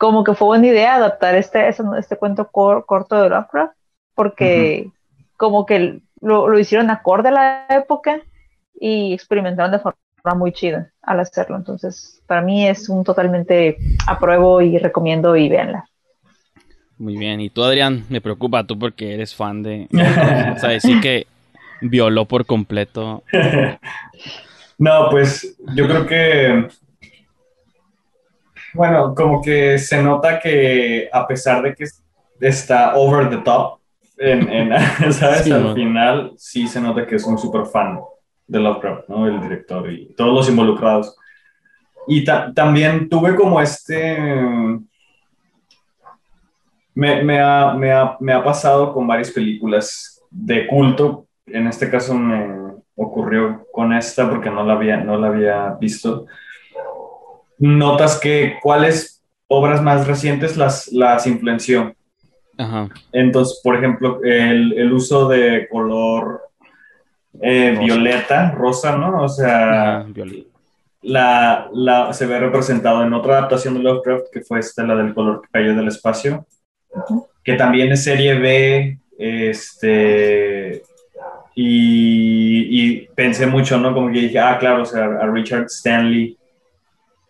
como 0.00 0.24
que 0.24 0.32
fue 0.32 0.46
buena 0.46 0.66
idea 0.66 0.94
adaptar 0.94 1.34
este, 1.34 1.68
este, 1.68 2.16
cuento 2.16 2.48
corto 2.50 3.22
de 3.22 3.28
Lovecraft, 3.28 3.74
porque 4.14 4.90
como 5.36 5.66
que 5.66 6.00
lo, 6.22 6.48
lo, 6.48 6.58
hicieron 6.58 6.88
acorde 6.88 7.28
a 7.28 7.32
la 7.32 7.66
época 7.68 8.22
y 8.80 9.12
experimentaron 9.12 9.72
de 9.72 9.78
forma 9.78 9.98
muy 10.38 10.52
chida 10.52 10.90
al 11.02 11.20
hacerlo. 11.20 11.58
Entonces, 11.58 12.22
para 12.26 12.40
mí 12.40 12.66
es 12.66 12.88
un 12.88 13.04
totalmente 13.04 13.76
apruebo 14.06 14.62
y 14.62 14.78
recomiendo 14.78 15.36
y 15.36 15.50
véanla. 15.50 15.84
Muy 16.96 17.18
bien, 17.18 17.38
y 17.42 17.50
tú 17.50 17.62
Adrián, 17.62 18.06
me 18.08 18.22
preocupa 18.22 18.64
tú 18.64 18.78
porque 18.78 19.12
eres 19.12 19.34
fan 19.34 19.62
de... 19.62 19.86
o 20.56 20.58
sea, 20.58 20.70
decir 20.70 21.02
que 21.02 21.26
violó 21.82 22.24
por 22.24 22.46
completo 22.46 23.22
No, 24.78 25.08
pues 25.10 25.58
yo 25.74 25.86
creo 25.86 26.06
que, 26.06 26.68
bueno, 28.74 29.14
como 29.14 29.42
que 29.42 29.78
se 29.78 30.02
nota 30.02 30.38
que 30.38 31.08
a 31.12 31.26
pesar 31.26 31.62
de 31.62 31.74
que 31.74 31.84
está 32.40 32.94
over 32.96 33.28
the 33.28 33.38
top, 33.38 33.78
en, 34.18 34.70
¿sabes? 35.12 35.50
Al 35.50 35.74
final 35.74 36.32
sí 36.36 36.66
se 36.66 36.80
nota 36.80 37.06
que 37.06 37.16
es 37.16 37.24
un 37.24 37.38
super 37.38 37.66
fan 37.66 38.00
de 38.46 38.60
Lovecraft, 38.60 39.08
¿no? 39.08 39.26
El 39.26 39.40
director 39.40 39.90
y 39.90 40.14
todos 40.14 40.34
los 40.34 40.48
involucrados. 40.48 41.16
Y 42.06 42.24
también 42.24 43.08
tuve 43.08 43.34
como 43.34 43.60
este... 43.60 44.18
Me, 46.92 47.22
me, 47.22 47.40
ha, 47.40 47.72
me, 47.72 47.92
ha, 47.92 48.16
me 48.20 48.32
ha 48.32 48.42
pasado 48.42 48.92
con 48.92 49.06
varias 49.06 49.30
películas 49.30 50.20
de 50.28 50.66
culto. 50.66 51.26
En 51.46 51.66
este 51.66 51.88
caso 51.88 52.14
me, 52.14 52.60
ocurrió 53.02 53.66
con 53.72 53.94
esta 53.94 54.28
porque 54.28 54.50
no 54.50 54.62
la 54.62 54.74
había, 54.74 54.98
no 54.98 55.16
la 55.16 55.28
había 55.28 55.70
visto. 55.80 56.26
Notas 57.60 58.18
que 58.18 58.58
cuáles 58.60 59.22
obras 59.46 59.80
más 59.82 60.06
recientes 60.06 60.56
las, 60.56 60.88
las 60.88 61.26
influenció. 61.26 61.94
Entonces, 63.12 63.60
por 63.62 63.76
ejemplo, 63.76 64.20
el, 64.22 64.74
el 64.76 64.92
uso 64.92 65.28
de 65.28 65.68
color 65.70 66.50
eh, 67.40 67.76
violeta, 67.78 68.50
rosa, 68.50 68.96
¿no? 68.96 69.22
O 69.22 69.28
sea, 69.28 70.04
la, 71.02 71.68
la, 71.72 72.12
se 72.12 72.26
ve 72.26 72.38
representado 72.38 73.02
en 73.02 73.12
otra 73.14 73.38
adaptación 73.38 73.74
de 73.74 73.80
Lovecraft, 73.80 74.26
que 74.32 74.40
fue 74.42 74.60
esta, 74.60 74.82
la 74.84 74.96
del 74.96 75.14
color 75.14 75.42
que 75.42 75.48
cayó 75.50 75.74
del 75.74 75.88
espacio, 75.88 76.46
que 77.42 77.54
también 77.54 77.92
es 77.92 78.04
serie 78.04 78.34
B, 78.34 78.98
este, 79.18 80.82
y, 81.54 83.06
pensé 83.14 83.46
mucho, 83.46 83.78
¿no? 83.78 83.94
Como 83.94 84.12
que 84.12 84.20
dije, 84.20 84.38
ah, 84.38 84.58
claro, 84.58 84.82
o 84.82 84.86
sea, 84.86 85.04
a 85.04 85.26
Richard 85.26 85.66
Stanley, 85.66 86.36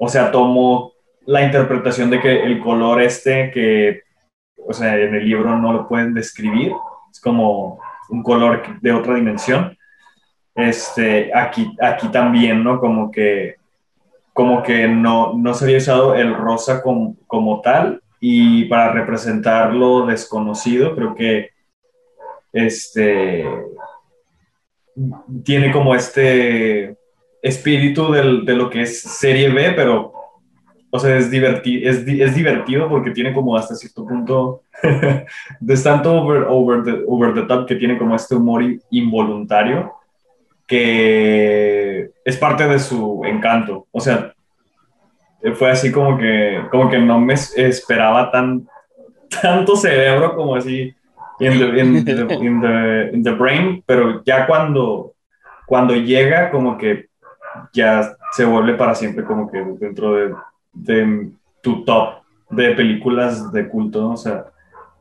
o 0.02 0.08
sea, 0.08 0.32
tomó 0.32 0.92
la 1.26 1.42
interpretación 1.42 2.08
de 2.08 2.20
que 2.20 2.42
el 2.42 2.58
color 2.58 3.02
este, 3.02 3.50
que, 3.50 4.02
o 4.56 4.72
sea, 4.72 4.96
en 4.96 5.14
el 5.14 5.26
libro 5.26 5.58
no 5.58 5.74
lo 5.74 5.86
pueden 5.86 6.14
describir, 6.14 6.72
es 7.12 7.20
como 7.20 7.78
un 8.08 8.22
color 8.22 8.80
de 8.80 8.92
otra 8.92 9.14
dimensión. 9.14 9.76
Este, 10.54 11.30
aquí, 11.34 11.76
aquí 11.80 12.08
también, 12.08 12.64
¿no? 12.64 12.80
Como 12.80 13.10
que 13.10 13.56
como 14.32 14.62
que 14.62 14.88
no, 14.88 15.34
no 15.34 15.52
se 15.52 15.66
había 15.66 15.76
usado 15.76 16.14
el 16.14 16.34
rosa 16.34 16.82
como, 16.82 17.14
como 17.26 17.60
tal 17.60 18.02
y 18.20 18.64
para 18.66 18.92
representar 18.92 19.74
lo 19.74 20.06
desconocido, 20.06 20.94
creo 20.94 21.14
que 21.14 21.50
este 22.52 23.44
tiene 25.44 25.72
como 25.72 25.94
este 25.94 26.96
espíritu 27.42 28.12
del, 28.12 28.44
de 28.44 28.54
lo 28.54 28.68
que 28.68 28.82
es 28.82 29.00
serie 29.00 29.48
B, 29.48 29.72
pero 29.72 30.12
o 30.92 30.98
sea, 30.98 31.16
es, 31.16 31.30
diverti 31.30 31.86
es, 31.86 31.98
es, 32.06 32.34
divertido 32.34 32.88
porque 32.88 33.12
tiene 33.12 33.32
como 33.32 33.56
hasta 33.56 33.76
cierto 33.76 34.04
punto, 34.04 34.62
de 35.60 35.76
tanto 35.76 36.20
over, 36.20 36.46
over, 36.48 36.82
the, 36.82 37.04
over 37.06 37.32
the 37.32 37.42
top 37.42 37.66
que 37.66 37.76
tiene 37.76 37.96
como 37.96 38.16
este 38.16 38.34
humor 38.34 38.62
involuntario 38.90 39.94
que 40.66 42.10
es 42.24 42.36
parte 42.36 42.66
de 42.68 42.78
su 42.78 43.22
encanto. 43.24 43.88
O 43.90 43.98
sea, 43.98 44.32
fue 45.54 45.68
así 45.68 45.90
como 45.90 46.16
que, 46.16 46.62
como 46.70 46.88
que 46.88 46.98
no 46.98 47.18
me 47.18 47.34
esperaba 47.34 48.30
tan, 48.30 48.68
tanto 49.42 49.74
cerebro 49.74 50.36
como 50.36 50.54
así 50.54 50.94
in 51.40 52.04
the, 52.04 52.14
the, 52.14 53.20
the 53.24 53.30
brain, 53.32 53.82
pero 53.84 54.22
ya 54.24 54.46
cuando, 54.46 55.14
cuando 55.66 55.96
llega 55.96 56.52
como 56.52 56.78
que 56.78 57.09
ya 57.72 58.16
se 58.32 58.44
vuelve 58.44 58.74
para 58.74 58.94
siempre 58.94 59.24
como 59.24 59.50
que 59.50 59.62
dentro 59.78 60.14
de 60.14 60.34
de 60.72 61.30
tu 61.62 61.84
top 61.84 62.20
de 62.50 62.72
películas 62.72 63.52
de 63.52 63.68
culto, 63.68 64.00
¿no? 64.00 64.10
O 64.12 64.16
sea, 64.16 64.46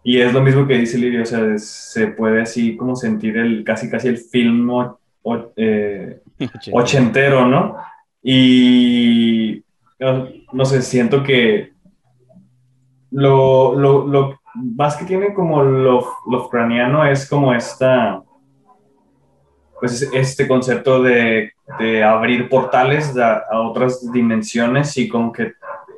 y 0.04 0.20
es 0.20 0.34
lo 0.34 0.42
mismo 0.42 0.68
que 0.68 0.78
dice 0.78 0.98
Lidia, 0.98 1.24
o 1.24 1.26
sea, 1.26 1.58
se 1.58 2.08
puede 2.08 2.42
así 2.42 2.78
como 2.78 2.96
sentir 2.96 3.38
el 3.38 3.64
casi 3.64 3.90
casi 3.90 4.08
el 4.08 4.18
film 4.18 4.70
eh, 5.56 6.22
ochentero, 6.72 7.46
¿no? 7.46 7.78
Y 8.22 9.64
no, 10.54 10.66
sé, 10.66 10.82
siento 10.82 11.24
que 11.24 11.74
lo, 13.12 13.76
lo, 13.76 14.08
lo, 14.08 14.40
más 14.56 14.96
que 14.98 15.06
tiene 15.06 15.34
como 15.34 15.64
lo, 15.64 16.06
lo 16.30 16.46
ucraniano 16.46 17.06
es 17.06 17.28
como 17.28 17.54
esta, 17.54 18.22
pues 19.80 20.02
este 20.14 20.48
concepto 20.48 21.02
de, 21.02 21.54
de 21.80 22.04
abrir 22.04 22.50
portales 22.50 23.16
a, 23.18 23.44
a, 23.50 23.62
otras 23.62 24.12
dimensiones 24.12 24.96
y 24.98 25.08
como 25.08 25.32
que 25.32 25.54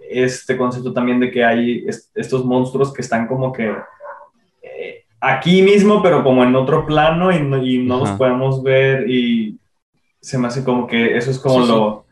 este 0.10 0.58
concepto 0.58 0.94
también 0.94 1.20
de 1.20 1.32
que 1.32 1.44
hay 1.44 1.86
estos 2.16 2.46
monstruos 2.46 2.94
que 2.94 3.02
están 3.02 3.28
como 3.28 3.52
que 3.52 3.74
eh, 4.62 5.06
aquí 5.20 5.62
mismo, 5.62 6.02
pero 6.04 6.24
como 6.24 6.44
en 6.44 6.56
otro 6.56 6.86
plano 6.86 7.32
y 7.32 7.42
no, 7.42 7.64
y 7.64 7.80
no 7.80 8.00
los 8.00 8.12
podemos 8.12 8.62
ver 8.62 9.10
y 9.10 9.58
se 10.20 10.38
me 10.38 10.48
hace 10.48 10.64
como 10.64 10.86
que 10.86 11.18
eso 11.18 11.32
es 11.32 11.40
como 11.40 11.66
lo, 11.66 12.06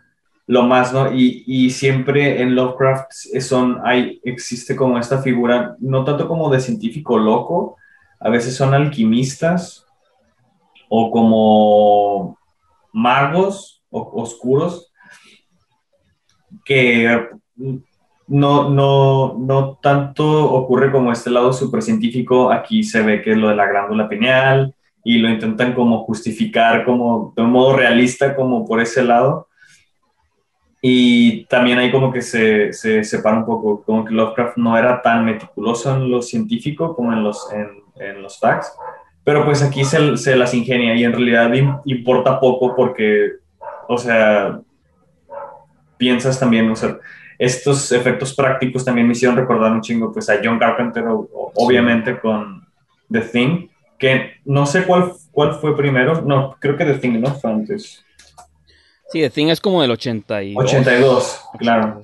lo 0.47 0.63
más, 0.63 0.91
¿no? 0.93 1.13
Y, 1.13 1.43
y, 1.45 1.69
siempre 1.69 2.41
en 2.41 2.55
Lovecraft 2.55 3.11
son, 3.39 3.79
hay, 3.83 4.19
existe 4.23 4.75
como 4.75 4.97
esta 4.97 5.21
figura, 5.21 5.75
no 5.79 6.03
tanto 6.03 6.27
como 6.27 6.49
de 6.49 6.59
científico 6.59 7.19
loco, 7.19 7.77
a 8.19 8.29
veces 8.29 8.55
son 8.55 8.73
alquimistas 8.73 9.85
o 10.89 11.11
como 11.11 12.37
magos 12.91 13.83
o, 13.89 14.21
oscuros 14.21 14.91
que 16.65 17.27
no, 18.27 18.69
no, 18.69 19.35
no 19.39 19.79
tanto 19.81 20.51
ocurre 20.51 20.91
como 20.91 21.11
este 21.11 21.29
lado 21.29 21.51
científico. 21.53 22.51
Aquí 22.51 22.83
se 22.83 23.01
ve 23.01 23.21
que 23.21 23.31
es 23.31 23.37
lo 23.37 23.49
de 23.49 23.55
la 23.55 23.67
glándula 23.67 24.07
pineal 24.07 24.75
y 25.03 25.17
lo 25.17 25.29
intentan 25.29 25.73
como 25.73 26.03
justificar 26.05 26.85
como 26.85 27.33
de 27.35 27.43
un 27.43 27.51
modo 27.51 27.75
realista 27.75 28.35
como 28.35 28.65
por 28.65 28.81
ese 28.81 29.03
lado. 29.03 29.47
Y 30.81 31.45
también 31.45 31.77
hay 31.79 31.91
como 31.91 32.11
que 32.11 32.21
se, 32.21 32.71
se 32.71 33.03
separa 33.03 33.37
un 33.37 33.45
poco, 33.45 33.83
como 33.83 34.05
que 34.05 34.13
Lovecraft 34.13 34.57
no 34.57 34.77
era 34.77 35.01
tan 35.01 35.25
meticuloso 35.25 35.93
en 35.93 36.09
lo 36.09 36.21
científico 36.21 36.95
como 36.95 37.11
en 37.11 37.23
los, 37.23 37.51
en, 37.51 37.83
en 37.95 38.21
los 38.21 38.39
facts, 38.39 38.71
pero 39.23 39.45
pues 39.45 39.61
aquí 39.61 39.83
se, 39.83 40.17
se, 40.17 40.35
las 40.35 40.53
ingenia 40.53 40.95
y 40.95 41.03
en 41.03 41.13
realidad 41.13 41.51
importa 41.85 42.39
poco 42.39 42.75
porque, 42.75 43.33
o 43.87 43.97
sea, 43.97 44.59
piensas 45.97 46.39
también, 46.39 46.69
o 46.69 46.75
sea, 46.75 46.97
estos 47.37 47.91
efectos 47.91 48.33
prácticos 48.33 48.83
también 48.83 49.07
me 49.07 49.13
hicieron 49.13 49.37
recordar 49.37 49.71
un 49.71 49.81
chingo 49.81 50.11
pues 50.11 50.29
a 50.29 50.39
John 50.43 50.59
Carpenter, 50.59 51.05
obviamente 51.07 52.19
con 52.19 52.67
The 53.11 53.21
Thing, 53.21 53.67
que 53.97 54.33
no 54.45 54.65
sé 54.65 54.83
cuál, 54.83 55.13
cuál 55.31 55.53
fue 55.55 55.75
primero, 55.75 56.21
no, 56.21 56.55
creo 56.59 56.75
que 56.75 56.85
The 56.85 56.95
Thing, 56.95 57.19
¿no? 57.19 57.33
Fue 57.35 57.51
antes. 57.51 58.03
Sí, 59.09 59.21
The 59.21 59.29
Thing 59.29 59.47
es 59.47 59.59
como 59.59 59.81
del 59.81 59.91
82. 59.91 60.63
82, 60.63 61.41
claro. 61.59 62.01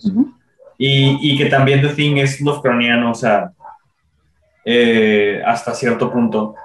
y, 0.78 1.18
y, 1.22 1.38
que 1.38 1.45
también 1.45 1.82
The 1.82 1.89
Thing 1.89 2.18
es 2.18 2.41
Lovecraftiano, 2.41 3.11
o 3.11 3.16
sea, 3.16 3.51
eh, 4.66 5.41
hasta 5.45 5.74
cierto 5.74 6.11
punto. 6.11 6.55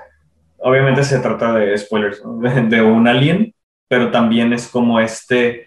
Obviamente 0.63 1.05
se 1.05 1.19
trata 1.21 1.55
de 1.55 1.77
spoilers, 1.77 2.23
de, 2.69 2.83
un 2.83 3.09
alien, 3.09 3.55
pero 3.89 4.11
también 4.11 4.53
es 4.53 4.69
como 4.69 5.01
este, 5.01 5.67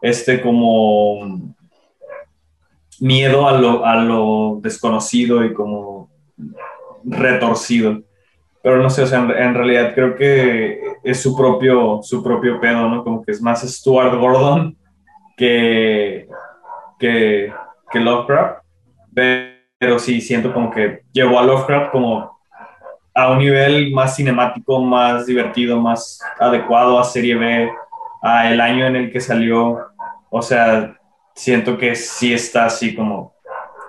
este 0.00 0.40
como 0.40 1.54
miedo 3.00 3.48
a 3.48 3.58
lo, 3.58 3.84
a 3.84 3.96
lo 3.96 4.58
desconocido 4.62 5.44
y 5.44 5.52
como 5.52 6.10
retorcido. 7.04 8.02
Pero 8.62 8.82
no 8.82 8.90
sé, 8.90 9.02
o 9.02 9.06
sea, 9.06 9.20
en, 9.20 9.54
realidad 9.54 9.94
creo 9.94 10.16
que 10.16 10.80
es 11.02 11.22
su 11.22 11.34
propio, 11.36 12.00
su 12.02 12.22
propio 12.22 12.60
pedo, 12.60 12.88
¿no? 12.88 13.02
Como 13.02 13.24
que 13.24 13.32
es 13.32 13.40
más 13.40 13.62
Stuart 13.62 14.14
Gordon 14.18 14.76
que, 15.36 16.28
que, 16.98 17.52
que 17.90 18.00
Lovecraft. 18.00 18.62
Pero 19.14 19.98
sí 19.98 20.20
siento 20.20 20.52
como 20.52 20.70
que 20.70 21.02
llevó 21.10 21.38
a 21.38 21.42
Lovecraft 21.42 21.90
como 21.90 22.39
a 23.22 23.30
un 23.30 23.38
nivel 23.38 23.92
más 23.92 24.16
cinemático, 24.16 24.80
más 24.80 25.26
divertido, 25.26 25.80
más 25.80 26.20
adecuado 26.38 26.98
a 26.98 27.04
serie 27.04 27.34
B, 27.34 27.70
a 28.22 28.50
el 28.50 28.60
año 28.60 28.86
en 28.86 28.96
el 28.96 29.12
que 29.12 29.20
salió. 29.20 29.78
O 30.30 30.42
sea, 30.42 30.96
siento 31.34 31.76
que 31.76 31.94
sí 31.94 32.32
está 32.32 32.66
así 32.66 32.94
como 32.94 33.34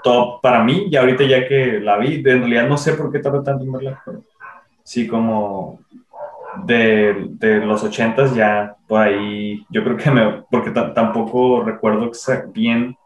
top 0.03 0.41
para 0.41 0.63
mí. 0.63 0.87
Y 0.89 0.95
ahorita 0.95 1.23
ya 1.23 1.47
que 1.47 1.79
la 1.79 1.97
vi, 1.97 2.15
en 2.15 2.39
realidad 2.39 2.67
no 2.67 2.77
sé 2.77 2.93
por 2.93 3.11
qué 3.11 3.19
tardé 3.19 3.43
tanto 3.43 3.63
en 3.63 3.71
verla, 3.71 4.03
sí 4.83 5.07
como 5.07 5.79
de, 6.63 7.27
de 7.29 7.65
los 7.65 7.83
ochentas 7.83 8.35
ya 8.35 8.75
por 8.87 9.01
ahí, 9.01 9.65
yo 9.69 9.83
creo 9.83 9.97
que 9.97 10.11
me, 10.11 10.43
porque 10.51 10.71
tampoco 10.71 11.63
recuerdo 11.63 12.11
bien. 12.53 12.97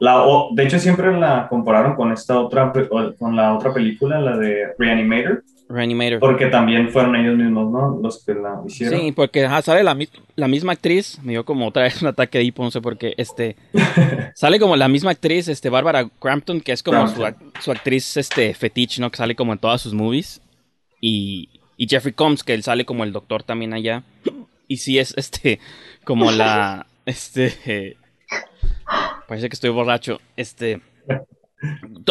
La, 0.00 0.24
de 0.52 0.64
hecho, 0.64 0.78
siempre 0.78 1.12
la 1.12 1.46
compararon 1.48 1.94
con 1.94 2.10
esta 2.10 2.40
otra, 2.40 2.72
con 3.18 3.36
la 3.36 3.54
otra 3.54 3.72
película, 3.74 4.18
la 4.18 4.36
de 4.38 4.68
Reanimator. 4.78 5.44
Reanimator. 5.68 6.18
Porque 6.18 6.46
también 6.46 6.88
fueron 6.88 7.14
ellos 7.16 7.36
mismos, 7.36 7.70
¿no? 7.70 8.00
Los 8.02 8.24
que 8.24 8.32
la 8.34 8.62
hicieron. 8.66 8.98
Sí, 8.98 9.12
porque 9.12 9.46
sale 9.62 9.84
la, 9.84 9.96
la, 10.36 10.48
misma 10.48 10.72
actriz, 10.72 11.20
me 11.22 11.32
dio 11.32 11.44
como 11.44 11.68
otra 11.68 11.82
vez 11.82 12.00
un 12.00 12.08
ataque 12.08 12.38
de 12.38 12.44
hipo, 12.44 12.64
no 12.64 12.70
sé 12.70 12.80
por 12.80 12.96
qué, 12.96 13.12
este, 13.18 13.56
sale 14.34 14.58
como 14.58 14.74
la 14.74 14.88
misma 14.88 15.10
actriz, 15.10 15.48
este, 15.48 15.68
Bárbara 15.68 16.08
Crampton, 16.18 16.62
que 16.62 16.72
es 16.72 16.82
como 16.82 17.06
su, 17.06 17.22
su, 17.60 17.70
actriz, 17.70 18.16
este, 18.16 18.54
fetiche, 18.54 19.02
¿no? 19.02 19.10
Que 19.10 19.18
sale 19.18 19.36
como 19.36 19.52
en 19.52 19.58
todas 19.58 19.82
sus 19.82 19.92
movies. 19.92 20.40
Y, 20.98 21.50
y 21.76 21.88
Jeffrey 21.88 22.14
Combs, 22.14 22.42
que 22.42 22.54
él 22.54 22.62
sale 22.62 22.86
como 22.86 23.04
el 23.04 23.12
doctor 23.12 23.42
también 23.42 23.74
allá. 23.74 24.02
Y 24.66 24.78
sí 24.78 24.98
es, 24.98 25.12
este, 25.18 25.60
como 26.04 26.32
la, 26.32 26.86
este, 27.06 27.98
parece 29.30 29.48
que 29.48 29.54
estoy 29.54 29.70
borracho, 29.70 30.20
este 30.36 30.80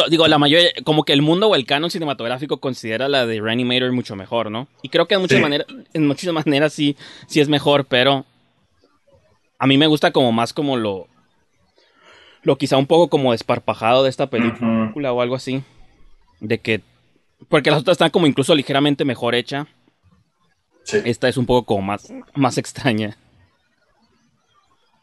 Digo, 0.08 0.26
la 0.26 0.38
mayoría, 0.38 0.70
como 0.84 1.04
que 1.04 1.12
el 1.12 1.20
mundo 1.20 1.48
o 1.48 1.54
el 1.54 1.66
canon 1.66 1.90
cinematográfico 1.90 2.60
considera 2.60 3.10
la 3.10 3.26
de 3.26 3.42
Reanimator 3.42 3.92
mucho 3.92 4.16
mejor, 4.16 4.50
¿no? 4.50 4.68
Y 4.80 4.88
creo 4.88 5.06
que 5.06 5.16
en 5.16 5.20
muchas, 5.20 5.38
maneras, 5.38 5.66
en 5.92 6.06
muchas 6.06 6.32
maneras 6.32 6.72
sí, 6.72 6.96
sí 7.26 7.40
es 7.40 7.48
mejor, 7.50 7.84
pero 7.84 8.24
a 9.58 9.66
mí 9.66 9.76
me 9.76 9.86
gusta 9.86 10.12
como 10.12 10.32
más 10.32 10.54
como 10.54 10.78
lo, 10.78 11.08
lo 12.42 12.56
quizá 12.56 12.78
un 12.78 12.86
poco 12.86 13.10
como 13.10 13.32
desparpajado 13.32 14.02
de 14.02 14.08
esta 14.08 14.30
película 14.30 15.12
o 15.12 15.20
algo 15.20 15.34
así. 15.34 15.62
De 16.40 16.58
que, 16.58 16.80
porque 17.50 17.70
las 17.70 17.80
otras 17.80 17.96
están 17.96 18.10
como 18.10 18.26
incluso 18.26 18.54
ligeramente 18.54 19.04
mejor 19.04 19.34
hecha. 19.34 19.66
Esta 21.04 21.28
es 21.28 21.36
un 21.36 21.44
poco 21.44 21.66
como 21.66 21.82
más, 21.82 22.10
más 22.34 22.56
extraña. 22.56 23.18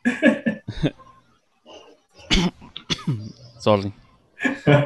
Sorry. 3.60 3.94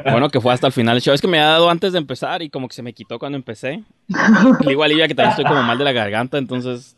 Bueno, 0.03 0.29
que 0.29 0.39
fue 0.39 0.53
hasta 0.53 0.67
el 0.67 0.73
final 0.73 0.95
del 0.95 1.01
show. 1.01 1.13
Es 1.13 1.21
que 1.21 1.27
me 1.27 1.39
ha 1.39 1.47
dado 1.47 1.69
antes 1.69 1.91
de 1.91 1.99
empezar 1.99 2.41
y 2.41 2.49
como 2.49 2.67
que 2.67 2.75
se 2.75 2.81
me 2.81 2.93
quitó 2.93 3.19
cuando 3.19 3.37
empecé. 3.37 3.83
igual 4.61 4.95
ya 4.95 5.07
que 5.07 5.15
también 5.15 5.31
estoy 5.31 5.45
como 5.45 5.61
mal 5.63 5.77
de 5.77 5.83
la 5.83 5.91
garganta, 5.91 6.37
entonces 6.37 6.95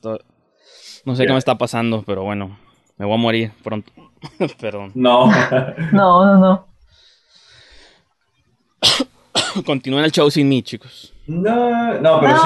no 1.05 1.15
sé 1.15 1.25
qué 1.25 1.33
me 1.33 1.39
está 1.39 1.57
pasando, 1.57 2.03
pero 2.05 2.23
bueno, 2.23 2.57
me 2.97 3.05
voy 3.05 3.15
a 3.15 3.17
morir 3.17 3.51
pronto. 3.63 3.91
Perdón. 4.59 4.91
No. 4.95 5.27
no, 5.91 6.25
no, 6.25 6.37
no. 6.37 6.67
Continúen 9.65 10.05
el 10.05 10.11
show 10.11 10.29
sin 10.29 10.47
mí, 10.47 10.61
chicos. 10.61 11.13
No, 11.25 11.99
no, 11.99 12.19
pero 12.19 12.37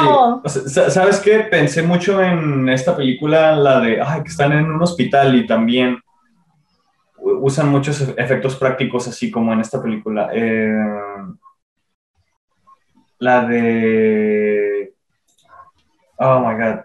sí. 0.47 0.69
¿Sabes 0.89 1.19
qué? 1.19 1.39
Pensé 1.39 1.81
mucho 1.81 2.21
en 2.21 2.69
esta 2.69 2.95
película, 2.95 3.55
la 3.55 3.79
de, 3.79 4.01
ay, 4.01 4.21
que 4.23 4.29
están 4.29 4.53
en 4.53 4.65
un 4.65 4.81
hospital 4.81 5.35
y 5.35 5.47
también 5.47 5.99
usan 7.39 7.69
muchos 7.69 8.01
efectos 8.17 8.55
prácticos, 8.55 9.07
así 9.07 9.29
como 9.31 9.53
en 9.53 9.59
esta 9.59 9.81
película. 9.81 10.29
Eh, 10.33 10.73
la 13.19 13.45
de. 13.45 14.93
Oh 16.17 16.39
my 16.39 16.55
god. 16.55 16.79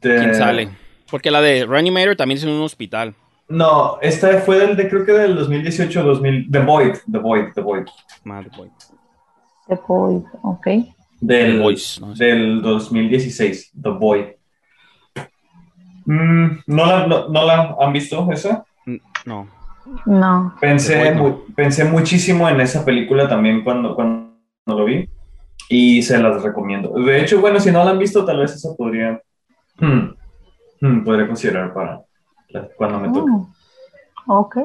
¿Quién 0.00 0.34
sale? 0.34 0.68
Porque 1.10 1.30
la 1.30 1.40
de 1.40 1.66
Reanimator 1.66 2.16
también 2.16 2.38
es 2.38 2.44
en 2.44 2.50
un 2.50 2.62
hospital. 2.62 3.14
No, 3.48 3.98
esta 4.00 4.38
fue 4.40 4.58
del 4.58 4.76
de, 4.76 4.88
creo 4.88 5.04
que 5.04 5.12
del 5.12 5.36
2018 5.36 6.02
2000. 6.02 6.50
The 6.50 6.58
Void. 6.60 6.96
The 7.10 7.18
Void. 7.18 7.52
The 7.54 7.60
Void. 7.60 7.84
The 8.24 8.56
Void. 8.56 8.70
The 9.68 9.78
Void, 9.86 10.22
ok. 10.42 10.66
Del, 11.20 11.52
The 11.52 11.58
Voice, 11.58 12.00
¿no? 12.00 12.14
del 12.14 12.62
2016. 12.62 13.72
The 13.80 13.90
Void. 13.90 14.24
Mm, 16.06 16.62
¿no, 16.66 16.86
la, 16.86 17.06
no, 17.06 17.28
no 17.28 17.46
la 17.46 17.76
han 17.78 17.92
visto 17.92 18.28
esa? 18.32 18.64
Mm, 18.86 18.96
No. 19.26 19.61
No. 20.06 20.54
Pensé, 20.60 21.14
pensé 21.56 21.84
muchísimo 21.84 22.48
en 22.48 22.60
esa 22.60 22.84
película 22.84 23.28
también 23.28 23.64
cuando, 23.64 23.94
cuando 23.94 24.32
lo 24.66 24.84
vi 24.84 25.08
y 25.68 26.02
se 26.02 26.18
las 26.18 26.42
recomiendo. 26.42 26.90
De 26.94 27.20
hecho, 27.20 27.40
bueno, 27.40 27.58
si 27.60 27.70
no 27.70 27.84
la 27.84 27.90
han 27.90 27.98
visto, 27.98 28.24
tal 28.24 28.38
vez 28.38 28.52
esa 28.54 28.74
podría, 28.76 29.20
hmm, 29.80 30.14
hmm, 30.80 31.04
podría 31.04 31.26
considerar 31.26 31.72
para 31.74 32.02
la- 32.48 32.68
cuando 32.76 33.00
me 33.00 33.08
toque. 33.08 33.30
Oh, 33.32 33.48
Ok. 34.26 34.56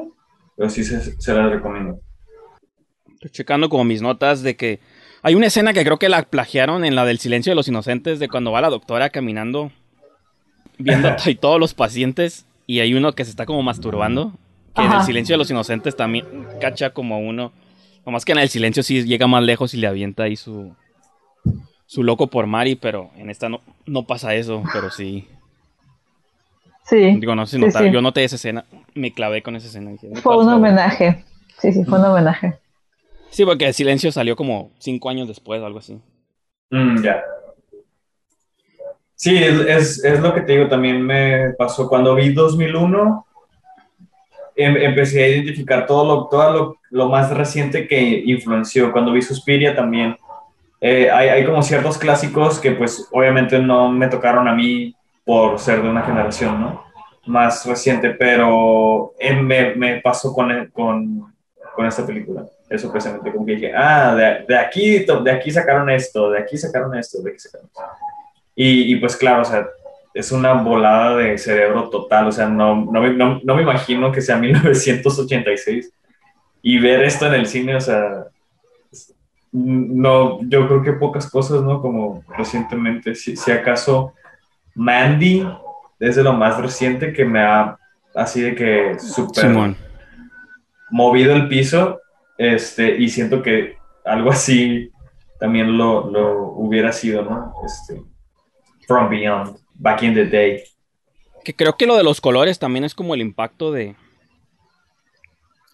Pero 0.56 0.70
sí 0.70 0.84
se, 0.84 1.00
se 1.20 1.34
las 1.34 1.50
recomiendo. 1.50 2.00
Estoy 3.14 3.30
checando 3.30 3.68
como 3.68 3.84
mis 3.84 4.02
notas 4.02 4.42
de 4.42 4.56
que 4.56 4.80
hay 5.22 5.34
una 5.34 5.46
escena 5.46 5.72
que 5.72 5.84
creo 5.84 5.98
que 5.98 6.08
la 6.08 6.22
plagiaron 6.22 6.84
en 6.84 6.94
la 6.94 7.04
del 7.04 7.18
silencio 7.18 7.50
de 7.50 7.56
los 7.56 7.66
inocentes 7.68 8.18
de 8.20 8.28
cuando 8.28 8.52
va 8.52 8.60
la 8.60 8.70
doctora 8.70 9.10
caminando 9.10 9.72
viendo 10.78 11.08
a 11.10 11.16
todos 11.40 11.58
los 11.58 11.74
pacientes 11.74 12.46
y 12.66 12.80
hay 12.80 12.94
uno 12.94 13.12
que 13.12 13.24
se 13.24 13.30
está 13.30 13.46
como 13.46 13.62
masturbando 13.62 14.32
que 14.78 14.84
en 14.86 14.92
el 14.92 15.02
silencio 15.02 15.34
de 15.34 15.38
los 15.38 15.50
inocentes 15.50 15.94
también 15.96 16.24
cacha 16.60 16.90
como 16.90 17.18
uno 17.20 17.52
nomás 18.06 18.24
que 18.24 18.32
en 18.32 18.38
el 18.38 18.48
silencio 18.48 18.82
sí 18.82 19.04
llega 19.04 19.26
más 19.26 19.42
lejos 19.42 19.74
y 19.74 19.76
le 19.76 19.86
avienta 19.86 20.22
ahí 20.24 20.36
su 20.36 20.74
su 21.86 22.02
loco 22.02 22.26
por 22.28 22.46
Mari 22.46 22.74
pero 22.76 23.10
en 23.16 23.30
esta 23.30 23.48
no, 23.48 23.60
no 23.86 24.06
pasa 24.06 24.34
eso 24.34 24.62
pero 24.72 24.90
sí 24.90 25.26
Sí. 26.84 27.18
digo 27.20 27.34
no 27.34 27.44
sé 27.46 27.58
si 27.58 27.70
Sí, 27.70 27.70
sí. 27.78 27.90
yo 27.92 28.00
noté 28.00 28.24
esa 28.24 28.36
esena 28.36 28.64
me 28.94 29.12
clavé 29.12 29.42
con 29.42 29.54
esa 29.56 29.66
escena 29.68 29.90
dije, 29.90 30.08
Fue 30.14 30.22
"¿Cuál 30.22 30.38
un 30.38 30.44
fue?". 30.46 30.54
homenaje. 30.54 31.24
Sí, 31.60 31.72
sí, 31.72 31.84
fue 31.84 31.98
un 31.98 32.04
homenaje. 32.06 32.58
sí 33.30 33.44
porque 33.44 33.66
el 33.66 33.74
silencio 33.74 34.10
salió 34.10 34.36
como 34.36 34.70
cinco 34.78 35.10
años 35.10 35.28
después 35.28 35.60
o 35.60 35.66
algo 35.66 35.78
así 35.80 35.98
Mm, 36.70 37.02
ya. 37.02 37.22
Sí, 39.14 39.36
es, 39.36 39.58
es, 39.60 40.04
es 40.04 40.20
lo 40.20 40.32
que 40.34 40.42
te 40.42 40.52
digo, 40.52 40.68
también 40.68 41.02
me 41.02 41.50
pasó 41.58 41.88
cuando 41.88 42.14
vi 42.14 42.32
2001, 42.32 43.26
em- 44.58 44.76
empecé 44.76 45.24
a 45.24 45.28
identificar 45.28 45.86
todo 45.86 46.04
lo, 46.04 46.26
todo 46.26 46.52
lo, 46.52 46.76
lo 46.90 47.08
más 47.08 47.30
reciente 47.30 47.88
que 47.88 48.00
influenció. 48.26 48.92
Cuando 48.92 49.12
vi 49.12 49.22
Suspiria 49.22 49.74
también, 49.74 50.16
eh, 50.80 51.10
hay, 51.10 51.28
hay 51.28 51.44
como 51.44 51.62
ciertos 51.62 51.96
clásicos 51.96 52.58
que 52.60 52.72
pues 52.72 53.08
obviamente 53.12 53.58
no 53.58 53.90
me 53.90 54.08
tocaron 54.08 54.46
a 54.46 54.54
mí 54.54 54.94
por 55.24 55.58
ser 55.58 55.82
de 55.82 55.88
una 55.88 56.02
generación, 56.02 56.60
¿no? 56.60 56.84
Más 57.26 57.64
reciente, 57.66 58.10
pero 58.10 59.12
eh, 59.18 59.34
me, 59.34 59.74
me 59.74 60.00
pasó 60.00 60.32
con, 60.32 60.70
con, 60.72 61.34
con 61.74 61.86
esta 61.86 62.06
película. 62.06 62.44
Eso 62.68 62.90
precisamente, 62.92 63.32
como 63.32 63.46
que 63.46 63.52
dije, 63.52 63.72
ah, 63.74 64.14
de, 64.14 64.44
de 64.46 64.58
aquí, 64.58 64.98
de 64.98 65.30
aquí 65.30 65.50
sacaron 65.50 65.88
esto, 65.90 66.30
de 66.30 66.38
aquí 66.38 66.56
sacaron 66.58 66.94
esto, 66.96 67.22
de 67.22 67.30
aquí 67.30 67.38
sacaron 67.38 67.66
esto. 67.66 67.82
Y, 68.54 68.92
y 68.92 68.96
pues 68.96 69.16
claro, 69.16 69.42
o 69.42 69.44
sea, 69.44 69.66
es 70.14 70.32
una 70.32 70.54
volada 70.54 71.16
de 71.16 71.38
cerebro 71.38 71.88
total, 71.90 72.28
o 72.28 72.32
sea, 72.32 72.48
no, 72.48 72.84
no, 72.84 73.00
me- 73.00 73.14
no, 73.14 73.40
no 73.44 73.54
me 73.54 73.62
imagino 73.62 74.10
que 74.10 74.20
sea 74.20 74.36
1986 74.38 75.92
y 76.62 76.78
ver 76.78 77.02
esto 77.04 77.26
en 77.26 77.34
el 77.34 77.46
cine, 77.46 77.76
o 77.76 77.80
sea, 77.80 78.24
no, 79.52 80.40
yo 80.42 80.66
creo 80.66 80.82
que 80.82 80.92
pocas 80.92 81.30
cosas, 81.30 81.62
¿no? 81.62 81.80
Como 81.80 82.22
recientemente, 82.36 83.14
si, 83.14 83.36
si 83.36 83.50
acaso 83.50 84.12
Mandy 84.74 85.46
es 85.98 86.16
de 86.16 86.22
lo 86.22 86.32
más 86.34 86.58
reciente 86.60 87.12
que 87.12 87.24
me 87.24 87.40
ha, 87.40 87.78
así 88.14 88.42
de 88.42 88.54
que 88.54 88.96
Simón 89.52 89.76
movido 90.90 91.34
el 91.34 91.48
piso, 91.48 92.00
este, 92.38 92.96
y 92.96 93.08
siento 93.08 93.42
que 93.42 93.76
algo 94.04 94.30
así 94.30 94.90
también 95.38 95.76
lo, 95.76 96.10
lo 96.10 96.42
hubiera 96.52 96.92
sido, 96.92 97.22
¿no? 97.24 97.52
Este, 97.64 98.02
From 98.86 99.08
Beyond, 99.10 99.56
Back 99.78 100.02
in 100.02 100.14
the 100.14 100.26
Day. 100.26 100.64
Que 101.44 101.54
creo 101.54 101.76
que 101.76 101.86
lo 101.86 101.96
de 101.96 102.02
los 102.02 102.20
colores 102.20 102.58
también 102.58 102.84
es 102.84 102.94
como 102.94 103.14
el 103.14 103.20
impacto 103.20 103.72
de. 103.72 103.94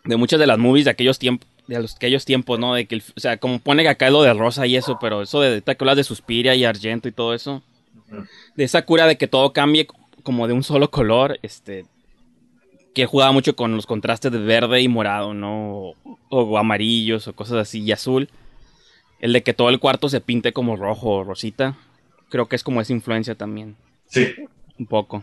De 0.05 0.16
muchas 0.16 0.38
de 0.38 0.46
las 0.46 0.59
movies 0.59 0.84
de 0.84 0.90
aquellos 0.90 1.18
tiempos. 1.18 1.48
De 1.66 1.80
los, 1.80 1.96
aquellos 1.96 2.26
tiempos, 2.26 2.59
¿no? 2.59 2.74
De 2.74 2.86
que, 2.86 2.96
el- 2.96 3.02
o 3.16 3.20
sea, 3.20 3.38
como 3.38 3.59
pone 3.59 3.82
que 3.82 3.88
acá 3.88 4.07
es 4.07 4.12
lo 4.12 4.22
de 4.22 4.34
rosa 4.34 4.66
y 4.66 4.76
eso, 4.76 4.98
pero 5.00 5.22
eso 5.22 5.40
de, 5.40 5.62
¿te 5.62 5.70
acuerdas 5.72 5.96
de 5.96 6.05
Suspiria 6.05 6.55
y 6.55 6.64
Argento 6.64 7.09
y 7.09 7.12
todo 7.12 7.32
eso? 7.32 7.62
De 8.55 8.64
esa 8.64 8.84
cura 8.84 9.07
de 9.07 9.16
que 9.16 9.26
todo 9.26 9.52
cambie 9.55 9.86
como 10.22 10.46
de 10.46 10.52
un 10.52 10.62
solo 10.62 10.90
color, 10.90 11.38
este. 11.42 11.86
Que 12.94 13.07
jugaba 13.07 13.32
mucho 13.32 13.57
con 13.57 13.74
los 13.74 13.86
contrastes 13.86 14.30
de 14.30 14.38
verde 14.38 14.82
y 14.82 14.88
morado, 14.88 15.32
¿no? 15.32 15.72
O, 15.78 15.94
o 16.28 16.59
amarillos 16.59 17.26
o 17.26 17.32
cosas 17.34 17.57
así, 17.57 17.80
y 17.82 17.90
azul. 17.90 18.28
El 19.18 19.32
de 19.32 19.42
que 19.42 19.55
todo 19.55 19.70
el 19.70 19.80
cuarto 19.80 20.11
se 20.11 20.20
pinte 20.20 20.52
como 20.52 20.76
rojo 20.76 21.11
o 21.11 21.24
rosita. 21.24 21.76
Creo 22.28 22.46
que 22.46 22.57
es 22.57 22.62
como 22.62 22.82
esa 22.82 22.92
influencia 22.92 23.34
también. 23.34 23.74
Sí. 24.14 24.34
Un 24.78 24.86
poco. 24.86 25.22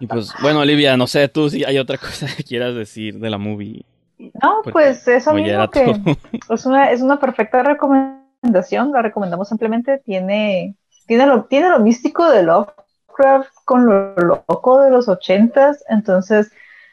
Y 0.00 0.06
pues, 0.06 0.32
bueno, 0.42 0.60
Olivia, 0.60 0.96
no 0.96 1.06
sé 1.06 1.28
tú 1.28 1.48
si 1.48 1.64
hay 1.64 1.78
otra 1.78 1.98
cosa 1.98 2.26
que 2.36 2.44
quieras 2.44 2.74
decir 2.74 3.18
de 3.18 3.30
la 3.30 3.38
movie. 3.38 3.84
No, 4.18 4.60
Porque 4.64 4.72
pues 4.72 5.06
eso 5.06 5.32
mismo 5.32 5.70
que 5.70 5.94
es 6.50 6.66
una, 6.66 6.90
es 6.90 7.00
una 7.02 7.20
perfecta 7.20 7.62
recomendación, 7.62 8.92
la 8.92 9.02
recomendamos 9.02 9.50
ampliamente, 9.52 9.98
tiene, 9.98 10.74
tiene, 11.06 11.26
lo, 11.26 11.44
tiene 11.44 11.68
lo 11.68 11.78
místico 11.78 12.28
de 12.28 12.42
Lovecraft 12.42 13.54
con 13.64 13.86
lo 13.86 14.16
loco 14.16 14.80
de 14.80 14.90
los 14.90 15.08
ochentas, 15.08 15.84
entonces, 15.88 16.50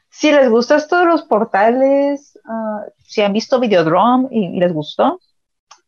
si 0.10 0.32
les 0.32 0.50
gusta 0.50 0.76
esto 0.76 1.00
de 1.00 1.06
los 1.06 1.24
portales, 1.24 2.40
ah, 2.46 2.86
si 3.04 3.24
han 3.24 3.34
visto 3.34 3.60
Videodrome 3.60 4.28
y, 4.30 4.58
y 4.58 4.60
les 4.60 4.72
gustó, 4.72 5.20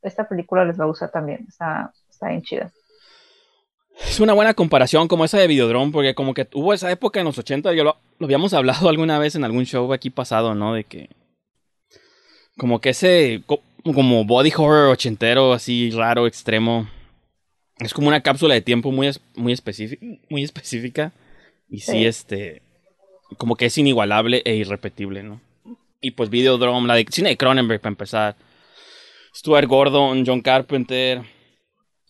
esta 0.01 0.27
película 0.27 0.65
les 0.65 0.79
va 0.79 0.85
a 0.85 0.87
gustar 0.87 1.11
también, 1.11 1.45
está, 1.47 1.93
está 2.09 2.29
bien 2.29 2.41
chida. 2.41 2.71
Es 4.01 4.19
una 4.19 4.33
buena 4.33 4.53
comparación 4.53 5.07
como 5.07 5.25
esa 5.25 5.37
de 5.39 5.47
Videodrome, 5.47 5.91
porque 5.91 6.15
como 6.15 6.33
que 6.33 6.47
hubo 6.53 6.73
esa 6.73 6.91
época 6.91 7.19
en 7.19 7.25
los 7.25 7.37
80, 7.37 7.73
yo 7.73 7.83
lo, 7.83 7.97
lo 8.19 8.25
habíamos 8.25 8.53
hablado 8.53 8.89
alguna 8.89 9.19
vez 9.19 9.35
en 9.35 9.43
algún 9.43 9.65
show 9.65 9.91
aquí 9.93 10.09
pasado, 10.09 10.55
¿no? 10.55 10.73
De 10.73 10.83
que 10.83 11.09
como 12.57 12.79
que 12.81 12.89
ese 12.89 13.41
co- 13.45 13.61
como 13.83 14.25
body 14.25 14.51
horror 14.55 14.89
ochentero 14.89 15.53
así 15.53 15.91
raro, 15.91 16.27
extremo, 16.27 16.89
es 17.79 17.93
como 17.93 18.07
una 18.07 18.21
cápsula 18.21 18.53
de 18.55 18.61
tiempo 18.61 18.91
muy 18.91 19.09
muy 19.35 19.53
específica, 19.53 20.03
muy 20.29 20.43
específica 20.43 21.13
y 21.69 21.79
sí, 21.79 21.91
Sí. 21.91 22.05
este 22.05 22.61
como 23.37 23.55
que 23.55 23.65
es 23.65 23.77
inigualable 23.77 24.41
e 24.45 24.55
irrepetible, 24.55 25.21
¿no? 25.23 25.41
Y 26.01 26.11
pues 26.11 26.29
Videodrome, 26.29 26.87
la 26.87 26.95
de 26.95 27.05
cine 27.09 27.29
de 27.29 27.37
Cronenberg 27.37 27.81
para 27.81 27.91
empezar. 27.91 28.35
Stuart 29.35 29.67
Gordon, 29.67 30.23
John 30.25 30.41
Carpenter, 30.41 31.21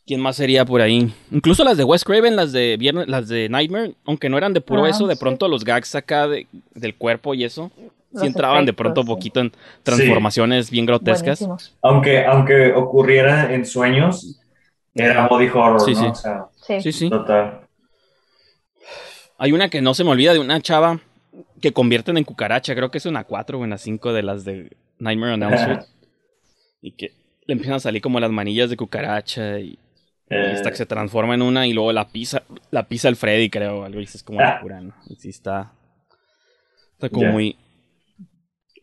¿Quién 0.07 0.21
más 0.21 0.37
sería 0.37 0.63
por 0.63 0.79
ahí? 0.81 1.13
Incluso 1.31 1.63
las 1.65 1.75
de 1.77 1.83
Wes 1.83 2.05
Craven, 2.05 2.35
las 2.37 2.53
de 2.53 2.77
viernes, 2.77 3.07
las 3.09 3.27
de 3.27 3.49
Nightmare, 3.49 3.93
aunque 4.05 4.29
no 4.29 4.37
eran 4.37 4.53
de 4.53 4.61
puro 4.61 4.85
Ah, 4.85 4.89
eso, 4.89 5.05
de 5.05 5.15
sí. 5.15 5.19
pronto 5.19 5.47
los 5.49 5.65
gags 5.65 5.93
acá 5.95 6.27
de- 6.29 6.47
del 6.73 6.95
cuerpo 6.95 7.33
y 7.33 7.43
eso, 7.43 7.71
Los 8.13 8.21
sí 8.21 8.27
entraban 8.27 8.65
de 8.65 8.71
pronto 8.71 9.01
sí. 9.01 9.07
poquito 9.07 9.41
en 9.41 9.51
transformaciones 9.83 10.71
bien 10.71 10.85
grotescas. 10.85 11.45
Aunque, 11.81 12.25
aunque 12.25 12.71
ocurriera 12.71 13.53
en 13.53 13.65
sueños, 13.65 14.39
era 14.95 15.27
body 15.27 15.47
horror, 15.49 15.81
Sí, 15.81 15.91
¿no? 15.93 15.99
sí. 15.99 16.05
O 16.07 16.15
sea, 16.15 16.45
Sí. 16.81 16.91
Sí, 16.93 17.09
total. 17.09 17.61
Hay 19.37 19.51
una 19.51 19.69
que 19.69 19.81
no 19.81 19.93
se 19.93 20.03
me 20.03 20.09
olvida 20.11 20.33
de 20.33 20.39
una 20.39 20.61
chava 20.61 20.99
que 21.61 21.73
convierten 21.73 22.17
en 22.17 22.23
cucaracha, 22.23 22.73
creo 22.75 22.89
que 22.91 22.97
es 22.97 23.05
una 23.05 23.23
4 23.25 23.57
o 23.57 23.61
una 23.61 23.77
5 23.77 24.13
de 24.13 24.23
las 24.23 24.45
de 24.45 24.71
Nightmare 24.99 25.33
on 25.33 25.43
Elm 25.43 25.53
Street. 25.53 25.79
y 26.81 26.91
que 26.91 27.11
le 27.45 27.53
empiezan 27.53 27.75
a 27.75 27.79
salir 27.79 28.01
como 28.01 28.19
las 28.19 28.31
manillas 28.31 28.69
de 28.69 28.77
cucaracha 28.77 29.59
y 29.59 29.77
Eh, 30.29 30.51
hasta 30.55 30.71
que 30.71 30.75
se 30.77 30.85
transforma 30.85 31.35
en 31.35 31.41
una 31.41 31.67
y 31.67 31.73
luego 31.73 31.93
la 31.93 32.09
pisa, 32.09 32.43
la 32.71 32.83
pisa 32.87 33.07
el 33.07 33.15
Freddy, 33.15 33.49
creo, 33.49 33.83
algo 33.85 33.99
y 34.01 34.03
es 34.03 34.23
como 34.23 34.39
Ah. 34.41 34.55
locura, 34.55 34.81
¿no? 34.81 34.93
Y 35.09 35.15
sí 35.15 35.29
está, 35.29 35.71
está 36.93 37.09
como 37.09 37.31
muy, 37.31 37.55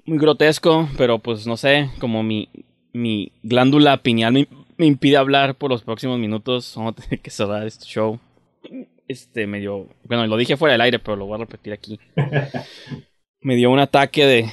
muy 0.07 0.19
grotesco, 0.19 0.89
pero 0.97 1.19
pues 1.19 1.47
no 1.47 1.57
sé, 1.57 1.91
como 2.01 2.23
mi, 2.23 2.49
mi 2.93 3.33
glándula 3.43 3.99
pineal 3.99 4.33
me, 4.33 4.49
me 4.79 4.87
impide 4.87 5.17
hablar 5.19 5.55
por 5.57 5.71
los 5.71 5.83
próximos 5.83 6.19
minutos, 6.19 6.73
vamos 6.77 6.95
a 6.97 7.03
tener 7.03 7.21
que 7.21 7.31
cerrar 7.31 7.67
este 7.67 7.85
show. 7.85 8.19
Este 9.07 9.47
medio, 9.47 9.89
bueno, 10.05 10.27
lo 10.27 10.39
dije 10.39 10.57
fuera 10.57 10.73
del 10.73 10.81
aire, 10.81 10.99
pero 10.99 11.17
lo 11.17 11.27
voy 11.27 11.35
a 11.35 11.39
repetir 11.45 11.75
aquí. 11.75 12.01
Me 13.43 13.55
dio 13.57 13.71
un 13.71 13.79
ataque 13.79 14.25
de 14.25 14.51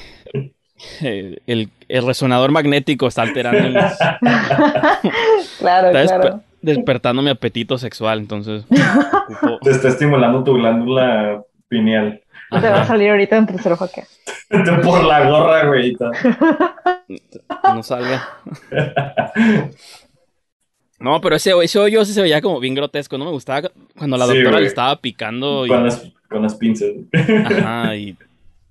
eh, 1.00 1.38
el, 1.46 1.70
el 1.88 2.06
resonador 2.06 2.50
magnético 2.50 3.06
está 3.06 3.22
alterando 3.22 3.70
mis, 3.80 3.98
claro, 5.58 5.90
claro. 5.92 6.42
Despertando 6.62 7.20
mi 7.22 7.30
apetito 7.30 7.76
sexual, 7.78 8.18
entonces 8.20 8.64
ocupo- 8.70 9.58
Te 9.62 9.70
está 9.70 9.88
estimulando 9.88 10.42
tu 10.44 10.54
glándula 10.54 11.42
pineal. 11.68 12.20
Te 12.50 12.68
va 12.68 12.82
a 12.82 12.86
salir 12.86 13.10
ahorita 13.10 13.36
en 13.36 13.46
tercer 13.46 13.72
ojo 13.72 13.84
acá. 13.84 14.02
Por 14.82 15.04
la 15.04 15.28
gorra, 15.28 15.66
güey. 15.66 15.96
No 17.64 17.82
salga. 17.82 18.28
No, 20.98 21.20
pero 21.20 21.36
ese, 21.36 21.52
ese 21.62 21.78
hoyo 21.78 22.04
sí 22.04 22.12
se 22.12 22.22
veía 22.22 22.40
como 22.40 22.60
bien 22.60 22.74
grotesco. 22.74 23.18
No 23.18 23.24
me 23.24 23.30
gustaba 23.32 23.70
cuando 23.96 24.16
la 24.16 24.26
Sí, 24.26 24.34
doctora 24.34 24.50
güey. 24.52 24.62
le 24.62 24.68
estaba 24.68 24.96
picando. 24.96 25.66
Y, 25.66 25.68
Con 25.68 25.84
las, 25.84 26.12
con 26.28 26.42
las 26.42 26.54
pinzas. 26.54 26.90
ajá, 27.12 27.96
y, 27.96 28.16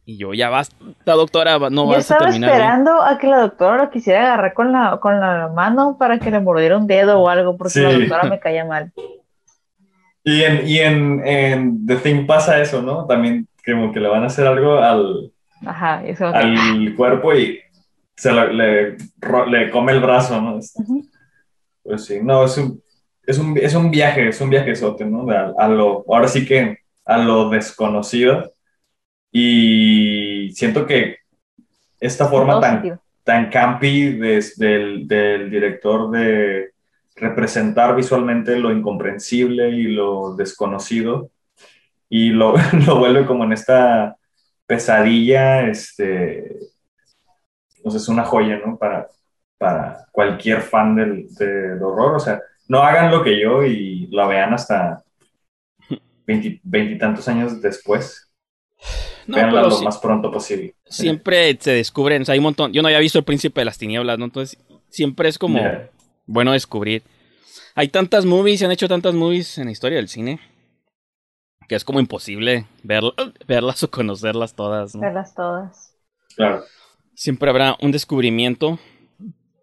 y 0.06 0.18
yo, 0.18 0.34
ya 0.34 0.50
basta, 0.50 0.76
doctora, 1.06 1.58
va- 1.58 1.70
no 1.70 1.84
Yo 1.84 1.88
vas 1.90 1.98
a 1.98 2.00
estaba 2.16 2.20
terminar. 2.26 2.50
bien". 2.52 2.62
esperando 2.62 3.02
a 3.02 3.18
que 3.18 3.28
la 3.28 3.38
doctora 3.40 3.78
lo 3.84 3.90
quisiera 3.90 4.22
agarrar 4.34 4.54
con 4.54 4.72
la, 4.72 4.98
con 5.00 5.20
la 5.20 5.48
mano 5.54 5.98
para 5.98 6.20
que 6.20 6.32
le 6.32 6.40
mordiera 6.40 6.78
un 6.78 6.88
dedo 6.88 7.20
o 7.20 7.30
algo, 7.30 7.56
porque 7.58 7.74
Sí. 7.74 7.82
la 7.82 7.94
doctora 7.94 8.24
me 8.24 8.40
caía 8.40 8.66
mal. 8.66 8.92
Y 10.24 10.44
en, 10.44 10.68
y 10.68 10.80
en, 10.80 11.28
en 11.28 11.86
The 11.86 11.96
Thing 11.98 12.26
pasa 12.28 12.62
eso, 12.62 12.82
¿no? 12.82 13.06
También 13.06 13.48
como 13.66 13.92
que 13.92 14.00
le 14.00 14.08
van 14.08 14.24
a 14.24 14.28
hacer 14.28 14.46
algo 14.48 14.78
al, 14.78 15.32
Ajá, 15.66 16.04
que- 16.04 16.24
al 16.24 16.94
cuerpo 16.96 17.34
y 17.34 17.60
se 18.16 18.32
lo- 18.32 18.48
le, 18.52 18.98
le 19.48 19.70
come 19.72 19.92
el 19.94 20.00
brazo, 20.00 20.40
¿no? 20.42 20.58
Ujú. 20.58 21.06
Pues 21.84 22.06
sí, 22.06 22.20
no, 22.22 22.46
es 22.46 22.58
un, 22.58 22.82
es 23.26 23.38
un, 23.40 23.58
es 23.58 23.74
un 23.74 23.90
viaje, 23.90 24.28
es 24.28 24.40
un 24.42 24.50
viajezote, 24.52 25.06
¿no? 25.06 25.26
A 25.58 25.68
lo, 25.68 26.06
ahora 26.08 26.28
sí 26.28 26.46
que 26.46 26.78
a 27.06 27.18
lo 27.18 27.50
desconocido. 27.50 28.52
Y 29.32 30.52
siento 30.54 30.86
que 30.86 31.18
esta 32.00 32.28
forma 32.28 32.60
tan, 32.60 32.74
sentido. 32.74 33.00
tan 33.24 33.50
campi 33.50 34.14
des- 34.18 34.58
del, 34.58 35.08
del 35.08 35.50
director 35.50 36.10
de 36.12 36.72
representar 37.16 37.96
visualmente 37.96 38.58
lo 38.58 38.72
incomprensible 38.72 39.70
y 39.70 39.84
lo 39.84 40.36
desconocido 40.36 41.30
y 42.10 42.30
lo, 42.32 42.56
lo 42.88 43.00
vuelve 43.00 43.26
como 43.26 43.44
en 43.46 43.54
esta 43.54 44.18
pesadilla, 44.66 45.68
este, 45.68 46.58
sé, 47.90 47.98
es 47.98 48.08
una 48.10 48.24
joya, 48.24 48.60
¿no? 48.66 48.78
Para, 48.78 49.08
para 49.58 50.08
cualquier 50.12 50.62
fan 50.62 50.96
del, 50.96 51.28
del 51.36 51.82
horror, 51.84 52.16
o 52.16 52.20
sea, 52.20 52.42
no 52.68 52.80
hagan 52.80 53.12
lo 53.12 53.24
que 53.24 53.40
yo 53.40 53.64
y 53.64 54.08
la 54.08 54.28
vean 54.28 54.54
hasta 54.54 55.04
veinti- 56.26 56.60
veintitantos 56.64 57.28
años 57.28 57.62
después, 57.62 58.32
No, 59.28 59.36
pero 59.38 59.62
lo 59.64 59.72
sí- 59.72 59.84
más 59.86 59.98
pronto 60.00 60.32
posible. 60.32 60.76
siempre 60.86 61.58
se 61.60 61.72
descubren, 61.72 62.22
o 62.22 62.26
sea, 62.26 62.34
hay 62.34 62.40
un 62.40 62.44
montón. 62.44 62.74
Yo 62.74 62.82
no 62.82 62.88
había 62.88 63.00
visto 63.00 63.18
El 63.20 63.26
Príncipe 63.26 63.62
de 63.62 63.66
las 63.66 63.78
Tinieblas, 63.78 64.18
¿no? 64.20 64.26
Entonces, 64.26 64.58
siempre 64.90 65.30
es 65.30 65.38
como 65.38 65.62
bueno 66.26 66.52
descubrir. 66.54 67.04
Hay 67.76 67.88
tantas 67.88 68.26
movies, 68.26 68.60
se 68.60 68.66
han 68.66 68.72
hecho 68.72 68.88
tantas 68.88 69.14
movies 69.14 69.58
en 69.58 69.66
la 69.66 69.72
historia 69.72 69.98
del 69.98 70.08
cine 70.10 70.40
que 71.68 71.76
es 71.76 71.86
como 71.86 72.02
imposible 72.02 72.66
ver- 72.84 73.04
verlas 73.48 73.82
o 73.84 73.90
conocerlas 73.90 74.54
todas, 74.56 74.94
¿no? 74.94 75.02
Verlas 75.02 75.34
todas. 75.34 75.96
Claro. 76.36 76.64
Siempre 77.16 77.50
habrá 77.50 77.78
un 77.82 77.92
descubrimiento. 77.92 78.78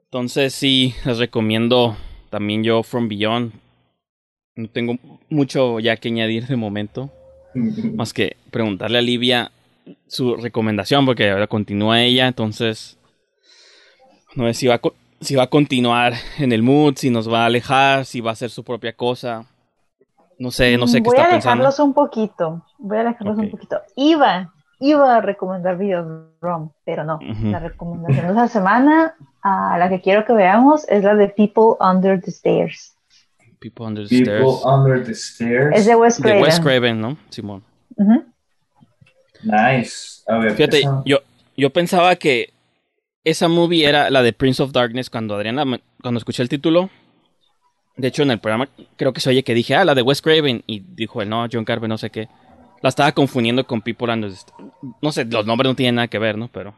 Entonces, 0.04 0.54
sí, 0.54 0.94
les 1.04 1.18
recomiendo 1.18 1.96
también 2.30 2.64
yo 2.64 2.82
From 2.82 3.08
Beyond. 3.08 3.52
No 4.56 4.68
tengo 4.70 4.96
mucho 5.28 5.80
ya 5.80 5.96
que 5.98 6.08
añadir 6.08 6.46
de 6.46 6.56
momento. 6.56 7.12
Más 7.54 8.12
que 8.12 8.36
preguntarle 8.50 8.98
a 8.98 9.02
Livia 9.02 9.50
su 10.06 10.36
recomendación, 10.36 11.06
porque 11.06 11.30
ahora 11.30 11.46
continúa 11.46 12.02
ella, 12.02 12.28
entonces 12.28 12.98
no 14.36 14.46
sé 14.46 14.54
si 14.54 14.66
va, 14.66 14.74
a, 14.76 14.80
si 15.20 15.34
va 15.34 15.44
a 15.44 15.46
continuar 15.48 16.12
en 16.38 16.52
el 16.52 16.62
mood, 16.62 16.94
si 16.96 17.10
nos 17.10 17.30
va 17.32 17.42
a 17.42 17.46
alejar, 17.46 18.04
si 18.04 18.20
va 18.20 18.30
a 18.30 18.32
hacer 18.34 18.50
su 18.50 18.62
propia 18.64 18.92
cosa. 18.92 19.46
No 20.38 20.50
sé, 20.52 20.76
no 20.76 20.86
sé 20.86 20.98
qué 21.02 21.08
Voy 21.08 21.16
está 21.16 21.28
a 21.28 21.30
pensando. 21.32 21.62
dejarlos 21.64 21.80
un 21.80 21.94
poquito. 21.94 22.64
Voy 22.78 22.98
a 22.98 23.04
dejarlos 23.04 23.36
Ok. 23.38 23.44
un 23.44 23.50
poquito. 23.50 23.80
Iba, 23.96 24.52
iba 24.78 25.16
a 25.16 25.20
recomendar 25.20 25.76
Videodrome, 25.78 26.68
pero 26.84 27.02
no. 27.02 27.16
Ujú. 27.16 27.46
La 27.46 27.58
recomendación 27.58 28.26
de 28.26 28.32
esta 28.32 28.46
semana, 28.48 29.14
a 29.42 29.76
la 29.78 29.88
que 29.88 30.00
quiero 30.00 30.24
que 30.24 30.32
veamos, 30.34 30.86
es 30.88 31.02
la 31.02 31.16
de 31.16 31.28
People 31.28 31.74
Under 31.80 32.20
the 32.20 32.30
Stairs. 32.30 32.94
People 33.60 33.86
Under 33.86 34.06
the 34.08 34.16
People 34.16 34.34
Stairs. 34.34 34.62
Under 34.64 35.04
the 35.04 35.14
Stairs. 35.14 35.76
Es 35.76 35.86
de 35.86 35.94
Wes 35.96 36.16
De 36.16 36.22
Craven. 36.22 36.42
Wes 36.42 36.60
Craven, 36.60 37.00
¿no? 37.00 37.16
Simón. 37.30 37.62
Ujú. 37.96 38.24
Nice. 39.42 40.22
A 40.26 40.38
ver, 40.38 40.52
Fíjate, 40.52 40.80
esa- 40.80 41.02
yo, 41.04 41.18
yo 41.56 41.70
pensaba 41.70 42.16
que 42.16 42.52
esa 43.24 43.48
movie 43.48 43.86
era 43.86 44.10
la 44.10 44.22
de 44.22 44.32
Prince 44.32 44.62
of 44.62 44.72
Darkness 44.72 45.10
cuando 45.10 45.34
Adriana, 45.36 45.64
cuando 46.02 46.18
escuché 46.18 46.42
el 46.42 46.48
título. 46.48 46.90
De 47.96 48.08
hecho, 48.08 48.22
en 48.22 48.30
el 48.30 48.38
programa 48.38 48.68
creo 48.96 49.12
que 49.12 49.20
se 49.20 49.30
oye 49.30 49.42
que 49.42 49.54
dije, 49.54 49.74
ah, 49.74 49.84
la 49.84 49.94
de 49.94 50.02
Wes 50.02 50.22
Craven. 50.22 50.62
Y 50.66 50.80
dijo 50.80 51.20
él, 51.22 51.28
no, 51.28 51.46
John 51.52 51.64
Carver, 51.64 51.88
no 51.88 51.98
sé 51.98 52.10
qué. 52.10 52.28
La 52.80 52.90
estaba 52.90 53.10
confundiendo 53.12 53.66
con 53.66 53.80
People 53.82 54.12
Under 54.12 54.30
the 54.30 54.36
St- 54.36 54.52
No 55.02 55.10
sé, 55.12 55.24
los 55.24 55.44
nombres 55.46 55.68
no 55.68 55.74
tienen 55.74 55.96
nada 55.96 56.06
que 56.08 56.18
ver, 56.20 56.38
¿no? 56.38 56.48
Pero 56.48 56.74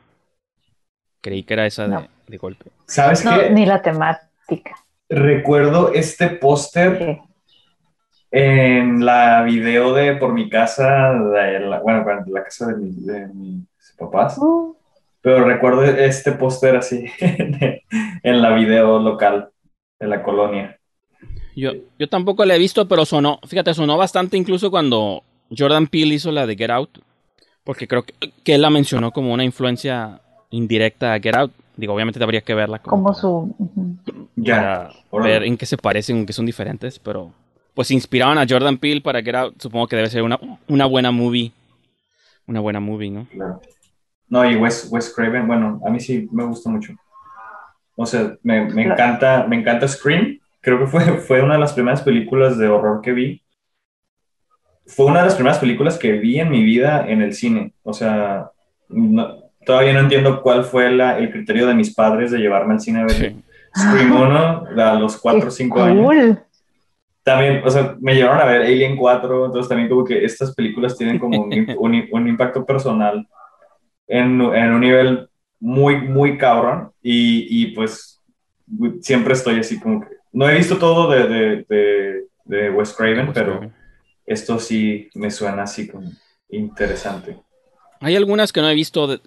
creí 1.20 1.42
que 1.42 1.52
era 1.54 1.66
esa 1.66 1.86
de, 1.86 2.08
de 2.26 2.36
golpe. 2.38 2.70
¿Sabes 2.86 3.22
No, 3.24 3.38
qué? 3.38 3.50
ni 3.50 3.66
la 3.66 3.82
temática. 3.82 4.76
Recuerdo 5.10 5.92
este 5.92 6.28
póster 6.28 7.18
en 8.30 9.04
la 9.04 9.42
video 9.42 9.92
de 9.92 10.14
por 10.16 10.32
mi 10.32 10.48
casa, 10.48 11.12
de 11.12 11.60
la- 11.60 11.80
bueno, 11.80 12.04
de 12.24 12.30
la 12.30 12.44
casa 12.44 12.68
de, 12.68 12.76
mi- 12.76 12.92
de 13.04 13.26
mis 13.28 13.66
papás, 13.98 14.38
Uh, 14.38 14.76
pero 15.20 15.44
recuerdo 15.44 15.82
este 15.84 16.32
póster 16.32 16.76
así 16.76 17.06
en 18.22 18.40
la 18.42 18.54
video 18.54 18.98
local 19.00 19.50
de 19.98 20.06
la 20.06 20.22
colonia. 20.22 20.78
Yo, 21.56 21.72
yo 21.98 22.08
tampoco 22.08 22.44
la 22.44 22.54
he 22.54 22.58
visto, 22.58 22.86
pero 22.86 23.04
sonó, 23.04 23.40
fíjate, 23.46 23.74
sonó 23.74 23.96
bastante 23.96 24.36
incluso 24.36 24.70
cuando 24.70 25.24
Jordan 25.56 25.88
Peele 25.88 26.14
hizo 26.14 26.30
la 26.30 26.46
de 26.46 26.56
Get 26.56 26.70
Out. 26.70 26.98
Porque 27.64 27.86
creo 27.86 28.04
que, 28.04 28.14
que 28.44 28.54
él 28.54 28.62
la 28.62 28.70
mencionó 28.70 29.10
como 29.10 29.34
una 29.34 29.44
influencia 29.44 30.20
indirecta 30.50 31.12
a 31.12 31.20
Get 31.20 31.34
Out. 31.34 31.52
Digo, 31.76 31.94
obviamente 31.94 32.22
habría 32.22 32.40
que 32.40 32.54
verla 32.54 32.78
como, 32.78 33.12
su. 33.12 33.54
Ya, 34.44 34.56
para 34.56 34.92
órale. 35.10 35.32
ver 35.32 35.42
en 35.44 35.56
qué 35.56 35.66
se 35.66 35.76
parecen, 35.76 36.18
en 36.18 36.26
qué 36.26 36.32
son 36.32 36.46
diferentes, 36.46 36.98
pero 36.98 37.32
pues 37.74 37.88
se 37.88 37.94
inspiraron 37.94 38.38
a 38.38 38.46
Jordan 38.48 38.78
Peele 38.78 39.00
para 39.00 39.22
Get 39.22 39.34
Out. 39.34 39.60
Supongo 39.60 39.86
que 39.86 39.96
debe 39.96 40.08
ser 40.10 40.22
una, 40.22 40.38
una 40.68 40.86
buena 40.86 41.10
movie. 41.10 41.52
Una 42.46 42.60
buena 42.60 42.80
movie, 42.80 43.10
¿no? 43.10 43.26
Claro. 43.32 43.60
No, 44.28 44.48
y 44.48 44.56
Wes, 44.56 44.88
Wes 44.90 45.12
Craven, 45.14 45.46
bueno, 45.46 45.80
a 45.84 45.90
mí 45.90 45.98
sí 46.00 46.28
me 46.32 46.44
gusta 46.44 46.70
mucho. 46.70 46.94
O 47.96 48.06
sea, 48.06 48.34
me, 48.42 48.64
me 48.66 48.84
Claro. 48.84 48.92
encanta, 48.92 49.46
me 49.48 49.56
encanta 49.56 49.86
Scream. 49.88 50.38
Creo 50.60 50.78
que 50.78 50.86
fue, 50.86 51.00
fue 51.18 51.42
una 51.42 51.54
de 51.54 51.60
las 51.60 51.72
primeras 51.72 52.02
películas 52.02 52.56
de 52.58 52.68
horror 52.68 53.00
que 53.02 53.12
vi. 53.12 53.42
Fue 54.86 55.06
una 55.06 55.20
de 55.20 55.26
las 55.26 55.34
primeras 55.34 55.58
películas 55.58 55.98
que 55.98 56.12
vi 56.12 56.40
en 56.40 56.50
mi 56.50 56.62
vida 56.64 57.04
en 57.08 57.22
el 57.22 57.32
cine. 57.34 57.72
O 57.82 57.92
sea, 57.92 58.50
no- 58.88 59.36
todavía 59.64 59.92
no 59.92 60.00
entiendo 60.00 60.42
cuál 60.42 60.64
fue 60.64 60.90
la- 60.90 61.18
el 61.18 61.30
criterio 61.30 61.66
de 61.66 61.74
mis 61.74 61.94
padres 61.94 62.30
de 62.30 62.38
llevarme 62.38 62.74
al 62.74 62.80
cine 62.80 63.00
a 63.00 63.04
ver 63.04 63.12
Sí. 63.12 63.36
Scream 63.76 64.12
1 64.12 64.64
a 64.84 64.94
los 64.94 65.16
4 65.18 65.40
o 65.40 65.44
Qué 65.44 65.50
5 65.50 65.82
años. 65.82 66.06
cool. 66.06 66.38
También, 67.22 67.62
o 67.64 67.70
sea, 67.70 67.96
me 68.00 68.14
llevaron 68.14 68.40
a 68.40 68.44
ver 68.46 68.62
Alien 68.62 68.96
4, 68.96 69.46
entonces 69.46 69.68
también 69.68 69.88
como 69.88 70.04
que 70.04 70.24
estas 70.24 70.54
películas 70.54 70.96
tienen 70.96 71.18
como 71.18 71.42
un, 71.42 71.52
un, 71.78 72.08
un 72.12 72.28
impacto 72.28 72.64
personal 72.64 73.28
en, 74.08 74.40
en 74.40 74.72
un 74.72 74.80
nivel 74.80 75.28
muy, 75.60 76.00
muy 76.00 76.38
cabrón 76.38 76.92
y, 77.02 77.46
y 77.62 77.66
pues 77.72 78.20
siempre 79.02 79.34
estoy 79.34 79.58
así 79.60 79.78
como 79.78 80.00
que... 80.00 80.08
No 80.32 80.48
he 80.48 80.54
visto 80.54 80.78
todo 80.78 81.10
de, 81.10 81.26
de, 81.28 81.66
de, 81.68 82.24
de 82.44 82.70
Wes 82.70 82.94
Craven, 82.94 83.26
Wes 83.26 83.34
pero 83.34 83.52
Craven. 83.58 83.74
esto 84.26 84.58
sí 84.58 85.08
me 85.14 85.30
suena 85.30 85.64
así 85.64 85.88
como 85.88 86.08
interesante. 86.48 87.36
Hay 88.00 88.16
algunas 88.16 88.52
que 88.52 88.60
no 88.62 88.68
he 88.70 88.74
visto 88.74 89.06
de, 89.06 89.20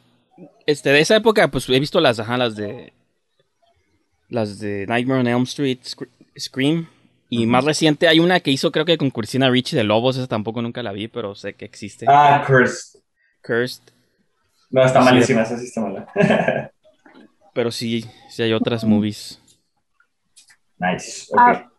este, 0.66 0.90
de 0.90 1.02
esa 1.02 1.16
época, 1.18 1.50
pues 1.50 1.70
he 1.70 1.80
visto 1.80 2.00
las, 2.00 2.20
ajá, 2.20 2.38
las 2.38 2.56
de 2.56 2.94
las 4.34 4.60
de 4.60 4.86
Nightmare 4.88 5.22
on 5.22 5.28
Elm 5.28 5.44
Street, 5.44 5.80
Scr- 5.84 6.10
Scream. 6.38 6.88
Y 7.30 7.48
más 7.48 7.66
reciente 7.66 8.08
hay 8.08 8.20
una 8.20 8.40
que 8.40 8.52
hizo 8.52 8.72
creo 8.72 8.86
que 8.86 8.98
con 8.98 9.10
Christina 9.10 9.50
Ricci 9.50 9.76
de 9.76 9.84
Lobos, 9.84 10.18
esa 10.18 10.28
tampoco 10.28 10.62
nunca 10.62 10.84
la 10.84 10.92
vi, 10.92 11.08
pero 11.08 11.34
sé 11.34 11.54
que 11.54 11.66
existe. 11.66 12.06
Ah, 12.08 12.44
Cursed. 12.46 13.00
Cursed. 13.44 13.82
No, 14.70 14.84
está 14.84 15.00
Sí. 15.00 15.06
malísima, 15.06 15.42
esa 15.42 15.58
sí 15.58 15.66
está 15.66 15.82
mala. 15.82 16.08
Pero 17.54 17.70
sí, 17.72 18.04
sí 18.30 18.42
hay 18.42 18.52
otras 18.54 18.84
movies. 18.84 19.40
nice. 20.80 21.28
Ah, 21.38 21.70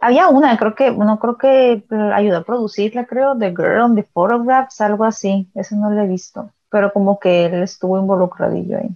Había 0.00 0.28
una, 0.28 0.56
creo 0.56 0.74
que, 0.74 0.90
no 0.90 1.18
creo 1.18 1.36
que 1.36 1.84
ayudó 2.14 2.38
a 2.38 2.44
producirla, 2.44 3.06
creo, 3.06 3.36
The 3.36 3.50
Girl 3.50 3.80
on 3.82 3.94
the 3.94 4.04
Photographs, 4.04 4.80
algo 4.80 5.04
así. 5.04 5.48
Eso 5.54 5.76
no 5.76 5.90
lo 5.90 6.02
he 6.02 6.06
visto. 6.06 6.50
Pero 6.70 6.92
como 6.92 7.18
que 7.18 7.46
él 7.46 7.62
estuvo 7.62 7.98
involucradillo 7.98 8.78
ahí. 8.78 8.88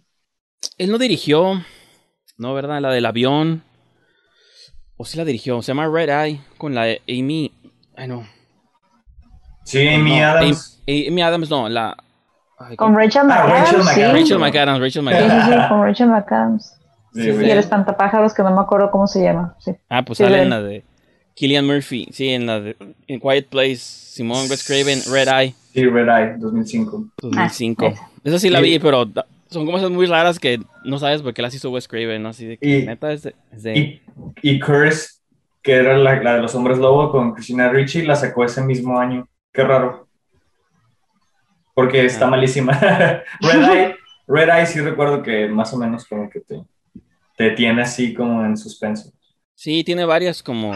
Él 0.78 0.90
no 0.90 0.98
dirigió, 0.98 1.62
no, 2.40 2.54
¿verdad? 2.54 2.80
La 2.80 2.90
del 2.90 3.06
avión. 3.06 3.62
O 4.96 5.04
sí 5.04 5.16
la 5.16 5.24
dirigió, 5.24 5.62
se 5.62 5.68
llama 5.68 5.88
Red 5.88 6.08
Eye, 6.10 6.40
con 6.58 6.74
la 6.74 6.84
de 6.84 7.00
Amy. 7.08 7.52
Ay, 7.96 8.08
no. 8.08 8.26
Sí, 9.64 9.86
Amy 9.88 10.18
No, 10.18 10.26
Adams. 10.26 10.80
Amy, 10.88 11.06
Amy 11.08 11.22
Adams, 11.22 11.50
no, 11.50 11.68
la. 11.68 11.96
ay, 12.58 12.76
Con 12.76 12.94
Rachel 12.94 13.22
Ah, 13.22 13.24
McAdams, 13.24 13.52
Rachel 13.52 13.80
sí. 13.82 13.84
McAdams. 13.86 14.12
Rachel 14.20 14.38
McAdams, 14.38 14.80
Rachel 14.80 14.92
Sí, 14.92 15.00
McAdams. 15.02 15.44
sí, 15.44 15.50
sí, 15.52 15.68
con 15.68 15.82
Rachel 15.82 16.08
McAdams. 16.08 16.76
Sí, 17.14 17.22
sí, 17.22 17.30
güey. 17.32 17.46
Y 17.46 17.50
el 17.50 17.58
espantapájaros, 17.58 18.34
que 18.34 18.42
no 18.42 18.54
me 18.54 18.60
acuerdo 18.60 18.90
cómo 18.90 19.06
se 19.06 19.22
llama. 19.22 19.56
Sí. 19.58 19.72
Ah, 19.88 20.04
pues 20.04 20.18
Sí, 20.18 20.24
sale 20.24 20.42
en 20.42 20.50
la 20.50 20.60
de 20.62 20.84
Killian 21.34 21.66
Murphy, 21.66 22.08
sí, 22.12 22.28
en 22.30 22.46
la 22.46 22.60
de, 22.60 22.76
en 23.06 23.20
Quiet 23.20 23.48
Place, 23.48 23.76
Simón 23.78 24.46
Wes 24.50 24.66
Craven, 24.66 25.00
Red 25.10 25.28
Eye, 25.28 25.54
Sí, 25.72 25.84
Red 25.86 26.08
Eye, 26.08 26.36
2005. 26.38 27.04
2005. 27.22 27.86
esa. 27.86 28.10
Esa 28.24 28.38
sí 28.38 28.50
la 28.50 28.58
Sí. 28.58 28.64
vi, 28.64 28.78
pero 28.78 29.08
son 29.50 29.66
cosas 29.66 29.90
muy 29.90 30.06
raras 30.06 30.38
que 30.38 30.60
no 30.84 30.98
sabes 30.98 31.22
por 31.22 31.34
qué 31.34 31.42
las 31.42 31.54
hizo 31.54 31.70
Wes 31.70 31.88
Craven, 31.88 32.22
¿no? 32.22 32.28
Así 32.30 32.46
de 32.46 32.56
que 32.58 32.68
Y- 32.80 32.86
neta 32.86 33.12
es 33.12 33.22
de... 33.22 33.34
es 33.52 33.62
de- 33.62 33.78
Y, 33.78 34.02
y 34.42 34.60
Curse, 34.60 35.18
que 35.62 35.72
era 35.74 35.98
la, 35.98 36.22
la 36.22 36.36
de 36.36 36.42
los 36.42 36.54
hombres 36.54 36.78
lobo 36.78 37.10
con 37.10 37.32
Christina 37.34 37.68
Ricci, 37.68 38.02
la 38.02 38.16
sacó 38.16 38.44
ese 38.44 38.62
mismo 38.62 38.98
año. 38.98 39.28
Qué 39.52 39.62
raro. 39.64 40.08
Porque 41.74 42.04
está 42.04 42.26
Ah. 42.26 42.30
malísima. 42.30 42.72
Red 43.40 43.70
Eye, 43.72 43.96
Red 44.26 44.48
Eye 44.48 44.66
sí 44.66 44.80
recuerdo 44.80 45.22
que 45.22 45.48
más 45.48 45.72
o 45.72 45.76
menos 45.78 46.04
como 46.06 46.28
que 46.28 46.40
te, 46.40 46.62
te 47.36 47.50
tiene 47.52 47.82
así 47.82 48.14
como 48.14 48.44
en 48.44 48.56
suspenso. 48.56 49.12
Sí, 49.54 49.84
tiene 49.84 50.04
varias 50.04 50.42
como 50.42 50.72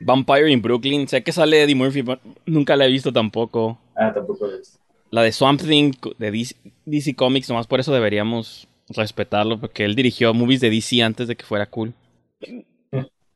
Vampire 0.00 0.50
in 0.50 0.62
Brooklyn. 0.62 1.08
Sé 1.08 1.22
que 1.22 1.32
sale 1.32 1.62
Eddie 1.62 1.74
Murphy, 1.74 2.02
pero 2.02 2.20
nunca 2.46 2.76
la 2.76 2.86
he 2.86 2.90
visto 2.90 3.12
tampoco. 3.12 3.78
Ah, 3.96 4.12
tampoco 4.12 4.46
lo 4.46 4.54
he 4.54 4.58
visto. 4.58 4.78
La 5.12 5.22
de 5.22 5.30
Swamp 5.30 5.60
Thing 5.62 5.92
de 6.18 6.30
DC, 6.32 6.56
DC 6.86 7.14
Comics, 7.14 7.48
nomás 7.48 7.66
por 7.68 7.78
eso 7.78 7.92
deberíamos 7.92 8.66
respetarlo, 8.88 9.60
porque 9.60 9.84
él 9.84 9.94
dirigió 9.94 10.34
movies 10.34 10.60
de 10.60 10.70
DC 10.70 11.02
antes 11.02 11.28
de 11.28 11.36
que 11.36 11.44
fuera 11.44 11.66
cool. 11.66 11.92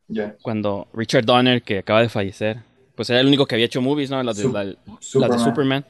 Ya. 0.09 0.35
Cuando 0.41 0.87
Richard 0.93 1.23
Donner, 1.25 1.61
que 1.61 1.77
acaba 1.79 2.01
de 2.01 2.09
fallecer, 2.09 2.57
pues 2.95 3.09
era 3.09 3.19
el 3.21 3.27
único 3.27 3.45
que 3.45 3.55
había 3.55 3.65
hecho 3.67 3.81
movies, 3.81 4.09
¿no? 4.09 4.21
Las 4.23 4.37
de, 4.37 4.43
Sup- 4.43 4.53
la- 4.53 4.63
las 4.65 4.75
de 4.75 4.97
Superman. 4.99 5.39
Superman. 5.39 5.85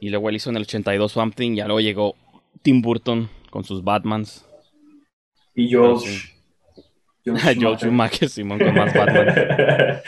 Y 0.00 0.08
luego 0.10 0.28
él 0.30 0.36
hizo 0.36 0.50
en 0.50 0.56
el 0.56 0.62
82 0.62 1.12
Swamp 1.12 1.34
Thing, 1.34 1.52
y 1.52 1.56
luego 1.62 1.80
llegó 1.80 2.14
Tim 2.62 2.80
Burton 2.80 3.28
con 3.50 3.64
sus 3.64 3.84
Batmans. 3.84 4.44
Y 5.54 5.68
Sí. 5.68 5.74
Joel 7.26 7.58
Joel 7.60 7.76
Schumacher. 7.78 8.28
Simón, 8.30 8.58
con 8.58 8.74
más 8.74 8.94
Batman. 8.94 9.26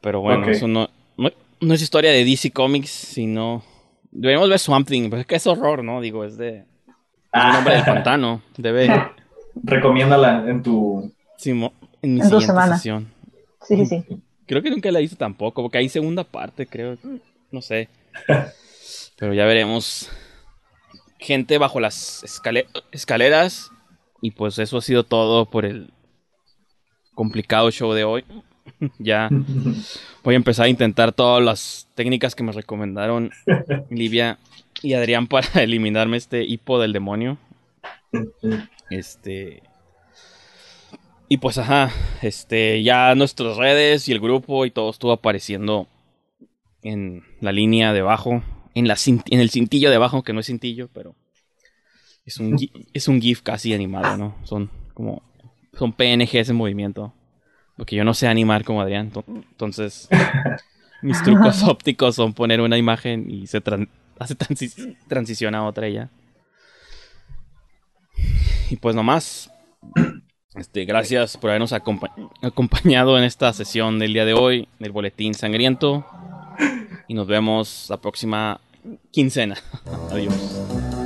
Pero 0.00 0.20
bueno, 0.20 0.48
eso 0.48 0.66
no, 0.66 0.88
no, 1.16 1.30
no 1.62 1.74
es 1.74 1.82
historia 1.82 2.10
de 2.10 2.24
DC 2.24 2.50
Comics, 2.52 2.90
sino... 2.90 3.62
Deberíamos 4.10 4.50
ver 4.50 4.58
Swamp 4.58 4.86
Thing, 4.86 5.08
pero 5.08 5.20
es 5.22 5.26
que 5.26 5.36
es 5.36 5.46
horror, 5.46 5.82
¿no? 5.82 6.00
Digo, 6.02 6.24
es 6.24 6.36
de... 6.36 6.58
Es 6.58 7.44
un 7.44 7.56
hombre 7.56 7.74
del 7.76 7.84
pantano. 7.84 8.42
Debe... 8.58 8.88
Recomiéndala 9.62 10.44
en 10.48 10.62
tu... 10.62 11.12
En 11.44 11.58
mi 11.60 11.70
En 12.02 12.22
siguiente 12.22 12.46
semana. 12.46 12.76
sesión. 12.76 13.12
Sí, 13.66 13.86
sí, 13.86 14.04
sí. 14.06 14.22
Creo 14.46 14.62
que 14.62 14.70
nunca 14.70 14.90
la 14.92 15.00
hice 15.00 15.16
tampoco, 15.16 15.62
porque 15.62 15.78
hay 15.78 15.88
segunda 15.88 16.24
parte, 16.24 16.66
creo. 16.66 16.96
No 17.50 17.62
sé. 17.62 17.88
Pero 19.18 19.32
ya 19.34 19.44
veremos. 19.46 20.10
Gente 21.18 21.58
bajo 21.58 21.80
las 21.80 22.22
escale- 22.24 22.66
escaleras. 22.92 23.70
Y 24.20 24.32
pues 24.32 24.58
eso 24.58 24.76
ha 24.78 24.82
sido 24.82 25.04
todo 25.04 25.46
por 25.46 25.64
el 25.64 25.92
complicado 27.14 27.70
show 27.70 27.92
de 27.92 28.04
hoy. 28.04 28.24
Ya 28.98 29.28
voy 30.22 30.34
a 30.34 30.36
empezar 30.36 30.66
a 30.66 30.68
intentar 30.68 31.12
todas 31.12 31.42
las 31.42 31.88
técnicas 31.94 32.34
que 32.34 32.42
me 32.42 32.52
recomendaron 32.52 33.30
Livia 33.90 34.38
y 34.82 34.94
Adrián 34.94 35.26
para 35.26 35.46
eliminarme 35.62 36.16
este 36.16 36.44
hipo 36.44 36.80
del 36.80 36.92
demonio. 36.92 37.38
Este. 38.90 39.62
Y 41.28 41.38
pues 41.38 41.56
ajá, 41.56 41.90
este, 42.20 42.82
ya 42.82 43.14
nuestras 43.14 43.56
redes 43.56 44.08
y 44.08 44.12
el 44.12 44.20
grupo 44.20 44.66
y 44.66 44.70
todo 44.70 44.90
estuvo 44.90 45.12
apareciendo 45.12 45.88
en 46.82 47.24
la 47.40 47.52
línea 47.52 47.92
de 47.94 48.00
abajo, 48.00 48.42
en, 48.74 48.86
la 48.86 48.96
en 49.06 49.40
el 49.40 49.50
cintillo 49.50 49.88
de 49.88 49.96
abajo, 49.96 50.22
que 50.22 50.34
no 50.34 50.40
es 50.40 50.46
cintillo, 50.46 50.90
pero 50.92 51.14
es 52.26 52.38
un, 52.38 52.58
es 52.92 53.08
un 53.08 53.20
GIF 53.20 53.40
casi 53.40 53.72
animado, 53.72 54.16
¿no? 54.18 54.36
Son 54.44 54.70
como, 54.92 55.22
son 55.72 55.94
PNGs 55.94 56.50
en 56.50 56.56
movimiento, 56.56 57.14
porque 57.76 57.96
yo 57.96 58.04
no 58.04 58.14
sé 58.14 58.28
animar 58.28 58.64
como 58.64 58.80
Adrián, 58.80 59.10
to- 59.10 59.24
entonces 59.26 60.08
mis 61.02 61.22
trucos 61.22 61.62
ópticos 61.68 62.14
son 62.14 62.32
poner 62.32 62.60
una 62.60 62.78
imagen 62.78 63.30
y 63.30 63.46
se 63.46 63.62
tran- 63.62 63.88
hace 64.18 64.36
transi- 64.36 64.96
transición 65.08 65.54
a 65.54 65.64
otra 65.66 65.88
y 65.88 65.94
ya. 65.94 66.10
Y 68.70 68.76
pues 68.76 68.94
nomás, 68.94 69.50
este, 70.54 70.84
gracias 70.84 71.36
por 71.36 71.50
habernos 71.50 71.72
acompa- 71.72 72.12
acompañado 72.42 73.18
en 73.18 73.24
esta 73.24 73.52
sesión 73.52 73.98
del 73.98 74.12
día 74.14 74.24
de 74.24 74.32
hoy 74.34 74.68
del 74.78 74.92
Boletín 74.92 75.34
Sangriento. 75.34 76.06
Y 77.08 77.14
nos 77.14 77.26
vemos 77.26 77.86
la 77.90 77.98
próxima 77.98 78.60
quincena. 79.10 79.56
Adiós. 80.10 81.01